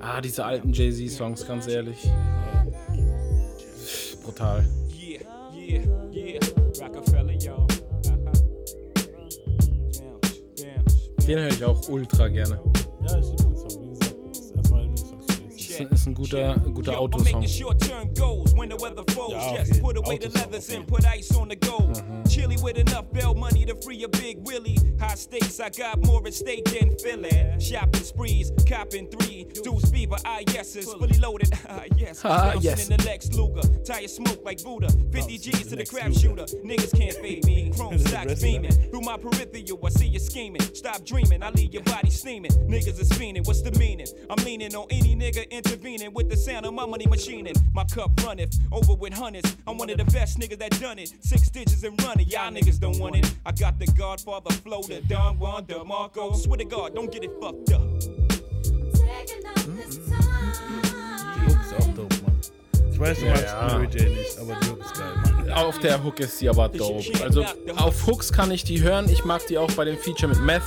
Ah, 0.00 0.20
diese 0.20 0.44
alten 0.44 0.72
Jay-Z-Songs, 0.72 1.46
ganz 1.46 1.66
ehrlich. 1.66 2.08
Brutal. 4.22 4.64
Yeah, 4.90 5.20
yeah, 5.54 5.82
yeah. 6.12 6.40
Rockefeller, 6.80 7.32
y'all. 7.32 7.66
Den 11.26 11.38
höre 11.40 11.48
ich 11.48 11.64
auch 11.64 11.88
ultra 11.88 12.28
gerne. 12.28 12.60
Ist 15.80 15.92
ist 15.92 16.06
ein 16.06 16.14
guter, 16.14 16.56
guter 16.72 16.98
Autosong. 16.98 17.42
Ja, 17.42 17.48
the 19.92 20.00
Autosong, 20.00 20.32
leathers 20.32 20.68
auf 22.36 22.52
and 22.52 22.56
jeden. 22.56 22.56
put 22.56 22.56
ice 22.56 22.56
on 22.56 22.56
the 22.56 22.56
gold. 22.56 22.56
Chilly 22.56 22.56
with 22.62 22.78
enough 22.78 23.12
bail 23.12 23.34
money 23.34 23.64
to 23.64 23.74
free 23.82 24.02
a 24.04 24.08
big 24.08 24.38
Willie. 24.46 24.78
High 25.00 25.14
stakes, 25.14 25.60
I 25.60 25.70
got 25.70 26.04
more 26.04 26.26
at 26.26 26.34
stake 26.34 26.64
than 26.66 26.96
Philly. 26.98 27.60
Shopping 27.60 28.02
sprees, 28.02 28.52
copping 28.68 29.08
three. 29.10 29.46
Deuce 29.62 29.90
fever, 29.90 30.16
ah 30.24 30.40
yeses, 30.52 30.92
fully 30.92 31.18
loaded, 31.18 31.52
ah 31.68 31.84
yes. 31.96 32.22
Ah, 32.24 32.52
Bouncing 32.52 32.62
yes. 32.62 32.88
in 32.88 32.96
the 32.96 33.04
Lex 33.04 33.32
Luger, 33.32 33.62
tire 33.84 34.08
smoke 34.08 34.44
like 34.44 34.62
Buddha. 34.62 34.88
50 35.12 35.38
G's 35.38 35.66
to 35.68 35.76
the 35.76 35.86
crap 35.86 36.12
shooter. 36.12 36.44
Niggas 36.64 36.96
can't 36.96 37.14
fade 37.14 37.44
me. 37.44 37.72
Chrome 37.76 37.98
stocks 37.98 38.42
beaming. 38.42 38.72
Through 38.72 39.02
my 39.02 39.16
peripheral, 39.16 39.80
I 39.84 39.88
see 39.90 40.08
you 40.08 40.18
scheming. 40.18 40.62
Stop 40.74 41.04
dreaming, 41.04 41.42
I 41.42 41.50
leave 41.50 41.72
your 41.72 41.82
body 41.84 42.10
steaming. 42.10 42.52
Niggas 42.52 43.00
is 43.00 43.10
fiending, 43.10 43.46
what's 43.46 43.62
the 43.62 43.72
meaning? 43.72 44.06
I'm 44.30 44.44
leaning 44.44 44.74
on 44.74 44.86
any 44.90 45.16
nigga 45.16 45.48
intervening 45.50 46.12
with 46.12 46.28
the 46.28 46.36
sound 46.36 46.66
of 46.66 46.74
my 46.74 46.86
money 46.86 47.06
machining. 47.06 47.54
My 47.74 47.84
cup 47.84 48.10
runneth 48.24 48.58
over 48.72 48.94
with 48.94 49.14
hundreds. 49.14 49.56
I'm 49.66 49.78
one 49.78 49.90
of 49.90 49.98
the 49.98 50.04
best 50.04 50.38
niggas 50.38 50.58
that 50.58 50.78
done 50.80 50.98
it. 50.98 51.12
Six 51.20 51.48
digits 51.50 51.82
and 51.82 52.00
running, 52.02 52.25
y'all 52.26 52.50
niggas 52.50 52.78
don't 52.78 52.98
want 52.98 53.16
it. 53.16 53.26
I 53.44 53.52
got 53.52 53.78
the 53.78 53.86
Godfather 53.96 54.50
flow, 54.62 54.82
the 54.82 55.00
Don 55.08 55.38
Juan 55.38 55.64
DeMarco. 55.66 56.34
Swear 56.36 56.58
to 56.58 56.64
God, 56.64 56.94
don't 56.94 57.10
get 57.10 57.24
it 57.24 57.30
fucked 57.40 57.72
up. 57.72 57.82
Die 61.36 61.46
Hook 61.46 61.60
ist 61.60 61.74
auch 61.74 61.94
dope, 61.94 62.14
Mann. 62.22 62.40
Ich 62.92 62.98
weiß, 63.00 63.18
du 63.18 63.26
Ja, 63.26 63.30
magst 63.32 63.44
ja. 63.46 63.78
Mary 63.78 63.86
nicht, 64.10 64.38
aber 64.38 64.54
die 64.60 64.68
Hook 64.70 64.80
ist 64.80 64.94
geil, 64.94 65.14
Mann. 65.24 65.50
Auf 65.52 65.78
der 65.78 66.02
Hook 66.02 66.20
ist 66.20 66.38
sie 66.38 66.48
aber 66.48 66.68
dope. 66.68 67.02
Also 67.22 67.44
auf 67.76 68.06
Hooks 68.06 68.32
kann 68.32 68.50
ich 68.50 68.64
die 68.64 68.82
hören. 68.82 69.08
Ich 69.08 69.24
mag 69.24 69.46
die 69.46 69.58
auch 69.58 69.70
bei 69.72 69.84
dem 69.84 69.96
Feature 69.98 70.28
mit 70.28 70.40
Meth. 70.42 70.62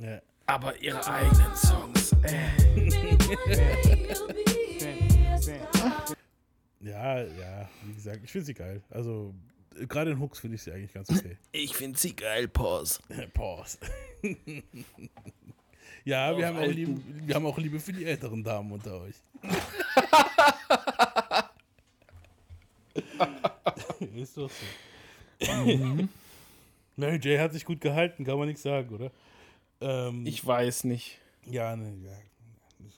Ja. 0.00 0.20
Aber 0.46 0.80
ihre 0.82 1.04
eigenen 1.06 1.54
Songs, 1.56 2.14
Ja, 6.80 7.16
ja, 7.22 7.68
wie 7.86 7.94
gesagt, 7.94 8.20
ich 8.24 8.30
finde 8.30 8.44
sie 8.44 8.54
geil. 8.54 8.82
Also, 8.90 9.32
gerade 9.88 10.10
in 10.12 10.20
Hooks 10.20 10.38
finde 10.40 10.56
ich 10.56 10.62
sie 10.62 10.72
eigentlich 10.72 10.92
ganz 10.92 11.10
okay. 11.10 11.36
Ich 11.52 11.74
finde 11.74 11.98
sie 11.98 12.14
geil, 12.16 12.48
Pause. 12.48 13.00
Pause. 13.34 13.78
ja, 16.04 16.36
wir 16.36 16.46
haben, 16.46 16.56
auch 16.56 16.60
alten- 16.62 16.74
Liebe, 16.74 17.00
wir 17.26 17.34
haben 17.34 17.46
auch 17.46 17.58
Liebe 17.58 17.80
für 17.80 17.92
die 17.92 18.04
älteren 18.04 18.42
Damen 18.44 18.70
unter 18.72 19.00
euch. 19.00 19.14
Ist 24.14 24.36
doch 24.36 24.50
so. 24.50 25.52
Mhm. 25.52 26.08
Mary 26.96 27.16
J 27.16 27.40
hat 27.40 27.52
sich 27.52 27.64
gut 27.64 27.80
gehalten, 27.80 28.24
kann 28.24 28.38
man 28.38 28.46
nichts 28.48 28.62
sagen, 28.62 28.94
oder? 28.94 29.10
Ähm, 29.80 30.24
Ich 30.26 30.44
weiß 30.46 30.84
nicht. 30.84 31.18
ja, 31.44 31.74
ne, 31.76 31.92
ja, 32.04 32.12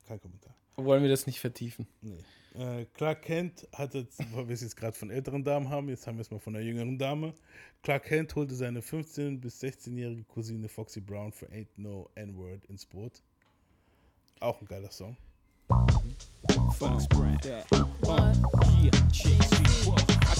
kein 0.06 0.20
Kommentar. 0.20 0.54
Wollen 0.76 1.02
wir 1.02 1.08
das 1.08 1.26
nicht 1.26 1.40
vertiefen? 1.40 1.86
Nee. 2.02 2.18
Äh, 2.58 2.86
Clark 2.94 3.22
Kent 3.22 3.68
hatte, 3.74 4.06
weil 4.32 4.48
wir 4.48 4.54
es 4.54 4.62
jetzt 4.62 4.76
gerade 4.76 4.96
von 4.96 5.10
älteren 5.10 5.44
Damen 5.44 5.68
haben, 5.68 5.88
jetzt 5.88 6.06
haben 6.06 6.16
wir 6.16 6.22
es 6.22 6.30
mal 6.30 6.38
von 6.38 6.56
einer 6.56 6.64
jüngeren 6.64 6.98
Dame. 6.98 7.34
Clark 7.82 8.04
Kent 8.04 8.34
holte 8.34 8.54
seine 8.54 8.80
15- 8.80 9.40
bis 9.40 9.62
16-jährige 9.62 10.24
Cousine 10.24 10.68
Foxy 10.68 11.00
Brown 11.00 11.32
für 11.32 11.46
Ain't 11.46 11.68
No 11.76 12.08
N-Word 12.14 12.64
ins 12.66 12.86
Boot. 12.86 13.22
Auch 14.40 14.60
ein 14.60 14.66
geiler 14.66 14.90
Song. 14.90 15.16
Fox 16.78 17.06
brand. 17.08 17.46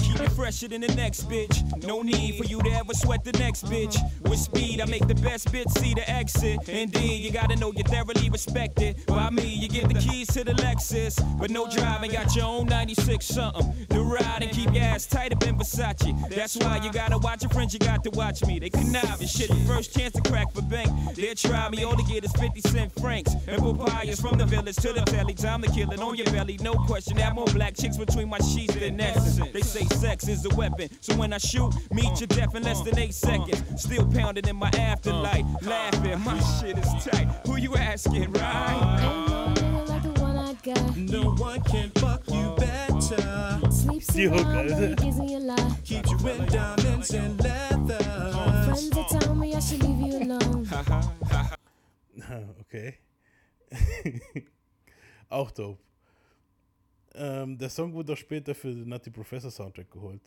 Keep 0.07 0.21
it 0.21 0.31
fresher 0.31 0.69
than 0.69 0.81
the 0.81 0.95
next 0.95 1.27
bitch. 1.29 1.85
No 1.85 2.01
need 2.01 2.37
for 2.37 2.45
you 2.45 2.61
to 2.61 2.69
ever 2.71 2.93
sweat 2.93 3.25
the 3.25 3.33
next 3.33 3.65
bitch. 3.65 3.97
With 4.21 4.39
speed, 4.39 4.79
I 4.79 4.85
make 4.85 5.05
the 5.05 5.15
best 5.15 5.51
bitch 5.51 5.69
see 5.77 5.93
the 5.93 6.09
exit. 6.09 6.69
Indeed, 6.69 7.23
you 7.23 7.31
gotta 7.31 7.57
know 7.57 7.73
you're 7.73 7.83
thoroughly 7.83 8.29
respected. 8.29 9.05
By 9.05 9.29
me, 9.29 9.53
you 9.53 9.67
get 9.67 9.89
the 9.89 9.99
keys 9.99 10.27
to 10.27 10.45
the 10.45 10.53
Lexus. 10.53 11.19
But 11.37 11.51
no 11.51 11.69
driving, 11.69 12.11
got 12.11 12.33
your 12.35 12.45
own 12.45 12.67
96 12.67 13.25
something. 13.25 13.87
To 13.89 14.01
ride 14.01 14.43
and 14.43 14.51
keep 14.51 14.73
your 14.73 14.83
ass 14.83 15.05
tight 15.05 15.33
up 15.33 15.45
in 15.45 15.57
Versace. 15.57 16.29
That's 16.33 16.55
why 16.55 16.77
you 16.77 16.91
gotta 16.91 17.17
watch 17.17 17.43
your 17.43 17.51
friends, 17.51 17.73
you 17.73 17.79
got 17.79 18.03
to 18.05 18.09
watch 18.11 18.45
me. 18.45 18.59
They 18.59 18.69
connive 18.69 19.19
and 19.19 19.29
shit. 19.29 19.49
The 19.49 19.55
first 19.67 19.93
chance 19.93 20.13
to 20.13 20.21
crack 20.21 20.53
for 20.53 20.61
bank. 20.61 20.89
They'll 21.15 21.35
try 21.35 21.69
me, 21.69 21.83
all 21.83 21.97
they 21.97 22.03
get 22.03 22.23
is 22.23 22.31
50 22.31 22.61
cent 22.61 22.91
francs. 23.01 23.33
And 23.45 23.61
papayas 23.61 24.21
from 24.21 24.37
the 24.37 24.45
village 24.45 24.77
to 24.77 24.93
the 24.93 25.01
telly. 25.01 25.33
Time 25.33 25.61
to 25.63 25.69
kill 25.69 25.91
it 25.91 25.99
on 25.99 26.15
your 26.15 26.27
belly, 26.27 26.57
no 26.61 26.75
question. 26.75 27.17
Have 27.17 27.35
more 27.35 27.45
black 27.47 27.75
chicks 27.75 27.97
between 27.97 28.29
my 28.29 28.39
sheets 28.39 28.75
than 28.75 28.99
Essence. 29.01 29.51
They 29.51 29.61
say 29.61 29.85
sex 29.99 30.27
is 30.27 30.45
a 30.45 30.55
weapon. 30.55 30.89
So 31.01 31.15
when 31.15 31.33
I 31.33 31.37
shoot, 31.37 31.73
meet 31.91 32.19
your 32.19 32.27
death 32.27 32.55
in 32.55 32.63
less 32.63 32.81
than 32.81 32.97
eight 32.99 33.13
seconds. 33.13 33.81
Still 33.81 34.05
pounding 34.11 34.47
in 34.47 34.55
my 34.55 34.69
afterlife. 34.77 35.45
Laughing, 35.61 36.19
my 36.21 36.39
shit 36.59 36.77
is 36.77 37.05
tight. 37.05 37.27
Who 37.45 37.57
you 37.57 37.75
asking, 37.75 38.31
right? 38.33 39.53
No 40.95 41.31
one 41.35 41.61
can 41.61 41.89
fuck 41.91 42.23
you 42.29 42.55
better. 42.57 43.15
better. 43.15 43.57
Die 44.13 44.27
Hook, 44.27 44.47
Alter. 44.47 44.95
Keeps 45.83 46.11
you 46.11 46.29
in 46.29 46.45
diamonds 46.47 47.13
and 47.13 47.39
leather. 47.41 48.03
Friends 48.65 48.89
that 48.89 49.07
tell 49.09 49.35
me 49.35 49.55
I 49.55 49.59
should 49.59 49.83
leave 49.83 50.01
you 50.01 50.17
alone. 50.23 50.67
okay. 52.61 52.99
Auch 55.29 55.51
dope. 55.51 55.86
Ähm, 57.17 57.57
der 57.57 57.69
Song 57.69 57.93
wurde 57.93 58.13
auch 58.13 58.17
später 58.17 58.53
für 58.53 58.73
den 58.73 58.87
Nutty 58.87 59.09
Professor 59.09 59.49
Soundtrack 59.51 59.89
geholt. 59.91 60.21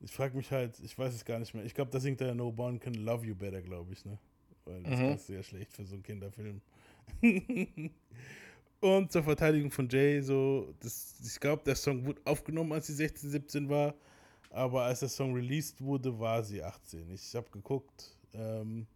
Ich 0.00 0.12
frage 0.12 0.36
mich 0.36 0.50
halt, 0.50 0.78
ich 0.80 0.96
weiß 0.96 1.12
es 1.14 1.24
gar 1.24 1.38
nicht 1.38 1.52
mehr. 1.54 1.64
Ich 1.64 1.74
glaube, 1.74 1.90
da 1.90 1.98
singt 2.00 2.20
er 2.20 2.34
No 2.34 2.54
One 2.56 2.78
Can 2.78 2.94
Love 2.94 3.26
You 3.26 3.34
Better, 3.34 3.60
glaube 3.60 3.92
ich, 3.92 4.04
ne? 4.04 4.18
Weil 4.64 4.82
das 4.84 4.98
Mhm. 4.98 5.06
ist 5.14 5.28
ja 5.28 5.42
schlecht 5.42 5.72
für 5.72 5.84
so 5.84 5.94
einen 5.94 6.02
Kinderfilm. 6.02 6.60
Und 8.80 9.12
zur 9.12 9.22
Verteidigung 9.22 9.70
von 9.70 9.88
Jay, 9.88 10.22
so, 10.22 10.72
das, 10.80 11.14
ich 11.22 11.38
glaube, 11.38 11.62
der 11.64 11.74
Song 11.76 12.04
wurde 12.06 12.20
aufgenommen, 12.24 12.72
als 12.72 12.86
sie 12.86 12.94
16, 12.94 13.28
17 13.30 13.68
war, 13.68 13.94
aber 14.50 14.84
als 14.84 15.00
der 15.00 15.08
Song 15.10 15.34
released 15.34 15.82
wurde, 15.82 16.18
war 16.18 16.42
sie 16.42 16.62
18. 16.62 17.10
Ich 17.12 17.34
habe 17.34 17.50
geguckt, 17.50 18.16
ähm, 18.32 18.86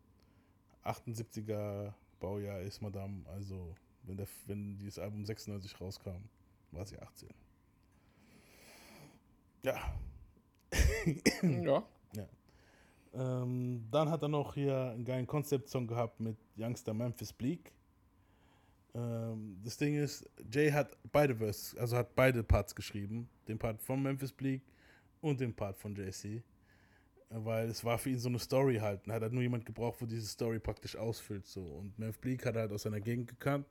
78er 0.84 1.92
Baujahr 2.18 2.60
ist 2.60 2.80
Madame, 2.80 3.22
also 3.26 3.74
wenn, 4.04 4.16
der, 4.16 4.26
wenn 4.46 4.78
dieses 4.78 4.98
Album 4.98 5.24
96 5.26 5.78
rauskam, 5.80 6.22
war 6.74 6.86
sie 6.86 6.98
18. 6.98 7.28
Ja. 9.62 9.74
Ja. 11.42 11.84
ja. 12.14 12.28
Ähm, 13.14 13.86
dann 13.90 14.10
hat 14.10 14.22
er 14.22 14.28
noch 14.28 14.54
hier 14.54 14.90
einen 14.90 15.04
geilen 15.04 15.26
Concept-Song 15.26 15.86
gehabt 15.86 16.20
mit 16.20 16.36
Youngster 16.56 16.94
Memphis 16.94 17.32
Bleak. 17.32 17.72
Ähm, 18.94 19.58
das 19.62 19.76
Ding 19.76 19.96
ist, 19.96 20.28
Jay 20.50 20.70
hat 20.70 20.96
beide 21.12 21.36
Verses, 21.36 21.76
also 21.76 21.96
hat 21.96 22.14
beide 22.14 22.42
Parts 22.42 22.74
geschrieben. 22.74 23.28
Den 23.48 23.58
Part 23.58 23.80
von 23.82 24.02
Memphis 24.02 24.32
Bleak 24.32 24.62
und 25.20 25.40
den 25.40 25.54
Part 25.54 25.78
von 25.78 25.94
JC. 25.94 26.42
Weil 27.30 27.68
es 27.68 27.84
war 27.84 27.98
für 27.98 28.10
ihn 28.10 28.18
so 28.18 28.28
eine 28.28 28.38
Story 28.38 28.76
halt. 28.76 29.06
Er 29.08 29.14
hat 29.14 29.22
halt 29.22 29.32
nur 29.32 29.42
jemand 29.42 29.66
gebraucht, 29.66 30.00
wo 30.00 30.06
diese 30.06 30.26
Story 30.26 30.60
praktisch 30.60 30.96
ausfüllt. 30.96 31.46
So. 31.46 31.62
Und 31.62 31.98
Memphis 31.98 32.20
Bleak 32.20 32.46
hat 32.46 32.54
er 32.54 32.62
halt 32.62 32.72
aus 32.72 32.82
seiner 32.82 33.00
Gegend 33.00 33.28
gekannt. 33.28 33.66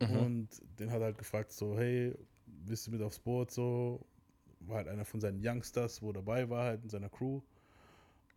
Mhm. 0.00 0.16
Und 0.16 0.48
den 0.78 0.90
hat 0.90 1.00
er 1.00 1.06
halt 1.06 1.18
gefragt, 1.18 1.52
so, 1.52 1.78
hey, 1.78 2.14
willst 2.46 2.86
du 2.86 2.90
mit 2.90 3.02
aufs 3.02 3.18
Boot? 3.18 3.50
So, 3.50 4.04
war 4.60 4.78
halt 4.78 4.88
einer 4.88 5.04
von 5.04 5.20
seinen 5.20 5.40
Youngsters, 5.44 6.02
wo 6.02 6.12
dabei 6.12 6.48
war, 6.48 6.64
halt 6.64 6.82
in 6.82 6.90
seiner 6.90 7.08
Crew. 7.08 7.40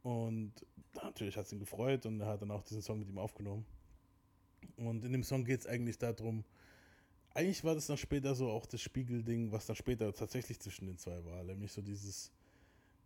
Und 0.03 0.53
natürlich 0.95 1.37
hat 1.37 1.45
es 1.45 1.53
ihn 1.53 1.59
gefreut 1.59 2.05
und 2.05 2.19
er 2.19 2.27
hat 2.27 2.41
dann 2.41 2.51
auch 2.51 2.63
diesen 2.63 2.81
Song 2.81 2.99
mit 2.99 3.09
ihm 3.09 3.17
aufgenommen. 3.17 3.65
Und 4.77 5.03
in 5.05 5.11
dem 5.11 5.23
Song 5.23 5.43
geht 5.45 5.61
es 5.61 5.67
eigentlich 5.67 5.97
darum, 5.97 6.43
eigentlich 7.33 7.63
war 7.63 7.73
das 7.75 7.87
dann 7.87 7.97
später 7.97 8.35
so 8.35 8.49
auch 8.49 8.65
das 8.65 8.81
Spiegelding, 8.81 9.51
was 9.51 9.65
dann 9.65 9.75
später 9.75 10.13
tatsächlich 10.13 10.59
zwischen 10.59 10.85
den 10.85 10.97
zwei 10.97 11.23
war. 11.25 11.43
Nämlich 11.43 11.71
so 11.71 11.81
dieses, 11.81 12.31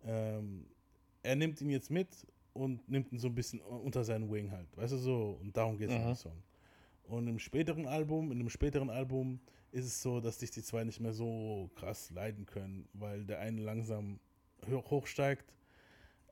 ähm, 0.04 0.66
er 1.24 1.36
nimmt 1.36 1.62
ihn 1.62 1.70
jetzt 1.70 1.90
mit 1.90 2.10
und 2.54 2.88
nimmt 2.90 3.12
ihn 3.12 3.20
so 3.20 3.28
ein 3.28 3.36
bisschen 3.36 3.62
unter 3.62 4.04
seinen 4.04 4.32
Wing 4.32 4.52
halt. 4.52 4.68
Weißt 4.76 4.94
du 4.94 4.98
so? 4.98 5.38
Und 5.42 5.56
darum 5.56 5.78
geht 5.78 5.90
es 5.90 5.96
in 5.96 6.02
Mhm. 6.02 6.08
dem 6.08 6.16
Song. 6.16 6.44
Und 7.08 7.28
im 7.28 7.40
späteren 7.40 7.88
Album, 7.88 8.32
in 8.32 8.38
dem 8.40 8.50
späteren 8.50 8.90
Album 8.90 9.40
ist 9.72 9.86
es 9.86 10.02
so, 10.02 10.20
dass 10.20 10.40
sich 10.40 10.52
die 10.52 10.62
zwei 10.62 10.84
nicht 10.84 11.00
mehr 11.00 11.14
so 11.14 11.70
krass 11.76 12.10
leiden 12.12 12.46
können, 12.46 12.88
weil 12.94 13.26
der 13.26 13.40
eine 13.40 13.62
langsam 13.62 14.20
hoch- 14.70 14.90
hochsteigt, 14.92 15.54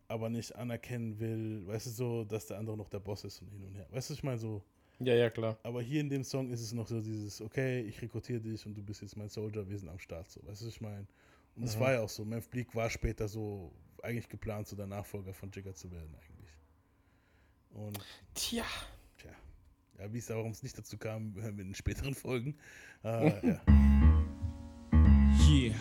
aber 0.08 0.30
nicht 0.30 0.56
anerkennen 0.56 1.20
will, 1.20 1.66
weißt 1.68 1.88
du 1.88 1.90
so, 1.92 2.24
dass 2.26 2.48
der 2.48 2.58
andere 2.58 2.78
noch 2.78 2.90
der 2.90 3.00
Boss 3.00 3.24
ist 3.24 3.42
und 3.42 3.50
hin 3.50 3.64
und 3.64 3.74
her. 3.76 3.88
Weißt 3.92 4.10
du, 4.10 4.14
ich 4.14 4.24
meine 4.24 4.38
so. 4.38 4.62
Ja, 5.00 5.14
ja, 5.14 5.30
klar. 5.30 5.58
Aber 5.64 5.82
hier 5.82 6.00
in 6.02 6.10
dem 6.10 6.24
Song 6.24 6.50
ist 6.52 6.62
es 6.62 6.72
noch 6.74 6.88
so 6.88 7.02
dieses, 7.02 7.42
okay, 7.42 7.82
ich 7.82 8.02
rekrutiere 8.02 8.40
dich 8.40 8.66
und 8.66 8.76
du 8.76 8.82
bist 8.84 9.02
jetzt 9.02 9.18
mein 9.18 9.30
Soldier, 9.30 9.68
wir 9.68 9.78
sind 9.78 9.90
am 9.90 10.00
Start, 10.00 10.30
so, 10.30 10.42
weißt 10.46 10.62
du, 10.62 10.68
ich 10.68 10.80
meine. 10.82 11.06
Und 11.56 11.64
es 11.64 11.76
Mhm. 11.76 11.80
war 11.82 11.92
ja 11.94 12.02
auch 12.02 12.10
so, 12.10 12.24
Memphis 12.24 12.50
Bleak 12.50 12.76
war 12.76 12.90
später 12.90 13.28
so 13.28 13.72
eigentlich 14.04 14.30
geplant, 14.30 14.68
so 14.68 14.76
der 14.76 14.88
Nachfolger 14.88 15.34
von 15.34 15.52
Jigger 15.52 15.74
zu 15.74 15.92
werden 15.92 16.14
eigentlich. 16.16 16.52
Und 17.72 18.00
Tja. 18.34 18.64
Ja, 20.00 20.12
wie 20.12 20.18
es 20.18 20.30
warum 20.30 20.52
es 20.52 20.64
nicht 20.64 20.78
dazu 20.78 20.98
kam, 20.98 21.34
hören 21.42 21.58
wir 21.58 21.66
in 21.66 21.74
späteren 21.74 22.14
Folgen. 22.14 22.56
Äh, 23.04 23.48
ja. 23.48 23.62
Yeah. 25.50 25.76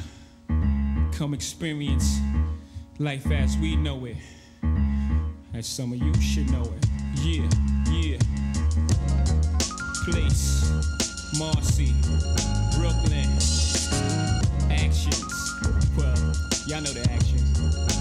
Come 1.16 1.34
experience 1.34 2.20
life 2.98 3.30
as 3.30 3.56
we 3.58 3.76
know 3.76 4.04
it. 4.04 4.16
As 5.54 5.66
some 5.66 5.92
of 5.92 5.98
you 5.98 6.12
should 6.20 6.48
know 6.48 6.62
it. 6.62 6.86
Yeah, 7.22 7.48
yeah. 7.90 8.18
Place, 10.04 10.70
Marcy, 11.38 11.94
Brooklyn. 12.76 13.30
Actions. 14.70 15.54
Well, 15.96 16.16
y'all 16.66 16.82
know 16.82 16.92
the 16.92 17.08
actions. 17.10 17.93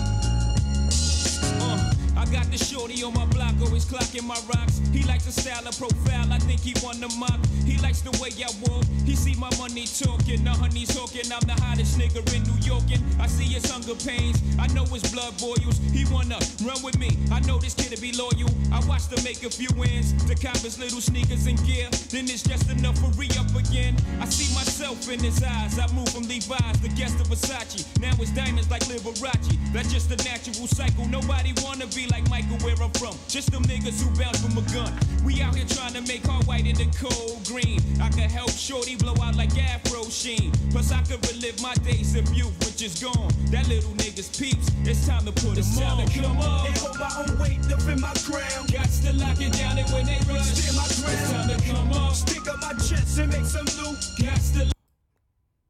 I 2.16 2.26
got 2.26 2.50
the 2.52 2.58
shorty 2.58 3.04
on 3.04 3.14
my 3.14 3.26
block, 3.26 3.54
always 3.62 3.86
clocking 3.86 4.24
my 4.24 4.40
rocks. 4.54 4.82
He 4.92 5.04
likes 5.04 5.26
the 5.26 5.32
style 5.32 5.68
of 5.68 5.78
profile, 5.78 6.32
I 6.32 6.40
think 6.40 6.62
he 6.62 6.74
won 6.84 7.00
the 7.00 7.10
mock. 7.18 7.40
He 7.66 7.78
likes 7.80 8.02
the 8.02 8.12
way 8.22 8.30
I 8.44 8.52
walk, 8.70 8.86
he 9.06 9.16
see 9.16 9.36
my 9.36 9.50
money 9.58 9.86
talking. 9.86 10.44
The 10.44 10.52
honey's 10.52 10.94
talking, 10.94 11.32
I'm 11.32 11.42
the 11.48 11.58
hottest 11.62 11.98
nigga 11.98 12.22
in 12.36 12.44
New 12.44 12.60
York. 12.62 12.84
And 12.92 13.02
I 13.22 13.28
see 13.28 13.46
his 13.46 13.70
hunger 13.70 13.96
pains, 13.96 14.40
I 14.60 14.68
know 14.74 14.86
his 14.86 15.04
blood 15.12 15.34
boils. 15.40 15.80
He 15.92 16.06
wanna 16.14 16.40
run 16.64 16.82
with 16.84 16.98
me, 17.00 17.18
I 17.32 17.40
know 17.42 17.58
this 17.58 17.74
kid'll 17.74 18.00
be 18.02 18.12
loyal. 18.14 18.50
I 18.72 18.80
watched 18.88 19.12
him 19.12 19.24
make 19.24 19.44
a 19.44 19.50
few 19.50 19.70
wins, 19.76 20.14
to 20.28 20.36
cop 20.36 20.58
his 20.58 20.78
little 20.78 21.02
sneakers 21.02 21.48
and 21.48 21.58
gear. 21.66 21.90
Then 22.10 22.26
it's 22.30 22.44
just 22.44 22.70
enough 22.70 22.98
for 23.00 23.10
re 23.18 23.30
up 23.40 23.50
again. 23.56 23.98
I 24.22 24.30
see 24.30 24.54
myself 24.54 25.10
in 25.10 25.20
his 25.20 25.42
eyes, 25.42 25.80
I 25.80 25.88
move 25.94 26.10
from 26.10 26.24
Levi's, 26.30 26.80
the 26.82 26.94
guest 26.96 27.20
of 27.20 27.28
Versace. 27.28 27.88
Now 28.00 28.14
it's 28.20 28.32
diamonds 28.32 28.70
like 28.70 28.84
Liberace, 28.86 29.58
that's 29.74 29.92
just 29.92 30.12
a 30.12 30.18
natural 30.24 30.68
cycle. 30.68 31.08
Nobody 31.08 31.54
wanna 31.64 31.88
be 31.88 32.03
like 32.10 32.28
Michael 32.30 32.58
where 32.66 32.76
I'm 32.82 32.92
from. 32.92 33.16
Just 33.28 33.52
them 33.52 33.64
niggas 33.64 34.02
who 34.02 34.10
bounce 34.20 34.40
from 34.42 34.58
a 34.58 34.62
gun. 34.74 34.94
We 35.24 35.42
out 35.42 35.56
here 35.56 35.66
trying 35.68 35.94
to 35.94 36.02
make 36.02 36.28
our 36.30 36.42
white 36.44 36.66
in 36.66 36.76
the 36.76 36.88
cold 36.98 37.44
green. 37.48 37.80
I 38.02 38.10
could 38.10 38.32
help 38.32 38.52
Shorty 38.52 38.96
blow 38.96 39.16
out 39.22 39.36
like 39.36 39.58
Afro 39.58 40.04
Sheen. 40.10 40.52
Plus 40.72 40.92
I 40.92 41.02
could 41.04 41.22
relive 41.32 41.62
my 41.62 41.74
days 41.86 42.16
of 42.16 42.28
youth, 42.34 42.54
which 42.66 42.82
is 42.82 43.02
gone. 43.02 43.30
That 43.52 43.68
little 43.68 43.92
nigga's 43.94 44.30
peeps. 44.36 44.70
It's 44.84 45.08
time 45.08 45.26
to 45.26 45.32
put 45.32 45.58
It's 45.58 45.76
them 45.76 45.84
time 45.88 46.00
on. 46.00 46.08
to 46.08 46.20
come 46.22 46.38
on. 46.38 46.68
And 46.68 46.78
hold 46.78 47.00
my 47.00 47.12
own 47.22 47.40
weight 47.40 47.64
up 47.72 47.88
in 47.88 48.00
my 48.02 48.14
crown. 48.26 48.66
Got 48.72 48.90
to 49.06 49.14
lock 49.14 49.40
it 49.42 49.54
down 49.54 49.78
and 49.78 49.90
when 49.92 50.06
they 50.06 50.20
rush, 50.32 50.48
stand 50.54 50.76
my 50.78 50.88
ground. 50.88 51.14
It's 51.14 51.32
time 51.32 51.48
to 51.50 51.58
come 51.72 51.92
on. 51.94 52.14
Stick 52.16 52.48
up 52.48 52.60
my 52.62 52.74
chest 52.74 53.18
and 53.20 53.32
make 53.32 53.46
some 53.46 53.66
loot. 53.80 53.98
Got 54.20 54.42
to 54.56 54.72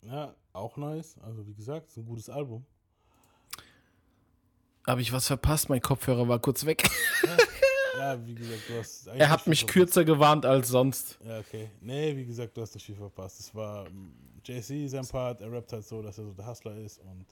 ja, 0.05 0.35
auch 0.53 0.77
nice. 0.77 1.15
Also 1.21 1.45
wie 1.47 1.53
gesagt, 1.53 1.87
ist 1.87 1.97
ein 1.97 2.05
gutes 2.05 2.29
Album. 2.29 2.65
Habe 4.87 5.01
ich 5.01 5.13
was 5.13 5.27
verpasst? 5.27 5.69
Mein 5.69 5.81
Kopfhörer 5.81 6.27
war 6.27 6.39
kurz 6.39 6.65
weg. 6.65 6.83
Ja, 7.95 8.25
wie 8.25 8.33
gesagt, 8.33 8.61
du 8.67 8.79
hast. 8.79 9.07
eigentlich 9.07 9.21
er 9.21 9.29
hat 9.29 9.47
mich 9.47 9.59
verpasst. 9.59 9.73
kürzer 9.73 10.03
gewarnt 10.03 10.45
als 10.45 10.67
sonst. 10.69 11.19
Ja, 11.23 11.39
okay. 11.39 11.69
Nee, 11.79 12.17
wie 12.17 12.25
gesagt, 12.25 12.57
du 12.57 12.61
hast 12.61 12.73
nicht 12.73 12.85
viel 12.85 12.95
verpasst. 12.95 13.39
Es 13.39 13.53
war 13.53 13.85
ähm, 13.85 14.13
JC 14.43 14.89
sein 14.89 15.07
Part, 15.07 15.41
er 15.41 15.51
rappt 15.51 15.71
halt 15.71 15.85
so, 15.85 16.01
dass 16.01 16.17
er 16.17 16.25
so 16.25 16.33
der 16.33 16.47
Hustler 16.47 16.75
ist 16.75 16.99
und 16.99 17.25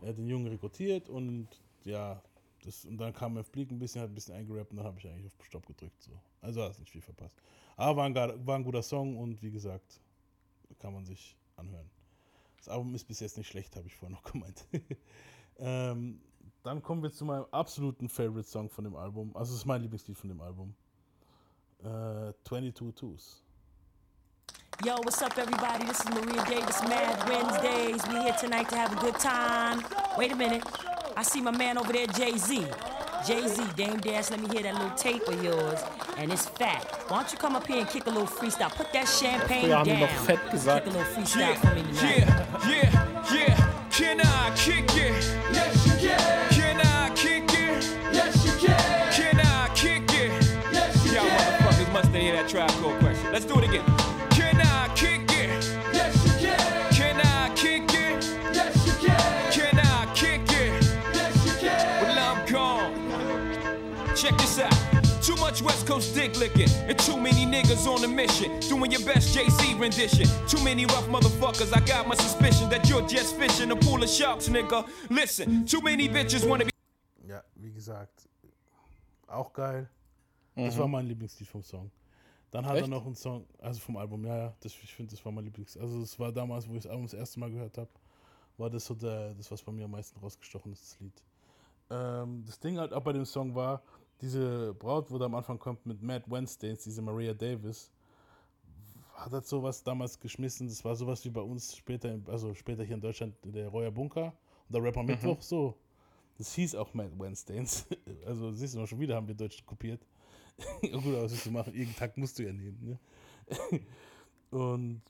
er 0.00 0.08
hat 0.08 0.18
den 0.18 0.26
Jungen 0.26 0.46
rekrutiert 0.48 1.08
und 1.08 1.46
ja, 1.84 2.20
das, 2.64 2.84
und 2.84 2.96
dann 2.96 3.12
kam 3.12 3.36
F 3.36 3.50
Bleak 3.50 3.70
ein 3.70 3.78
bisschen, 3.78 4.00
hat 4.00 4.10
ein 4.10 4.14
bisschen 4.14 4.34
eingerappt 4.34 4.70
und 4.70 4.78
dann 4.78 4.86
habe 4.86 4.98
ich 4.98 5.06
eigentlich 5.06 5.26
auf 5.26 5.44
Stopp 5.44 5.66
gedrückt. 5.66 6.02
So. 6.02 6.12
Also 6.40 6.62
hast 6.62 6.80
nicht 6.80 6.90
viel 6.90 7.02
verpasst. 7.02 7.36
Aber 7.76 7.98
war 7.98 8.06
ein, 8.06 8.46
war 8.46 8.56
ein 8.56 8.64
guter 8.64 8.82
Song 8.82 9.16
und 9.16 9.42
wie 9.42 9.50
gesagt, 9.50 10.00
kann 10.78 10.94
man 10.94 11.04
sich 11.04 11.36
anhören. 11.56 11.90
Das 12.56 12.68
Album 12.68 12.94
ist 12.94 13.04
bis 13.04 13.20
jetzt 13.20 13.36
nicht 13.36 13.48
schlecht, 13.48 13.76
habe 13.76 13.86
ich 13.88 13.94
vorher 13.94 14.16
noch 14.16 14.24
gemeint. 14.32 14.64
ähm, 15.58 16.20
dann 16.62 16.82
kommen 16.82 17.02
wir 17.02 17.12
zu 17.12 17.24
meinem 17.24 17.46
absoluten 17.50 18.08
Favorite 18.08 18.48
Song 18.48 18.68
von 18.68 18.84
dem 18.84 18.96
Album. 18.96 19.34
Also 19.34 19.52
es 19.52 19.60
ist 19.60 19.66
mein 19.66 19.82
Lieblingslied 19.82 20.16
von 20.16 20.28
dem 20.28 20.40
Album. 20.40 20.74
Äh, 21.82 22.32
22 22.44 22.94
Twos. 22.94 23.42
Yo, 24.84 24.94
what's 25.04 25.22
up, 25.22 25.36
everybody? 25.36 25.84
This 25.86 26.00
is 26.00 26.08
Maria 26.10 26.42
Davis, 26.44 26.82
Mad 26.88 27.28
Wednesdays. 27.28 28.02
We 28.08 28.22
here 28.22 28.34
tonight 28.40 28.68
to 28.68 28.76
have 28.76 28.92
a 28.92 29.00
good 29.00 29.18
time. 29.18 29.84
Wait 30.16 30.32
a 30.32 30.36
minute. 30.36 30.62
I 31.16 31.22
see 31.22 31.40
my 31.40 31.50
man 31.50 31.78
over 31.78 31.92
there, 31.92 32.06
Jay 32.06 32.36
Z. 32.36 32.66
Jay 33.26 33.46
Z, 33.46 33.62
Dame 33.76 34.00
Dash, 34.00 34.30
let 34.30 34.40
me 34.40 34.48
hear 34.48 34.62
that 34.62 34.74
little 34.74 34.96
tape 34.96 35.22
of 35.28 35.42
yours. 35.44 35.80
And 36.16 36.32
it's 36.32 36.48
fat. 36.48 36.82
Why 37.08 37.18
don't 37.18 37.32
you 37.32 37.38
come 37.38 37.54
up 37.54 37.66
here 37.66 37.78
and 37.78 37.88
kick 37.88 38.06
a 38.06 38.10
little 38.10 38.26
freestyle? 38.26 38.74
Put 38.74 38.92
that 38.92 39.06
champagne 39.06 39.68
down. 39.68 39.86
noch 39.86 40.10
fett 40.26 40.50
gesagt. 40.50 40.84
Kick 40.84 40.94
a 40.94 40.98
little 40.98 41.12
freestyle 41.14 41.56
for 41.56 41.74
me 41.74 41.82
tonight. 41.82 42.26
Yeah, 42.66 42.68
yeah, 42.68 43.34
yeah. 43.34 43.88
Can 43.90 44.20
I 44.20 44.52
kick 44.56 44.90
it? 44.96 45.22
Yes, 45.52 45.81
much 65.62 65.72
West 65.72 65.86
Coast 65.86 66.14
dick 66.14 66.38
licking, 66.38 66.68
and 66.88 66.98
too 66.98 67.16
many 67.16 67.46
niggas 67.46 67.86
on 67.86 68.04
a 68.04 68.08
mission. 68.08 68.58
Doing 68.60 68.90
your 68.90 69.04
best 69.04 69.34
JC 69.36 69.78
rendition. 69.78 70.26
Too 70.48 70.62
many 70.64 70.86
rough 70.86 71.06
motherfuckers, 71.08 71.72
I 71.74 71.80
got 71.80 72.06
my 72.08 72.14
suspicion 72.14 72.68
that 72.70 72.88
you're 72.88 73.06
just 73.06 73.36
fishing 73.36 73.70
a 73.70 73.76
pool 73.76 74.02
of 74.02 74.08
sharks, 74.08 74.48
nigga. 74.48 74.86
Listen, 75.10 75.64
too 75.66 75.80
many 75.80 76.08
bitches 76.08 76.48
wanna 76.48 76.64
be. 76.64 76.70
Ja, 77.26 77.42
wie 77.56 77.72
gesagt, 77.72 78.28
auch 79.28 79.52
geil. 79.52 79.88
Das 80.56 80.74
Mhm. 80.74 80.78
war 80.80 80.88
mein 80.88 81.06
Lieblingslied 81.06 81.48
vom 81.48 81.62
Song. 81.62 81.90
Dann 82.50 82.66
hat 82.66 82.74
Echt? 82.76 82.82
er 82.84 82.88
noch 82.88 83.06
einen 83.06 83.14
Song, 83.14 83.46
also 83.58 83.80
vom 83.80 83.96
Album, 83.96 84.26
ja, 84.26 84.36
ja, 84.36 84.52
das, 84.60 84.72
ich 84.82 84.94
finde, 84.94 85.12
das 85.14 85.24
war 85.24 85.32
mein 85.32 85.44
Lieblings. 85.44 85.76
Also, 85.78 86.00
das 86.00 86.18
war 86.18 86.30
damals, 86.30 86.68
wo 86.68 86.74
ich 86.74 86.82
das 86.82 86.90
Album 86.90 87.04
das 87.06 87.14
erste 87.14 87.40
Mal 87.40 87.50
gehört 87.50 87.78
habe, 87.78 87.88
war 88.58 88.68
das 88.68 88.84
so 88.84 88.94
der, 88.94 89.32
das, 89.34 89.50
was 89.50 89.62
bei 89.62 89.72
mir 89.72 89.86
am 89.86 89.92
meisten 89.92 90.18
rausgestochen 90.20 90.70
ist, 90.72 90.82
das 90.82 91.00
Lied. 91.00 91.22
Ähm, 91.90 92.44
das 92.46 92.60
Ding 92.60 92.78
halt 92.78 92.92
auch 92.92 93.02
bei 93.02 93.14
dem 93.14 93.24
Song 93.24 93.54
war, 93.54 93.80
diese 94.22 94.72
Braut, 94.74 95.10
wo 95.10 95.18
da 95.18 95.26
am 95.26 95.34
Anfang 95.34 95.58
kommt 95.58 95.84
mit 95.84 96.00
Mad 96.00 96.24
Wednesdays, 96.28 96.84
diese 96.84 97.02
Maria 97.02 97.34
Davis, 97.34 97.90
hat 99.14 99.32
halt 99.32 99.46
sowas 99.46 99.82
damals 99.82 100.18
geschmissen. 100.18 100.68
Das 100.68 100.84
war 100.84 100.94
sowas 100.96 101.24
wie 101.24 101.30
bei 101.30 101.40
uns 101.40 101.76
später, 101.76 102.18
also 102.26 102.54
später 102.54 102.84
hier 102.84 102.94
in 102.94 103.00
Deutschland, 103.00 103.34
der 103.44 103.68
Royer 103.68 103.90
Bunker 103.90 104.32
und 104.68 104.74
der 104.74 104.82
Rapper 104.82 105.02
Mittwoch, 105.02 105.42
so. 105.42 105.76
Das 106.38 106.54
hieß 106.54 106.76
auch 106.76 106.94
Mad 106.94 107.10
Wednesdays. 107.18 107.86
Also 108.24 108.52
siehst 108.52 108.74
du 108.74 108.78
mal, 108.78 108.86
schon 108.86 109.00
wieder 109.00 109.16
haben 109.16 109.26
wir 109.26 109.34
Deutsch 109.34 109.64
kopiert. 109.66 110.00
Gut, 110.80 110.92
aber 110.92 111.24
was 111.24 111.32
willst 111.32 111.46
du 111.46 111.50
machen? 111.50 111.74
Irgendeinen 111.74 111.96
Tag 111.96 112.16
musst 112.16 112.38
du 112.38 112.44
ja 112.44 112.52
nehmen, 112.52 112.78
ne? 112.80 112.98
Und 114.56 115.02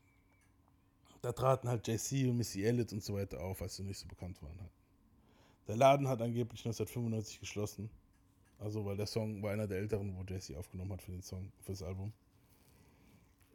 da 1.20 1.32
traten 1.32 1.68
halt 1.68 1.86
JC 1.86 2.28
und 2.28 2.36
Missy 2.36 2.64
Elliott 2.64 2.92
und 2.92 3.02
so 3.02 3.14
weiter 3.14 3.40
auf, 3.40 3.62
als 3.62 3.76
sie 3.76 3.84
nicht 3.84 3.98
so 3.98 4.06
bekannt 4.06 4.42
waren. 4.42 4.58
Halt. 4.58 4.72
Der 5.68 5.76
Laden 5.76 6.08
hat 6.08 6.20
angeblich 6.20 6.60
1995 6.60 7.40
geschlossen. 7.40 7.90
Also, 8.62 8.84
weil 8.84 8.96
der 8.96 9.06
Song 9.06 9.42
war 9.42 9.52
einer 9.52 9.66
der 9.66 9.78
älteren, 9.78 10.14
wo 10.16 10.22
JC 10.22 10.56
aufgenommen 10.56 10.92
hat 10.92 11.02
für 11.02 11.10
den 11.12 11.22
Song, 11.22 11.50
für 11.62 11.72
das 11.72 11.82
Album. 11.82 12.12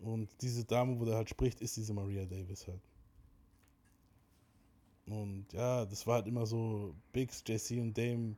Und 0.01 0.29
diese 0.41 0.63
Dame, 0.65 0.99
wo 0.99 1.05
der 1.05 1.15
halt 1.15 1.29
spricht, 1.29 1.61
ist 1.61 1.77
diese 1.77 1.93
Maria 1.93 2.25
Davis 2.25 2.67
halt. 2.67 2.81
Und 5.07 5.45
ja, 5.53 5.85
das 5.85 6.05
war 6.05 6.15
halt 6.15 6.27
immer 6.27 6.45
so, 6.45 6.93
Biggs, 7.13 7.43
JC 7.47 7.79
und 7.79 7.97
Dame 7.97 8.35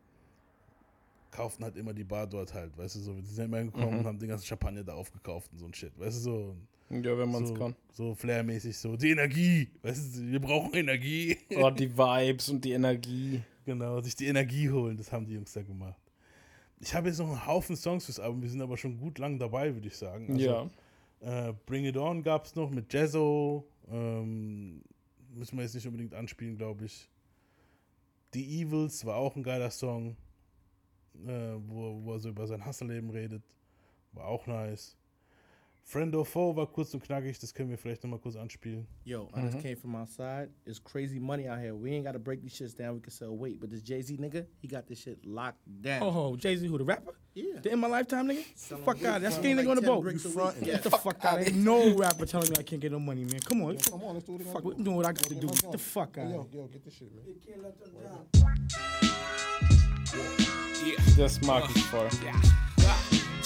kauften 1.32 1.63
halt 1.63 1.76
immer 1.78 1.93
die 1.93 2.03
Bar 2.03 2.28
dort 2.28 2.53
halt, 2.53 2.76
weißt 2.78 2.95
du, 2.95 2.99
so, 2.99 3.13
die 3.15 3.26
sind 3.26 3.45
immer 3.45 3.63
gekommen 3.63 3.93
Mhm. 3.93 3.99
und 3.99 4.05
haben 4.05 4.20
den 4.20 4.30
ganzen 4.30 4.45
Champagner 4.45 4.84
da 4.84 4.93
aufgekauft 4.93 5.51
und 5.51 5.59
so 5.59 5.65
ein 5.65 5.74
Shit, 5.74 5.97
weißt 5.99 6.17
du, 6.17 6.22
so. 6.22 6.55
Ja, 6.91 7.15
wenn 7.17 7.32
man's 7.32 7.49
so, 7.49 7.53
kann. 7.55 7.76
So 7.91 8.15
Flair-mäßig, 8.15 8.76
so, 8.78 8.95
die 8.95 9.11
Energie, 9.11 9.70
weißt 9.84 10.15
du, 10.17 10.28
wir 10.32 10.39
brauchen 10.39 10.74
Energie. 10.74 11.38
Oh, 11.55 11.70
die 11.70 11.89
Vibes 11.97 12.49
und 12.49 12.63
die 12.65 12.72
Energie. 12.72 13.41
Genau, 13.65 14.01
sich 14.01 14.15
die 14.15 14.26
Energie 14.26 14.70
holen, 14.70 14.97
das 14.97 15.11
haben 15.11 15.26
die 15.26 15.34
Jungs 15.34 15.53
da 15.53 15.61
gemacht. 15.61 15.99
Ich 16.80 16.96
habe 16.96 17.10
jetzt 17.10 17.20
noch 17.20 17.28
einen 17.28 17.46
Haufen 17.46 17.76
Songs 17.76 18.06
fürs 18.06 18.20
Album, 18.20 18.42
wir 18.42 18.50
sind 18.50 18.62
aber 18.62 18.78
schon 18.78 18.98
gut 18.98 19.18
lang 19.18 19.38
dabei, 19.38 19.74
würde 19.74 19.88
ich 19.88 19.98
sagen. 19.98 20.38
Ja. 20.38 20.70
Äh, 21.20 21.54
Bring 21.66 21.86
It 21.86 21.98
On 21.98 22.24
gab 22.24 22.46
es 22.46 22.56
noch 22.56 22.70
mit 22.70 22.94
Jazzo, 22.94 23.68
ähm, 23.90 24.82
müssen 25.34 25.58
wir 25.58 25.64
jetzt 25.64 25.76
nicht 25.76 25.86
unbedingt 25.86 26.14
anspielen, 26.14 26.58
glaube 26.58 26.86
ich. 26.86 27.10
The 28.34 28.62
Evils 28.62 29.06
war 29.06 29.16
auch 29.16 29.36
ein 29.36 29.44
geiler 29.44 29.72
Song, 29.72 30.16
äh, 31.26 31.56
wo, 31.68 32.04
wo 32.04 32.14
er 32.14 32.20
so 32.20 32.30
über 32.30 32.48
sein 32.48 32.64
Hasserleben 32.66 33.10
redet, 33.10 33.44
war 34.14 34.26
auch 34.28 34.48
nice. 34.48 34.99
Friend 35.84 36.14
or 36.16 36.26
Foe 36.26 36.56
war 36.56 36.68
kurz 36.68 36.94
und 36.94 37.04
knackig, 37.04 37.40
das 37.40 37.52
können 37.52 37.70
wir 37.70 37.78
vielleicht 37.78 38.04
nochmal 38.04 38.20
kurz 38.20 38.36
anspielen. 38.36 38.86
Yo, 39.06 39.28
I 39.36 39.42
just 39.42 39.56
mhm. 39.56 39.62
came 39.62 39.76
from 39.76 39.96
outside. 39.96 40.50
It's 40.66 40.80
crazy 40.80 41.20
money 41.20 41.48
out 41.48 41.60
here. 41.60 41.74
We 41.74 41.92
ain't 41.92 42.06
got 42.06 42.14
to 42.14 42.20
break 42.20 42.42
these 42.42 42.54
shits 42.54 42.76
down. 42.76 42.94
We 42.94 43.02
can 43.02 43.12
sell 43.12 43.36
weight. 43.36 43.60
But 43.60 43.72
this 43.72 43.82
Jay 43.82 44.02
Z 44.02 44.18
nigga, 44.18 44.46
he 44.62 44.68
got 44.68 44.86
this 44.86 45.00
shit 45.00 45.26
locked 45.26 45.58
down. 45.82 46.04
Oh, 46.04 46.36
Jay 46.36 46.56
Z, 46.56 46.68
who 46.68 46.78
the 46.78 46.84
rapper? 46.84 47.16
Yeah. 47.34 47.60
The 47.62 47.72
in 47.72 47.80
my 47.80 47.88
lifetime 47.88 48.28
nigga? 48.28 48.46
Selling 48.56 48.84
fuck 48.84 48.98
weight 48.98 49.06
out. 49.06 49.22
That's 49.22 49.36
from 49.36 49.44
skinny 49.44 49.56
like 49.56 49.66
nigga 49.66 49.70
on 49.72 49.76
the 49.78 49.82
boat. 49.82 50.02
bricks 50.04 50.26
a 50.26 50.28
You 50.28 50.34
front. 50.34 50.58
Yeah. 50.60 50.74
Get 50.74 50.84
the 50.84 50.92
fuck 50.92 51.26
out. 51.26 51.40
of 51.40 51.48
Ain't 51.48 51.56
no 51.56 51.96
rapper 51.96 52.26
telling 52.28 52.52
me 52.52 52.56
I 52.60 52.64
can't 52.64 52.82
get 52.82 52.92
no 52.92 53.00
money, 53.00 53.24
man. 53.24 53.40
Come 53.40 53.64
on. 53.64 53.78
Come 53.78 54.04
on, 54.04 54.14
let's 54.14 54.26
do 54.26 54.36
it 54.36 54.42
again. 54.42 54.54
Fuck, 54.54 54.66
I'm 54.66 54.84
doing 54.84 54.96
what 54.96 55.06
I 55.08 55.12
got 55.14 55.24
to 55.24 55.36
do. 55.36 55.48
Get 55.48 55.72
the 55.72 55.78
fuck 55.78 56.18
out. 56.20 56.30
Yo, 56.30 56.48
yo, 56.54 56.68
get 56.68 56.84
this 56.86 56.94
shit, 56.94 57.12
man. 57.16 57.26
Yeah. 60.86 60.96
Das 61.18 61.42
mag 61.42 61.64
ich 61.76 61.84
voll. 61.92 62.08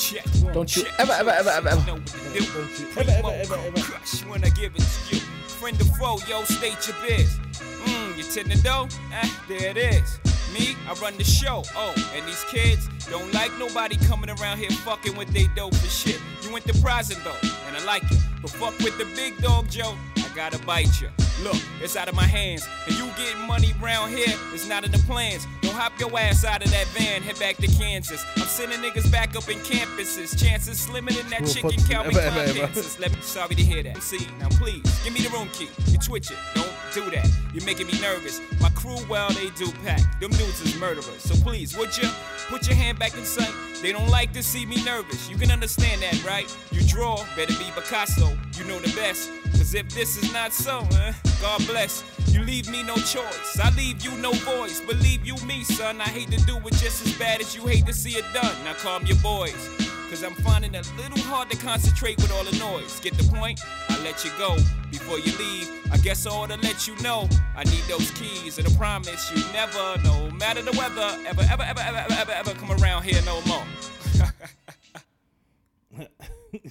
Check. 0.03 0.25
Don't 0.53 0.75
you 0.75 0.83
ever, 0.99 1.13
ever, 1.13 1.29
ever, 1.29 1.49
ever, 1.49 1.69
ever. 1.69 1.79
What 1.79 2.05
to 2.07 2.33
do. 2.33 2.43
Primo 2.91 3.71
Crush 3.81 4.25
when 4.25 4.43
I 4.43 4.49
give 4.49 4.75
it 4.75 4.81
to 4.81 5.15
you. 5.15 5.21
Friend 5.47 5.79
of 5.79 5.87
foe, 5.95 6.17
yo, 6.27 6.43
state 6.43 6.85
your 6.89 6.97
biz. 7.07 7.39
Mmm, 7.85 8.17
you 8.17 8.23
tend 8.23 8.51
to 8.51 8.61
know? 8.63 8.89
Eh, 9.13 9.29
there 9.47 9.69
it 9.69 9.77
is. 9.77 10.19
Me, 10.53 10.75
I 10.89 10.93
run 11.01 11.15
the 11.15 11.23
show. 11.23 11.63
Oh, 11.73 11.95
and 12.13 12.27
these 12.27 12.43
kids 12.51 12.89
don't 13.09 13.33
like 13.33 13.57
nobody 13.57 13.95
coming 14.07 14.29
around 14.29 14.57
here 14.57 14.71
fucking 14.71 15.15
with 15.15 15.31
they 15.31 15.47
dope 15.55 15.71
and 15.71 15.89
shit. 15.89 16.19
You 16.41 16.53
enterprising 16.53 17.19
though, 17.23 17.49
and 17.67 17.77
I 17.77 17.85
like 17.85 18.03
it. 18.11 18.19
But 18.41 18.51
fuck 18.51 18.77
with 18.79 18.97
the 18.97 19.05
big 19.15 19.41
dog, 19.41 19.69
Joe. 19.69 19.95
I 20.17 20.27
gotta 20.35 20.59
bite 20.65 20.99
you. 20.99 21.07
Look, 21.41 21.57
it's 21.81 21.95
out 21.95 22.07
of 22.07 22.15
my 22.15 22.27
hands. 22.27 22.67
And 22.87 22.95
you 22.97 23.07
getting 23.17 23.41
money 23.47 23.73
round 23.81 24.13
here, 24.13 24.37
it's 24.53 24.67
not 24.67 24.85
in 24.85 24.91
the 24.91 24.99
plans. 24.99 25.47
Don't 25.61 25.73
hop 25.73 25.99
your 25.99 26.17
ass 26.17 26.45
out 26.45 26.63
of 26.63 26.71
that 26.71 26.87
van, 26.87 27.21
head 27.21 27.39
back 27.39 27.57
to 27.57 27.67
Kansas. 27.67 28.23
I'm 28.37 28.43
sending 28.43 28.79
niggas 28.79 29.11
back 29.11 29.35
up 29.35 29.49
in 29.49 29.57
campuses. 29.59 30.37
Chances 30.41 30.85
slimming 30.85 31.19
in 31.19 31.29
that 31.29 31.45
chicken 31.47 31.71
Calvin 31.89 32.11
Klein 32.11 32.27
ever, 32.27 32.39
ever. 32.39 32.53
dances. 32.53 32.99
Let 32.99 33.11
me 33.11 33.17
sorry 33.21 33.55
to 33.55 33.63
hear 33.63 33.83
that. 33.83 34.01
See, 34.03 34.27
now 34.39 34.49
please, 34.49 34.83
give 35.03 35.13
me 35.13 35.21
the 35.21 35.29
room 35.29 35.49
key. 35.53 35.69
You 35.87 35.97
twitch 35.97 36.31
it. 36.31 36.37
Don't 36.53 36.71
do 36.93 37.09
that. 37.11 37.27
You're 37.53 37.65
making 37.65 37.87
me 37.87 37.99
nervous. 37.99 38.39
My 38.61 38.69
crew, 38.69 38.97
well, 39.09 39.29
they 39.31 39.49
do 39.51 39.71
pack. 39.83 40.19
Them 40.19 40.31
dudes 40.31 40.61
is 40.61 40.79
murderers. 40.79 41.23
So 41.23 41.35
please, 41.35 41.75
would 41.77 41.97
you 41.97 42.09
put 42.49 42.67
your 42.67 42.75
hand 42.75 42.99
back 42.99 43.15
in 43.17 43.25
sight? 43.25 43.51
They 43.81 43.91
don't 43.91 44.09
like 44.09 44.31
to 44.33 44.43
see 44.43 44.65
me 44.65 44.81
nervous. 44.85 45.29
You 45.29 45.37
can 45.37 45.51
understand 45.51 46.01
that, 46.03 46.23
right? 46.25 46.55
You 46.71 46.81
draw, 46.87 47.17
better 47.35 47.53
be 47.57 47.65
Picasso. 47.75 48.37
You 48.57 48.63
know 48.65 48.79
the 48.79 48.93
best. 48.95 49.29
Cause 49.51 49.73
if 49.73 49.89
this 49.89 50.21
is 50.21 50.31
not 50.31 50.53
so, 50.53 50.87
eh, 50.93 51.13
God 51.43 51.67
bless. 51.67 52.05
You 52.31 52.41
leave 52.41 52.69
me 52.69 52.83
no 52.83 52.95
choice. 52.95 53.59
I 53.61 53.69
leave 53.75 54.01
you 54.01 54.11
no 54.11 54.31
voice. 54.31 54.79
Believe 54.79 55.25
you 55.25 55.35
me, 55.45 55.65
son. 55.65 55.99
I 55.99 56.05
hate 56.05 56.31
to 56.31 56.37
do 56.45 56.55
it 56.55 56.73
just 56.75 57.05
as 57.05 57.17
bad 57.19 57.41
as 57.41 57.53
you 57.53 57.67
hate 57.67 57.85
to 57.85 57.93
see 57.93 58.11
it 58.11 58.23
done. 58.33 58.55
Now 58.63 58.71
calm 58.75 59.05
your 59.05 59.17
boys. 59.17 59.69
Cause 60.09 60.23
I'm 60.23 60.35
finding 60.35 60.73
it 60.73 60.89
a 60.89 60.95
little 60.95 61.19
hard 61.25 61.49
to 61.49 61.57
concentrate 61.57 62.15
with 62.15 62.31
all 62.31 62.45
the 62.45 62.57
noise. 62.59 62.97
Get 63.01 63.17
the 63.17 63.25
point? 63.25 63.59
I 63.89 64.01
let 64.03 64.23
you 64.23 64.31
go 64.37 64.55
before 64.89 65.19
you 65.19 65.37
leave. 65.37 65.69
I 65.91 65.97
guess 65.97 66.25
I 66.25 66.29
ought 66.29 66.49
to 66.49 66.55
let 66.59 66.87
you 66.87 66.95
know 67.03 67.27
I 67.57 67.65
need 67.65 67.83
those 67.89 68.09
keys, 68.11 68.57
and 68.57 68.65
I 68.65 68.71
promise 68.77 69.29
you 69.29 69.43
never, 69.51 70.01
no 70.01 70.31
matter 70.31 70.61
the 70.61 70.71
weather, 70.77 71.09
ever, 71.27 71.41
ever, 71.51 71.63
ever, 71.63 71.81
ever, 71.81 71.97
ever, 71.97 72.13
ever, 72.13 72.31
ever 72.31 72.53
come 72.53 72.71
around 72.81 73.03
here 73.03 73.21
no 73.25 73.41
more. 73.41 73.65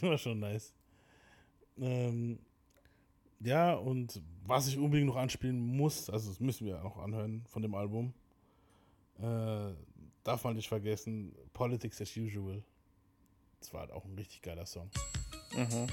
War 0.02 0.16
schon 0.16 0.40
nice. 0.40 0.72
Ähm, 1.78 2.38
ja, 3.40 3.74
was 4.46 4.68
ich 4.68 4.78
unbedingt 4.78 5.08
noch 5.08 5.16
anspielen 5.16 5.58
muss, 5.58 6.10
also 6.10 6.30
das 6.30 6.40
müssen 6.40 6.66
wir 6.66 6.84
auch 6.84 6.98
anhören 6.98 7.44
von 7.46 7.62
dem 7.62 7.74
Album, 7.74 8.12
äh, 9.18 9.72
darf 10.24 10.44
man 10.44 10.56
nicht 10.56 10.68
vergessen, 10.68 11.34
Politics 11.52 12.00
as 12.00 12.16
Usual. 12.16 12.62
Das 13.60 13.72
war 13.72 13.80
halt 13.80 13.92
auch 13.92 14.04
ein 14.04 14.14
richtig 14.14 14.42
geiler 14.42 14.66
Song. 14.66 14.90
Mhm. 15.54 15.86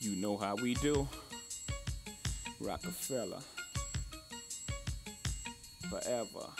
You 0.00 0.14
know 0.16 0.40
how 0.40 0.60
we 0.60 0.74
do. 0.74 1.08
Rockefeller. 2.60 3.42
Forever. 5.88 6.54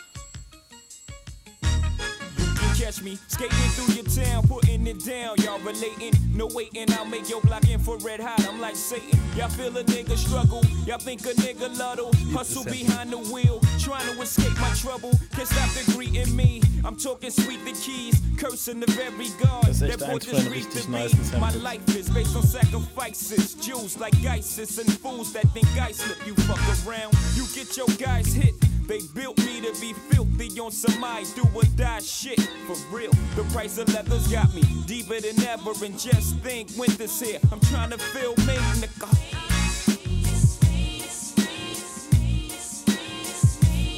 Catch 2.82 3.02
me 3.02 3.16
skating 3.28 3.70
through 3.76 3.94
your 3.94 4.04
town, 4.04 4.42
putting 4.48 4.84
it 4.88 5.04
down. 5.04 5.36
Y'all 5.44 5.60
relating, 5.60 6.12
no 6.34 6.48
waiting. 6.52 6.90
I'll 6.94 7.04
make 7.04 7.30
your 7.30 7.40
block 7.42 7.68
infrared 7.68 8.18
hot. 8.18 8.44
I'm 8.48 8.60
like 8.60 8.74
Satan. 8.74 9.20
Y'all 9.36 9.48
feel 9.48 9.76
a 9.76 9.84
nigga 9.84 10.16
struggle. 10.16 10.64
Y'all 10.84 10.98
think 10.98 11.20
a 11.20 11.32
nigga 11.34 11.78
luddle. 11.78 12.10
Hustle 12.32 12.64
behind 12.64 13.10
the 13.10 13.18
wheel, 13.18 13.60
trying 13.78 14.12
to 14.12 14.20
escape 14.20 14.58
my 14.60 14.68
trouble. 14.70 15.12
Can't 15.30 15.46
stop 15.46 15.70
the 15.70 15.92
greeting 15.92 16.34
me. 16.34 16.60
I'm 16.84 16.96
talking 16.96 17.30
sweet 17.30 17.64
the 17.64 17.70
keys, 17.70 18.20
cursing 18.36 18.80
the 18.80 18.90
very 18.90 19.30
God 19.38 19.62
Das 19.62 19.76
ist 19.76 19.82
echt 19.82 20.00
that 20.00 20.08
eins 20.08 20.12
put 20.14 20.22
the 20.24 20.30
von 20.32 20.40
street 20.40 20.64
richtig 20.64 20.82
to 20.82 20.90
me. 20.90 21.40
My 21.40 21.52
life 21.62 21.96
is 21.96 22.10
based 22.10 22.34
on 22.34 22.42
sacrifices. 22.42 23.54
Jews 23.64 23.96
like 24.00 24.16
ISIS 24.26 24.78
and 24.78 24.90
fools 24.98 25.32
that 25.34 25.46
think 25.54 25.68
I 25.78 25.92
slip. 25.92 26.18
You 26.26 26.34
fuck 26.34 26.58
around, 26.84 27.14
you 27.36 27.46
get 27.54 27.76
your 27.76 27.86
guys 27.96 28.34
hit. 28.34 28.71
They 28.86 29.00
built 29.14 29.38
me 29.38 29.60
to 29.60 29.72
be 29.80 29.92
filthy 30.10 30.58
on 30.60 30.70
some 30.72 31.02
I 31.04 31.24
do 31.34 31.42
or 31.54 31.62
die 31.76 32.00
shit. 32.00 32.40
For 32.66 32.76
real, 32.94 33.12
the 33.36 33.44
price 33.52 33.78
of 33.78 33.88
leather's 33.94 34.28
got 34.28 34.52
me 34.54 34.62
deeper 34.86 35.20
than 35.20 35.40
ever. 35.46 35.72
And 35.84 35.98
just 35.98 36.36
think, 36.38 36.70
winter's 36.76 37.18
here. 37.20 37.38
I'm 37.50 37.60
trying 37.60 37.90
to 37.90 37.98
feel 37.98 38.34
me, 38.46 38.56
nigga. 38.82 39.08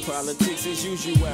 Politics 0.05 0.65
as 0.67 0.85
usual. 0.85 1.27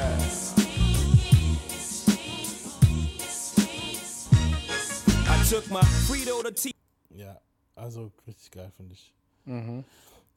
I 5.28 5.44
took 5.48 5.70
my 5.70 5.82
Frito 6.08 6.42
to 6.42 6.50
T. 6.52 6.72
Ja, 7.14 7.36
also 7.76 8.10
richtig 8.26 8.50
geil, 8.50 8.72
finde 8.76 8.94
ich. 8.94 9.12
Mhm. 9.44 9.84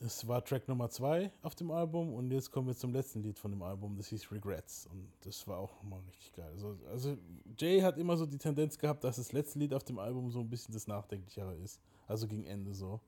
Es 0.05 0.27
war 0.27 0.45
Track 0.45 0.67
Nummer 0.67 0.87
2 0.87 1.31
auf 1.41 1.55
dem 1.55 1.71
Album 1.71 2.13
und 2.13 2.29
jetzt 2.29 2.51
kommen 2.51 2.67
wir 2.67 2.75
zum 2.75 2.93
letzten 2.93 3.23
Lied 3.23 3.39
von 3.39 3.49
dem 3.49 3.63
Album, 3.63 3.97
das 3.97 4.09
hieß 4.09 4.31
Regrets 4.31 4.85
und 4.91 5.07
das 5.21 5.47
war 5.47 5.57
auch 5.57 5.73
nochmal 5.81 5.99
richtig 6.01 6.31
geil. 6.33 6.51
Also, 6.51 6.77
also 6.91 7.17
Jay 7.57 7.81
hat 7.81 7.97
immer 7.97 8.15
so 8.15 8.27
die 8.27 8.37
Tendenz 8.37 8.77
gehabt, 8.77 9.03
dass 9.03 9.15
das 9.15 9.31
letzte 9.31 9.57
Lied 9.57 9.73
auf 9.73 9.83
dem 9.83 9.97
Album 9.97 10.29
so 10.29 10.41
ein 10.41 10.49
bisschen 10.49 10.75
das 10.75 10.85
Nachdenklichere 10.85 11.55
ist. 11.55 11.79
Also 12.07 12.27
gegen 12.27 12.45
Ende 12.45 12.75
so. 12.75 12.99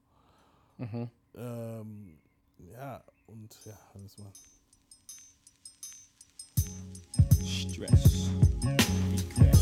Mhm. 0.79 1.11
Ähm, 1.35 2.17
ja, 2.73 3.03
und 3.27 3.55
ja, 3.63 3.77
alles 3.93 4.17
mal. 4.17 4.31
Stress. 7.45 8.31
Sunshine. 9.37 9.56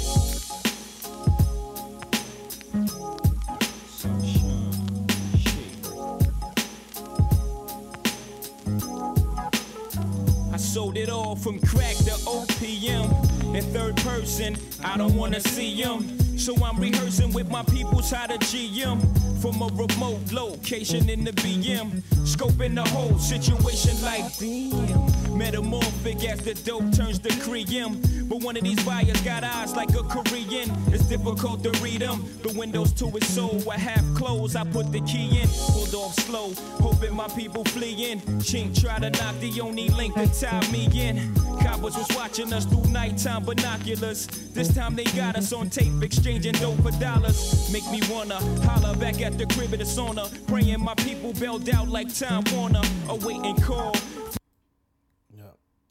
Sold 10.75 10.97
it 10.97 11.09
all 11.09 11.37
from 11.37 11.57
crack 11.61 11.95
to 11.95 12.11
OPM. 12.27 13.55
In 13.55 13.63
third 13.71 13.95
person, 13.95 14.57
I 14.83 14.97
don't 14.97 15.15
wanna 15.15 15.39
see 15.39 15.81
them. 15.81 16.19
So 16.37 16.53
I'm 16.65 16.77
rehearsing 16.77 17.31
with 17.31 17.49
my 17.49 17.63
peoples 17.63 18.11
how 18.11 18.27
to 18.27 18.37
GM. 18.39 18.99
From 19.41 19.61
a 19.61 19.67
remote 19.67 20.33
location 20.33 21.09
in 21.09 21.23
the 21.23 21.31
BM. 21.31 22.01
Scoping 22.25 22.75
the 22.75 22.83
whole 22.89 23.17
situation 23.17 23.95
like 24.03 24.37
damn. 24.37 25.14
Metamorphic 25.35 26.23
as 26.23 26.39
the 26.39 26.53
dope 26.53 26.91
turns 26.93 27.19
to 27.19 27.29
cream. 27.41 28.01
But 28.27 28.41
one 28.41 28.55
of 28.57 28.63
these 28.63 28.83
buyers 28.83 29.19
got 29.21 29.43
eyes 29.43 29.75
like 29.75 29.89
a 29.89 30.03
Korean. 30.03 30.71
It's 30.87 31.05
difficult 31.05 31.63
to 31.63 31.71
read 31.83 32.01
them. 32.01 32.25
The 32.41 32.53
windows 32.57 32.93
to 32.93 33.09
his 33.09 33.27
soul 33.27 33.61
were 33.65 33.73
half 33.73 34.03
closed. 34.15 34.55
I 34.55 34.63
put 34.63 34.91
the 34.91 35.01
key 35.01 35.41
in, 35.41 35.47
pulled 35.47 35.93
off 35.93 36.15
slow, 36.21 36.53
hoping 36.81 37.13
my 37.13 37.27
people 37.29 37.63
flee 37.65 38.11
in. 38.11 38.19
Chink 38.39 38.79
try 38.79 38.97
to 38.99 39.09
knock 39.09 39.37
the 39.39 39.61
only 39.61 39.89
link 39.89 40.15
that 40.15 40.33
tie 40.33 40.71
me 40.71 40.89
in. 40.93 41.33
Coppers 41.61 41.97
was 41.97 42.07
watching 42.15 42.53
us 42.53 42.65
through 42.65 42.85
nighttime 42.91 43.43
binoculars. 43.43 44.27
This 44.53 44.73
time 44.73 44.95
they 44.95 45.03
got 45.03 45.35
us 45.35 45.51
on 45.51 45.69
tape, 45.69 46.01
exchanging 46.01 46.53
dope 46.53 46.81
for 46.81 46.91
dollars. 46.99 47.69
Make 47.71 47.89
me 47.91 47.99
wanna 48.09 48.35
holler 48.63 48.95
back 48.97 49.21
at 49.21 49.37
the 49.37 49.45
crib 49.47 49.73
of 49.73 49.79
the 49.79 49.85
sauna. 49.85 50.29
Praying 50.47 50.81
my 50.81 50.95
people 50.95 51.33
bailed 51.33 51.69
out 51.69 51.89
like 51.89 52.13
Time 52.17 52.43
Warner. 52.53 52.81
Awaiting 53.09 53.57
call. 53.57 53.93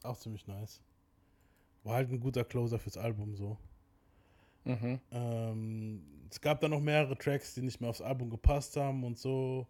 Auch 0.04 0.18
ziemlich 0.18 0.46
nice. 0.46 0.80
War 1.82 1.96
halt 1.96 2.10
ein 2.10 2.20
guter 2.20 2.44
Closer 2.44 2.78
fürs 2.78 2.96
Album 2.96 3.34
so. 3.34 3.56
Mhm. 4.64 5.00
Ähm, 5.10 6.02
es 6.30 6.40
gab 6.40 6.60
dann 6.60 6.70
noch 6.70 6.80
mehrere 6.80 7.16
Tracks, 7.16 7.54
die 7.54 7.62
nicht 7.62 7.80
mehr 7.80 7.90
aufs 7.90 8.00
Album 8.00 8.30
gepasst 8.30 8.76
haben 8.76 9.02
und 9.04 9.18
so. 9.18 9.66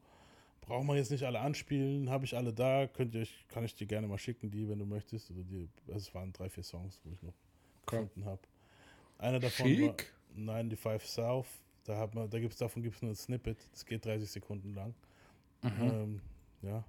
Braucht 0.60 0.84
man 0.86 0.96
jetzt 0.96 1.10
nicht 1.10 1.24
alle 1.24 1.40
anspielen, 1.40 2.08
habe 2.10 2.24
ich 2.24 2.36
alle 2.36 2.52
da. 2.52 2.86
Könnt 2.86 3.14
ihr 3.14 3.22
euch, 3.22 3.44
kann 3.48 3.64
ich 3.64 3.74
dir 3.74 3.86
gerne 3.86 4.06
mal 4.06 4.18
schicken, 4.18 4.50
die, 4.50 4.68
wenn 4.68 4.78
du 4.78 4.86
möchtest. 4.86 5.30
Oder 5.30 5.42
die, 5.42 5.68
also 5.86 5.98
es 5.98 6.14
waren 6.14 6.32
drei, 6.32 6.48
vier 6.48 6.62
Songs, 6.62 7.00
wo 7.04 7.12
ich 7.12 7.22
noch 7.22 7.34
gefunden 7.86 8.24
habe. 8.24 8.40
Einer 9.18 9.40
davon 9.40 9.66
Schick. 9.66 10.12
war 10.36 10.56
95 10.56 11.08
South. 11.08 11.46
Da, 11.84 11.98
hat 11.98 12.14
man, 12.14 12.30
da 12.30 12.40
gibt's, 12.40 12.56
davon 12.56 12.82
gibt 12.82 12.96
es 12.96 13.02
nur 13.02 13.12
ein 13.12 13.16
Snippet. 13.16 13.58
Das 13.72 13.84
geht 13.84 14.04
30 14.04 14.30
Sekunden 14.30 14.74
lang. 14.74 14.94
Mhm. 15.62 15.82
Ähm, 15.82 16.20
ja. 16.62 16.84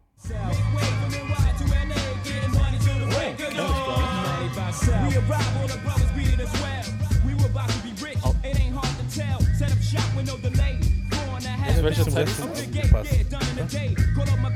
Also 11.67 11.83
welche 11.83 12.07
Zeit 12.07 12.27
ist 12.27 12.39
das 12.39 12.47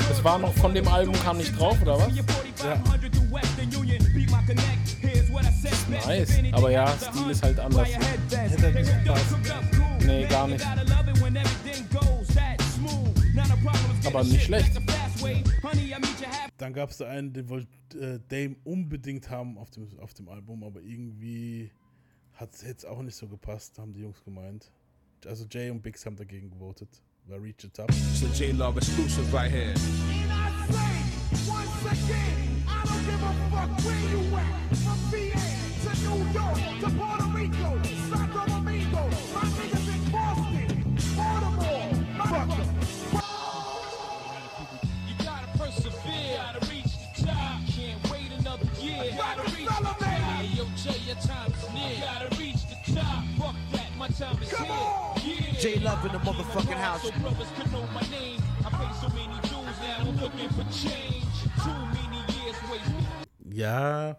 Das 0.07 0.23
war 0.23 0.39
noch 0.39 0.53
von 0.53 0.73
dem 0.73 0.87
Album, 0.87 1.15
kam 1.23 1.37
nicht 1.37 1.57
drauf, 1.59 1.77
oder 1.81 1.97
was? 1.97 2.07
4500 2.07 3.13
through 3.13 3.31
Western 3.31 3.75
Union. 3.75 3.99
Beat 4.13 4.31
my 4.31 4.37
connect, 4.45 4.97
here's 5.01 5.29
what 5.29 5.43
I 5.43 5.51
said 5.51 5.79
best. 5.89 6.07
Nice. 6.07 6.53
Aber 6.53 6.71
ja, 6.71 6.87
Stil 6.87 7.29
ist 7.29 7.43
halt 7.43 7.59
anders. 7.59 7.87
Hätte 7.87 8.63
halt 8.63 8.75
nicht 8.75 9.03
gepasst. 9.03 9.35
Nee, 10.05 10.25
gar 10.25 10.47
nicht. 10.47 10.65
Aber 14.05 14.23
nicht 14.23 14.43
schlecht. 14.43 14.71
Dann 16.57 16.73
gab 16.73 16.89
es 16.89 16.97
da 16.97 17.07
einen, 17.07 17.33
den 17.33 17.49
wollte 17.49 17.67
äh, 17.95 18.19
Dame 18.27 18.55
unbedingt 18.63 19.29
haben 19.29 19.57
auf 19.57 19.69
dem, 19.71 19.87
auf 19.99 20.13
dem 20.13 20.29
Album, 20.29 20.63
aber 20.63 20.81
irgendwie 20.81 21.71
hat 22.33 22.53
es 22.53 22.85
auch 22.85 23.01
nicht 23.01 23.15
so 23.15 23.27
gepasst, 23.27 23.77
haben 23.79 23.93
die 23.93 24.01
Jungs 24.01 24.23
gemeint. 24.23 24.71
Also 25.25 25.45
Jay 25.49 25.69
und 25.69 25.81
Biggs 25.81 26.05
haben 26.05 26.15
dagegen 26.15 26.49
gewotet. 26.49 26.89
War 27.25 27.41
Reach 27.41 27.63
It 27.63 27.79
Up. 27.79 27.89
It's 27.89 28.23
a 28.23 28.27
J 28.33 28.53
Love 28.53 28.77
exclusive 28.77 29.31
right 29.33 29.51
here. 29.51 29.73
Once 31.47 31.85
again, 31.85 32.63
I 32.67 32.83
don't 32.85 33.05
give 33.05 33.21
a 33.21 33.33
fuck 33.51 33.69
J 54.19 55.79
Love 55.79 56.05
in 56.05 56.11
the 56.11 56.19
motherfucking 56.19 56.75
house. 56.75 57.03
So 57.03 57.11
brothers 57.21 57.47
could 57.55 57.71
know 57.71 57.87
my 57.93 58.01
name. 58.11 58.41
I 58.65 58.69
pay 58.69 58.93
so 58.99 59.07
many 59.15 59.39
dues 59.43 59.77
now, 59.79 59.99
I'm 60.01 60.19
looking 60.19 60.49
for 60.49 60.65
change. 60.73 61.23
Too 61.63 61.71
many 61.93 62.19
years 62.35 62.57
wasted. 62.69 63.05
Ja, 63.53 64.17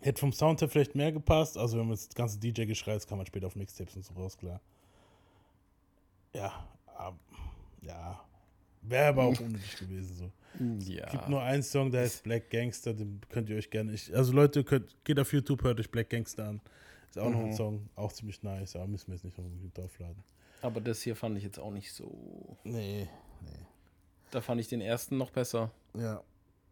hätte 0.00 0.20
vom 0.20 0.32
Sound 0.32 0.60
her 0.60 0.68
vielleicht 0.68 0.94
mehr 0.94 1.12
gepasst. 1.12 1.56
Also 1.56 1.78
wenn 1.78 1.86
man 1.86 1.96
das 1.96 2.10
ganze 2.10 2.38
DJ-Geschrei, 2.38 2.92
das 2.92 3.06
kann 3.06 3.16
man 3.16 3.26
später 3.26 3.46
auf 3.46 3.56
Mixtapes 3.56 3.96
und 3.96 4.04
so 4.04 4.12
raus, 4.12 4.36
klar. 4.36 4.60
Ja, 6.34 6.52
ab, 6.94 7.18
ja. 7.80 8.20
Wäre 8.82 9.08
aber 9.08 9.22
auch 9.24 9.40
unnötig 9.40 9.78
gewesen 9.78 10.14
so. 10.14 10.30
Ja. 10.92 11.06
Es 11.06 11.12
gibt 11.12 11.28
nur 11.30 11.40
einen 11.40 11.62
Song, 11.62 11.90
der 11.90 12.02
heißt 12.02 12.22
Black 12.24 12.50
Gangster, 12.50 12.92
den 12.92 13.22
könnt 13.30 13.48
ihr 13.48 13.56
euch 13.56 13.70
gerne. 13.70 13.92
Ich, 13.92 14.14
also 14.14 14.34
Leute, 14.34 14.62
könnt, 14.62 14.94
geht 15.04 15.18
auf 15.18 15.32
YouTube, 15.32 15.62
hört 15.62 15.80
euch 15.80 15.90
Black 15.90 16.10
Gangster 16.10 16.48
an. 16.48 16.60
Ist 17.10 17.18
auch 17.18 17.28
noch 17.30 17.40
ein 17.40 17.48
Mhm. 17.50 17.54
Song, 17.56 17.88
auch 17.96 18.12
ziemlich 18.12 18.42
nice, 18.42 18.76
aber 18.76 18.86
müssen 18.86 19.08
wir 19.08 19.14
jetzt 19.14 19.24
nicht 19.24 19.36
noch 19.36 19.44
unbedingt 19.44 19.76
draufladen. 19.76 20.22
Aber 20.62 20.80
das 20.80 21.02
hier 21.02 21.16
fand 21.16 21.36
ich 21.38 21.44
jetzt 21.44 21.58
auch 21.58 21.70
nicht 21.70 21.92
so. 21.92 22.56
Nee, 22.64 23.08
nee. 23.42 23.66
Da 24.30 24.40
fand 24.40 24.60
ich 24.60 24.68
den 24.68 24.80
ersten 24.80 25.16
noch 25.16 25.30
besser. 25.30 25.70
Ja. 25.94 26.22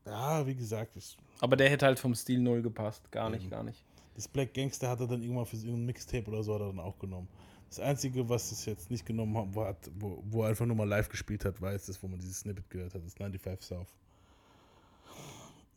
Ja, 0.06 0.46
wie 0.46 0.54
gesagt, 0.54 0.96
ist 0.96 1.16
Aber 1.40 1.56
der 1.56 1.68
hätte 1.70 1.86
halt 1.86 1.98
vom 1.98 2.14
Stil 2.14 2.40
null 2.40 2.62
gepasst. 2.62 3.10
Gar 3.10 3.30
nicht, 3.30 3.42
Eben. 3.42 3.50
gar 3.50 3.62
nicht. 3.62 3.84
Das 4.14 4.26
Black 4.28 4.54
Gangster 4.54 4.88
hat 4.88 5.00
er 5.00 5.06
dann 5.06 5.22
irgendwann 5.22 5.46
für 5.46 5.56
irgendein 5.56 5.86
Mixtape 5.86 6.28
oder 6.30 6.42
so 6.42 6.54
hat 6.54 6.60
er 6.60 6.68
dann 6.68 6.80
auch 6.80 6.98
genommen. 6.98 7.28
Das 7.68 7.80
Einzige, 7.80 8.28
was 8.28 8.50
es 8.52 8.64
jetzt 8.64 8.90
nicht 8.90 9.04
genommen 9.04 9.36
hat, 9.36 9.54
war, 9.54 9.68
hat- 9.68 9.90
wo, 9.98 10.22
wo 10.26 10.42
er 10.42 10.48
einfach 10.50 10.64
nur 10.66 10.76
mal 10.76 10.88
live 10.88 11.08
gespielt 11.08 11.44
hat, 11.44 11.60
war 11.60 11.72
jetzt 11.72 11.88
das, 11.88 12.02
wo 12.02 12.08
man 12.08 12.18
dieses 12.18 12.40
Snippet 12.40 12.70
gehört 12.70 12.94
hat, 12.94 13.04
das 13.04 13.14
95 13.14 13.66
South. 13.66 13.88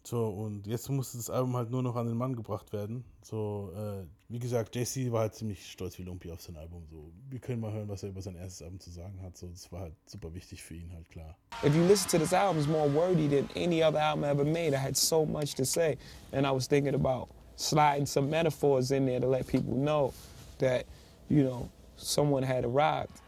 So, 0.03 0.28
und 0.28 0.65
jetzt 0.65 0.90
musste 0.90 1.18
das 1.18 1.30
Album 1.30 1.56
halt 1.56 1.69
nur 1.69 1.84
noch 1.84 1.95
an 1.95 2.07
den 2.07 2.18
Mann 2.18 2.36
gebracht 2.36 2.73
werden. 2.73 3.06
So, 3.22 3.72
äh, 3.76 4.03
wie 4.30 4.40
gesagt, 4.40 4.76
JC 4.76 5.11
war 5.11 5.22
halt 5.22 5.36
ziemlich 5.36 5.72
stolz 5.72 5.99
wie 5.99 6.03
Lumpi 6.03 6.32
auf 6.32 6.41
sein 6.41 6.56
Album. 6.56 6.88
So, 6.90 7.11
wir 7.30 7.40
können 7.40 7.61
mal 7.61 7.72
hören, 7.72 7.88
was 7.88 8.02
er 8.02 8.10
über 8.10 8.22
sein 8.22 8.36
erstes 8.36 8.64
Album 8.64 8.80
zu 8.80 8.90
sagen 8.90 9.22
hat. 9.22 9.38
So, 9.38 9.48
das 9.48 9.72
war 9.72 9.82
halt 9.82 9.95
super 10.07 10.34
wichtig 10.34 10.64
für 10.64 10.73
ihn 10.73 10.91
halt, 10.91 11.07
klar. 11.10 11.38
If 11.64 11.76
you 11.76 11.86
listen 11.86 12.10
to 12.10 12.18
this 12.18 12.34
album, 12.34 12.57
it's 12.57 12.68
more 12.68 12.91
wordy 12.91 13.28
than 13.30 13.48
any 13.56 13.84
other 13.84 13.99
album 13.99 14.23
I 14.23 14.30
ever 14.30 14.44
made. 14.44 14.73
I 14.73 14.82
had 14.82 14.98
so 14.98 15.23
much 15.23 15.53
to 15.56 15.65
say. 15.65 15.98
And 16.32 16.48
I 16.48 16.52
was 16.52 16.68
thinking 16.68 16.95
about 16.95 17.30
sliding 17.56 18.07
some 18.07 18.28
metaphors 18.28 18.90
in 18.90 19.06
there 19.06 19.19
to 19.19 19.28
let 19.28 19.45
people 19.45 19.76
know 19.76 20.14
that, 20.57 20.86
you 21.30 21.44
know, 21.44 21.69
someone 21.95 22.44
had 22.44 22.65
arrived. 22.65 23.22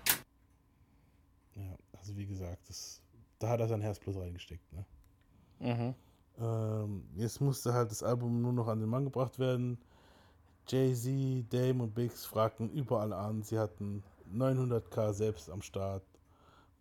Ja, 1.56 1.78
also 1.96 2.16
wie 2.18 2.26
gesagt, 2.26 2.68
das, 2.68 3.00
da 3.38 3.50
hat 3.50 3.60
er 3.60 3.68
sein 3.68 3.82
Herzblut 3.82 4.18
reingesteckt. 4.18 4.74
Ne? 4.74 4.86
Mhm. 5.60 5.96
Ähm, 6.40 7.04
jetzt 7.16 7.42
musste 7.42 7.74
halt 7.74 7.92
das 7.92 8.04
Album 8.04 8.42
nur 8.42 8.54
noch 8.54 8.68
an 8.68 8.80
den 8.80 8.90
Mann 8.90 9.04
gebracht 9.06 9.40
werden. 9.40 9.78
Jay-Z, 10.68 11.52
Dame 11.54 11.84
und 11.84 11.94
Biggs 11.94 12.26
fragten 12.26 12.70
überall 12.72 13.14
an. 13.14 13.44
Sie 13.44 13.60
hatten 13.60 14.04
900k 14.34 15.14
selbst 15.14 15.50
am 15.50 15.62
Start, 15.62 16.04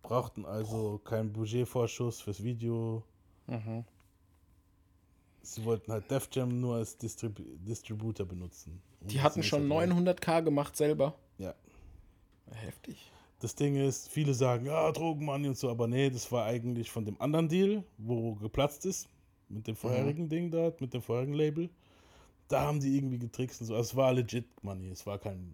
brauchten 0.02 0.46
also 0.46 0.98
keinen 1.04 1.32
Budgetvorschuss 1.32 2.20
fürs 2.20 2.42
Video. 2.42 3.02
Mhm. 3.46 3.84
Sie 5.42 5.64
wollten 5.64 5.90
halt 5.90 6.08
Def 6.10 6.28
Jam 6.32 6.60
nur 6.60 6.76
als 6.76 6.96
Distrib 6.96 7.40
Distributor 7.66 8.24
benutzen. 8.26 8.80
Und 9.00 9.10
Die 9.10 9.20
hatten 9.20 9.42
schon 9.42 9.68
halt- 9.72 9.90
900k 9.90 10.40
gemacht 10.42 10.76
selber. 10.76 11.14
Ja. 11.38 11.54
Heftig. 12.52 13.10
Das 13.40 13.56
Ding 13.56 13.74
ist, 13.74 14.08
viele 14.08 14.34
sagen, 14.34 14.66
ja, 14.66 14.92
Drogenmoney 14.92 15.48
und 15.48 15.58
so, 15.58 15.68
aber 15.68 15.88
nee, 15.88 16.10
das 16.10 16.30
war 16.30 16.44
eigentlich 16.44 16.92
von 16.92 17.04
dem 17.04 17.20
anderen 17.20 17.48
Deal, 17.48 17.82
wo 17.98 18.36
geplatzt 18.36 18.86
ist, 18.86 19.08
mit 19.52 19.66
dem 19.66 19.76
vorherigen 19.76 20.28
Ding 20.28 20.50
dort, 20.50 20.80
mit 20.80 20.92
dem 20.94 21.02
vorherigen 21.02 21.34
Label. 21.34 21.70
Da 22.48 22.62
haben 22.62 22.80
die 22.80 22.96
irgendwie 22.96 23.18
getrickst 23.18 23.60
und 23.60 23.68
so. 23.68 23.74
Also 23.74 23.90
es 23.90 23.96
war 23.96 24.12
legit 24.12 24.46
Money, 24.62 24.90
es 24.90 25.06
war 25.06 25.18
kein 25.18 25.52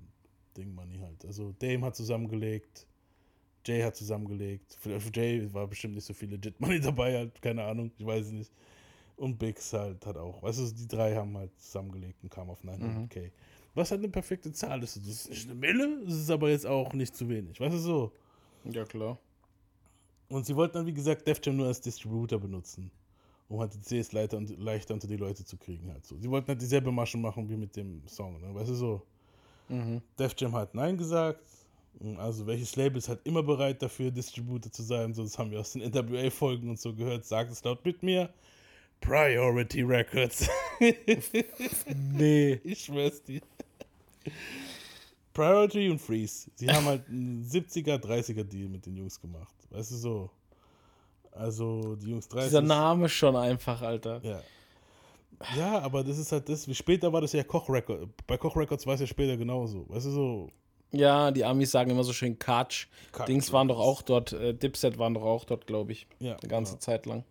Ding 0.56 0.74
Money 0.74 0.98
halt. 0.98 1.24
Also 1.24 1.54
Dame 1.58 1.86
hat 1.86 1.96
zusammengelegt, 1.96 2.86
Jay 3.64 3.82
hat 3.82 3.96
zusammengelegt. 3.96 4.76
Für, 4.80 5.00
für 5.00 5.10
Jay 5.12 5.52
war 5.52 5.66
bestimmt 5.66 5.94
nicht 5.94 6.04
so 6.04 6.14
viel 6.14 6.30
legit 6.30 6.60
Money 6.60 6.80
dabei, 6.80 7.16
halt, 7.16 7.40
keine 7.42 7.64
Ahnung, 7.64 7.90
ich 7.98 8.06
weiß 8.06 8.26
es 8.26 8.32
nicht. 8.32 8.52
Und 9.16 9.38
Biggs 9.38 9.72
halt 9.72 10.04
hat 10.06 10.16
auch. 10.16 10.42
Also 10.44 10.70
die 10.70 10.86
drei 10.86 11.14
haben 11.14 11.36
halt 11.36 11.50
zusammengelegt 11.60 12.22
und 12.22 12.30
kamen 12.30 12.50
auf 12.50 12.62
900k. 12.62 13.30
Was 13.74 13.90
halt 13.90 14.00
eine 14.00 14.08
perfekte 14.08 14.52
Zahl 14.52 14.82
ist. 14.82 14.96
Das 14.96 15.06
ist 15.06 15.30
nicht 15.30 15.44
eine 15.46 15.54
Mille, 15.54 16.02
es 16.06 16.14
ist 16.14 16.30
aber 16.30 16.50
jetzt 16.50 16.66
auch 16.66 16.92
nicht 16.92 17.16
zu 17.16 17.28
wenig. 17.28 17.60
Weißt 17.60 17.74
du 17.74 17.78
so? 17.78 18.12
Ja, 18.64 18.84
klar. 18.84 19.18
Und 20.28 20.46
sie 20.46 20.54
wollten 20.54 20.74
dann, 20.74 20.86
wie 20.86 20.92
gesagt, 20.92 21.26
Def 21.26 21.40
Jam 21.42 21.56
nur 21.56 21.66
als 21.66 21.80
Distributor 21.80 22.38
benutzen. 22.38 22.90
Um 23.48 23.60
halt 23.60 23.72
die 23.74 23.80
CS 23.80 24.12
leichter 24.12 24.36
und 24.36 24.58
leichter 24.58 24.94
unter 24.94 25.06
die 25.06 25.16
Leute 25.16 25.44
zu 25.44 25.56
kriegen. 25.56 25.90
Halt 25.90 26.04
so. 26.04 26.16
Sie 26.18 26.28
wollten 26.30 26.48
halt 26.48 26.60
dieselbe 26.60 26.92
Masche 26.92 27.16
machen 27.16 27.48
wie 27.48 27.56
mit 27.56 27.74
dem 27.76 28.02
Song. 28.06 28.40
Ne? 28.40 28.54
Weißt 28.54 28.70
du 28.70 28.74
so? 28.74 29.02
Mhm. 29.68 30.02
Def 30.18 30.34
Jam 30.36 30.54
hat 30.54 30.74
Nein 30.74 30.96
gesagt. 30.96 31.40
Also 32.18 32.46
welches 32.46 32.76
Label 32.76 32.98
ist 32.98 33.08
halt 33.08 33.20
immer 33.24 33.42
bereit 33.42 33.82
dafür, 33.82 34.10
Distributor 34.10 34.70
zu 34.70 34.82
sein. 34.82 35.14
So, 35.14 35.22
das 35.22 35.38
haben 35.38 35.50
wir 35.50 35.60
aus 35.60 35.72
den 35.72 35.82
NWA-Folgen 35.82 36.68
und 36.70 36.78
so 36.78 36.94
gehört. 36.94 37.24
Sagt 37.24 37.50
es 37.50 37.64
laut 37.64 37.84
mit 37.84 38.02
mir. 38.02 38.30
Priority 39.00 39.82
Records. 39.82 40.48
nee. 42.12 42.60
Ich 42.64 42.84
schwör's 42.84 43.22
dir. 43.22 43.40
Priority 45.32 45.90
und 45.90 46.00
Freeze. 46.00 46.50
Sie 46.56 46.68
haben 46.68 46.84
halt 46.84 47.08
einen 47.08 47.44
70er, 47.44 47.96
30er 47.96 48.44
Deal 48.44 48.68
mit 48.68 48.86
den 48.86 48.96
Jungs 48.96 49.20
gemacht. 49.20 49.54
Weißt 49.70 49.92
du 49.92 49.96
so? 49.96 50.30
Also 51.38 51.96
die 51.96 52.10
Jungs 52.10 52.28
30. 52.28 52.48
Dieser 52.48 52.62
Name 52.62 53.08
schon 53.08 53.36
einfach, 53.36 53.80
Alter. 53.82 54.20
Ja. 54.22 54.40
Ja, 55.56 55.78
aber 55.80 56.02
das 56.02 56.18
ist 56.18 56.32
halt 56.32 56.48
das. 56.48 56.66
Wie 56.66 56.74
später 56.74 57.12
war 57.12 57.20
das 57.20 57.32
ja 57.32 57.44
Koch 57.44 57.68
Records. 57.70 58.08
Bei 58.26 58.36
Koch 58.36 58.56
Records 58.56 58.86
war 58.86 58.94
es 58.94 59.00
ja 59.00 59.06
später 59.06 59.36
genauso. 59.36 59.88
Weißt 59.88 60.06
du 60.06 60.10
so? 60.10 60.50
Ja, 60.90 61.30
die 61.30 61.44
Amis 61.44 61.70
sagen 61.70 61.90
immer 61.90 62.02
so 62.02 62.12
schön 62.12 62.38
Katsch. 62.38 62.88
Katsch, 63.12 63.28
Dings 63.28 63.52
waren 63.52 63.68
doch 63.68 63.78
auch 63.78 64.02
dort, 64.02 64.32
äh, 64.32 64.54
Dipset 64.54 64.98
waren 64.98 65.14
doch 65.14 65.22
auch 65.22 65.44
dort, 65.44 65.66
glaube 65.66 65.92
ich. 65.92 66.06
Ja, 66.18 66.36
Eine 66.36 66.48
ganze 66.48 66.72
genau. 66.72 66.80
Zeit 66.80 67.06
lang. 67.06 67.24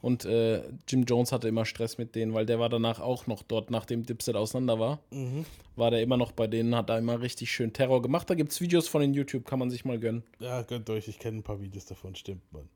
Und 0.00 0.24
äh, 0.24 0.62
Jim 0.88 1.04
Jones 1.04 1.32
hatte 1.32 1.48
immer 1.48 1.64
Stress 1.64 1.96
mit 1.96 2.14
denen, 2.14 2.34
weil 2.34 2.44
der 2.44 2.58
war 2.58 2.68
danach 2.68 3.00
auch 3.00 3.26
noch 3.26 3.42
dort, 3.42 3.70
nachdem 3.70 4.04
Dipset 4.04 4.36
auseinander 4.36 4.78
war. 4.78 4.98
Mhm. 5.10 5.46
War 5.76 5.90
der 5.90 6.02
immer 6.02 6.16
noch 6.16 6.32
bei 6.32 6.46
denen, 6.46 6.74
hat 6.74 6.90
da 6.90 6.98
immer 6.98 7.20
richtig 7.20 7.50
schön 7.50 7.72
Terror 7.72 8.02
gemacht. 8.02 8.28
Da 8.28 8.34
gibt 8.34 8.52
es 8.52 8.60
Videos 8.60 8.88
von 8.88 9.00
den 9.00 9.14
YouTube, 9.14 9.46
kann 9.46 9.58
man 9.58 9.70
sich 9.70 9.84
mal 9.84 9.98
gönnen. 9.98 10.22
Ja, 10.40 10.62
gönnt 10.62 10.90
euch, 10.90 11.08
ich 11.08 11.18
kenne 11.18 11.38
ein 11.38 11.42
paar 11.42 11.60
Videos 11.60 11.86
davon, 11.86 12.14
stimmt, 12.16 12.42
Mann. 12.52 12.68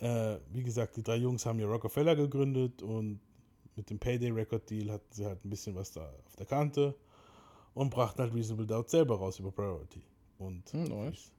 Äh, 0.00 0.38
wie 0.52 0.62
gesagt, 0.62 0.96
die 0.96 1.02
drei 1.02 1.16
Jungs 1.16 1.44
haben 1.44 1.58
ja 1.58 1.66
Rockefeller 1.66 2.14
gegründet 2.14 2.82
und 2.82 3.20
mit 3.76 3.90
dem 3.90 3.98
Payday 3.98 4.30
Record 4.30 4.68
Deal 4.70 4.90
hatten 4.90 5.12
sie 5.12 5.24
halt 5.24 5.44
ein 5.44 5.50
bisschen 5.50 5.74
was 5.74 5.92
da 5.92 6.02
auf 6.26 6.36
der 6.36 6.46
Kante 6.46 6.94
und 7.74 7.90
brachten 7.90 8.22
halt 8.22 8.34
Reasonable 8.34 8.66
Doubt 8.66 8.90
selber 8.90 9.16
raus 9.16 9.38
über 9.38 9.50
Priority. 9.50 10.02
Und 10.38 10.68
Hm, 10.72 10.84
nice. 10.84 11.32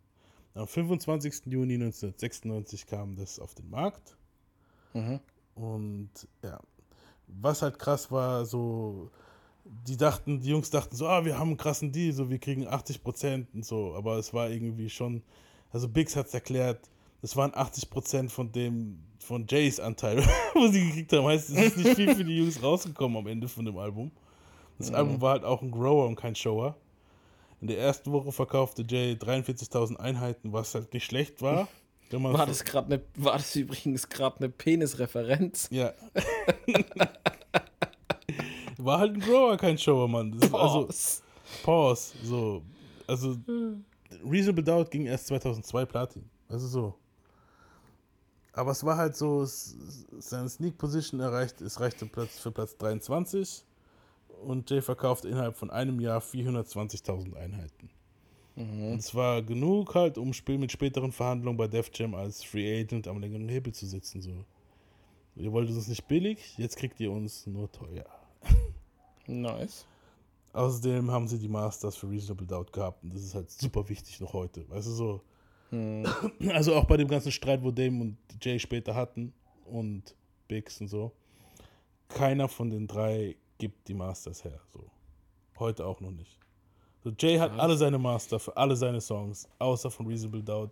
am 0.56 0.68
25. 0.68 1.46
Juni 1.48 1.76
1996 1.76 2.86
kam 2.86 3.16
das 3.16 3.40
auf 3.40 3.56
den 3.56 3.70
Markt. 3.70 4.16
Mhm. 4.94 5.20
Und 5.56 6.10
ja, 6.44 6.60
was 7.28 7.62
halt 7.62 7.78
krass 7.80 8.12
war, 8.12 8.46
so, 8.46 9.10
die 9.88 9.98
dachten, 9.98 10.40
die 10.42 10.50
Jungs 10.50 10.70
dachten 10.70 10.96
so, 10.96 11.08
ah, 11.08 11.24
wir 11.26 11.38
haben 11.38 11.50
einen 11.50 11.58
krassen 11.58 11.92
Deal, 11.92 12.14
so, 12.14 12.30
wir 12.30 12.40
kriegen 12.40 12.68
80 12.68 13.04
Prozent 13.04 13.48
und 13.54 13.66
so, 13.66 13.94
aber 13.96 14.18
es 14.18 14.34
war 14.34 14.50
irgendwie 14.50 14.90
schon, 14.90 15.22
also 15.72 15.88
Biggs 15.88 16.16
hat 16.16 16.28
es 16.28 16.34
erklärt, 16.34 16.90
es 17.22 17.36
waren 17.36 17.52
80 17.54 17.90
Prozent 17.90 18.32
von 18.32 18.52
dem, 18.52 19.00
von 19.20 19.46
Jays 19.48 19.80
Anteil, 19.80 20.24
wo 20.54 20.68
sie 20.68 20.88
gekriegt 20.88 21.14
haben, 21.14 21.26
heißt, 21.28 21.50
es 21.50 21.56
ist 21.58 21.78
nicht 21.78 21.96
viel 21.96 22.16
für 22.16 22.24
die 22.24 22.38
Jungs 22.38 22.62
rausgekommen 22.64 23.18
am 23.18 23.28
Ende 23.28 23.48
von 23.48 23.66
dem 23.66 23.78
Album. 23.78 24.12
Das 24.78 24.90
Mhm. 24.90 24.96
Album 24.96 25.22
war 25.22 25.32
halt 25.32 25.44
auch 25.44 25.62
ein 25.62 25.72
Grower 25.72 26.08
und 26.08 26.16
kein 26.16 26.36
Shower. 26.36 26.76
In 27.62 27.68
der 27.68 27.78
ersten 27.80 28.12
Woche 28.14 28.32
verkaufte 28.32 28.86
Jay 28.88 29.18
43.000 29.20 29.98
Einheiten, 29.98 30.54
was 30.54 30.74
halt 30.76 30.94
nicht 30.94 31.06
schlecht 31.06 31.42
war. 31.42 31.68
War 32.12 32.48
das 32.48 32.64
gerade 32.64 32.88
eine, 32.92 33.04
war 33.18 33.34
das 33.34 33.56
übrigens 33.56 34.10
gerade 34.10 34.38
eine 34.38 34.50
Penisreferenz? 34.50 35.68
Ja. 35.70 35.94
War 38.80 39.00
halt 39.00 39.14
ein 39.14 39.20
Grower, 39.20 39.58
kein 39.58 39.78
Shower, 39.78 40.08
Mann. 40.08 40.32
Das 40.32 40.52
also, 40.52 40.86
Pause. 40.86 41.22
Pause. 41.64 42.14
So. 42.24 42.62
Also, 43.06 43.38
Reasonable 44.26 44.64
Doubt 44.64 44.90
ging 44.90 45.06
erst 45.06 45.28
2002 45.28 45.86
Platin. 45.86 46.24
Also 46.48 46.68
so. 46.68 46.96
Aber 48.60 48.72
es 48.72 48.84
war 48.84 48.98
halt 48.98 49.16
so, 49.16 49.42
es, 49.42 49.78
seine 50.20 50.50
Sneak 50.50 50.78
Position 50.78 51.22
erreicht, 51.22 51.62
es 51.62 51.80
reichte 51.80 52.06
Platz 52.06 52.40
für 52.40 52.52
Platz 52.52 52.76
23 52.76 53.64
und 54.44 54.70
Jay 54.70 54.82
verkaufte 54.82 55.30
innerhalb 55.30 55.56
von 55.56 55.70
einem 55.70 56.02
Jahr 56.02 56.20
420.000 56.20 57.38
Einheiten. 57.38 57.90
Mhm. 58.58 58.92
Und 58.92 59.00
es 59.00 59.16
war 59.16 59.42
genug 59.44 59.96
halt, 59.96 60.18
um 60.18 60.34
Spiel 60.34 60.58
mit 60.58 60.74
späteren 60.74 61.14
Verhandlungen 61.14 61.56
bei 61.56 61.70
Def 61.70 61.90
Jam 61.94 62.14
als 62.16 62.44
Free 62.44 62.82
Agent 62.82 63.08
am 63.08 63.22
längeren 63.22 63.48
Hebel 63.48 63.74
zu 63.74 63.86
sitzen. 63.86 64.22
So. 64.22 64.44
Ihr 65.38 65.54
wolltet 65.54 65.78
uns 65.78 65.88
nicht 65.88 66.06
billig, 66.10 66.58
jetzt 66.58 66.76
kriegt 66.76 67.00
ihr 67.00 67.14
uns 67.14 67.48
nur 67.48 67.72
teuer. 67.72 68.08
Nice. 69.26 69.86
Außerdem 70.52 71.10
haben 71.12 71.30
sie 71.30 71.40
die 71.40 71.48
Masters 71.48 71.96
für 71.96 72.10
Reasonable 72.10 72.46
Doubt 72.46 72.74
gehabt 72.74 73.06
und 73.06 73.14
das 73.14 73.24
ist 73.24 73.36
halt 73.36 73.50
super 73.52 73.88
wichtig 73.88 74.20
noch 74.20 74.34
heute. 74.34 74.70
Weißt 74.70 74.88
du 74.88 74.92
so? 74.92 75.22
Hm. 75.70 76.06
Also 76.50 76.76
auch 76.76 76.86
bei 76.86 76.98
dem 76.98 77.08
ganzen 77.08 77.32
Streit, 77.32 77.64
wo 77.64 77.72
Dame 77.72 78.02
und 78.02 78.18
Jay 78.42 78.60
später 78.60 78.96
hatten 78.96 79.34
und 79.66 80.16
Biggs 80.48 80.82
und 80.82 80.88
so. 80.88 81.12
Keiner 82.08 82.48
von 82.48 82.70
den 82.70 82.88
drei 82.88 83.36
gibt 83.58 83.88
die 83.88 83.94
Masters 83.94 84.44
her. 84.44 84.60
So. 84.74 84.90
Heute 85.60 85.86
auch 85.86 86.00
noch 86.00 86.12
nicht. 86.12 86.40
So, 87.04 87.12
Jay 87.18 87.38
hat 87.38 87.58
alle 87.58 87.78
seine 87.78 87.98
Master 87.98 88.40
für 88.40 88.56
alle 88.58 88.76
seine 88.76 89.00
Songs, 89.00 89.48
außer 89.60 89.90
von 89.90 90.08
Reasonable 90.08 90.44
Doubt. 90.44 90.72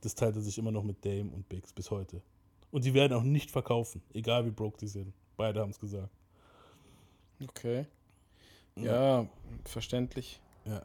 Das 0.00 0.14
teilt 0.14 0.36
er 0.36 0.42
sich 0.42 0.56
immer 0.58 0.70
noch 0.70 0.82
mit 0.82 1.04
Dame 1.04 1.30
und 1.32 1.48
Biggs 1.48 1.72
bis 1.72 1.90
heute. 1.90 2.22
Und 2.70 2.84
die 2.84 2.94
werden 2.94 3.12
auch 3.12 3.22
nicht 3.22 3.50
verkaufen, 3.50 4.02
egal 4.12 4.44
wie 4.46 4.50
broke 4.50 4.78
die 4.78 4.86
sind. 4.86 5.12
Beide 5.36 5.60
haben 5.60 5.70
es 5.70 5.80
gesagt. 5.80 6.10
Okay. 7.42 7.86
Ja, 8.76 9.26
verständlich. 9.64 10.40
Ja. 10.64 10.82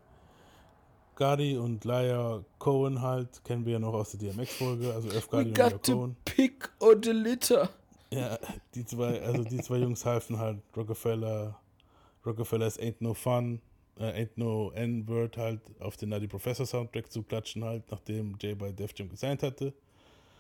Gotti 1.16 1.58
und 1.58 1.86
Liar 1.86 2.44
Cohen 2.60 3.02
halt, 3.02 3.44
kennen 3.44 3.66
wir 3.66 3.74
ja 3.74 3.80
noch 3.80 3.94
aus 3.94 4.12
der 4.12 4.20
DMX-Folge, 4.20 4.94
also 4.94 5.10
F. 5.10 5.30
Gotti 5.30 5.50
und 5.50 5.84
to 5.84 5.96
Cohen. 5.96 6.16
pick 6.26 6.70
or 6.80 6.96
the 7.02 7.12
litter. 7.12 7.70
Ja, 8.12 8.38
die 8.76 8.86
zwei, 8.86 9.22
also 9.22 9.44
die 9.44 9.60
zwei 9.60 9.78
Jungs 9.78 10.06
halfen 10.06 10.38
halt 10.38 10.60
Rockefeller, 10.76 11.60
Rockefeller's 12.26 12.78
Ain't 12.80 12.96
No 13.00 13.14
Fun, 13.14 13.62
äh, 13.98 14.24
Ain't 14.24 14.32
No 14.36 14.72
N-Word 14.72 15.38
halt 15.38 15.62
auf 15.80 15.96
den 15.96 16.10
Nutty 16.10 16.28
Professor 16.28 16.66
Soundtrack 16.66 17.12
zu 17.12 17.24
klatschen 17.24 17.64
halt, 17.64 17.84
nachdem 17.90 18.36
Jay 18.42 18.54
bei 18.54 18.72
Def 18.72 18.92
Jam 18.96 19.10
gesigned 19.10 19.44
hatte. 19.44 19.74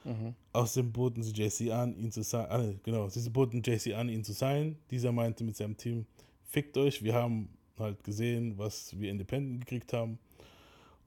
Mhm. 0.03 0.33
Außerdem 0.53 0.91
boten 0.91 1.23
sie 1.23 1.31
JC 1.31 1.71
an, 1.71 1.95
ihn 1.95 2.11
zu 2.11 2.23
sein. 2.23 2.47
Ah, 2.49 2.73
genau, 2.83 3.07
sie 3.07 3.29
boten 3.29 3.61
JC 3.61 3.93
an, 3.93 4.09
ihn 4.09 4.23
zu 4.23 4.33
sein. 4.33 4.77
Dieser 4.89 5.11
meinte 5.11 5.43
mit 5.43 5.55
seinem 5.55 5.77
Team: 5.77 6.05
Fickt 6.49 6.75
euch, 6.77 7.03
wir 7.03 7.13
haben 7.13 7.49
halt 7.77 8.03
gesehen, 8.03 8.57
was 8.57 8.99
wir 8.99 9.11
Independent 9.11 9.61
gekriegt 9.61 9.93
haben. 9.93 10.19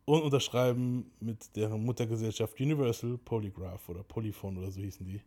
Und 0.06 0.22
unterschreiben 0.22 1.10
mit 1.20 1.54
deren 1.56 1.82
Muttergesellschaft 1.84 2.60
Universal 2.60 3.16
Polygraph 3.24 3.88
oder 3.88 4.02
Polyphone 4.02 4.58
oder 4.58 4.70
so 4.70 4.80
hießen 4.80 5.06
die. 5.06 5.20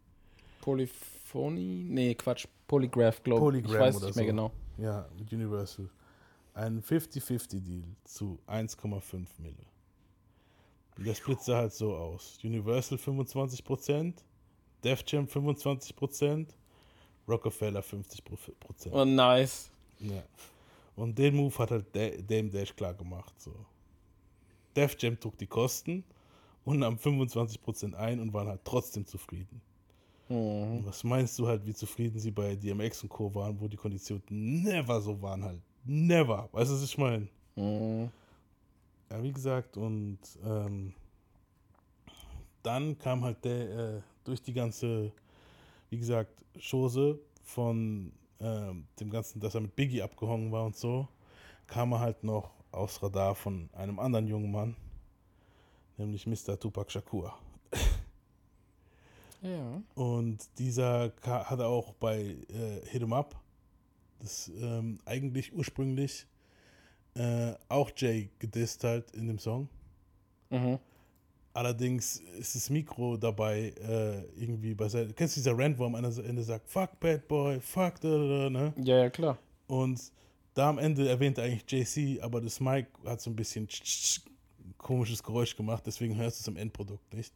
Polyphonie? 0.62 1.88
Nee, 1.90 2.14
Quatsch. 2.16 2.46
Polygraph, 2.68 3.24
glaube 3.24 3.58
ich. 3.58 3.66
Ich 3.66 3.72
weiß 3.72 3.96
nicht 4.02 4.16
mehr 4.16 4.26
so. 4.26 4.26
genau. 4.26 4.52
Ja, 4.78 5.08
mit 5.18 5.32
Universal. 5.32 5.90
Ein 6.54 6.82
50-50-Deal 6.84 7.84
zu 8.04 8.38
1,5 8.48 9.26
Mille. 9.40 9.56
Der 10.98 11.14
Split 11.16 11.42
sah 11.42 11.58
halt 11.58 11.74
so 11.74 11.96
aus. 11.96 12.40
Universal 12.44 12.98
25%, 12.98 14.14
Def 14.84 15.04
Jam 15.08 15.26
25%, 15.26 16.48
Rockefeller 17.28 17.82
50%. 17.82 18.22
Oh, 18.92 19.06
nice. 19.06 19.70
Ja. 20.00 20.24
Und 20.96 21.18
den 21.18 21.36
Move 21.36 21.56
hat 21.60 21.72
halt 21.72 21.86
Da- 21.96 22.10
Dame 22.22 22.50
Dash 22.50 22.76
klar 22.76 22.94
gemacht. 22.94 23.34
So. 23.40 23.54
Def 24.78 24.96
Jam 25.00 25.20
trug 25.20 25.38
die 25.38 25.48
Kosten 25.48 26.04
und 26.64 26.80
nahm 26.80 26.96
25% 26.96 27.96
ein 27.96 28.20
und 28.20 28.34
waren 28.34 28.48
halt 28.48 28.62
trotzdem 28.64 29.06
zufrieden. 29.06 29.62
Und 30.30 30.86
was 30.86 31.04
meinst 31.04 31.40
du 31.40 31.48
halt, 31.48 31.66
wie 31.66 31.74
zufrieden 31.74 32.20
sie 32.20 32.32
bei 32.32 32.56
DMX 32.56 33.04
und 33.04 33.10
Co. 33.10 33.34
waren, 33.34 33.60
wo 33.60 33.68
die 33.68 33.78
Konditionen 33.78 34.24
never 34.30 35.02
so 35.02 35.22
waren 35.22 35.44
halt. 35.44 35.62
Never. 35.86 36.50
Weißt 36.52 36.70
du, 36.70 36.76
was 36.76 36.84
ich 36.84 36.98
meine? 36.98 37.28
Ja, 39.10 39.24
wie 39.24 39.32
gesagt, 39.32 39.78
und 39.78 40.20
ähm, 40.44 40.94
dann 42.62 42.98
kam 43.00 43.24
halt 43.24 43.44
der 43.46 43.96
äh, 43.96 44.02
durch 44.26 44.42
die 44.42 44.54
ganze, 44.54 45.14
wie 45.90 45.98
gesagt, 45.98 46.44
Chose 46.60 47.18
von 47.42 48.12
ähm, 48.42 48.86
dem 49.00 49.10
Ganzen, 49.10 49.40
dass 49.40 49.56
er 49.56 49.62
mit 49.62 49.76
Biggie 49.76 50.02
abgehangen 50.02 50.52
war 50.52 50.66
und 50.66 50.76
so, 50.76 51.08
kam 51.68 51.94
er 51.94 52.02
halt 52.02 52.24
noch 52.26 52.57
aufs 52.72 53.02
Radar 53.02 53.36
von 53.36 53.70
einem 53.74 54.00
anderen 54.00 54.28
jungen 54.28 54.52
Mann, 54.52 54.76
nämlich 55.98 56.26
Mr. 56.28 56.60
Tupac 56.60 56.92
Shakur. 56.92 57.34
Ja. 59.42 59.82
Und 59.94 60.40
dieser 60.58 61.12
hat 61.22 61.60
auch 61.62 61.94
bei 61.94 62.38
äh, 62.50 62.86
Hit 62.88 63.04
'em 63.04 63.14
Up, 63.14 63.36
das 64.20 64.52
ähm, 64.60 64.98
eigentlich 65.06 65.54
ursprünglich 65.54 66.26
äh, 67.14 67.54
auch 67.70 67.92
Jay 67.96 68.30
gedisst 68.40 68.84
halt 68.84 69.12
in 69.12 69.28
dem 69.28 69.40
Song. 69.40 69.70
Mhm. 70.50 70.80
Allerdings 71.54 72.20
ist 72.38 72.56
das 72.56 72.70
Mikro 72.70 73.18
dabei 73.18 73.74
äh, 73.82 74.22
irgendwie 74.40 74.76
bei 74.76 74.88
seinem. 74.90 75.14
Kennst 75.16 75.38
du 75.38 75.40
dieser 75.40 75.58
Rant, 75.58 75.78
wo 75.80 75.86
am 75.86 75.96
Ende 75.96 76.24
Ende 76.24 76.44
sagt, 76.44 76.70
fuck 76.70 77.00
Bad 77.00 77.28
Boy, 77.28 77.60
fuck 77.60 78.00
da, 78.00 78.10
da, 78.10 78.44
da, 78.44 78.50
ne? 78.50 78.74
Ja, 78.78 78.98
ja, 78.98 79.10
klar. 79.10 79.38
Und 79.68 80.12
da 80.58 80.70
am 80.70 80.80
Ende 80.80 81.08
erwähnte 81.08 81.44
eigentlich 81.44 81.72
JC, 81.72 82.22
aber 82.22 82.42
das 82.42 82.60
Mike 82.60 82.90
hat 83.06 83.22
so 83.22 83.30
ein 83.30 83.36
bisschen 83.36 83.68
komisches 84.78 85.22
Geräusch 85.22 85.56
gemacht, 85.56 85.84
deswegen 85.86 86.16
hörst 86.16 86.40
du 86.40 86.42
es 86.42 86.48
im 86.48 86.58
Endprodukt 86.58 87.14
nicht. 87.14 87.34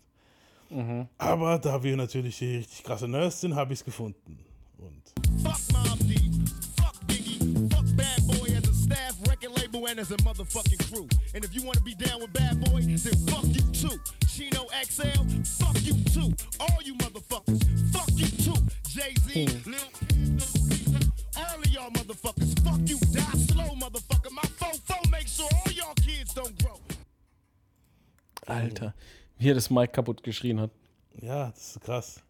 Mhm. 0.70 1.08
Aber 1.18 1.60
da 1.60 1.84
wir 1.84 1.96
natürlich 1.96 2.38
hier 2.38 2.60
richtig 2.60 2.84
krasse 2.84 3.08
Nerds 3.08 3.42
sind, 3.42 3.56
habe 3.56 3.74
ich 3.74 3.80
es 3.80 3.86
gefunden. 3.86 4.40
Und 4.78 5.14
Fuck 5.44 5.60
Mob 5.72 6.00
Deep, 6.08 6.34
fuck 6.78 6.96
Biggie, 7.06 7.38
fuck 7.70 7.86
Bad 7.96 8.26
Boy 8.26 8.56
as 8.56 8.68
a 8.68 8.74
staff, 8.74 9.16
record 9.28 9.56
label, 9.56 9.86
and 9.88 10.00
as 10.00 10.12
a 10.12 10.18
motherfucking 10.24 10.80
crew. 10.90 11.08
And 11.36 11.46
if 11.46 11.54
you 11.54 11.64
wanna 11.64 11.82
be 11.82 11.94
down 11.94 12.22
with 12.22 12.34
Bad 12.34 12.60
Boy, 12.72 12.82
then 12.82 12.98
fuck 13.28 13.46
you 13.46 13.62
too. 13.72 14.00
Chino 14.28 14.66
XL, 14.84 15.26
fuck 15.60 15.78
you 15.84 15.94
too. 16.06 16.34
All 16.60 16.82
you 16.84 16.96
motherfuckers, 16.96 17.62
fuck 17.92 18.10
you 18.16 18.28
too. 18.44 18.60
Jay 18.88 19.14
Z, 19.28 19.48
Lil 19.68 20.61
all 21.42 21.60
of 21.60 21.68
y'all 21.68 21.92
motherfuckers, 21.92 22.60
fuck 22.64 22.80
you. 22.88 22.98
Die 23.12 23.38
slow, 23.48 23.76
motherfucker. 23.76 24.32
My 24.32 24.48
fofo 24.60 25.10
make 25.10 25.28
sure 25.28 25.50
all 25.66 25.72
y'all 25.72 25.94
kids 25.96 26.34
don't 26.34 26.58
grow. 26.62 26.80
Alter, 28.48 28.94
wie 29.38 29.50
er 29.50 29.56
das 29.56 29.70
Mike 29.70 29.94
kaputt 29.94 30.24
geschrien 30.24 30.60
hat. 30.60 30.72
Ja, 31.22 31.52
das 31.52 31.76
ist 31.76 31.82
krass. 31.82 32.22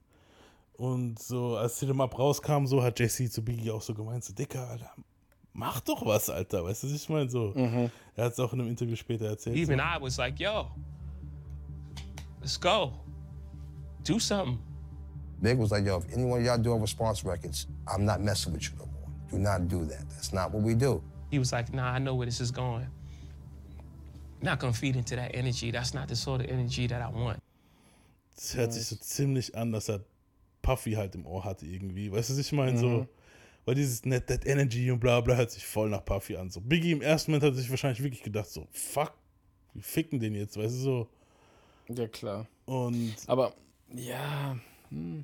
Und 0.73 1.19
so, 1.19 1.57
als 1.57 1.79
Hit 1.79 1.89
Up 1.89 2.17
rauskam, 2.17 2.65
so 2.65 2.81
hat 2.81 2.99
JC 2.99 3.31
zu 3.31 3.43
Biggie 3.43 3.71
auch 3.71 3.81
so 3.81 3.93
gemeint, 3.93 4.23
so, 4.23 4.33
Dicker, 4.33 4.67
Alter, 4.67 4.91
mach 5.53 5.79
doch 5.81 6.05
was, 6.05 6.29
Alter. 6.29 6.63
Weißt 6.63 6.83
du, 6.83 6.87
was 6.87 6.95
ich 6.95 7.09
meine? 7.09 7.29
So, 7.29 7.53
er 7.53 8.25
hat 8.25 8.33
es 8.33 8.39
auch 8.39 8.51
in 8.53 8.61
einem 8.61 8.69
Interview 8.69 8.95
später 8.95 9.27
erzählt. 9.27 9.55
Even 9.55 9.77
so. 9.77 9.83
I 9.83 10.01
was 10.01 10.17
like, 10.17 10.39
yo, 10.39 10.71
let's 12.39 12.59
go. 12.59 12.93
Do 14.03 14.19
something. 14.19 14.59
Big 15.41 15.57
was 15.59 15.71
like, 15.71 15.85
yo, 15.85 15.97
if 15.97 16.11
any 16.13 16.23
one 16.23 16.39
of 16.39 16.45
y'all 16.45 16.57
doing 16.57 16.81
response 16.81 17.23
records, 17.23 17.67
I'm 17.87 18.03
not 18.03 18.21
messing 18.21 18.53
with 18.53 18.63
you 18.63 18.77
no. 18.77 18.90
Do 19.31 19.37
not 19.37 19.67
do 19.67 19.85
that. 19.85 20.07
That's 20.09 20.33
not 20.33 20.51
what 20.53 20.63
we 20.63 20.75
do. 20.75 21.01
He 21.29 21.39
was 21.39 21.51
like, 21.51 21.71
nah, 21.73 21.93
I 21.95 21.99
know 21.99 22.15
where 22.17 22.25
this 22.27 22.41
is 22.41 22.51
going. 22.51 22.87
Not 24.41 24.59
gonna 24.59 24.73
feed 24.73 24.95
into 24.95 25.15
that 25.15 25.33
energy. 25.35 25.71
That's 25.71 25.93
not 25.93 26.07
the 26.09 26.15
sort 26.15 26.41
of 26.41 26.47
energy 26.49 26.87
that 26.87 27.01
I 27.01 27.13
want. 27.13 27.39
Das 28.35 28.55
hört 28.55 28.73
sich 28.73 28.85
so 28.87 28.95
ziemlich 28.95 29.55
an, 29.55 29.71
dass 29.71 29.87
er 29.89 30.01
Puffy 30.61 30.93
halt 30.93 31.15
im 31.15 31.25
Ohr 31.25 31.43
hatte 31.43 31.65
irgendwie. 31.65 32.11
Weißt 32.11 32.29
du, 32.29 32.33
was 32.33 32.39
ich 32.39 32.51
meine? 32.51 32.77
So, 32.77 32.87
Mhm. 32.87 33.07
weil 33.65 33.75
dieses 33.75 34.03
Net 34.05 34.27
That 34.27 34.45
Energy 34.45 34.89
und 34.91 34.99
bla 34.99 35.21
bla 35.21 35.35
hört 35.35 35.51
sich 35.51 35.65
voll 35.65 35.89
nach 35.89 36.03
Puffy 36.03 36.35
an. 36.35 36.49
So, 36.49 36.59
Biggie 36.59 36.91
im 36.91 37.01
ersten 37.01 37.31
Moment 37.31 37.51
hat 37.51 37.55
sich 37.55 37.69
wahrscheinlich 37.69 38.01
wirklich 38.01 38.23
gedacht, 38.23 38.49
so, 38.49 38.67
fuck, 38.71 39.13
wir 39.73 39.83
ficken 39.83 40.19
den 40.19 40.33
jetzt, 40.35 40.57
weißt 40.57 40.73
du, 40.75 40.79
so. 40.79 41.09
Ja, 41.89 42.07
klar. 42.07 42.47
Und. 42.65 43.15
Aber, 43.27 43.53
ja. 43.93 44.57
Hm. 44.89 45.23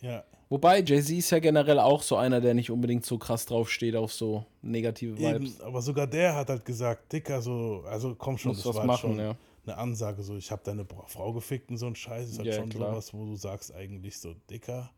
Ja. 0.00 0.24
Wobei, 0.50 0.80
Jay-Z 0.82 1.10
ist 1.18 1.30
ja 1.30 1.38
generell 1.40 1.78
auch 1.78 2.02
so 2.02 2.16
einer, 2.16 2.40
der 2.40 2.54
nicht 2.54 2.70
unbedingt 2.70 3.04
so 3.04 3.18
krass 3.18 3.44
drauf 3.44 3.70
steht 3.70 3.94
auf 3.94 4.12
so 4.12 4.44
negative 4.62 5.18
Vibes. 5.18 5.56
Eben, 5.56 5.62
aber 5.66 5.82
sogar 5.82 6.06
der 6.06 6.34
hat 6.34 6.48
halt 6.48 6.64
gesagt, 6.64 7.12
Dicker, 7.12 7.42
so, 7.42 7.82
also 7.86 8.14
komm 8.16 8.38
schon, 8.38 8.50
Muss 8.52 8.58
das 8.58 8.66
was 8.68 8.76
war 8.76 8.86
machen, 8.86 9.00
schon 9.10 9.18
ja. 9.18 9.34
eine 9.66 9.76
Ansage, 9.76 10.22
so, 10.22 10.36
ich 10.36 10.50
habe 10.50 10.62
deine 10.64 10.86
Frau 11.06 11.32
gefickt 11.34 11.70
und 11.70 11.76
so 11.76 11.86
ein 11.86 11.94
Scheiß. 11.94 12.30
ist 12.30 12.38
halt 12.38 12.48
Ja, 12.48 12.54
schon 12.54 12.70
klar. 12.70 12.92
sowas, 12.92 13.12
wo 13.12 13.26
du 13.26 13.36
sagst 13.36 13.74
eigentlich 13.74 14.16
so, 14.18 14.34
Dicker. 14.50 14.90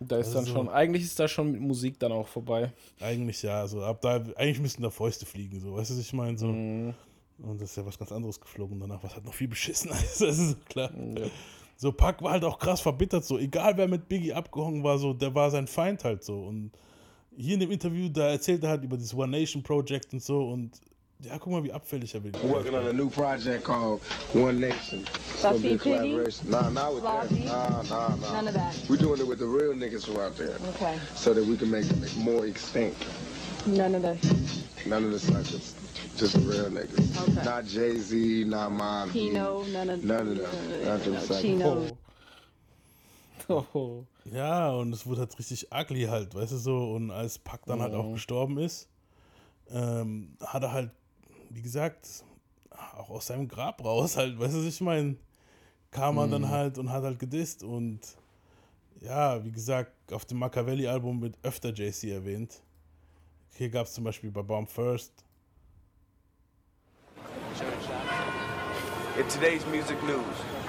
Da 0.00 0.16
ist 0.16 0.26
Also 0.28 0.38
dann 0.38 0.44
so- 0.46 0.52
schon, 0.54 0.68
eigentlich 0.70 1.02
ist 1.04 1.18
da 1.20 1.28
schon 1.28 1.52
mit 1.52 1.60
Musik 1.60 1.98
dann 1.98 2.12
auch 2.12 2.26
vorbei. 2.28 2.72
Eigentlich 3.00 3.42
ja, 3.42 3.66
so 3.66 3.82
ab 3.82 4.00
da, 4.00 4.16
eigentlich 4.36 4.60
müssten 4.60 4.82
da 4.82 4.88
Fäuste 4.90 5.26
fliegen, 5.26 5.60
so, 5.60 5.74
weißt 5.74 5.90
du, 5.90 5.94
was 5.94 6.00
ich 6.00 6.12
meine? 6.14 6.38
So. 6.38 6.46
Mhm. 6.46 6.94
Und 7.38 7.60
das 7.60 7.68
ist 7.70 7.76
ja 7.76 7.84
was 7.84 7.98
ganz 7.98 8.12
anderes 8.12 8.40
geflogen 8.40 8.80
danach, 8.80 9.02
was 9.02 9.14
halt 9.14 9.26
noch 9.26 9.34
viel 9.34 9.48
beschissener 9.48 9.92
ist, 10.02 10.22
das 10.22 10.38
ist 10.38 10.50
so 10.52 10.56
klar. 10.70 10.90
So, 11.76 11.92
Pack 11.92 12.22
war 12.22 12.32
halt 12.32 12.44
auch 12.44 12.58
krass 12.58 12.80
verbittert, 12.80 13.24
so, 13.24 13.38
egal 13.38 13.76
wer 13.76 13.86
mit 13.86 14.08
Biggie 14.08 14.32
abgehangen 14.32 14.82
war, 14.82 14.98
so, 14.98 15.12
der 15.12 15.34
war 15.34 15.50
sein 15.50 15.66
Feind 15.66 16.04
halt 16.04 16.24
so. 16.24 16.34
Und 16.34 16.70
hier 17.36 17.54
in 17.54 17.60
dem 17.60 17.70
Interview, 17.70 18.08
da 18.08 18.30
erzählt 18.30 18.64
er 18.64 18.70
halt 18.70 18.84
über 18.84 18.96
dieses 18.96 19.14
One 19.14 19.38
Nation 19.38 19.62
Project 19.62 20.12
und 20.12 20.22
so 20.22 20.48
und 20.48 20.80
ja, 21.22 21.38
guck 21.38 21.50
mal, 21.50 21.64
wie 21.64 21.72
abfällig 21.72 22.14
er 22.14 22.22
will. 22.22 22.32
We're 22.32 22.50
working 22.50 22.74
on 22.74 22.86
a 22.86 22.92
new 22.92 23.08
project 23.08 23.64
called 23.64 24.02
One 24.34 24.60
Nation. 24.60 25.00
It's 25.00 25.62
be 25.62 25.78
collaboration. 25.78 26.50
Nah, 26.50 26.68
not 26.68 26.94
with 26.94 27.04
that. 27.04 27.30
Nah, 27.30 27.82
nah, 27.82 28.16
nah. 28.16 28.32
None 28.32 28.48
of 28.48 28.54
that. 28.54 28.74
We're 28.88 28.98
doing 28.98 29.20
it 29.20 29.26
with 29.26 29.38
the 29.38 29.46
real 29.46 29.72
niggas 29.72 30.04
who 30.04 30.18
are 30.18 30.26
out 30.26 30.36
there. 30.36 30.56
Okay. 30.74 30.98
So 31.14 31.32
that 31.32 31.44
we 31.44 31.56
can 31.56 31.70
make 31.70 31.86
it 31.90 32.16
more 32.18 32.46
extinct. 32.46 33.02
None 33.66 33.94
of 33.94 34.02
the 34.02 34.16
None 34.86 35.04
of 35.04 35.10
the 35.10 35.18
suckers. 35.18 35.74
Just 36.18 36.32
the 36.34 36.40
real 36.40 36.70
niggas. 36.70 37.28
Okay. 37.28 37.44
Not 37.44 37.66
Jay-Z, 37.66 38.44
not 38.46 38.72
Mob. 38.72 39.12
Deep. 39.12 39.32
Pino, 39.32 39.62
none 39.64 39.90
of 39.90 40.02
None 40.04 40.30
of 40.30 40.36
them. 40.38 40.84
Not 40.84 41.02
them 41.04 41.12
no, 41.14 41.20
suckers. 41.20 41.40
Chino. 41.42 41.98
Ja, 44.32 44.70
und 44.72 44.92
es 44.92 45.06
wurde 45.06 45.20
halt 45.20 45.38
richtig 45.38 45.68
ugly 45.72 46.04
halt, 46.06 46.34
weißt 46.34 46.50
du 46.52 46.56
so. 46.56 46.90
Und 46.94 47.10
als 47.12 47.38
Pack 47.38 47.64
dann 47.66 47.80
halt 47.80 47.94
auch 47.94 48.06
Mhm. 48.08 48.14
gestorben 48.14 48.58
ist, 48.58 48.88
ähm, 49.70 50.36
hat 50.44 50.64
er 50.64 50.72
halt, 50.72 50.90
wie 51.50 51.62
gesagt, 51.62 52.24
auch 52.96 53.08
aus 53.10 53.26
seinem 53.28 53.46
Grab 53.46 53.84
raus 53.84 54.16
halt, 54.16 54.36
weißt 54.38 54.54
du, 54.54 54.58
was 54.60 54.66
ich 54.66 54.80
meine, 54.80 55.14
kam 55.92 56.18
er 56.18 56.26
Mhm. 56.26 56.30
dann 56.32 56.48
halt 56.50 56.78
und 56.78 56.90
hat 56.90 57.04
halt 57.04 57.18
gedisst 57.20 57.62
und 57.62 58.00
ja, 59.00 59.44
wie 59.44 59.52
gesagt, 59.52 59.92
auf 60.12 60.24
dem 60.24 60.38
Machiavelli-Album 60.38 61.20
wird 61.22 61.38
öfter 61.44 61.68
JC 61.72 62.10
erwähnt. 62.10 62.60
Hier 63.54 63.68
gab 63.70 63.86
es 63.86 63.92
zum 63.92 64.02
Beispiel 64.04 64.30
bei 64.32 64.42
Bomb 64.42 64.68
First. 64.68 65.12
In 69.18 69.26
today's 69.28 69.64
music 69.68 70.02
news, 70.02 70.22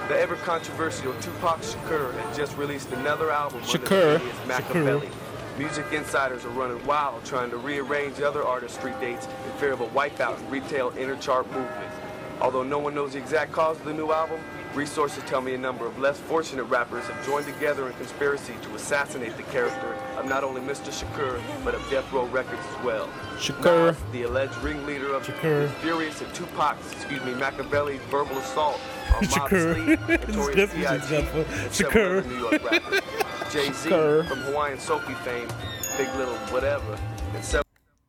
the 0.08 0.18
ever 0.18 0.34
controversial 0.36 1.12
Tupac 1.20 1.60
Shakur 1.60 2.14
has 2.14 2.34
just 2.34 2.56
released 2.56 2.90
another 2.92 3.30
album 3.30 3.60
Shakur. 3.60 4.14
under 4.14 4.18
the 4.18 4.24
alias 4.24 4.46
Machiavelli. 4.46 5.10
Music 5.58 5.84
insiders 5.92 6.46
are 6.46 6.50
running 6.50 6.82
wild 6.86 7.22
trying 7.26 7.50
to 7.50 7.58
rearrange 7.58 8.22
other 8.22 8.42
artists' 8.42 8.78
street 8.78 8.98
dates 9.00 9.26
in 9.26 9.52
fear 9.58 9.72
of 9.72 9.82
a 9.82 9.86
wipeout 9.88 10.38
in 10.40 10.48
retail 10.48 10.92
interchart 10.92 11.44
movement. 11.48 11.92
Although 12.40 12.62
no 12.62 12.78
one 12.78 12.94
knows 12.94 13.12
the 13.12 13.18
exact 13.18 13.52
cause 13.52 13.78
of 13.80 13.84
the 13.84 13.92
new 13.92 14.12
album, 14.12 14.40
resources 14.78 15.22
tell 15.24 15.40
me 15.40 15.54
a 15.54 15.58
number 15.58 15.84
of 15.86 15.98
less 15.98 16.18
fortunate 16.20 16.64
rappers 16.64 17.04
have 17.06 17.26
joined 17.26 17.46
together 17.46 17.88
in 17.88 17.92
conspiracy 17.94 18.54
to 18.62 18.74
assassinate 18.76 19.36
the 19.36 19.42
character 19.44 19.92
of 20.16 20.24
not 20.26 20.44
only 20.44 20.60
Mr. 20.60 20.90
Shakur, 20.92 21.40
but 21.64 21.74
of 21.74 21.82
Death 21.90 22.10
Row 22.12 22.26
Records 22.26 22.62
as 22.76 22.84
well. 22.84 23.08
Shakur. 23.38 23.88
Nas, 23.88 23.96
the 24.12 24.22
alleged 24.22 24.56
ringleader 24.58 25.12
of 25.14 25.24
Shakur. 25.26 25.68
furious 25.82 26.22
at 26.22 26.32
Tupac's, 26.34 26.92
excuse 26.92 27.22
me, 27.24 27.34
Machiavelli's 27.34 28.00
verbal 28.10 28.38
assault 28.38 28.80
on 29.16 29.22
Mob 29.24 29.30
Shakur. 29.30 29.74
Sleep, 29.84 30.00
Das 30.06 30.28
Notorious 30.36 30.54
trifft 30.54 30.74
mich 30.74 30.90
jetzt 30.90 31.08
B.I.G., 31.08 31.22
grad 31.22 31.28
voll. 31.32 31.44
and 31.64 31.74
several 31.74 32.22
Shakur. 32.22 32.26
New 32.26 32.38
York 32.38 32.70
rappers. 32.70 33.00
Jay-Z 33.52 33.88
Shakur. 33.90 34.28
from 34.28 34.38
Hawaiian 34.40 34.78
Sophie 34.78 35.14
fame, 35.24 35.48
Big 35.96 36.08
Little 36.16 36.36
Whatever, 36.52 36.96
and 37.34 37.44
several 37.44 37.64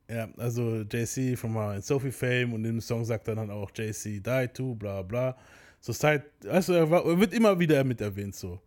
Ja, 0.08 0.26
also 0.38 0.82
JC 0.84 1.36
von 1.38 1.54
in 1.74 1.82
Sophie 1.82 2.10
Fame 2.10 2.52
und 2.52 2.64
in 2.64 2.72
dem 2.74 2.80
Song 2.80 3.04
sagt 3.04 3.28
er 3.28 3.36
dann 3.36 3.48
auch 3.50 3.70
JC 3.72 4.20
Die 4.20 4.48
To, 4.54 4.74
bla 4.74 5.02
bla. 5.02 5.36
So 5.80 5.92
seit, 5.92 6.24
also 6.46 6.74
er, 6.74 6.90
war, 6.90 7.18
wird 7.18 7.32
immer 7.32 7.58
wieder 7.58 7.82
mit 7.84 8.00
erwähnt 8.00 8.34
so. 8.34 8.60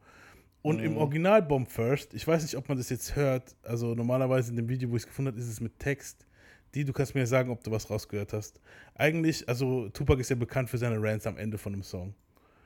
Und 0.62 0.80
im 0.80 0.94
Mhm. 0.94 0.98
Original 0.98 1.42
Bomb 1.42 1.70
First, 1.70 2.14
ich 2.14 2.28
weiß 2.28 2.42
nicht, 2.44 2.56
ob 2.56 2.68
man 2.70 2.78
das 2.78 2.90
jetzt 2.90 3.16
hört, 3.16 3.56
also 3.64 3.94
normalerweise 3.96 4.50
in 4.52 4.56
dem 4.56 4.70
Video, 4.70 4.90
wo 4.90 4.96
ich 4.96 5.04
es 5.04 5.08
gefunden 5.08 5.32
habe, 5.32 5.40
ist 5.40 5.48
es 5.48 5.60
mit 5.60 5.78
Text. 5.78 6.26
Die, 6.74 6.86
du 6.86 6.94
kannst 6.94 7.14
mir 7.14 7.28
sagen, 7.28 7.52
ob 7.52 7.64
du 7.64 7.70
was 7.70 7.90
rausgehört 7.90 8.34
hast. 8.34 8.60
Eigentlich, 8.96 9.48
also 9.48 9.90
Tupac 9.90 10.20
ist 10.20 10.30
ja 10.30 10.36
bekannt 10.36 10.70
für 10.70 10.78
seine 10.78 10.96
Rants 11.00 11.28
am 11.28 11.38
Ende 11.38 11.58
von 11.58 11.74
dem 11.74 11.84
Song. 11.84 12.16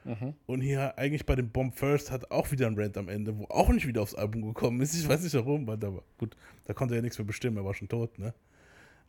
Mhm. 0.06 0.34
Und 0.46 0.62
hier 0.62 0.98
eigentlich 0.98 1.26
bei 1.26 1.36
dem 1.36 1.50
Bomb 1.50 1.76
First 1.78 2.12
hat 2.12 2.32
auch 2.32 2.50
wieder 2.52 2.68
ein 2.68 2.80
Rant 2.80 2.98
am 2.98 3.10
Ende, 3.10 3.38
wo 3.38 3.46
auch 3.46 3.68
nicht 3.70 3.86
wieder 3.86 4.02
aufs 4.02 4.16
Album 4.16 4.44
gekommen 4.44 4.80
ist. 4.80 4.94
Ich 4.94 5.10
weiß 5.10 5.24
nicht 5.24 5.34
warum, 5.34 5.68
weil 5.68 5.78
da 5.78 5.94
war, 5.94 6.04
gut, 6.18 6.38
da 6.66 6.74
konnte 6.74 6.94
er 6.94 7.00
ja 7.00 7.02
nichts 7.02 7.18
mehr 7.18 7.26
bestimmen, 7.26 7.58
er 7.58 7.66
war 7.66 7.74
schon 7.74 7.90
tot, 7.90 8.18
ne? 8.18 8.34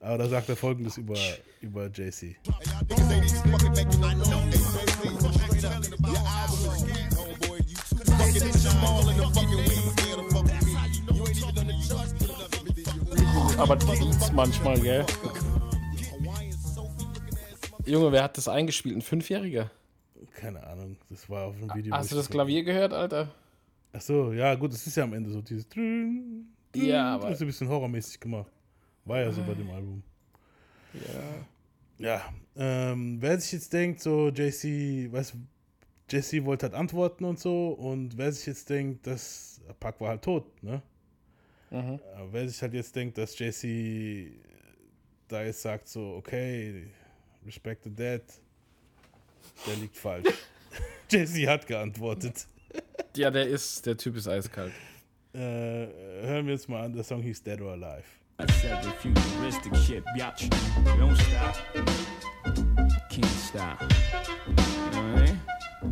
Aber 0.00 0.18
da 0.18 0.28
sagt 0.28 0.48
er 0.48 0.56
folgendes 0.56 0.96
über, 0.96 1.16
über 1.60 1.86
JC. 1.88 2.36
Aber 13.58 13.76
die 13.76 13.86
Beats 13.86 14.32
manchmal, 14.32 14.80
gell? 14.80 15.04
Junge, 17.86 18.12
wer 18.12 18.22
hat 18.22 18.36
das 18.36 18.48
eingespielt? 18.48 18.96
Ein 18.96 19.02
Fünfjähriger? 19.02 19.70
Keine 20.34 20.64
Ahnung, 20.64 20.96
das 21.10 21.28
war 21.28 21.46
auf 21.46 21.56
dem 21.58 21.74
Video. 21.74 21.92
Hast 21.94 22.12
du 22.12 22.16
das 22.16 22.28
Klavier 22.30 22.62
gehört, 22.62 22.92
Alter? 22.92 23.28
Ach 23.92 24.00
so, 24.00 24.32
ja, 24.32 24.54
gut, 24.54 24.72
es 24.72 24.86
ist 24.86 24.96
ja 24.96 25.04
am 25.04 25.12
Ende 25.14 25.30
so 25.30 25.40
dieses. 25.40 25.66
Ja, 26.74 27.14
aber- 27.14 27.24
Das 27.28 27.34
ist 27.38 27.40
ein 27.42 27.46
bisschen 27.48 27.68
horrormäßig 27.68 28.20
gemacht. 28.20 28.50
War 29.08 29.20
ja 29.20 29.32
so 29.32 29.42
bei 29.42 29.54
dem 29.54 29.70
Album. 29.70 30.02
Ja. 30.94 31.46
Ja, 31.98 32.32
ähm, 32.54 33.16
wer 33.20 33.40
sich 33.40 33.52
jetzt 33.52 33.72
denkt, 33.72 34.00
so 34.00 34.28
JC, 34.28 35.10
weißt 35.10 35.34
du, 35.34 35.38
JC 36.16 36.44
wollte 36.44 36.66
halt 36.66 36.74
antworten 36.74 37.24
und 37.24 37.40
so, 37.40 37.70
und 37.70 38.16
wer 38.16 38.30
sich 38.30 38.46
jetzt 38.46 38.70
denkt, 38.70 39.04
dass 39.06 39.60
Pac 39.80 40.00
war 40.00 40.10
halt 40.10 40.22
tot, 40.22 40.62
ne? 40.62 40.80
Mhm. 41.70 41.98
Aber 42.16 42.32
wer 42.32 42.48
sich 42.48 42.62
halt 42.62 42.74
jetzt 42.74 42.94
denkt, 42.94 43.18
dass 43.18 43.36
JC 43.36 44.32
da 45.26 45.42
jetzt 45.42 45.60
sagt, 45.60 45.88
so, 45.88 46.14
okay, 46.14 46.86
respect 47.44 47.82
the 47.82 47.90
dead, 47.90 48.22
der 49.66 49.76
liegt 49.76 49.96
falsch. 49.96 50.28
JC 51.10 51.48
hat 51.48 51.66
geantwortet. 51.66 52.46
Ja, 53.16 53.30
der 53.30 53.48
ist, 53.48 53.84
der 53.86 53.96
Typ 53.96 54.16
ist 54.16 54.28
eiskalt. 54.28 54.72
Äh, 55.32 55.38
hören 55.38 56.46
wir 56.46 56.54
jetzt 56.54 56.68
mal 56.68 56.84
an, 56.84 56.92
der 56.92 57.04
Song 57.04 57.22
hieß 57.22 57.42
Dead 57.42 57.60
or 57.60 57.72
Alive. 57.72 58.04
I 58.40 58.46
said 58.52 58.84
the 58.84 58.90
futuristic 58.92 59.74
shit, 59.74 60.04
biatch. 60.16 60.48
Don't 60.96 61.16
stop. 61.16 61.56
Can't 63.10 63.24
stop. 63.26 63.80
You 63.82 63.88
know 63.88 64.62
what 64.92 64.94
I 64.94 65.24
mean? 65.24 65.40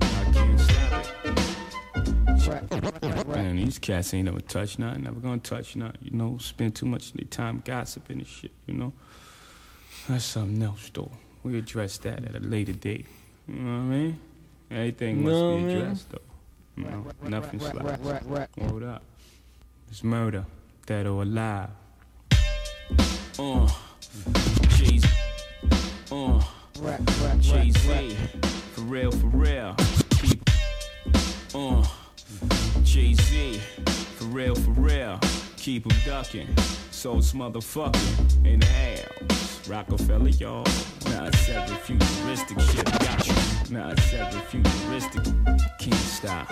I 0.01 0.31
can't 0.33 0.61
stop 0.61 1.07
it. 3.11 3.27
Man, 3.27 3.57
these 3.57 3.81
cats 3.81 4.15
ain't 4.15 4.27
never 4.27 4.39
touch 4.41 4.79
nothing, 4.79 5.03
never 5.03 5.19
gonna 5.19 5.39
touch 5.39 5.75
nothing, 5.75 5.99
you 6.03 6.17
know. 6.17 6.39
Spend 6.39 6.77
too 6.77 6.87
much 6.87 7.09
of 7.11 7.15
their 7.17 7.27
time 7.27 7.63
gossiping 7.65 8.19
and 8.19 8.27
shit, 8.29 8.53
you 8.67 8.75
know. 8.75 8.93
That's 10.09 10.25
something 10.25 10.63
else, 10.63 10.89
though. 10.95 11.11
We 11.43 11.59
address 11.59 11.99
that 11.99 12.25
at 12.25 12.37
a 12.37 12.39
later 12.39 12.75
date. 12.75 13.07
You 13.49 13.55
know 13.57 13.73
what 13.89 13.95
I 13.95 13.99
mean? 13.99 14.21
Everything 14.71 15.25
must 15.25 15.33
No, 15.35 15.57
be 15.57 15.63
man. 15.65 15.77
addressed, 15.79 16.11
though. 16.11 16.21
You 16.77 16.85
know, 16.85 17.07
nothing 17.25 17.59
slides. 17.59 18.25
Hold 18.61 18.83
up. 18.85 19.03
It's 19.91 20.05
murder, 20.05 20.45
dead 20.87 21.07
or 21.09 21.23
alive. 21.23 21.71
Uh, 23.39 23.69
Jay 24.77 24.99
Uh, 26.11 26.41
Jay 27.41 27.71
Z. 27.71 28.17
For 28.75 28.81
real, 28.83 29.11
for 29.11 29.27
real. 29.27 29.75
Keep. 30.21 30.51
Uh, 31.55 31.85
Jay 32.83 33.13
Z. 33.15 33.61
For 34.17 34.25
real, 34.27 34.55
for 34.55 34.71
real. 34.71 35.19
Keep 35.57 35.93
'em 35.93 35.99
ducking. 36.07 36.49
So 36.91 37.19
it's 37.19 37.33
motherfucking 37.33 38.47
in 38.47 38.61
the 38.61 38.67
house. 38.67 39.69
Rockefeller, 39.69 40.29
y'all. 40.29 40.65
Nah, 41.11 41.27
it's 41.27 41.49
every 41.49 41.77
futuristic 41.77 42.59
shit. 42.61 42.85
Got 43.01 43.27
you. 43.27 43.35
Nah, 43.71 43.91
it's 43.91 44.13
every 44.15 44.41
futuristic. 44.49 45.25
Can't 45.79 45.95
stop. 45.95 46.49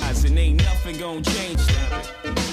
Guys, 0.00 0.24
and 0.24 0.38
ain't 0.38 0.62
nothing 0.62 0.98
gonna 0.98 1.22
change. 1.22 1.60
Stop 1.60 2.04
it. 2.24 2.43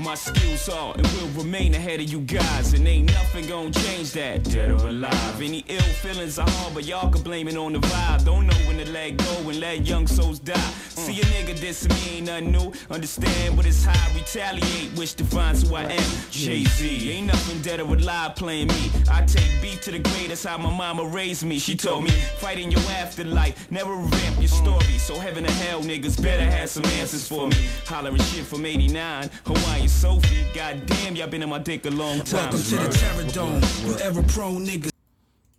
My 0.00 0.14
skills 0.14 0.66
are 0.70 0.94
and 0.96 1.06
will 1.08 1.28
remain 1.44 1.74
ahead 1.74 2.00
of 2.00 2.10
you 2.10 2.20
guys, 2.20 2.72
and 2.72 2.88
ain't 2.88 3.12
nothing 3.12 3.46
gonna 3.46 3.70
change 3.70 4.12
that. 4.12 4.44
Dead 4.44 4.70
or 4.70 4.88
alive. 4.88 5.42
Any 5.42 5.62
ill 5.68 5.82
feelings 6.00 6.38
I 6.38 6.48
harbor, 6.48 6.80
y'all 6.80 7.10
can 7.10 7.22
blame 7.22 7.48
it 7.48 7.56
on 7.58 7.74
the 7.74 7.80
vibe. 7.80 8.24
Don't 8.24 8.46
know 8.46 8.56
when 8.66 8.78
to 8.78 8.90
let 8.90 9.18
go 9.18 9.50
and 9.50 9.60
let 9.60 9.86
young 9.86 10.06
souls 10.06 10.38
die. 10.38 10.72
See 10.88 11.20
a 11.20 11.24
nigga 11.24 11.54
dissing 11.54 11.90
me 11.90 12.16
ain't 12.16 12.26
nothing 12.28 12.50
new. 12.50 12.72
Understand 12.90 13.58
what 13.58 13.66
it's 13.66 13.84
high, 13.84 14.14
retaliate. 14.14 14.90
Wish 14.96 15.12
to 15.14 15.24
find 15.24 15.58
who 15.58 15.74
I 15.74 15.82
am. 15.82 16.10
Jay 16.30 16.64
Z. 16.64 17.10
Ain't 17.12 17.26
nothing 17.26 17.60
dead 17.60 17.80
or 17.80 17.94
alive 17.94 18.36
playing 18.36 18.68
me. 18.68 18.90
I 19.10 19.22
take 19.26 19.60
beat 19.60 19.82
to 19.82 19.90
the 19.90 19.98
grave, 19.98 20.20
how 20.42 20.56
my 20.56 20.70
mama 20.70 21.04
raised 21.04 21.44
me. 21.44 21.58
She 21.58 21.76
told 21.76 22.04
me, 22.04 22.10
fight 22.38 22.58
in 22.58 22.70
your 22.70 22.80
afterlife, 22.92 23.70
never 23.70 23.94
revamp 23.94 24.38
your 24.38 24.48
story. 24.48 24.98
So 24.98 25.14
heaven 25.14 25.44
or 25.44 25.50
hell, 25.50 25.82
niggas 25.82 26.22
better 26.22 26.44
have 26.44 26.70
some 26.70 26.84
answers 27.00 27.28
for 27.28 27.48
me. 27.48 27.56
Hollering 27.84 28.22
shit 28.22 28.46
from 28.46 28.64
89, 28.64 29.30
Hawaiian 29.44 29.89
Sophie. 30.00 30.44
Goddamn, 30.54 31.16
y'all 31.16 31.28
been 31.28 31.42
in 31.42 31.48
my 31.48 31.58
dick 31.58 31.84
a 31.86 31.90
long 31.90 32.20
time. 32.22 32.50
Welcome 32.50 32.58
to 32.62 32.76
the 32.76 32.98
Terror 32.98 33.24
Dome. 33.32 33.60
Whoever 33.84 34.22
prone 34.22 34.64
niggas. 34.64 34.90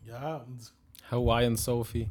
Ja, 0.06 0.38
und 0.38 0.72
Hawaiian 1.10 1.56
Sophie. 1.58 2.10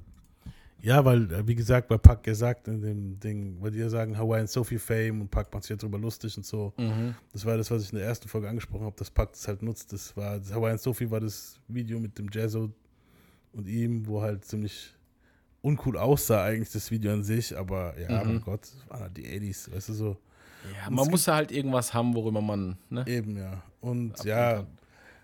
Ja, 0.83 1.05
weil, 1.05 1.31
äh, 1.33 1.47
wie 1.47 1.55
gesagt, 1.55 1.89
bei 1.89 1.99
Pac 1.99 2.23
gesagt 2.23 2.69
in 2.69 2.81
dem 2.81 3.21
Ding, 3.21 3.57
weil 3.61 3.71
die 3.71 3.79
ja 3.79 3.89
sagen, 3.89 4.17
Hawaiian 4.17 4.47
Sophie 4.47 4.79
Fame 4.79 5.21
und 5.23 5.31
Pac 5.31 5.53
macht 5.53 5.65
sich 5.65 5.71
ja 5.71 5.77
drüber 5.77 5.99
lustig 5.99 6.37
und 6.37 6.47
so. 6.47 6.73
Mhm. 6.79 7.15
Das 7.33 7.45
war 7.45 7.57
das, 7.57 7.71
was 7.71 7.83
ich 7.85 7.93
in 7.93 7.99
der 7.99 8.07
ersten 8.07 8.29
Folge 8.29 8.49
angesprochen 8.49 8.85
habe, 8.87 8.97
dass 8.97 9.11
Pac 9.11 9.33
das 9.33 9.47
halt 9.49 9.63
nutzt. 9.63 9.93
Das 9.93 10.17
war, 10.17 10.39
das 10.39 10.53
Hawaiian 10.53 10.79
Sophie 10.79 11.11
war 11.11 11.21
das 11.21 11.59
Video 11.69 11.99
mit 11.99 12.17
dem 12.19 12.29
Jazzo 12.33 12.71
und 13.53 13.67
ihm, 13.69 14.07
wo 14.07 14.23
halt 14.23 14.45
ziemlich 14.45 14.95
uncool 15.63 15.99
aussah, 15.99 16.45
eigentlich 16.45 16.71
das 16.73 16.91
Video 16.91 17.13
an 17.13 17.23
sich, 17.25 17.57
aber 17.57 17.99
ja, 18.01 18.23
Mhm. 18.25 18.29
mein 18.35 18.41
Gott, 18.41 18.63
das 18.63 18.89
waren 18.89 19.01
halt 19.01 19.17
die 19.17 19.27
80s, 19.27 19.71
weißt 19.75 19.89
du 19.91 19.93
so. 19.95 20.17
Ja, 20.65 20.89
Und 20.89 20.95
man 20.95 21.09
muss 21.09 21.27
ja 21.27 21.35
halt 21.35 21.51
irgendwas 21.53 21.95
haben, 21.95 22.15
worüber 22.15 22.41
man, 22.41 22.77
ne? 22.89 23.05
Eben, 23.07 23.37
ja. 23.37 23.63
Und 23.81 24.23
ja, 24.25 24.67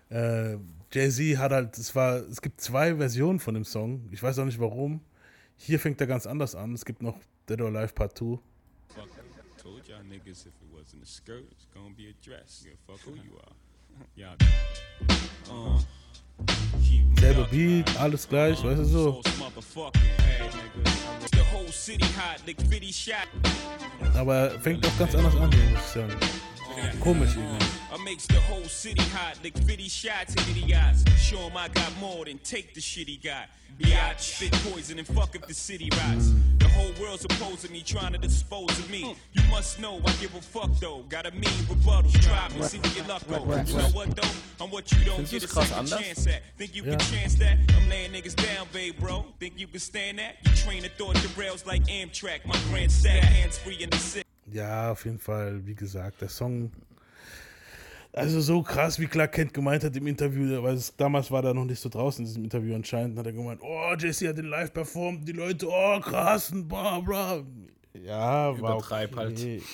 äh, 0.09 0.57
Jay-Z 0.91 1.37
hat 1.37 1.51
halt, 1.51 1.77
es 1.77 1.93
war, 1.95 2.17
es 2.17 2.41
gibt 2.41 2.61
zwei 2.61 2.95
Versionen 2.95 3.39
von 3.39 3.53
dem 3.53 3.65
Song. 3.65 4.07
Ich 4.11 4.23
weiß 4.23 4.39
auch 4.39 4.45
nicht 4.45 4.59
warum. 4.59 5.01
Hier 5.57 5.79
fängt 5.79 5.99
er 6.01 6.07
ganz 6.07 6.25
anders 6.25 6.55
an. 6.55 6.73
Es 6.73 6.85
gibt 6.85 7.01
noch 7.01 7.17
Dead 7.49 7.59
or 7.61 7.67
Alive 7.67 7.93
Part 7.93 8.17
2. 8.17 8.25
Fuck, 8.87 9.09
told 9.57 9.87
y'all 9.87 10.03
niggas 10.03 10.45
if 10.45 10.53
it 10.61 10.71
wasn't 10.71 11.03
a 11.03 11.05
skirt, 11.05 11.45
it's 11.51 11.67
gonna 11.73 11.93
be 11.95 12.07
a 12.09 12.13
dress. 12.23 12.63
Give 12.63 12.73
a 12.73 12.91
fuck 12.91 13.05
who 13.05 13.15
you 13.15 13.37
are. 13.37 13.53
Y'all. 14.15 14.35
Uh, 15.49 15.79
keep 16.83 17.19
Selber 17.19 17.45
Beat, 17.45 17.89
alles 17.99 18.27
gleich, 18.27 18.63
weißt 18.63 18.79
du 18.79 18.85
so. 18.85 19.21
motherfucking 19.39 20.01
hey, 20.25 20.47
nigga. 20.47 20.91
The 21.31 21.43
whole 21.51 21.71
city 21.71 22.05
hot, 22.15 22.45
like 22.45 22.61
50 22.61 22.95
shot. 22.95 23.27
Aber 24.15 24.35
er 24.35 24.59
fängt 24.59 24.85
auch 24.85 24.97
ganz 24.99 25.15
anders 25.15 25.35
an, 25.35 25.49
muss 25.49 25.55
ich 25.55 25.79
sagen. 25.93 26.13
Komisch 26.99 27.35
irgendwie. 27.35 27.57
Uh, 27.91 27.95
I 27.95 28.03
makes 28.03 28.27
the 28.27 28.39
whole 28.41 28.63
city 28.65 29.01
hot, 29.13 29.39
like 29.43 29.57
50 29.57 29.87
shots 29.89 30.33
at 30.35 30.47
idiots. 30.49 31.03
him 31.29 31.57
I 31.57 31.67
got 31.69 31.91
more 31.99 32.25
than 32.25 32.37
take 32.39 32.73
the 32.73 32.81
shit 32.81 33.07
he 33.07 33.17
got. 33.17 33.47
Biatch, 33.79 34.19
spit 34.19 34.51
poison 34.71 34.97
and 34.97 35.07
fuck 35.07 35.35
if 35.35 35.45
the 35.47 35.53
city 35.53 35.89
rots. 35.91 36.31
The 36.59 36.67
whole 36.67 36.91
world's 37.01 37.25
opposing 37.25 37.71
me, 37.71 37.81
trying 37.81 38.13
to 38.13 38.17
dispose 38.17 38.77
of 38.79 38.89
me. 38.89 39.15
You 39.33 39.41
must 39.49 39.79
know 39.79 40.01
I 40.05 40.11
give 40.13 40.35
a 40.35 40.41
fuck 40.41 40.69
though. 40.79 41.03
Got 41.09 41.25
a 41.27 41.31
mean 41.31 41.65
rebuttal. 41.69 42.11
Try 42.11 42.49
me, 42.55 42.61
see 42.63 42.79
where 42.79 42.93
your 42.93 43.05
luck 43.05 43.23
go. 43.27 43.39
You 43.39 43.77
know 43.77 43.89
what 43.93 44.15
though? 44.15 44.63
I'm 44.63 44.71
what 44.71 44.91
you 44.91 45.05
don't 45.05 45.29
get 45.29 45.43
a 45.43 45.47
second 45.47 45.87
chance 45.87 46.27
at. 46.27 46.43
Think 46.57 46.75
you 46.75 46.83
can 46.83 46.99
chance 46.99 47.35
that? 47.35 47.57
I'm 47.75 47.89
laying 47.89 48.11
niggas 48.11 48.35
down, 48.35 48.67
babe, 48.73 48.95
bro. 48.99 49.25
Think 49.39 49.53
you 49.57 49.67
can 49.67 49.79
stand 49.79 50.19
that? 50.19 50.35
You 50.43 50.51
train 50.55 50.83
the 50.83 50.89
thought 50.89 51.15
the 51.15 51.29
rails 51.39 51.65
like 51.65 51.83
Amtrak. 51.85 52.45
My 52.45 52.59
grand 52.69 52.91
sat 52.91 53.23
hands 53.23 53.57
free 53.57 53.75
in 53.75 53.89
the 53.89 53.97
city. 53.97 54.27
Ja, 54.51 54.91
auf 54.91 55.05
jeden 55.05 55.19
Fall, 55.19 55.65
wie 55.65 55.75
gesagt, 55.75 56.21
der 56.21 56.29
Song. 56.29 56.71
Also 58.13 58.41
so 58.41 58.63
krass, 58.63 58.99
wie 58.99 59.05
Clark 59.05 59.33
Kent 59.33 59.53
gemeint 59.53 59.83
hat 59.83 59.95
im 59.95 60.07
Interview, 60.07 60.63
weil 60.63 60.73
es, 60.73 60.95
damals 60.95 61.29
war 61.29 61.43
er 61.43 61.53
noch 61.53 61.65
nicht 61.65 61.79
so 61.79 61.89
draußen 61.89 62.23
in 62.23 62.25
diesem 62.25 62.43
Interview 62.43 62.73
anscheinend, 62.73 63.17
hat 63.19 63.27
er 63.27 63.33
gemeint, 63.33 63.61
oh, 63.61 63.93
JC 63.93 64.29
hat 64.29 64.37
den 64.37 64.47
live 64.47 64.73
performt, 64.73 65.27
die 65.27 65.33
Leute, 65.33 65.67
oh, 65.69 65.99
krass, 65.99 66.51
bla 66.51 66.99
bla. 66.99 67.43
Ja, 67.93 68.59
war 68.59 68.75
Übertreib 68.75 69.15
halt. 69.15 69.37
okay. 69.37 69.61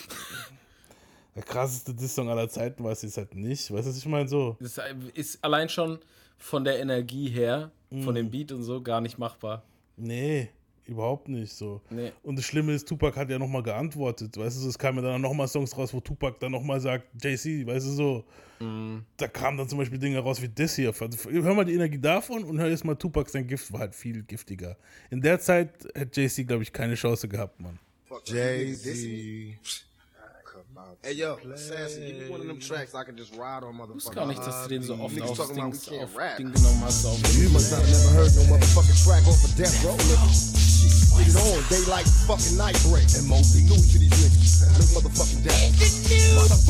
Der 1.36 1.44
krasseste 1.44 1.96
Diss-Song 1.96 2.30
aller 2.30 2.48
Zeiten 2.48 2.84
war 2.84 2.92
es 2.92 3.02
jetzt 3.02 3.18
halt 3.18 3.34
nicht. 3.34 3.72
Weißt 3.72 3.86
du, 3.86 3.90
was 3.90 3.98
ich 3.98 4.06
meine? 4.06 4.28
So. 4.28 4.56
Das 4.60 4.80
ist 5.16 5.44
allein 5.44 5.68
schon 5.68 5.98
von 6.38 6.64
der 6.64 6.80
Energie 6.80 7.28
her, 7.30 7.72
von 8.04 8.14
dem 8.14 8.30
Beat 8.30 8.52
und 8.52 8.62
so, 8.62 8.82
gar 8.82 9.02
nicht 9.02 9.18
machbar. 9.18 9.64
Nee, 9.98 10.50
überhaupt 10.86 11.28
nicht 11.28 11.54
so. 11.54 11.82
Nee. 11.90 12.12
Und 12.24 12.38
das 12.38 12.46
Schlimme 12.46 12.74
ist, 12.74 12.88
Tupac 12.88 13.18
hat 13.18 13.30
ja 13.30 13.40
nochmal 13.40 13.64
geantwortet. 13.64 14.38
Weißt 14.38 14.58
du, 14.58 14.62
so, 14.62 14.70
es 14.70 14.78
kamen 14.78 15.04
ja 15.04 15.12
dann 15.12 15.22
nochmal 15.22 15.48
Songs 15.48 15.78
raus, 15.78 15.94
wo 15.94 16.00
Tupac 16.00 16.38
dann 16.40 16.52
nochmal 16.52 16.80
sagt, 16.80 17.06
JC, 17.24 17.66
weißt 17.66 17.86
du 17.88 17.92
so. 17.92 18.24
Mhm. 18.60 19.04
Da 19.18 19.28
kamen 19.28 19.58
dann 19.58 19.70
zum 19.70 19.80
Beispiel 19.80 20.00
Dinge 20.00 20.20
raus 20.20 20.42
wie 20.42 20.50
das 20.50 20.76
hier. 20.76 20.94
Also, 21.00 21.30
hör 21.30 21.54
mal 21.54 21.66
die 21.66 21.74
Energie 21.74 22.00
davon 22.00 22.44
und 22.44 22.60
hör 22.60 22.70
jetzt 22.70 22.86
mal 22.86 22.96
Tupac, 22.96 23.30
sein 23.30 23.48
Gift 23.48 23.72
war 23.72 23.82
halt 23.82 23.96
viel 23.96 24.24
giftiger. 24.24 24.78
In 25.10 25.22
der 25.22 25.40
Zeit 25.40 25.70
hätte 25.96 26.22
JC, 26.22 26.48
glaube 26.48 26.64
ich, 26.64 26.72
keine 26.72 26.96
Chance 26.96 27.28
gehabt, 27.28 27.60
Mann. 27.60 27.80
Jay-Z. 28.26 29.58
Hey 31.02 31.14
yo, 31.16 31.38
Sassy, 31.56 32.00
give 32.00 32.20
me 32.20 32.30
one 32.30 32.42
of 32.42 32.48
them 32.48 32.60
tracks 32.60 32.94
I 32.94 33.04
can 33.04 33.18
just 33.18 33.34
ride 33.34 33.64
on 33.64 33.76
motherfucker. 33.76 34.10
Ich 34.10 34.16
gar 34.16 34.26
nicht, 34.28 34.40
dass 34.40 34.64
du 34.64 34.70
den 34.70 34.84
so 34.84 34.96
oft 34.96 35.22
auf. 35.22 35.38
Ding 35.48 36.52
genommen 36.52 36.82
hast. 36.82 37.06
Auf 37.06 37.20
You 37.36 37.50
must 37.50 37.72
not 37.72 37.82
have 37.82 37.92
never 37.92 38.12
heard 38.12 38.36
no 38.36 38.44
motherfucking 38.44 38.96
track 39.04 39.28
off 39.28 39.44
of 39.44 39.56
Death 39.56 39.84
Row, 39.84 39.98
nigga. 39.98 40.73
Shit, 40.84 41.16
Get 41.18 41.28
it 41.28 41.38
on, 41.40 41.64
daylight 41.70 42.08
fucking 42.28 42.58
night 42.58 42.76
break. 42.90 43.08
And 43.16 43.28
Moby, 43.28 43.64
do 43.68 43.76
it 43.76 43.88
to 43.92 43.98
these 44.00 44.12
niggas. 44.12 44.68
No 44.76 44.84
motherfucking 45.00 45.44
death. 45.44 45.72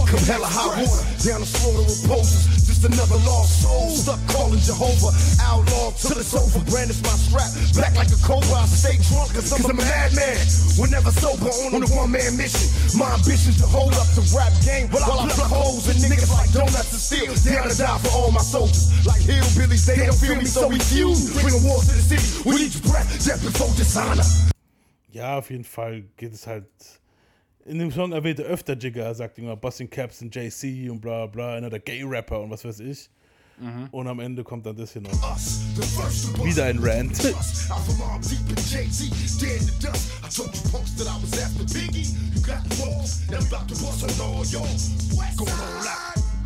Come 0.10 0.20
hella 0.26 0.48
hot 0.48 0.78
water, 0.78 1.04
down 1.26 1.42
the 1.42 1.48
slaughter 1.48 1.82
of 1.82 1.98
posters. 2.06 2.63
Just 2.84 3.00
another 3.00 3.24
lost 3.24 3.64
soul. 3.64 3.90
Stuck 3.96 4.20
calling 4.28 4.60
Jehovah. 4.60 5.16
Outlaw 5.40 5.92
till 5.96 6.20
it's 6.20 6.36
over. 6.36 6.60
Brandish 6.68 7.00
my 7.00 7.16
strap. 7.16 7.48
Black 7.80 7.96
like 7.96 8.12
a 8.12 8.20
cobra. 8.20 8.60
I 8.60 8.68
stay 8.68 9.00
drunk 9.08 9.32
cause 9.32 9.56
I'm 9.56 9.64
a 9.72 9.74
madman. 9.74 10.36
Whenever 10.76 11.12
sober 11.16 11.48
on 11.48 11.80
a 11.80 11.88
one 11.96 12.12
man 12.12 12.36
mission. 12.36 12.68
My 13.00 13.08
ambition 13.16 13.56
to 13.64 13.68
hold 13.72 13.96
up 13.96 14.08
the 14.20 14.24
rap 14.36 14.52
game 14.68 14.92
while 14.92 15.08
I 15.08 15.32
pluck 15.32 15.48
holes 15.48 15.88
and 15.88 15.96
niggas 16.04 16.28
like 16.28 16.52
donuts 16.52 16.92
and 16.92 17.00
steel. 17.00 17.32
Down 17.48 17.72
to 17.72 17.78
die 17.78 18.00
for 18.04 18.12
all 18.20 18.32
my 18.32 18.44
soldiers. 18.44 18.92
Like 19.08 19.22
hillbillies, 19.24 19.88
they 19.88 20.04
don't 20.04 20.20
feel 20.20 20.36
me, 20.36 20.44
so 20.44 20.68
we 20.68 20.80
fuse. 20.80 21.32
Bring 21.40 21.56
a 21.56 21.64
war 21.64 21.80
to 21.80 21.88
the 21.88 22.04
city 22.04 22.44
with 22.44 22.60
each 22.60 22.84
breath. 22.84 23.08
Death 23.24 23.40
before 23.48 23.72
dishonor. 23.80 24.28
Ja, 25.08 25.38
auf 25.38 25.50
jeden 25.50 25.64
Fall 25.64 26.04
geht 26.18 26.34
es 26.34 26.48
halt. 26.48 26.68
In 27.66 27.80
dem 27.80 27.92
Song 27.92 28.12
erwähnt 28.12 28.40
er 28.40 28.46
öfter 28.46 28.74
Jigger, 28.74 29.06
er 29.06 29.16
sagt 29.16 29.38
immer 29.38 29.56
Busting 29.56 29.90
Caps 29.90 30.22
und 30.22 30.36
JC 30.36 30.90
und 30.90 31.00
bla 31.00 31.26
bla, 31.28 31.56
einer 31.56 31.70
der 31.70 31.80
Gay-Rapper 31.80 32.42
und 32.42 32.50
was 32.50 32.66
weiß 32.66 32.80
ich. 32.82 33.10
Und 33.92 34.08
am 34.08 34.20
Ende 34.20 34.44
kommt 34.44 34.66
dann 34.66 34.76
das 34.76 34.92
hier 34.92 35.02
noch. 35.02 35.12
Wieder 36.44 36.66
ein 36.66 36.80
Rant. 36.80 37.18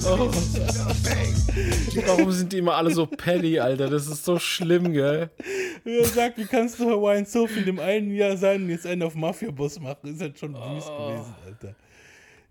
Oh. 0.05 0.31
Warum 2.05 2.31
sind 2.31 2.51
die 2.53 2.57
immer 2.59 2.75
alle 2.75 2.93
so 2.93 3.05
pelly, 3.05 3.59
Alter? 3.59 3.89
Das 3.89 4.07
ist 4.07 4.25
so 4.25 4.39
schlimm, 4.39 4.93
gell? 4.93 5.29
Wie 5.83 5.97
er 5.97 6.05
sagt, 6.05 6.37
wie 6.37 6.45
kannst 6.45 6.79
du 6.79 6.89
Hawaiian 6.89 7.25
Soap 7.25 7.51
in 7.55 7.65
dem 7.65 7.79
einen 7.79 8.11
Jahr 8.13 8.37
sein 8.37 8.63
und 8.63 8.69
jetzt 8.69 8.85
einen 8.85 9.03
auf 9.03 9.15
Mafia-Boss 9.15 9.79
machen? 9.79 10.13
Ist 10.13 10.21
halt 10.21 10.37
schon 10.39 10.53
wüst 10.53 10.87
gewesen, 10.87 11.35
Alter. 11.45 11.75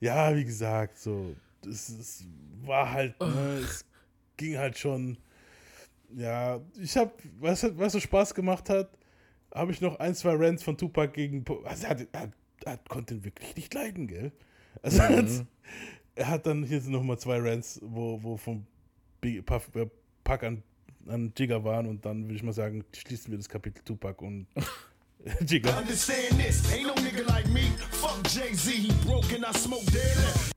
Ja, 0.01 0.35
wie 0.35 0.45
gesagt, 0.45 0.99
so, 0.99 1.35
das, 1.63 1.95
das 1.97 2.25
war 2.67 2.91
halt, 2.93 3.19
ne, 3.21 3.61
es 3.65 3.85
ging 4.37 4.57
halt 4.59 4.79
schon, 4.79 5.19
ja, 6.15 6.61
ich 6.81 6.97
hab, 6.97 7.19
was, 7.41 7.65
was 7.79 7.93
so 7.93 8.01
Spaß 8.01 8.35
gemacht 8.35 8.69
hat, 8.71 8.91
habe 9.55 9.73
ich 9.73 9.81
noch 9.81 9.97
ein, 9.99 10.15
zwei 10.15 10.35
Rants 10.35 10.63
von 10.63 10.77
Tupac 10.77 11.13
gegen, 11.13 11.45
also 11.65 11.85
er, 11.85 11.91
hat, 11.91 12.07
er, 12.13 12.21
hat- 12.21 12.33
er 12.65 12.77
konnte 12.89 13.15
ihn 13.15 13.25
wirklich 13.25 13.57
nicht 13.57 13.75
leiden, 13.75 14.07
gell? 14.07 14.33
Also 14.83 14.99
er, 14.99 15.09
hat, 15.17 15.25
Mhm. 15.27 15.47
er 16.15 16.29
hat 16.29 16.47
dann 16.47 16.65
hier 16.65 16.81
sind 16.81 16.93
noch 16.93 17.03
mal 17.03 17.19
zwei 17.19 17.39
Rants, 17.39 17.81
wo, 17.83 18.23
wo 18.23 18.37
vom 18.37 18.67
Big- 19.21 19.45
Puff, 19.45 19.69
äh, 19.75 19.87
Pack 20.25 20.45
an, 20.45 20.63
an 21.09 21.33
Jigger 21.37 21.65
waren 21.65 21.87
und 21.87 22.05
dann 22.05 22.25
würde 22.25 22.37
ich 22.37 22.43
mal 22.43 22.53
sagen, 22.53 22.85
schließen 22.95 23.31
wir 23.33 23.39
das 23.39 23.49
Kapitel 23.49 23.83
Tupac 23.85 24.25
und 24.25 24.47
Jigger. 25.47 25.77
Understand 25.79 26.39
this, 26.41 26.63
ain't 26.73 26.87
no 26.87 26.95
nigga 27.03 27.23
like 27.29 27.49
me. 27.49 27.63
Fuck 27.91 28.23
Jay-Z, 28.29 28.71
he 28.73 28.93
broke 29.07 29.33
and 29.35 29.45
I 29.45 29.53
smoke 29.59 29.85
dead. 29.93 30.52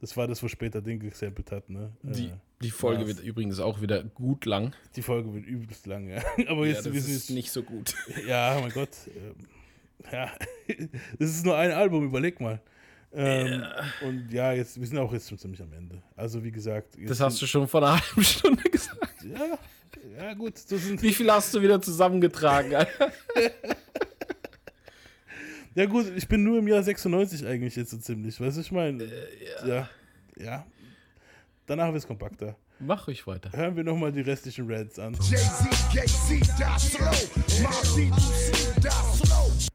Das 0.00 0.16
war 0.16 0.28
das, 0.28 0.42
wo 0.42 0.48
später 0.48 0.80
Ding 0.80 1.00
gesampelt 1.00 1.50
hat, 1.50 1.68
ne? 1.70 1.92
Die, 2.02 2.26
Äh, 2.26 2.32
die 2.62 2.70
Folge 2.70 3.00
Nas. 3.00 3.08
wird 3.08 3.20
übrigens 3.20 3.58
auch 3.58 3.80
wieder 3.80 4.04
gut 4.04 4.44
lang. 4.44 4.72
Die 4.96 5.02
Folge 5.02 5.32
wird 5.34 5.44
übelst 5.46 5.86
lang, 5.86 6.08
ja. 6.08 6.22
Aber 6.48 6.66
Ja, 6.66 6.72
jetzt 6.74 6.86
das 6.86 6.92
wir 6.92 7.00
sind 7.00 7.14
ist 7.14 7.28
jetzt, 7.28 7.34
nicht 7.34 7.50
so 7.50 7.62
gut. 7.62 7.94
Ja, 8.26 8.58
mein 8.60 8.70
Gott. 8.72 8.90
ähm, 9.08 9.34
Ja, 10.12 10.30
das 11.18 11.30
ist 11.30 11.44
nur 11.44 11.56
ein 11.56 11.72
Album, 11.72 12.04
überleg 12.04 12.40
mal. 12.40 12.60
Ähm, 13.12 13.64
Und 14.02 14.30
ja, 14.30 14.52
jetzt, 14.52 14.78
wir 14.78 14.86
sind 14.86 14.98
auch 14.98 15.12
jetzt 15.12 15.28
schon 15.28 15.38
ziemlich 15.38 15.62
am 15.62 15.72
Ende. 15.72 16.00
Also 16.14 16.44
wie 16.44 16.50
gesagt. 16.52 16.96
Das 17.06 17.18
hast 17.20 17.40
du 17.42 17.46
schon 17.46 17.66
vor 17.66 17.82
einer 17.82 18.00
halben 18.00 18.22
Stunde 18.24 18.62
gesagt. 18.70 19.24
Ja, 19.24 19.58
ja 20.18 20.34
gut. 20.34 20.54
Das 20.70 21.02
Wie 21.02 21.12
viel 21.14 21.30
hast 21.32 21.52
du 21.54 21.62
wieder 21.62 21.80
zusammengetragen, 21.80 22.74
Alter? 22.74 23.10
Ja 25.78 25.86
gut, 25.86 26.06
ich 26.16 26.26
bin 26.26 26.42
nur 26.42 26.58
im 26.58 26.66
Jahr 26.66 26.82
96 26.82 27.46
eigentlich 27.46 27.76
jetzt 27.76 27.92
so 27.92 27.98
ziemlich. 27.98 28.40
Weißt 28.40 28.56
du, 28.56 28.62
ich 28.62 28.72
meine? 28.72 29.04
ja. 29.64 29.88
ja. 30.36 30.66
Danach 31.66 31.86
wird 31.86 31.98
es 31.98 32.06
kompakter. 32.06 32.56
Mach 32.80 33.06
ruhig 33.06 33.24
weiter. 33.28 33.52
Hören 33.52 33.76
wir 33.76 33.84
nochmal 33.84 34.10
die 34.10 34.22
restlichen 34.22 34.66
Reds 34.66 34.98
an. 34.98 35.14
Jay-Z, 35.14 35.68
Jay-Z, 35.92 36.30
die 36.30 36.80
slow. 36.80 37.60
My 37.60 37.66
C2C, 37.68 38.80
die 38.80 39.24
slow. 39.24 39.68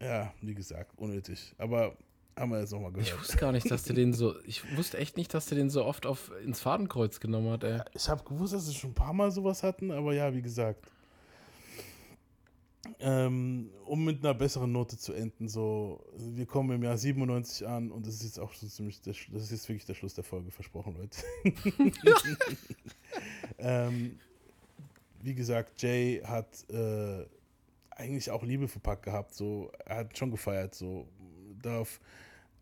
Ja, 0.00 0.32
wie 0.40 0.54
gesagt, 0.54 0.92
unnötig. 0.96 1.54
Aber 1.58 1.94
haben 2.38 2.52
wir 2.52 2.60
jetzt 2.60 2.72
nochmal 2.72 2.90
gehört. 2.90 3.08
Ich 3.08 3.18
wusste 3.18 3.36
gar 3.36 3.52
nicht, 3.52 3.70
dass 3.70 3.82
der 3.82 3.94
den 3.94 4.14
so. 4.14 4.34
Ich 4.46 4.74
wusste 4.74 4.96
echt 4.96 5.18
nicht, 5.18 5.34
dass 5.34 5.44
der 5.46 5.58
den 5.58 5.68
so 5.68 5.84
oft 5.84 6.06
auf, 6.06 6.32
ins 6.42 6.60
Fadenkreuz 6.60 7.20
genommen 7.20 7.50
hat, 7.50 7.64
ey. 7.64 7.82
Ich 7.92 8.08
habe 8.08 8.24
gewusst, 8.24 8.54
dass 8.54 8.66
sie 8.66 8.74
schon 8.74 8.92
ein 8.92 8.94
paar 8.94 9.12
Mal 9.12 9.30
sowas 9.30 9.62
hatten, 9.62 9.90
aber 9.90 10.14
ja, 10.14 10.32
wie 10.32 10.40
gesagt. 10.40 10.90
Ähm, 13.02 13.70
um 13.86 14.04
mit 14.04 14.22
einer 14.22 14.34
besseren 14.34 14.72
Note 14.72 14.98
zu 14.98 15.14
enden, 15.14 15.48
so, 15.48 16.04
wir 16.16 16.44
kommen 16.44 16.70
im 16.72 16.82
Jahr 16.82 16.98
97 16.98 17.66
an 17.66 17.90
und 17.90 18.06
das 18.06 18.16
ist 18.16 18.24
jetzt 18.24 18.38
auch 18.38 18.52
schon 18.52 18.68
ziemlich, 18.68 19.00
der, 19.00 19.14
das 19.32 19.44
ist 19.44 19.52
jetzt 19.52 19.68
wirklich 19.70 19.86
der 19.86 19.94
Schluss 19.94 20.12
der 20.12 20.24
Folge, 20.24 20.50
versprochen, 20.50 20.96
Leute. 20.98 21.22
ähm, 23.58 24.18
wie 25.22 25.34
gesagt, 25.34 25.80
Jay 25.80 26.20
hat 26.22 26.68
äh, 26.68 27.24
eigentlich 27.90 28.30
auch 28.30 28.42
Liebe 28.42 28.68
für 28.68 28.80
Pack 28.80 29.02
gehabt, 29.02 29.34
so, 29.34 29.72
er 29.86 29.96
hat 29.96 30.18
schon 30.18 30.30
gefeiert, 30.30 30.74
so, 30.74 31.08
darauf, 31.62 32.00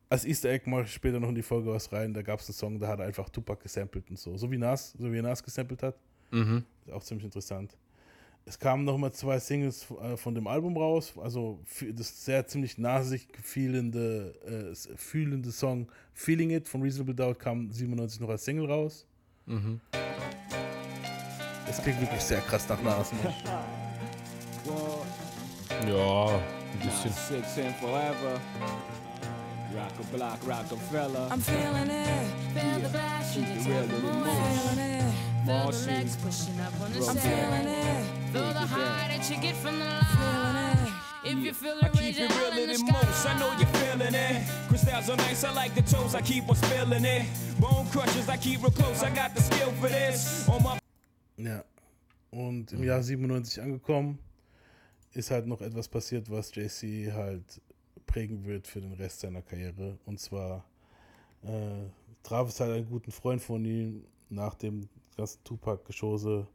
als 0.09 0.25
Easter 0.25 0.51
Egg 0.51 0.71
mache 0.71 0.83
ich 0.85 0.93
später 0.93 1.19
noch 1.19 1.31
in 1.31 1.35
die 1.35 1.43
Folge 1.43 1.71
was 1.73 1.93
rein, 1.93 2.15
da 2.15 2.23
gab 2.23 2.39
es 2.39 2.49
einen 2.49 2.55
Song, 2.55 2.79
da 2.79 2.87
hat 2.87 3.01
er 3.01 3.07
einfach 3.07 3.29
Tupac 3.29 3.61
gesampelt 3.61 4.09
und 4.09 4.19
so, 4.21 4.37
so 4.37 4.49
wie 4.53 4.59
Nas, 4.59 4.95
so 4.97 5.13
wie 5.13 5.21
Nas 5.21 5.43
gesampelt 5.43 5.83
hat. 5.83 5.97
Mhm. 6.31 6.65
Auch 6.93 7.03
ziemlich 7.03 7.25
interessant. 7.25 7.77
Es 8.45 8.59
kamen 8.59 8.85
noch 8.85 8.97
mal 8.97 9.13
zwei 9.13 9.39
Singles 9.39 9.87
äh, 10.03 10.17
von 10.17 10.35
dem 10.35 10.47
Album 10.47 10.77
raus, 10.77 11.13
also 11.23 11.59
für 11.67 11.93
das 11.93 12.25
sehr 12.25 12.47
ziemlich 12.47 12.79
nasig 12.79 13.29
fühlende, 13.43 14.35
äh, 14.73 14.97
fühlende 14.97 15.53
Song 15.53 15.87
Feeling 16.15 16.51
It 16.51 16.67
von 16.67 16.83
Reasonable 16.83 17.15
Doubt 17.15 17.39
kam 17.39 17.71
97 17.71 18.21
noch 18.21 18.31
als 18.31 18.45
Single 18.45 18.67
raus. 18.67 19.07
Mhm. 19.47 19.81
Es 21.69 21.83
klingt 21.83 22.01
wirklich 22.01 22.23
sehr 22.23 22.41
krass 22.41 22.67
nach 22.69 22.83
Nas. 22.83 23.13
Ne? 23.13 23.19
Ja, 25.87 26.27
ein 26.27 26.79
bisschen. 26.83 27.13
Six 27.13 27.59
and 27.65 27.77
forever. 27.77 28.41
Rock 29.75 29.93
a 30.01 30.17
block, 30.17 30.39
Rockefeller. 30.47 31.29
I'm 31.31 31.41
feeling 31.41 31.91
it. 31.91 32.09
Feel 32.55 33.87
the 33.87 33.95
little 33.95 34.11
I'm 34.11 34.75
feeling 34.75 34.79
it. 34.79 35.38
Feel 35.49 35.71
the 35.71 35.87
legs 35.87 36.17
pushing 36.17 36.61
up 36.61 36.79
on 36.83 36.93
the 36.93 36.99
I'm 36.99 37.17
set. 37.17 37.23
feeling 37.23 37.69
it. 37.73 38.33
Feel 38.33 38.53
the 38.53 38.67
high 38.69 39.09
that 39.09 39.31
you 39.31 39.41
get 39.41 39.57
from 39.57 39.79
the 39.79 39.87
line. 39.87 40.93
If 41.25 41.39
you 41.39 41.55
feel 41.55 41.79
I 41.81 41.89
keep 41.89 42.21
it 42.21 42.37
realer 42.37 42.61
in 42.61 42.69
the 42.69 42.77
than 42.77 42.93
most. 42.93 43.27
I 43.27 43.39
know 43.39 43.51
you're 43.57 43.67
feeling 43.81 44.15
it. 44.15 44.47
Crystals 44.69 45.09
are 45.09 45.17
nice. 45.17 45.45
I 45.45 45.53
like 45.55 45.75
the 45.75 45.81
toes. 45.81 46.15
I 46.15 46.21
keep 46.21 46.47
on 46.51 46.57
spilling 46.57 47.03
it. 47.03 47.25
Bone 47.59 47.87
crushers. 47.91 48.29
I 48.29 48.37
keep 48.37 48.61
real 48.61 48.71
close. 48.73 49.03
I 49.03 49.09
got 49.09 49.35
the 49.35 49.41
skill 49.41 49.73
for 49.81 49.89
this. 49.89 50.47
On 50.49 50.63
my 50.63 50.79
Ja. 51.39 51.65
Und 52.31 52.73
im 52.73 52.85
Jahr 52.85 53.03
97 53.03 53.63
angekommen, 53.63 54.19
ist 55.15 55.31
halt 55.31 55.47
noch 55.47 55.63
etwas 55.63 55.89
passiert, 55.89 56.31
was 56.31 56.55
JC 56.55 57.11
halt 57.11 57.63
prägen 58.07 58.45
wird 58.45 58.67
für 58.67 58.83
den 58.83 58.93
Rest 58.93 59.21
seiner 59.21 59.41
Karriere. 59.41 59.97
Und 60.05 60.21
zwar 60.21 60.67
äh, 61.43 61.89
traf 62.23 62.51
es 62.51 62.61
halt 62.61 62.73
einen 62.73 62.87
guten 62.91 63.13
Freund 63.13 63.41
von 63.41 63.65
ihm 63.65 64.05
nach 64.29 64.55
dem 64.55 64.91
ganzen 65.19 65.45
Tupac-Geschose. 65.45 66.47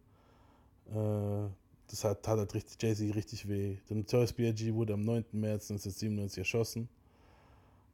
Äh, 0.90 1.50
das 1.88 2.04
hat, 2.04 2.28
hat 2.28 2.40
halt 2.40 2.54
richtig 2.56 2.82
Jay-Z 2.82 3.16
richtig 3.16 3.48
weh. 3.48 3.78
Der 3.90 3.98
Notorious 3.98 4.34
B.I.G. 4.34 4.74
wurde 4.74 4.94
am 4.94 5.02
9. 5.02 5.26
März 5.34 5.70
1997 5.70 6.40
erschossen. 6.40 6.90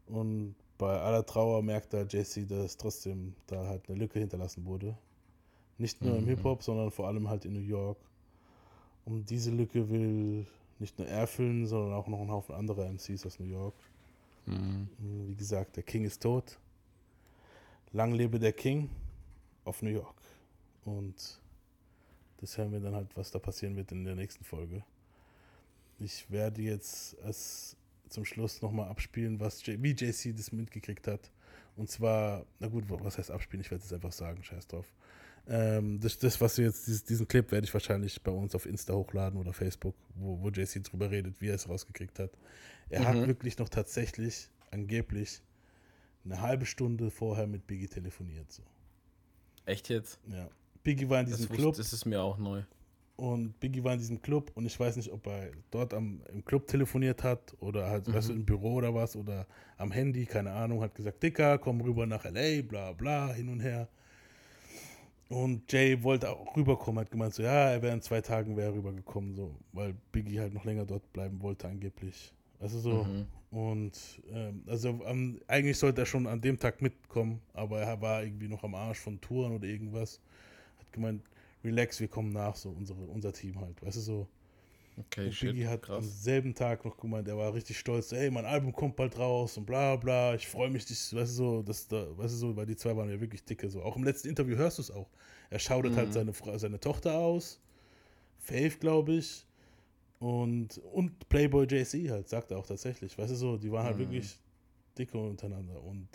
Und 0.07 0.55
bei 0.77 0.99
aller 0.99 1.25
Trauer 1.25 1.61
merkte 1.61 1.97
halt 1.97 2.13
Jay-Z, 2.13 2.49
dass 2.49 2.77
trotzdem 2.77 3.35
da 3.47 3.67
halt 3.67 3.89
eine 3.89 3.97
Lücke 3.97 4.19
hinterlassen 4.19 4.63
wurde. 4.65 4.97
Nicht 5.77 6.01
nur 6.01 6.15
im 6.17 6.23
Mhm. 6.23 6.29
Hip-Hop, 6.29 6.63
sondern 6.63 6.91
vor 6.91 7.07
allem 7.07 7.27
halt 7.29 7.45
in 7.45 7.53
New 7.53 7.59
York. 7.59 7.97
Und 9.05 9.29
diese 9.29 9.51
Lücke 9.51 9.89
will 9.89 10.45
nicht 10.79 10.97
nur 10.97 11.07
er 11.07 11.27
füllen, 11.27 11.67
sondern 11.67 11.93
auch 11.93 12.07
noch 12.07 12.21
ein 12.21 12.31
Haufen 12.31 12.55
anderer 12.55 12.85
MCs 12.85 13.25
aus 13.25 13.39
New 13.39 13.45
York. 13.47 13.75
Mhm. 14.45 14.87
Wie 15.27 15.35
gesagt, 15.35 15.75
der 15.75 15.83
King 15.83 16.05
ist 16.05 16.21
tot. 16.21 16.57
Lang 17.91 18.13
lebe 18.13 18.39
der 18.39 18.53
King 18.53 18.89
auf 19.65 19.81
New 19.81 19.89
York. 19.89 20.15
Und 20.97 21.39
das 22.37 22.57
hören 22.57 22.71
wir 22.71 22.79
dann 22.79 22.95
halt, 22.95 23.15
was 23.15 23.31
da 23.31 23.39
passieren 23.39 23.75
wird 23.75 23.91
in 23.91 24.03
der 24.05 24.15
nächsten 24.15 24.43
Folge. 24.43 24.83
Ich 25.99 26.29
werde 26.31 26.61
jetzt 26.61 27.19
als 27.21 27.75
zum 28.07 28.25
Schluss 28.25 28.61
nochmal 28.61 28.89
abspielen, 28.89 29.39
was 29.39 29.65
J 29.65 29.81
wie 29.83 29.91
JC 29.91 30.35
das 30.35 30.51
mitgekriegt 30.51 31.07
hat. 31.07 31.31
Und 31.75 31.89
zwar, 31.89 32.45
na 32.59 32.67
gut, 32.67 32.85
was 32.87 33.17
heißt 33.17 33.29
abspielen? 33.31 33.61
Ich 33.61 33.71
werde 33.71 33.83
es 33.83 33.93
einfach 33.93 34.11
sagen, 34.11 34.43
scheiß 34.43 34.67
drauf. 34.67 34.91
Ähm, 35.47 35.99
das, 35.99 36.17
das, 36.17 36.39
was 36.41 36.57
wir 36.57 36.65
jetzt, 36.65 36.87
dieses, 36.87 37.03
diesen 37.03 37.27
Clip 37.27 37.51
werde 37.51 37.65
ich 37.65 37.73
wahrscheinlich 37.73 38.21
bei 38.21 38.31
uns 38.31 38.55
auf 38.55 38.65
Insta 38.65 38.93
hochladen 38.93 39.39
oder 39.39 39.53
Facebook, 39.53 39.95
wo, 40.15 40.41
wo 40.41 40.49
JC 40.49 40.83
drüber 40.83 41.11
redet, 41.11 41.39
wie 41.41 41.47
er 41.49 41.55
es 41.55 41.67
rausgekriegt 41.69 42.19
hat. 42.19 42.31
Er 42.89 43.07
hat 43.07 43.15
Mhm. 43.15 43.27
wirklich 43.27 43.57
noch 43.57 43.69
tatsächlich, 43.69 44.49
angeblich, 44.71 45.41
eine 46.25 46.41
halbe 46.41 46.65
Stunde 46.65 47.11
vorher 47.11 47.47
mit 47.47 47.65
Biggie 47.67 47.87
telefoniert. 47.87 48.51
So. 48.51 48.63
Echt 49.65 49.89
jetzt? 49.89 50.19
Ja. 50.27 50.49
Biggie 50.83 51.09
war 51.09 51.19
in 51.19 51.25
diesem 51.27 51.47
das 51.47 51.57
Club. 51.57 51.75
Das 51.75 51.93
ist 51.93 52.05
mir 52.05 52.21
auch 52.21 52.37
neu. 52.37 52.63
Und 53.15 53.59
Biggie 53.59 53.83
war 53.83 53.91
in 53.93 53.99
diesem 53.99 54.21
Club 54.21 54.51
und 54.55 54.65
ich 54.65 54.79
weiß 54.79 54.95
nicht, 54.95 55.11
ob 55.11 55.27
er 55.27 55.51
dort 55.71 55.93
am, 55.93 56.21
im 56.31 56.45
Club 56.45 56.67
telefoniert 56.67 57.21
hat 57.23 57.53
oder 57.59 57.89
halt, 57.89 58.07
Mhm. 58.07 58.13
weißt 58.13 58.29
du, 58.29 58.33
im 58.33 58.45
Büro 58.45 58.75
oder 58.75 58.93
was 58.95 59.15
oder 59.17 59.45
am 59.77 59.91
Handy, 59.91 60.25
keine 60.25 60.51
Ahnung, 60.51 60.81
hat 60.81 60.95
gesagt, 60.95 61.21
Dicker, 61.21 61.57
komm 61.57 61.81
rüber 61.81 62.05
nach 62.05 62.23
L.A., 62.23 62.61
bla 62.61 62.93
bla, 62.93 63.33
hin 63.33 63.49
und 63.49 63.59
her. 63.59 63.89
Und 65.27 65.71
Jay 65.71 66.01
wollte 66.01 66.29
auch 66.29 66.55
rüberkommen, 66.55 67.01
hat 67.01 67.11
gemeint 67.11 67.33
so, 67.35 67.43
ja, 67.43 67.69
er 67.71 67.81
wäre 67.81 67.93
in 67.93 68.01
zwei 68.01 68.21
Tagen 68.21 68.57
wäre 68.57 68.71
er 68.71 68.73
rübergekommen, 68.73 69.35
so, 69.35 69.53
weil 69.73 69.93
Biggie 70.11 70.39
halt 70.39 70.53
noch 70.53 70.65
länger 70.65 70.85
dort 70.85 71.11
bleiben 71.13 71.41
wollte 71.41 71.67
angeblich. 71.67 72.33
Also 72.59 72.79
so. 72.79 73.03
Mhm. 73.03 73.27
Und 73.51 74.21
ähm, 74.31 74.63
also 74.67 74.89
am, 75.05 75.39
eigentlich 75.47 75.77
sollte 75.77 76.01
er 76.01 76.05
schon 76.05 76.25
an 76.25 76.41
dem 76.41 76.57
Tag 76.57 76.81
mitkommen, 76.81 77.41
aber 77.53 77.81
er 77.81 78.01
war 78.01 78.23
irgendwie 78.23 78.47
noch 78.47 78.63
am 78.63 78.75
Arsch 78.75 78.99
von 78.99 79.19
Touren 79.21 79.53
oder 79.53 79.67
irgendwas. 79.67 80.19
Gemeint, 80.99 81.23
relax, 81.63 81.99
wir 81.99 82.07
kommen 82.09 82.31
nach, 82.31 82.55
so 82.55 82.69
unsere, 82.69 82.99
unser 83.05 83.31
Team 83.33 83.59
halt, 83.59 83.81
weißt 83.81 83.97
du 83.97 84.01
so. 84.01 84.27
Okay, 84.97 85.27
und 85.27 85.33
shit, 85.33 85.55
Biggie 85.55 85.67
hat 85.67 85.81
krass. 85.83 86.03
am 86.03 86.09
selben 86.09 86.53
Tag 86.55 86.83
noch 86.85 86.97
gemeint, 86.97 87.27
er 87.27 87.37
war 87.37 87.53
richtig 87.53 87.77
stolz, 87.79 88.11
ey, 88.11 88.29
mein 88.31 88.45
Album 88.45 88.73
kommt 88.73 88.95
bald 88.97 89.17
raus 89.17 89.57
und 89.57 89.65
bla 89.65 89.95
bla, 89.95 90.35
ich 90.35 90.47
freue 90.47 90.69
mich, 90.69 90.85
dich, 90.85 90.97
weißt 91.13 91.31
du 91.31 91.35
so, 91.35 91.61
das 91.61 91.87
da, 91.87 92.05
weißt 92.17 92.33
du 92.33 92.37
so, 92.37 92.55
weil 92.55 92.65
die 92.65 92.75
zwei 92.75 92.95
waren 92.97 93.09
ja 93.09 93.19
wirklich 93.19 93.43
dicke, 93.43 93.69
so. 93.69 93.81
Auch 93.81 93.95
im 93.95 94.03
letzten 94.03 94.27
Interview 94.29 94.57
hörst 94.57 94.77
du 94.77 94.81
es 94.81 94.91
auch. 94.91 95.09
Er 95.49 95.59
schaudet 95.59 95.93
Mhm. 95.93 95.97
halt 95.97 96.13
seine, 96.13 96.33
Frau, 96.33 96.57
seine 96.57 96.79
Tochter 96.79 97.17
aus, 97.17 97.59
Faith, 98.39 98.79
glaube 98.79 99.13
ich, 99.13 99.45
und, 100.19 100.77
und 100.93 101.29
Playboy 101.29 101.65
JC 101.65 102.09
halt, 102.11 102.27
sagt 102.29 102.51
er 102.51 102.57
auch 102.57 102.67
tatsächlich, 102.67 103.17
weißt 103.17 103.31
du 103.31 103.35
so, 103.35 103.57
die 103.57 103.71
waren 103.71 103.85
halt 103.85 103.97
Mhm. 103.97 104.01
wirklich 104.01 104.39
dicke 104.97 105.17
untereinander 105.17 105.81
und 105.83 106.07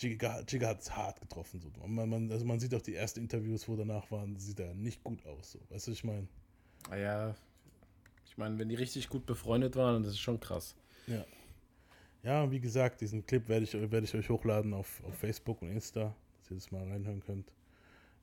Jigga, 0.00 0.42
Jigga 0.48 0.68
hat 0.68 0.80
es 0.80 0.96
hart 0.96 1.20
getroffen. 1.20 1.60
So. 1.60 1.70
Man, 1.86 2.08
man, 2.08 2.32
also 2.32 2.44
man 2.44 2.58
sieht 2.58 2.74
auch 2.74 2.82
die 2.82 2.94
ersten 2.94 3.20
Interviews, 3.20 3.68
wo 3.68 3.76
danach 3.76 4.10
waren, 4.10 4.36
sieht 4.38 4.58
er 4.60 4.74
nicht 4.74 5.04
gut 5.04 5.24
aus. 5.26 5.52
So. 5.52 5.60
Weißt 5.68 5.88
du, 5.88 5.92
ich 5.92 6.04
meine? 6.04 6.26
Ah 6.88 6.96
Ja, 6.96 7.34
ich 8.24 8.38
meine, 8.38 8.58
wenn 8.58 8.68
die 8.68 8.76
richtig 8.76 9.08
gut 9.08 9.26
befreundet 9.26 9.76
waren, 9.76 10.02
dann 10.02 10.10
ist 10.10 10.18
schon 10.18 10.40
krass. 10.40 10.74
Ja. 11.06 11.24
Ja, 12.22 12.50
wie 12.50 12.60
gesagt, 12.60 13.00
diesen 13.00 13.24
Clip 13.26 13.48
werde 13.48 13.64
ich, 13.64 13.72
werde 13.74 14.04
ich 14.04 14.14
euch 14.14 14.28
hochladen 14.28 14.74
auf, 14.74 15.02
auf 15.04 15.14
Facebook 15.14 15.62
und 15.62 15.70
Insta, 15.70 16.14
dass 16.38 16.50
ihr 16.50 16.56
das 16.56 16.70
mal 16.70 16.86
reinhören 16.86 17.20
könnt. 17.20 17.50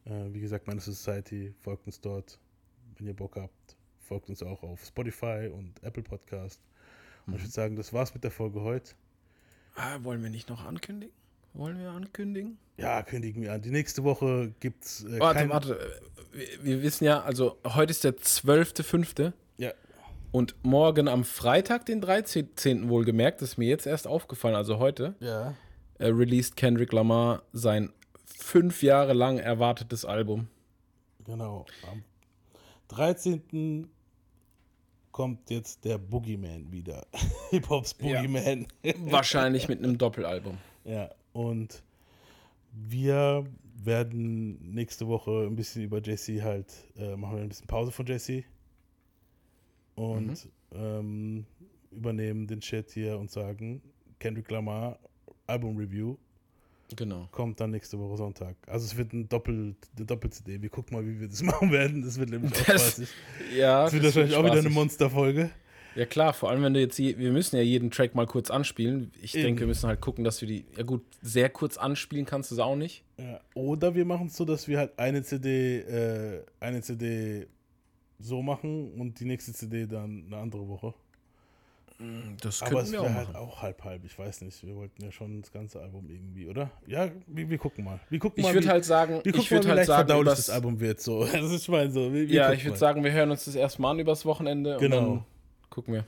Äh, 0.06 0.34
wie 0.34 0.40
gesagt, 0.40 0.68
meine 0.68 0.80
Society, 0.80 1.54
folgt 1.62 1.86
uns 1.88 2.00
dort, 2.00 2.40
wenn 2.96 3.08
ihr 3.08 3.16
Bock 3.16 3.36
habt. 3.36 3.76
Folgt 4.00 4.30
uns 4.30 4.42
auch 4.42 4.64
auf 4.64 4.86
Spotify 4.86 5.50
und 5.52 5.84
Apple 5.84 6.04
Podcast. 6.04 6.62
Und 7.26 7.36
ich 7.36 7.42
würde 7.42 7.52
sagen, 7.52 7.76
das 7.76 7.92
war's 7.92 8.14
mit 8.14 8.24
der 8.24 8.32
Folge 8.32 8.62
heute. 8.62 8.94
Ah, 9.76 10.02
wollen 10.04 10.24
wir 10.24 10.30
nicht 10.30 10.48
noch 10.48 10.64
ankündigen? 10.64 11.14
Wollen 11.58 11.80
wir 11.80 11.90
ankündigen? 11.90 12.58
Ja, 12.78 13.02
kündigen 13.02 13.42
wir 13.42 13.54
an. 13.54 13.62
Die 13.62 13.72
nächste 13.72 14.04
Woche 14.04 14.54
gibt's 14.60 15.04
äh, 15.04 15.20
Warte, 15.20 15.50
warte. 15.50 15.80
Wir, 16.32 16.48
wir 16.64 16.84
wissen 16.84 17.06
ja, 17.06 17.22
also 17.22 17.58
heute 17.66 17.90
ist 17.92 18.04
der 18.04 18.14
12.05. 18.16 19.34
Ja. 19.58 19.72
Und 20.32 20.56
morgen 20.64 21.08
am 21.08 21.24
Freitag, 21.24 21.88
den 21.88 22.00
13. 22.02 22.90
wohlgemerkt, 22.90 23.42
ist 23.42 23.58
mir 23.58 23.68
jetzt 23.68 23.88
erst 23.88 24.06
aufgefallen, 24.08 24.56
also 24.56 24.78
heute, 24.78 25.16
Ja. 25.20 25.56
äh, 25.98 26.08
released 26.08 26.56
Kendrick 26.56 26.92
Lamar 26.94 27.42
sein 27.54 27.92
fünf 28.26 28.84
Jahre 28.84 29.14
lang 29.14 29.40
erwartetes 29.40 30.06
Album. 30.06 30.48
Genau. 31.26 31.66
Am 31.92 32.04
13. 32.90 33.90
kommt 35.12 35.50
jetzt 35.50 35.84
der 35.86 35.98
Boogeyman 35.98 36.72
wieder. 36.72 37.08
Hip-Hops 37.50 37.96
Ja. 38.00 38.22
Boogeyman. 38.22 38.68
Wahrscheinlich 39.10 39.68
mit 39.68 39.80
einem 39.80 39.98
Doppelalbum. 39.98 40.60
Ja, 40.84 41.10
und 41.38 41.84
wir 42.74 43.46
werden 43.84 44.74
nächste 44.74 45.08
Woche 45.08 45.46
ein 45.46 45.56
bisschen 45.56 45.84
über 45.84 46.02
Jesse 46.02 46.42
halt, 46.44 46.74
äh, 46.98 47.16
machen 47.16 47.36
wir 47.36 47.44
ein 47.44 47.50
bisschen 47.50 47.68
Pause 47.68 47.92
von 47.92 48.06
Jesse 48.08 48.44
und 49.96 50.50
ähm, 50.74 51.46
übernehmen 51.92 52.48
den 52.48 52.60
Chat 52.60 52.92
hier 52.92 53.18
und 53.18 53.32
sagen, 53.32 53.82
Kendrick 54.20 54.50
Lamar 54.50 54.98
Album 55.46 55.78
Review 55.78 56.16
Genau. 56.96 57.28
kommt 57.32 57.60
dann 57.60 57.72
nächste 57.72 58.00
Woche 58.00 58.16
Sonntag. 58.18 58.56
Also 58.66 58.86
es 58.86 58.96
wird 58.96 59.12
ein 59.12 59.28
Doppel, 59.28 59.76
eine 59.98 60.06
Doppel-CD. 60.06 60.62
Wir 60.62 60.70
gucken 60.70 60.96
mal, 60.98 61.06
wie 61.06 61.20
wir 61.20 61.28
das 61.28 61.42
machen 61.44 61.70
werden. 61.72 62.02
Das 62.02 62.18
wird 62.18 62.30
nämlich 62.30 62.54
auch 62.54 62.58
spaßig. 62.64 63.10
ja, 63.56 63.84
Das 63.84 63.94
wird 63.94 64.06
wahrscheinlich 64.06 64.36
auch 64.36 64.44
wieder 64.46 64.54
eine. 64.60 64.70
Monsterfolge. 64.70 65.50
Ja 65.98 66.06
klar, 66.06 66.32
vor 66.34 66.50
allem 66.52 66.62
wenn 66.62 66.74
du 66.76 66.80
jetzt, 66.80 66.98
je, 67.00 67.18
wir 67.18 67.32
müssen 67.32 67.56
ja 67.56 67.64
jeden 67.64 67.90
Track 67.92 68.14
mal 68.14 68.28
kurz 68.28 68.52
anspielen. 68.52 69.12
Ich 69.22 69.34
Eben. 69.36 69.44
denke, 69.46 69.60
wir 69.62 69.68
müssen 69.68 69.88
halt 69.88 70.00
gucken, 70.00 70.24
dass 70.24 70.40
wir 70.42 70.48
die, 70.48 70.64
ja 70.78 70.84
gut, 70.84 71.02
sehr 71.24 71.50
kurz 71.50 71.76
anspielen 71.78 72.26
kannst 72.26 72.52
du 72.52 72.56
es 72.56 72.60
auch 72.60 72.76
nicht. 72.76 73.04
Ja, 73.18 73.40
oder 73.56 73.96
wir 73.96 74.06
machen 74.06 74.28
es 74.28 74.38
so, 74.38 74.46
dass 74.46 74.68
wir 74.68 74.78
halt 74.78 74.98
eine 75.00 75.24
CD, 75.24 75.80
äh, 75.80 76.44
eine 76.60 76.82
CD 76.82 77.48
so 78.20 78.42
machen 78.44 78.92
und 78.94 79.20
die 79.20 79.26
nächste 79.26 79.54
CD 79.54 79.88
dann 79.88 80.26
eine 80.28 80.38
andere 80.38 80.68
Woche. 80.68 80.94
Das 82.44 82.62
Aber 82.62 82.82
es 82.84 82.92
wir 82.92 83.02
wäre 83.02 83.12
auch 83.12 83.16
halt 83.16 83.36
auch 83.36 83.62
halb 83.64 83.84
halb. 83.84 84.06
Ich 84.06 84.20
weiß 84.20 84.42
nicht. 84.42 84.64
Wir 84.64 84.76
wollten 84.76 85.04
ja 85.04 85.12
schon 85.12 85.42
das 85.42 85.52
ganze 85.52 85.82
Album 85.82 86.08
irgendwie, 86.12 86.48
oder? 86.48 86.70
Ja, 86.86 87.10
wir, 87.26 87.50
wir 87.50 87.58
gucken 87.58 87.86
mal. 87.86 88.00
Wir 88.12 88.20
gucken 88.20 88.40
Ich 88.40 88.46
mal, 88.46 88.54
würd 88.54 88.66
wie- 88.66 88.70
halt 88.70 88.86
sagen- 88.86 89.22
wir 89.24 89.26
ich 89.26 89.32
gucken 89.36 89.50
würd 89.50 89.64
mal, 89.66 89.74
wie 89.74 89.78
halt 89.80 89.88
sagen, 89.88 90.12
übers- 90.12 90.36
das 90.36 90.50
Album 90.52 90.80
wird. 90.80 91.02
So, 91.02 91.26
das 91.34 91.52
ist 91.52 91.68
mein 91.70 91.90
so. 91.92 92.14
Wir, 92.14 92.28
wir 92.30 92.36
ja, 92.36 92.54
ich 92.54 92.64
würde 92.66 92.78
sagen, 92.78 93.04
wir 93.04 93.12
hören 93.12 93.32
uns 93.32 93.46
das 93.46 93.56
erstmal 93.56 93.94
an 93.94 94.00
übers 94.00 94.26
Wochenende 94.26 94.78
Genau. 94.80 95.26
Gucken 95.70 95.94
wir. 95.94 96.06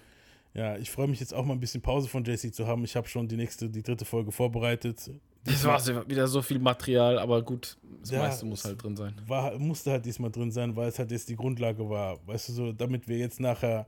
Ja, 0.54 0.78
ich 0.78 0.90
freue 0.90 1.08
mich 1.08 1.20
jetzt 1.20 1.34
auch 1.34 1.46
mal 1.46 1.54
ein 1.54 1.60
bisschen 1.60 1.82
Pause 1.82 2.08
von 2.08 2.24
JC 2.24 2.54
zu 2.54 2.68
haben. 2.68 2.84
Ich 2.84 2.96
habe 2.96 3.08
schon 3.08 3.28
die 3.28 3.38
nächste, 3.38 3.70
die 3.70 3.84
dritte 3.84 4.06
Folge 4.06 4.32
vorbereitet. 4.32 5.12
Das 5.44 5.64
war 5.64 6.10
wieder 6.10 6.28
so 6.28 6.42
viel 6.42 6.60
Material, 6.60 7.18
aber 7.18 7.42
gut, 7.42 7.78
das 8.02 8.12
Ja, 8.12 8.20
meiste 8.20 8.46
muss 8.46 8.66
halt 8.66 8.82
drin 8.82 8.96
sein. 8.96 9.14
War, 9.26 9.58
musste 9.58 9.92
halt 9.92 10.06
diesmal 10.06 10.32
drin 10.32 10.52
sein, 10.52 10.76
weil 10.76 10.90
es 10.90 11.00
halt 11.00 11.12
jetzt 11.12 11.30
die 11.30 11.36
Grundlage 11.36 11.90
war. 11.90 12.20
Weißt 12.28 12.50
du, 12.50 12.54
so, 12.54 12.72
damit 12.72 13.08
wir 13.08 13.18
jetzt 13.18 13.40
nachher 13.40 13.88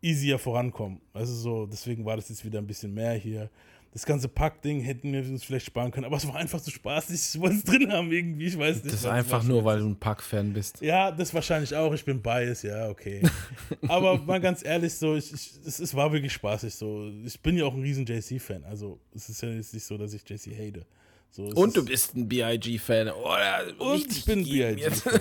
easier 0.00 0.38
vorankommen. 0.38 1.00
Also 1.12 1.34
so, 1.34 1.66
deswegen 1.66 2.04
war 2.04 2.16
das 2.16 2.28
jetzt 2.28 2.44
wieder 2.44 2.58
ein 2.58 2.66
bisschen 2.66 2.94
mehr 2.94 3.12
hier. 3.14 3.50
Das 3.92 4.06
ganze 4.06 4.28
Pack-Ding 4.28 4.82
hätten 4.82 5.12
wir 5.12 5.20
uns 5.20 5.42
vielleicht 5.42 5.66
sparen 5.66 5.90
können, 5.90 6.04
aber 6.04 6.16
es 6.16 6.26
war 6.28 6.36
einfach 6.36 6.60
zu 6.60 6.70
spaßig. 6.70 7.34
Ich 7.34 7.40
wollte 7.40 7.56
es 7.56 7.64
drin 7.64 7.90
haben 7.92 8.12
irgendwie, 8.12 8.46
ich 8.46 8.56
weiß 8.56 8.76
nicht. 8.76 8.86
Das 8.86 9.00
ist 9.00 9.06
einfach 9.06 9.42
nur, 9.42 9.64
weil 9.64 9.80
du 9.80 9.86
ein 9.86 9.98
Pack-Fan 9.98 10.52
bist. 10.52 10.80
Ja, 10.80 11.10
das 11.10 11.34
wahrscheinlich 11.34 11.74
auch. 11.74 11.92
Ich 11.92 12.04
bin 12.04 12.22
biased, 12.22 12.62
ja, 12.62 12.88
okay. 12.88 13.20
Aber 13.88 14.18
mal 14.18 14.40
ganz 14.40 14.64
ehrlich, 14.64 14.94
so, 14.94 15.16
ich, 15.16 15.32
ich, 15.32 15.52
es, 15.66 15.80
es 15.80 15.94
war 15.94 16.12
wirklich 16.12 16.32
spaßig. 16.32 16.72
So. 16.72 17.10
Ich 17.24 17.40
bin 17.40 17.56
ja 17.56 17.64
auch 17.64 17.74
ein 17.74 17.82
riesen 17.82 18.06
JC-Fan. 18.06 18.64
Also, 18.64 19.00
es 19.12 19.28
ist 19.28 19.42
ja 19.42 19.48
jetzt 19.48 19.74
nicht 19.74 19.84
so, 19.84 19.98
dass 19.98 20.14
ich 20.14 20.22
JC 20.28 20.56
hate. 20.56 20.86
So, 21.32 21.44
Und 21.44 21.76
du 21.76 21.84
bist 21.84 22.16
ein 22.16 22.28
BIG-Fan. 22.28 23.08
Oder 23.10 23.62
und 23.78 24.10
ich 24.10 24.24
bin 24.24 24.40
ein 24.40 24.44
BIG-Fan. 24.44 25.20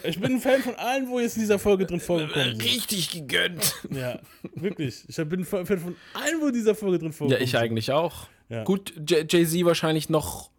Ich 0.04 0.20
bin 0.20 0.34
ein 0.34 0.40
Fan 0.40 0.60
von 0.62 0.74
allen, 0.74 1.08
wo 1.08 1.18
jetzt 1.18 1.36
in 1.36 1.42
dieser 1.42 1.58
Folge 1.58 1.86
drin 1.86 2.00
vorgekommen 2.00 2.50
sind. 2.52 2.62
Richtig 2.62 3.10
gegönnt. 3.10 3.74
Ja, 3.90 4.18
wirklich. 4.54 5.04
Ich 5.08 5.16
bin 5.16 5.40
ein 5.40 5.44
Fan 5.44 5.66
von 5.66 5.96
allen, 6.12 6.40
wo 6.40 6.48
in 6.48 6.54
dieser 6.54 6.74
Folge 6.74 6.98
drin 6.98 7.08
Ja, 7.08 7.12
vorgekommen 7.12 7.42
ich 7.42 7.56
eigentlich 7.56 7.90
auch. 7.90 8.28
Ja. 8.48 8.64
Gut, 8.64 8.92
Jay-Z 9.08 9.64
wahrscheinlich 9.64 10.08
noch. 10.08 10.50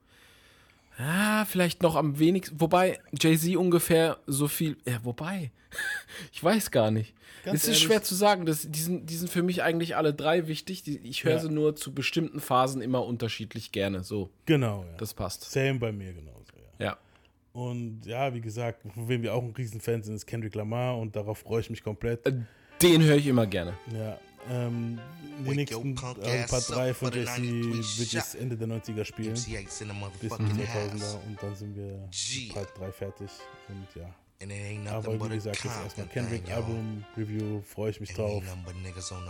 Ja, 0.97 1.45
vielleicht 1.47 1.83
noch 1.83 1.95
am 1.95 2.17
wenigsten. 2.19 2.59
Wobei, 2.59 2.99
Jay-Z 3.19 3.55
ungefähr 3.55 4.17
so 4.25 4.47
viel. 4.47 4.77
Ja, 4.85 4.99
wobei. 5.03 5.51
Ich 6.31 6.43
weiß 6.43 6.71
gar 6.71 6.89
nicht. 6.91 7.13
Ganz 7.43 7.57
es 7.57 7.63
ist 7.63 7.67
ehrlich. 7.69 7.83
schwer 7.83 8.03
zu 8.03 8.15
sagen. 8.15 8.45
Das, 8.45 8.65
die, 8.71 8.79
sind, 8.79 9.09
die 9.09 9.15
sind 9.15 9.29
für 9.29 9.43
mich 9.43 9.61
eigentlich 9.63 9.95
alle 9.95 10.13
drei 10.13 10.47
wichtig. 10.47 10.81
Die, 10.83 10.97
ich 10.99 11.23
höre 11.23 11.33
Ja. 11.33 11.39
sie 11.39 11.49
nur 11.49 11.75
zu 11.75 11.93
bestimmten 11.93 12.39
Phasen 12.39 12.81
immer 12.81 13.05
unterschiedlich 13.05 13.71
gerne. 13.71 14.03
So. 14.03 14.29
Genau, 14.45 14.83
ja. 14.89 14.97
Das 14.97 15.13
passt. 15.13 15.51
Same 15.51 15.75
bei 15.77 15.91
mir 15.91 16.13
genauso, 16.13 16.53
ja. 16.79 16.85
Ja. 16.85 16.97
Und 17.53 18.05
ja, 18.05 18.33
wie 18.33 18.41
gesagt, 18.41 18.81
von 18.93 19.07
wem 19.07 19.21
wir 19.21 19.33
auch 19.35 19.43
ein 19.43 19.53
Riesenfan 19.55 20.01
sind, 20.03 20.15
ist 20.15 20.25
Kendrick 20.25 20.55
Lamar 20.55 20.97
und 20.97 21.15
darauf 21.15 21.39
freue 21.39 21.61
ich 21.61 21.69
mich 21.69 21.83
komplett. 21.83 22.25
Den 22.81 23.03
höre 23.03 23.17
ich 23.17 23.27
immer 23.27 23.45
gerne. 23.45 23.73
Ja, 23.93 24.17
ähm, 24.49 24.99
die 25.45 25.55
nächsten 25.55 25.91
äh, 25.91 26.47
Part 26.47 26.69
3 26.69 26.93
von 26.93 27.13
Jesse 27.13 27.41
wird 27.41 28.11
jetzt 28.11 28.35
Ende 28.35 28.57
der 28.57 28.67
90er 28.67 29.05
spielen. 29.05 29.33
Bis 29.33 29.47
in 29.47 29.57
die 30.57 30.63
2000er 30.63 31.15
und 31.27 31.41
dann 31.41 31.55
sind 31.55 31.75
wir 31.75 32.09
Part 32.53 32.69
3 32.79 32.91
fertig. 32.91 33.29
Und 33.69 33.87
ja. 33.95 34.09
Aber 34.91 35.13
wie 35.31 35.35
gesagt, 35.35 35.63
jetzt 35.63 35.77
erstmal 35.83 36.07
Kendrick 36.07 36.49
Album 36.51 37.03
Review, 37.17 37.61
freue 37.61 37.91
ich 37.91 37.99
mich 37.99 38.13
drauf. 38.13 38.43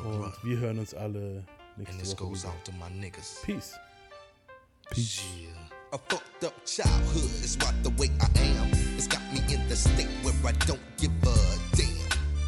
Und 0.04 0.44
wir 0.44 0.58
hören 0.60 0.80
uns 0.80 0.94
alle 0.94 1.46
nächste 1.78 2.20
Woche 2.20 2.34
wieder. 2.34 2.54
Peace. 3.46 3.74
Peace. 4.90 5.22
A 5.94 5.98
fucked 5.98 6.44
up 6.44 6.54
childhood 6.66 7.32
is 7.44 7.58
right 7.62 7.74
the 7.84 7.90
way 7.92 8.10
I 8.20 8.28
am. 8.60 8.70
It's 8.98 9.08
got 9.08 9.22
me 9.34 9.40
in 9.54 9.68
the 9.70 9.76
state 9.76 10.10
where 10.22 10.34
I 10.46 10.52
don't 10.66 10.82
give 10.98 11.12
a 11.24 11.36
damn. 11.78 11.88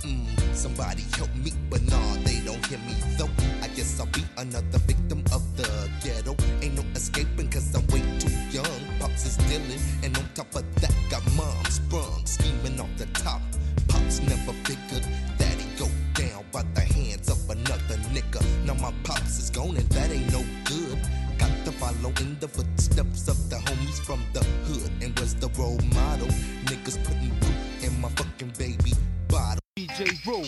Mm, 0.03 0.53
somebody 0.53 1.03
help 1.15 1.33
me, 1.35 1.53
but 1.69 1.81
nah, 1.83 2.28
hear 2.69 2.77
me 2.85 2.93
though. 3.17 3.29
I 3.63 3.67
guess 3.69 3.99
I'll 3.99 4.05
be 4.07 4.23
another 4.37 4.77
victim 4.85 5.23
of 5.33 5.41
the 5.57 5.67
ghetto. 6.03 6.35
Ain't 6.61 6.75
no 6.75 6.83
escaping 6.93 7.49
cause 7.49 7.73
I'm 7.73 7.85
way 7.87 8.03
too 8.19 8.29
young. 8.51 8.81
Pops 8.99 9.25
is 9.25 9.37
dealing, 9.49 9.81
and 10.03 10.15
on 10.17 10.25
top 10.35 10.53
of 10.55 10.63
that, 10.81 10.93
got 11.09 11.23
mom 11.35 11.65
sprung, 11.65 12.25
scheming 12.25 12.79
off 12.79 12.93
the 12.97 13.07
top. 13.07 13.41
Pops 13.87 14.19
never 14.21 14.53
figured 14.67 15.05
that 15.39 15.55
he 15.57 15.67
go 15.79 15.87
down 16.13 16.45
by 16.51 16.61
the 16.75 16.81
hands 16.81 17.29
of 17.29 17.49
another 17.49 17.97
nigga. 18.13 18.41
Now 18.65 18.75
my 18.75 18.93
pops 19.03 19.39
is 19.39 19.49
gone, 19.49 19.75
and 19.75 19.89
that 19.89 20.11
ain't 20.11 20.31
no 20.31 20.43
good. 20.65 20.99
Got 21.39 21.65
to 21.65 21.71
follow 21.71 22.13
in 22.21 22.37
the 22.39 22.47
footsteps 22.47 23.27
of 23.27 23.49
the 23.49 23.55
homies 23.55 23.99
from 24.05 24.21
the 24.33 24.43
hood. 24.67 24.91
And 25.01 25.17
was 25.19 25.33
the 25.33 25.49
role 25.57 25.81
model. 25.95 26.27
Niggas 26.69 27.03
putting 27.03 27.33
root 27.41 27.83
in 27.83 27.99
my 27.99 28.09
fucking 28.09 28.53
baby 28.59 28.93
bottle. 29.27 29.59
DJ 29.75 30.13
Roo. 30.27 30.43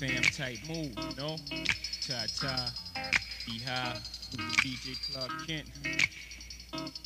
Fam. 0.00 0.22
Type 0.22 0.56
move, 0.66 0.94
you 0.96 1.16
know? 1.18 1.36
Ta 2.08 2.24
ta. 2.40 2.72
Be 3.44 3.58
high. 3.58 3.98
DJ 4.62 4.96
Clark 5.12 5.46
Kent. 5.46 5.66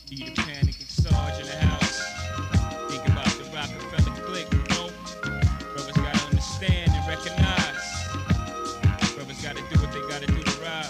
Be 0.09 0.31
the 0.31 0.41
panic 0.41 0.77
and 0.79 0.89
Sarge 0.89 1.41
in 1.41 1.47
the 1.47 1.57
house. 1.57 1.99
Think 2.89 3.05
about 3.09 3.27
the 3.35 3.51
Rockefeller 3.53 4.15
click, 4.23 4.47
you 4.53 4.59
know? 4.77 4.91
Brothers 5.75 5.97
gotta 5.97 6.25
understand 6.27 6.93
and 6.95 7.09
recognize. 7.09 8.07
Brothers 9.17 9.43
gotta 9.43 9.63
do 9.75 9.81
what 9.83 9.93
they 9.93 10.01
gotta 10.09 10.27
do 10.29 10.41
to 10.41 10.61
ride. 10.63 10.87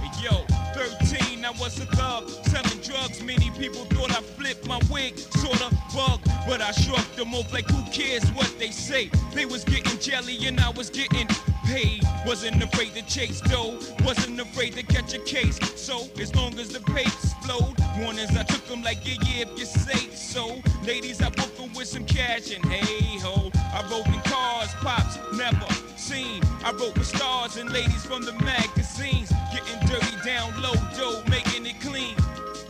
Hey, 0.00 0.24
Yo, 0.24 0.46
13, 0.72 1.44
I 1.44 1.50
was 1.60 1.78
a 1.78 1.84
thug, 1.84 2.26
selling 2.48 2.80
drugs. 2.80 3.22
Many 3.22 3.50
people 3.50 3.84
I 4.20 4.22
flipped 4.22 4.66
my 4.66 4.78
wig, 4.90 5.18
sorta 5.18 5.74
bug. 5.94 6.20
But 6.46 6.60
I 6.60 6.72
shrugged 6.72 7.16
them 7.16 7.34
off 7.34 7.50
like, 7.54 7.66
who 7.70 7.82
cares 7.90 8.30
what 8.32 8.54
they 8.58 8.70
say? 8.70 9.10
They 9.32 9.46
was 9.46 9.64
getting 9.64 9.98
jelly 9.98 10.46
and 10.46 10.60
I 10.60 10.68
was 10.70 10.90
getting 10.90 11.26
paid. 11.64 12.02
Wasn't 12.26 12.62
afraid 12.62 12.94
to 12.96 13.02
chase 13.06 13.40
dough, 13.40 13.78
wasn't 14.04 14.38
afraid 14.38 14.74
to 14.74 14.82
catch 14.82 15.14
a 15.14 15.20
case. 15.20 15.58
So 15.74 16.06
as 16.20 16.34
long 16.34 16.58
as 16.58 16.68
the 16.68 16.80
papers 16.80 17.32
flowed, 17.42 17.76
warnings 17.98 18.36
I 18.36 18.42
took 18.42 18.62
them 18.66 18.82
like 18.82 18.98
yeah 19.06 19.16
yeah 19.24 19.46
if 19.46 19.58
you 19.58 19.64
say 19.64 20.10
so. 20.14 20.60
Ladies 20.84 21.22
I 21.22 21.30
book 21.30 21.56
them 21.56 21.72
with 21.72 21.88
some 21.88 22.04
cash 22.04 22.54
and 22.54 22.62
hey 22.66 23.18
ho. 23.20 23.50
I 23.72 23.88
rode 23.90 24.06
in 24.06 24.20
cars, 24.30 24.68
pops 24.82 25.16
never 25.32 25.66
seen. 25.96 26.42
I 26.62 26.72
wrote 26.72 26.98
with 26.98 27.06
stars 27.06 27.56
and 27.56 27.72
ladies 27.72 28.04
from 28.04 28.22
the 28.26 28.34
magazines, 28.44 29.32
getting 29.50 29.80
dirty 29.88 30.16
down 30.26 30.60
low 30.60 30.74
dough, 30.94 31.22
making 31.30 31.64
it 31.64 31.80
clean. 31.80 32.14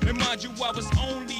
And 0.06 0.18
mind 0.18 0.42
you, 0.42 0.50
I 0.62 0.72
was 0.72 0.86
only 0.98 1.30
13, 1.30 1.39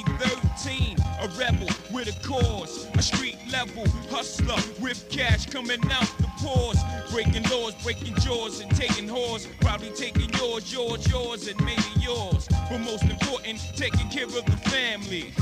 rebel 1.41 1.67
with 1.91 2.07
a 2.07 2.27
cause, 2.27 2.87
a 2.93 3.01
street 3.01 3.37
level 3.51 3.83
hustler 4.11 4.61
with 4.79 5.09
cash 5.09 5.47
coming 5.47 5.79
out 5.91 6.07
the 6.19 6.29
pores, 6.37 6.77
breaking 7.11 7.43
laws, 7.49 7.73
breaking 7.83 8.13
jaws, 8.17 8.59
and 8.59 8.69
taking 8.75 9.07
whores, 9.07 9.47
probably 9.59 9.89
taking 9.89 10.29
yours, 10.33 10.71
yours, 10.71 11.09
yours, 11.11 11.47
and 11.47 11.59
maybe 11.65 11.81
yours. 11.99 12.47
But 12.69 12.79
most 12.79 13.03
important, 13.03 13.59
taking 13.75 14.07
care 14.09 14.25
of 14.25 14.45
the 14.45 14.57
family. 14.69 15.33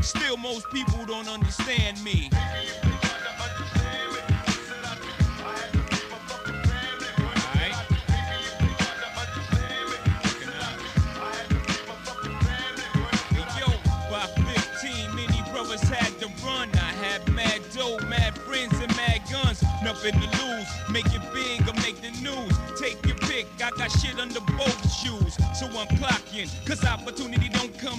Still, 0.00 0.36
most 0.36 0.68
people 0.70 1.06
don't 1.06 1.28
understand 1.28 2.02
me. 2.02 2.28
Nothing 19.86 20.14
to 20.14 20.26
lose. 20.42 20.66
Make 20.90 21.06
it 21.14 21.22
big 21.32 21.62
or 21.62 21.72
make 21.74 21.94
the 22.02 22.10
news. 22.20 22.52
Take 22.76 22.98
your 23.06 23.14
pick. 23.18 23.46
I 23.62 23.70
got 23.78 23.88
shit 23.92 24.18
under 24.18 24.40
both 24.58 24.92
shoes. 24.92 25.36
So 25.54 25.66
I'm 25.66 25.86
clocking. 26.02 26.50
Cause 26.66 26.84
opportunity 26.84 27.48
don't 27.50 27.78
come 27.78 27.94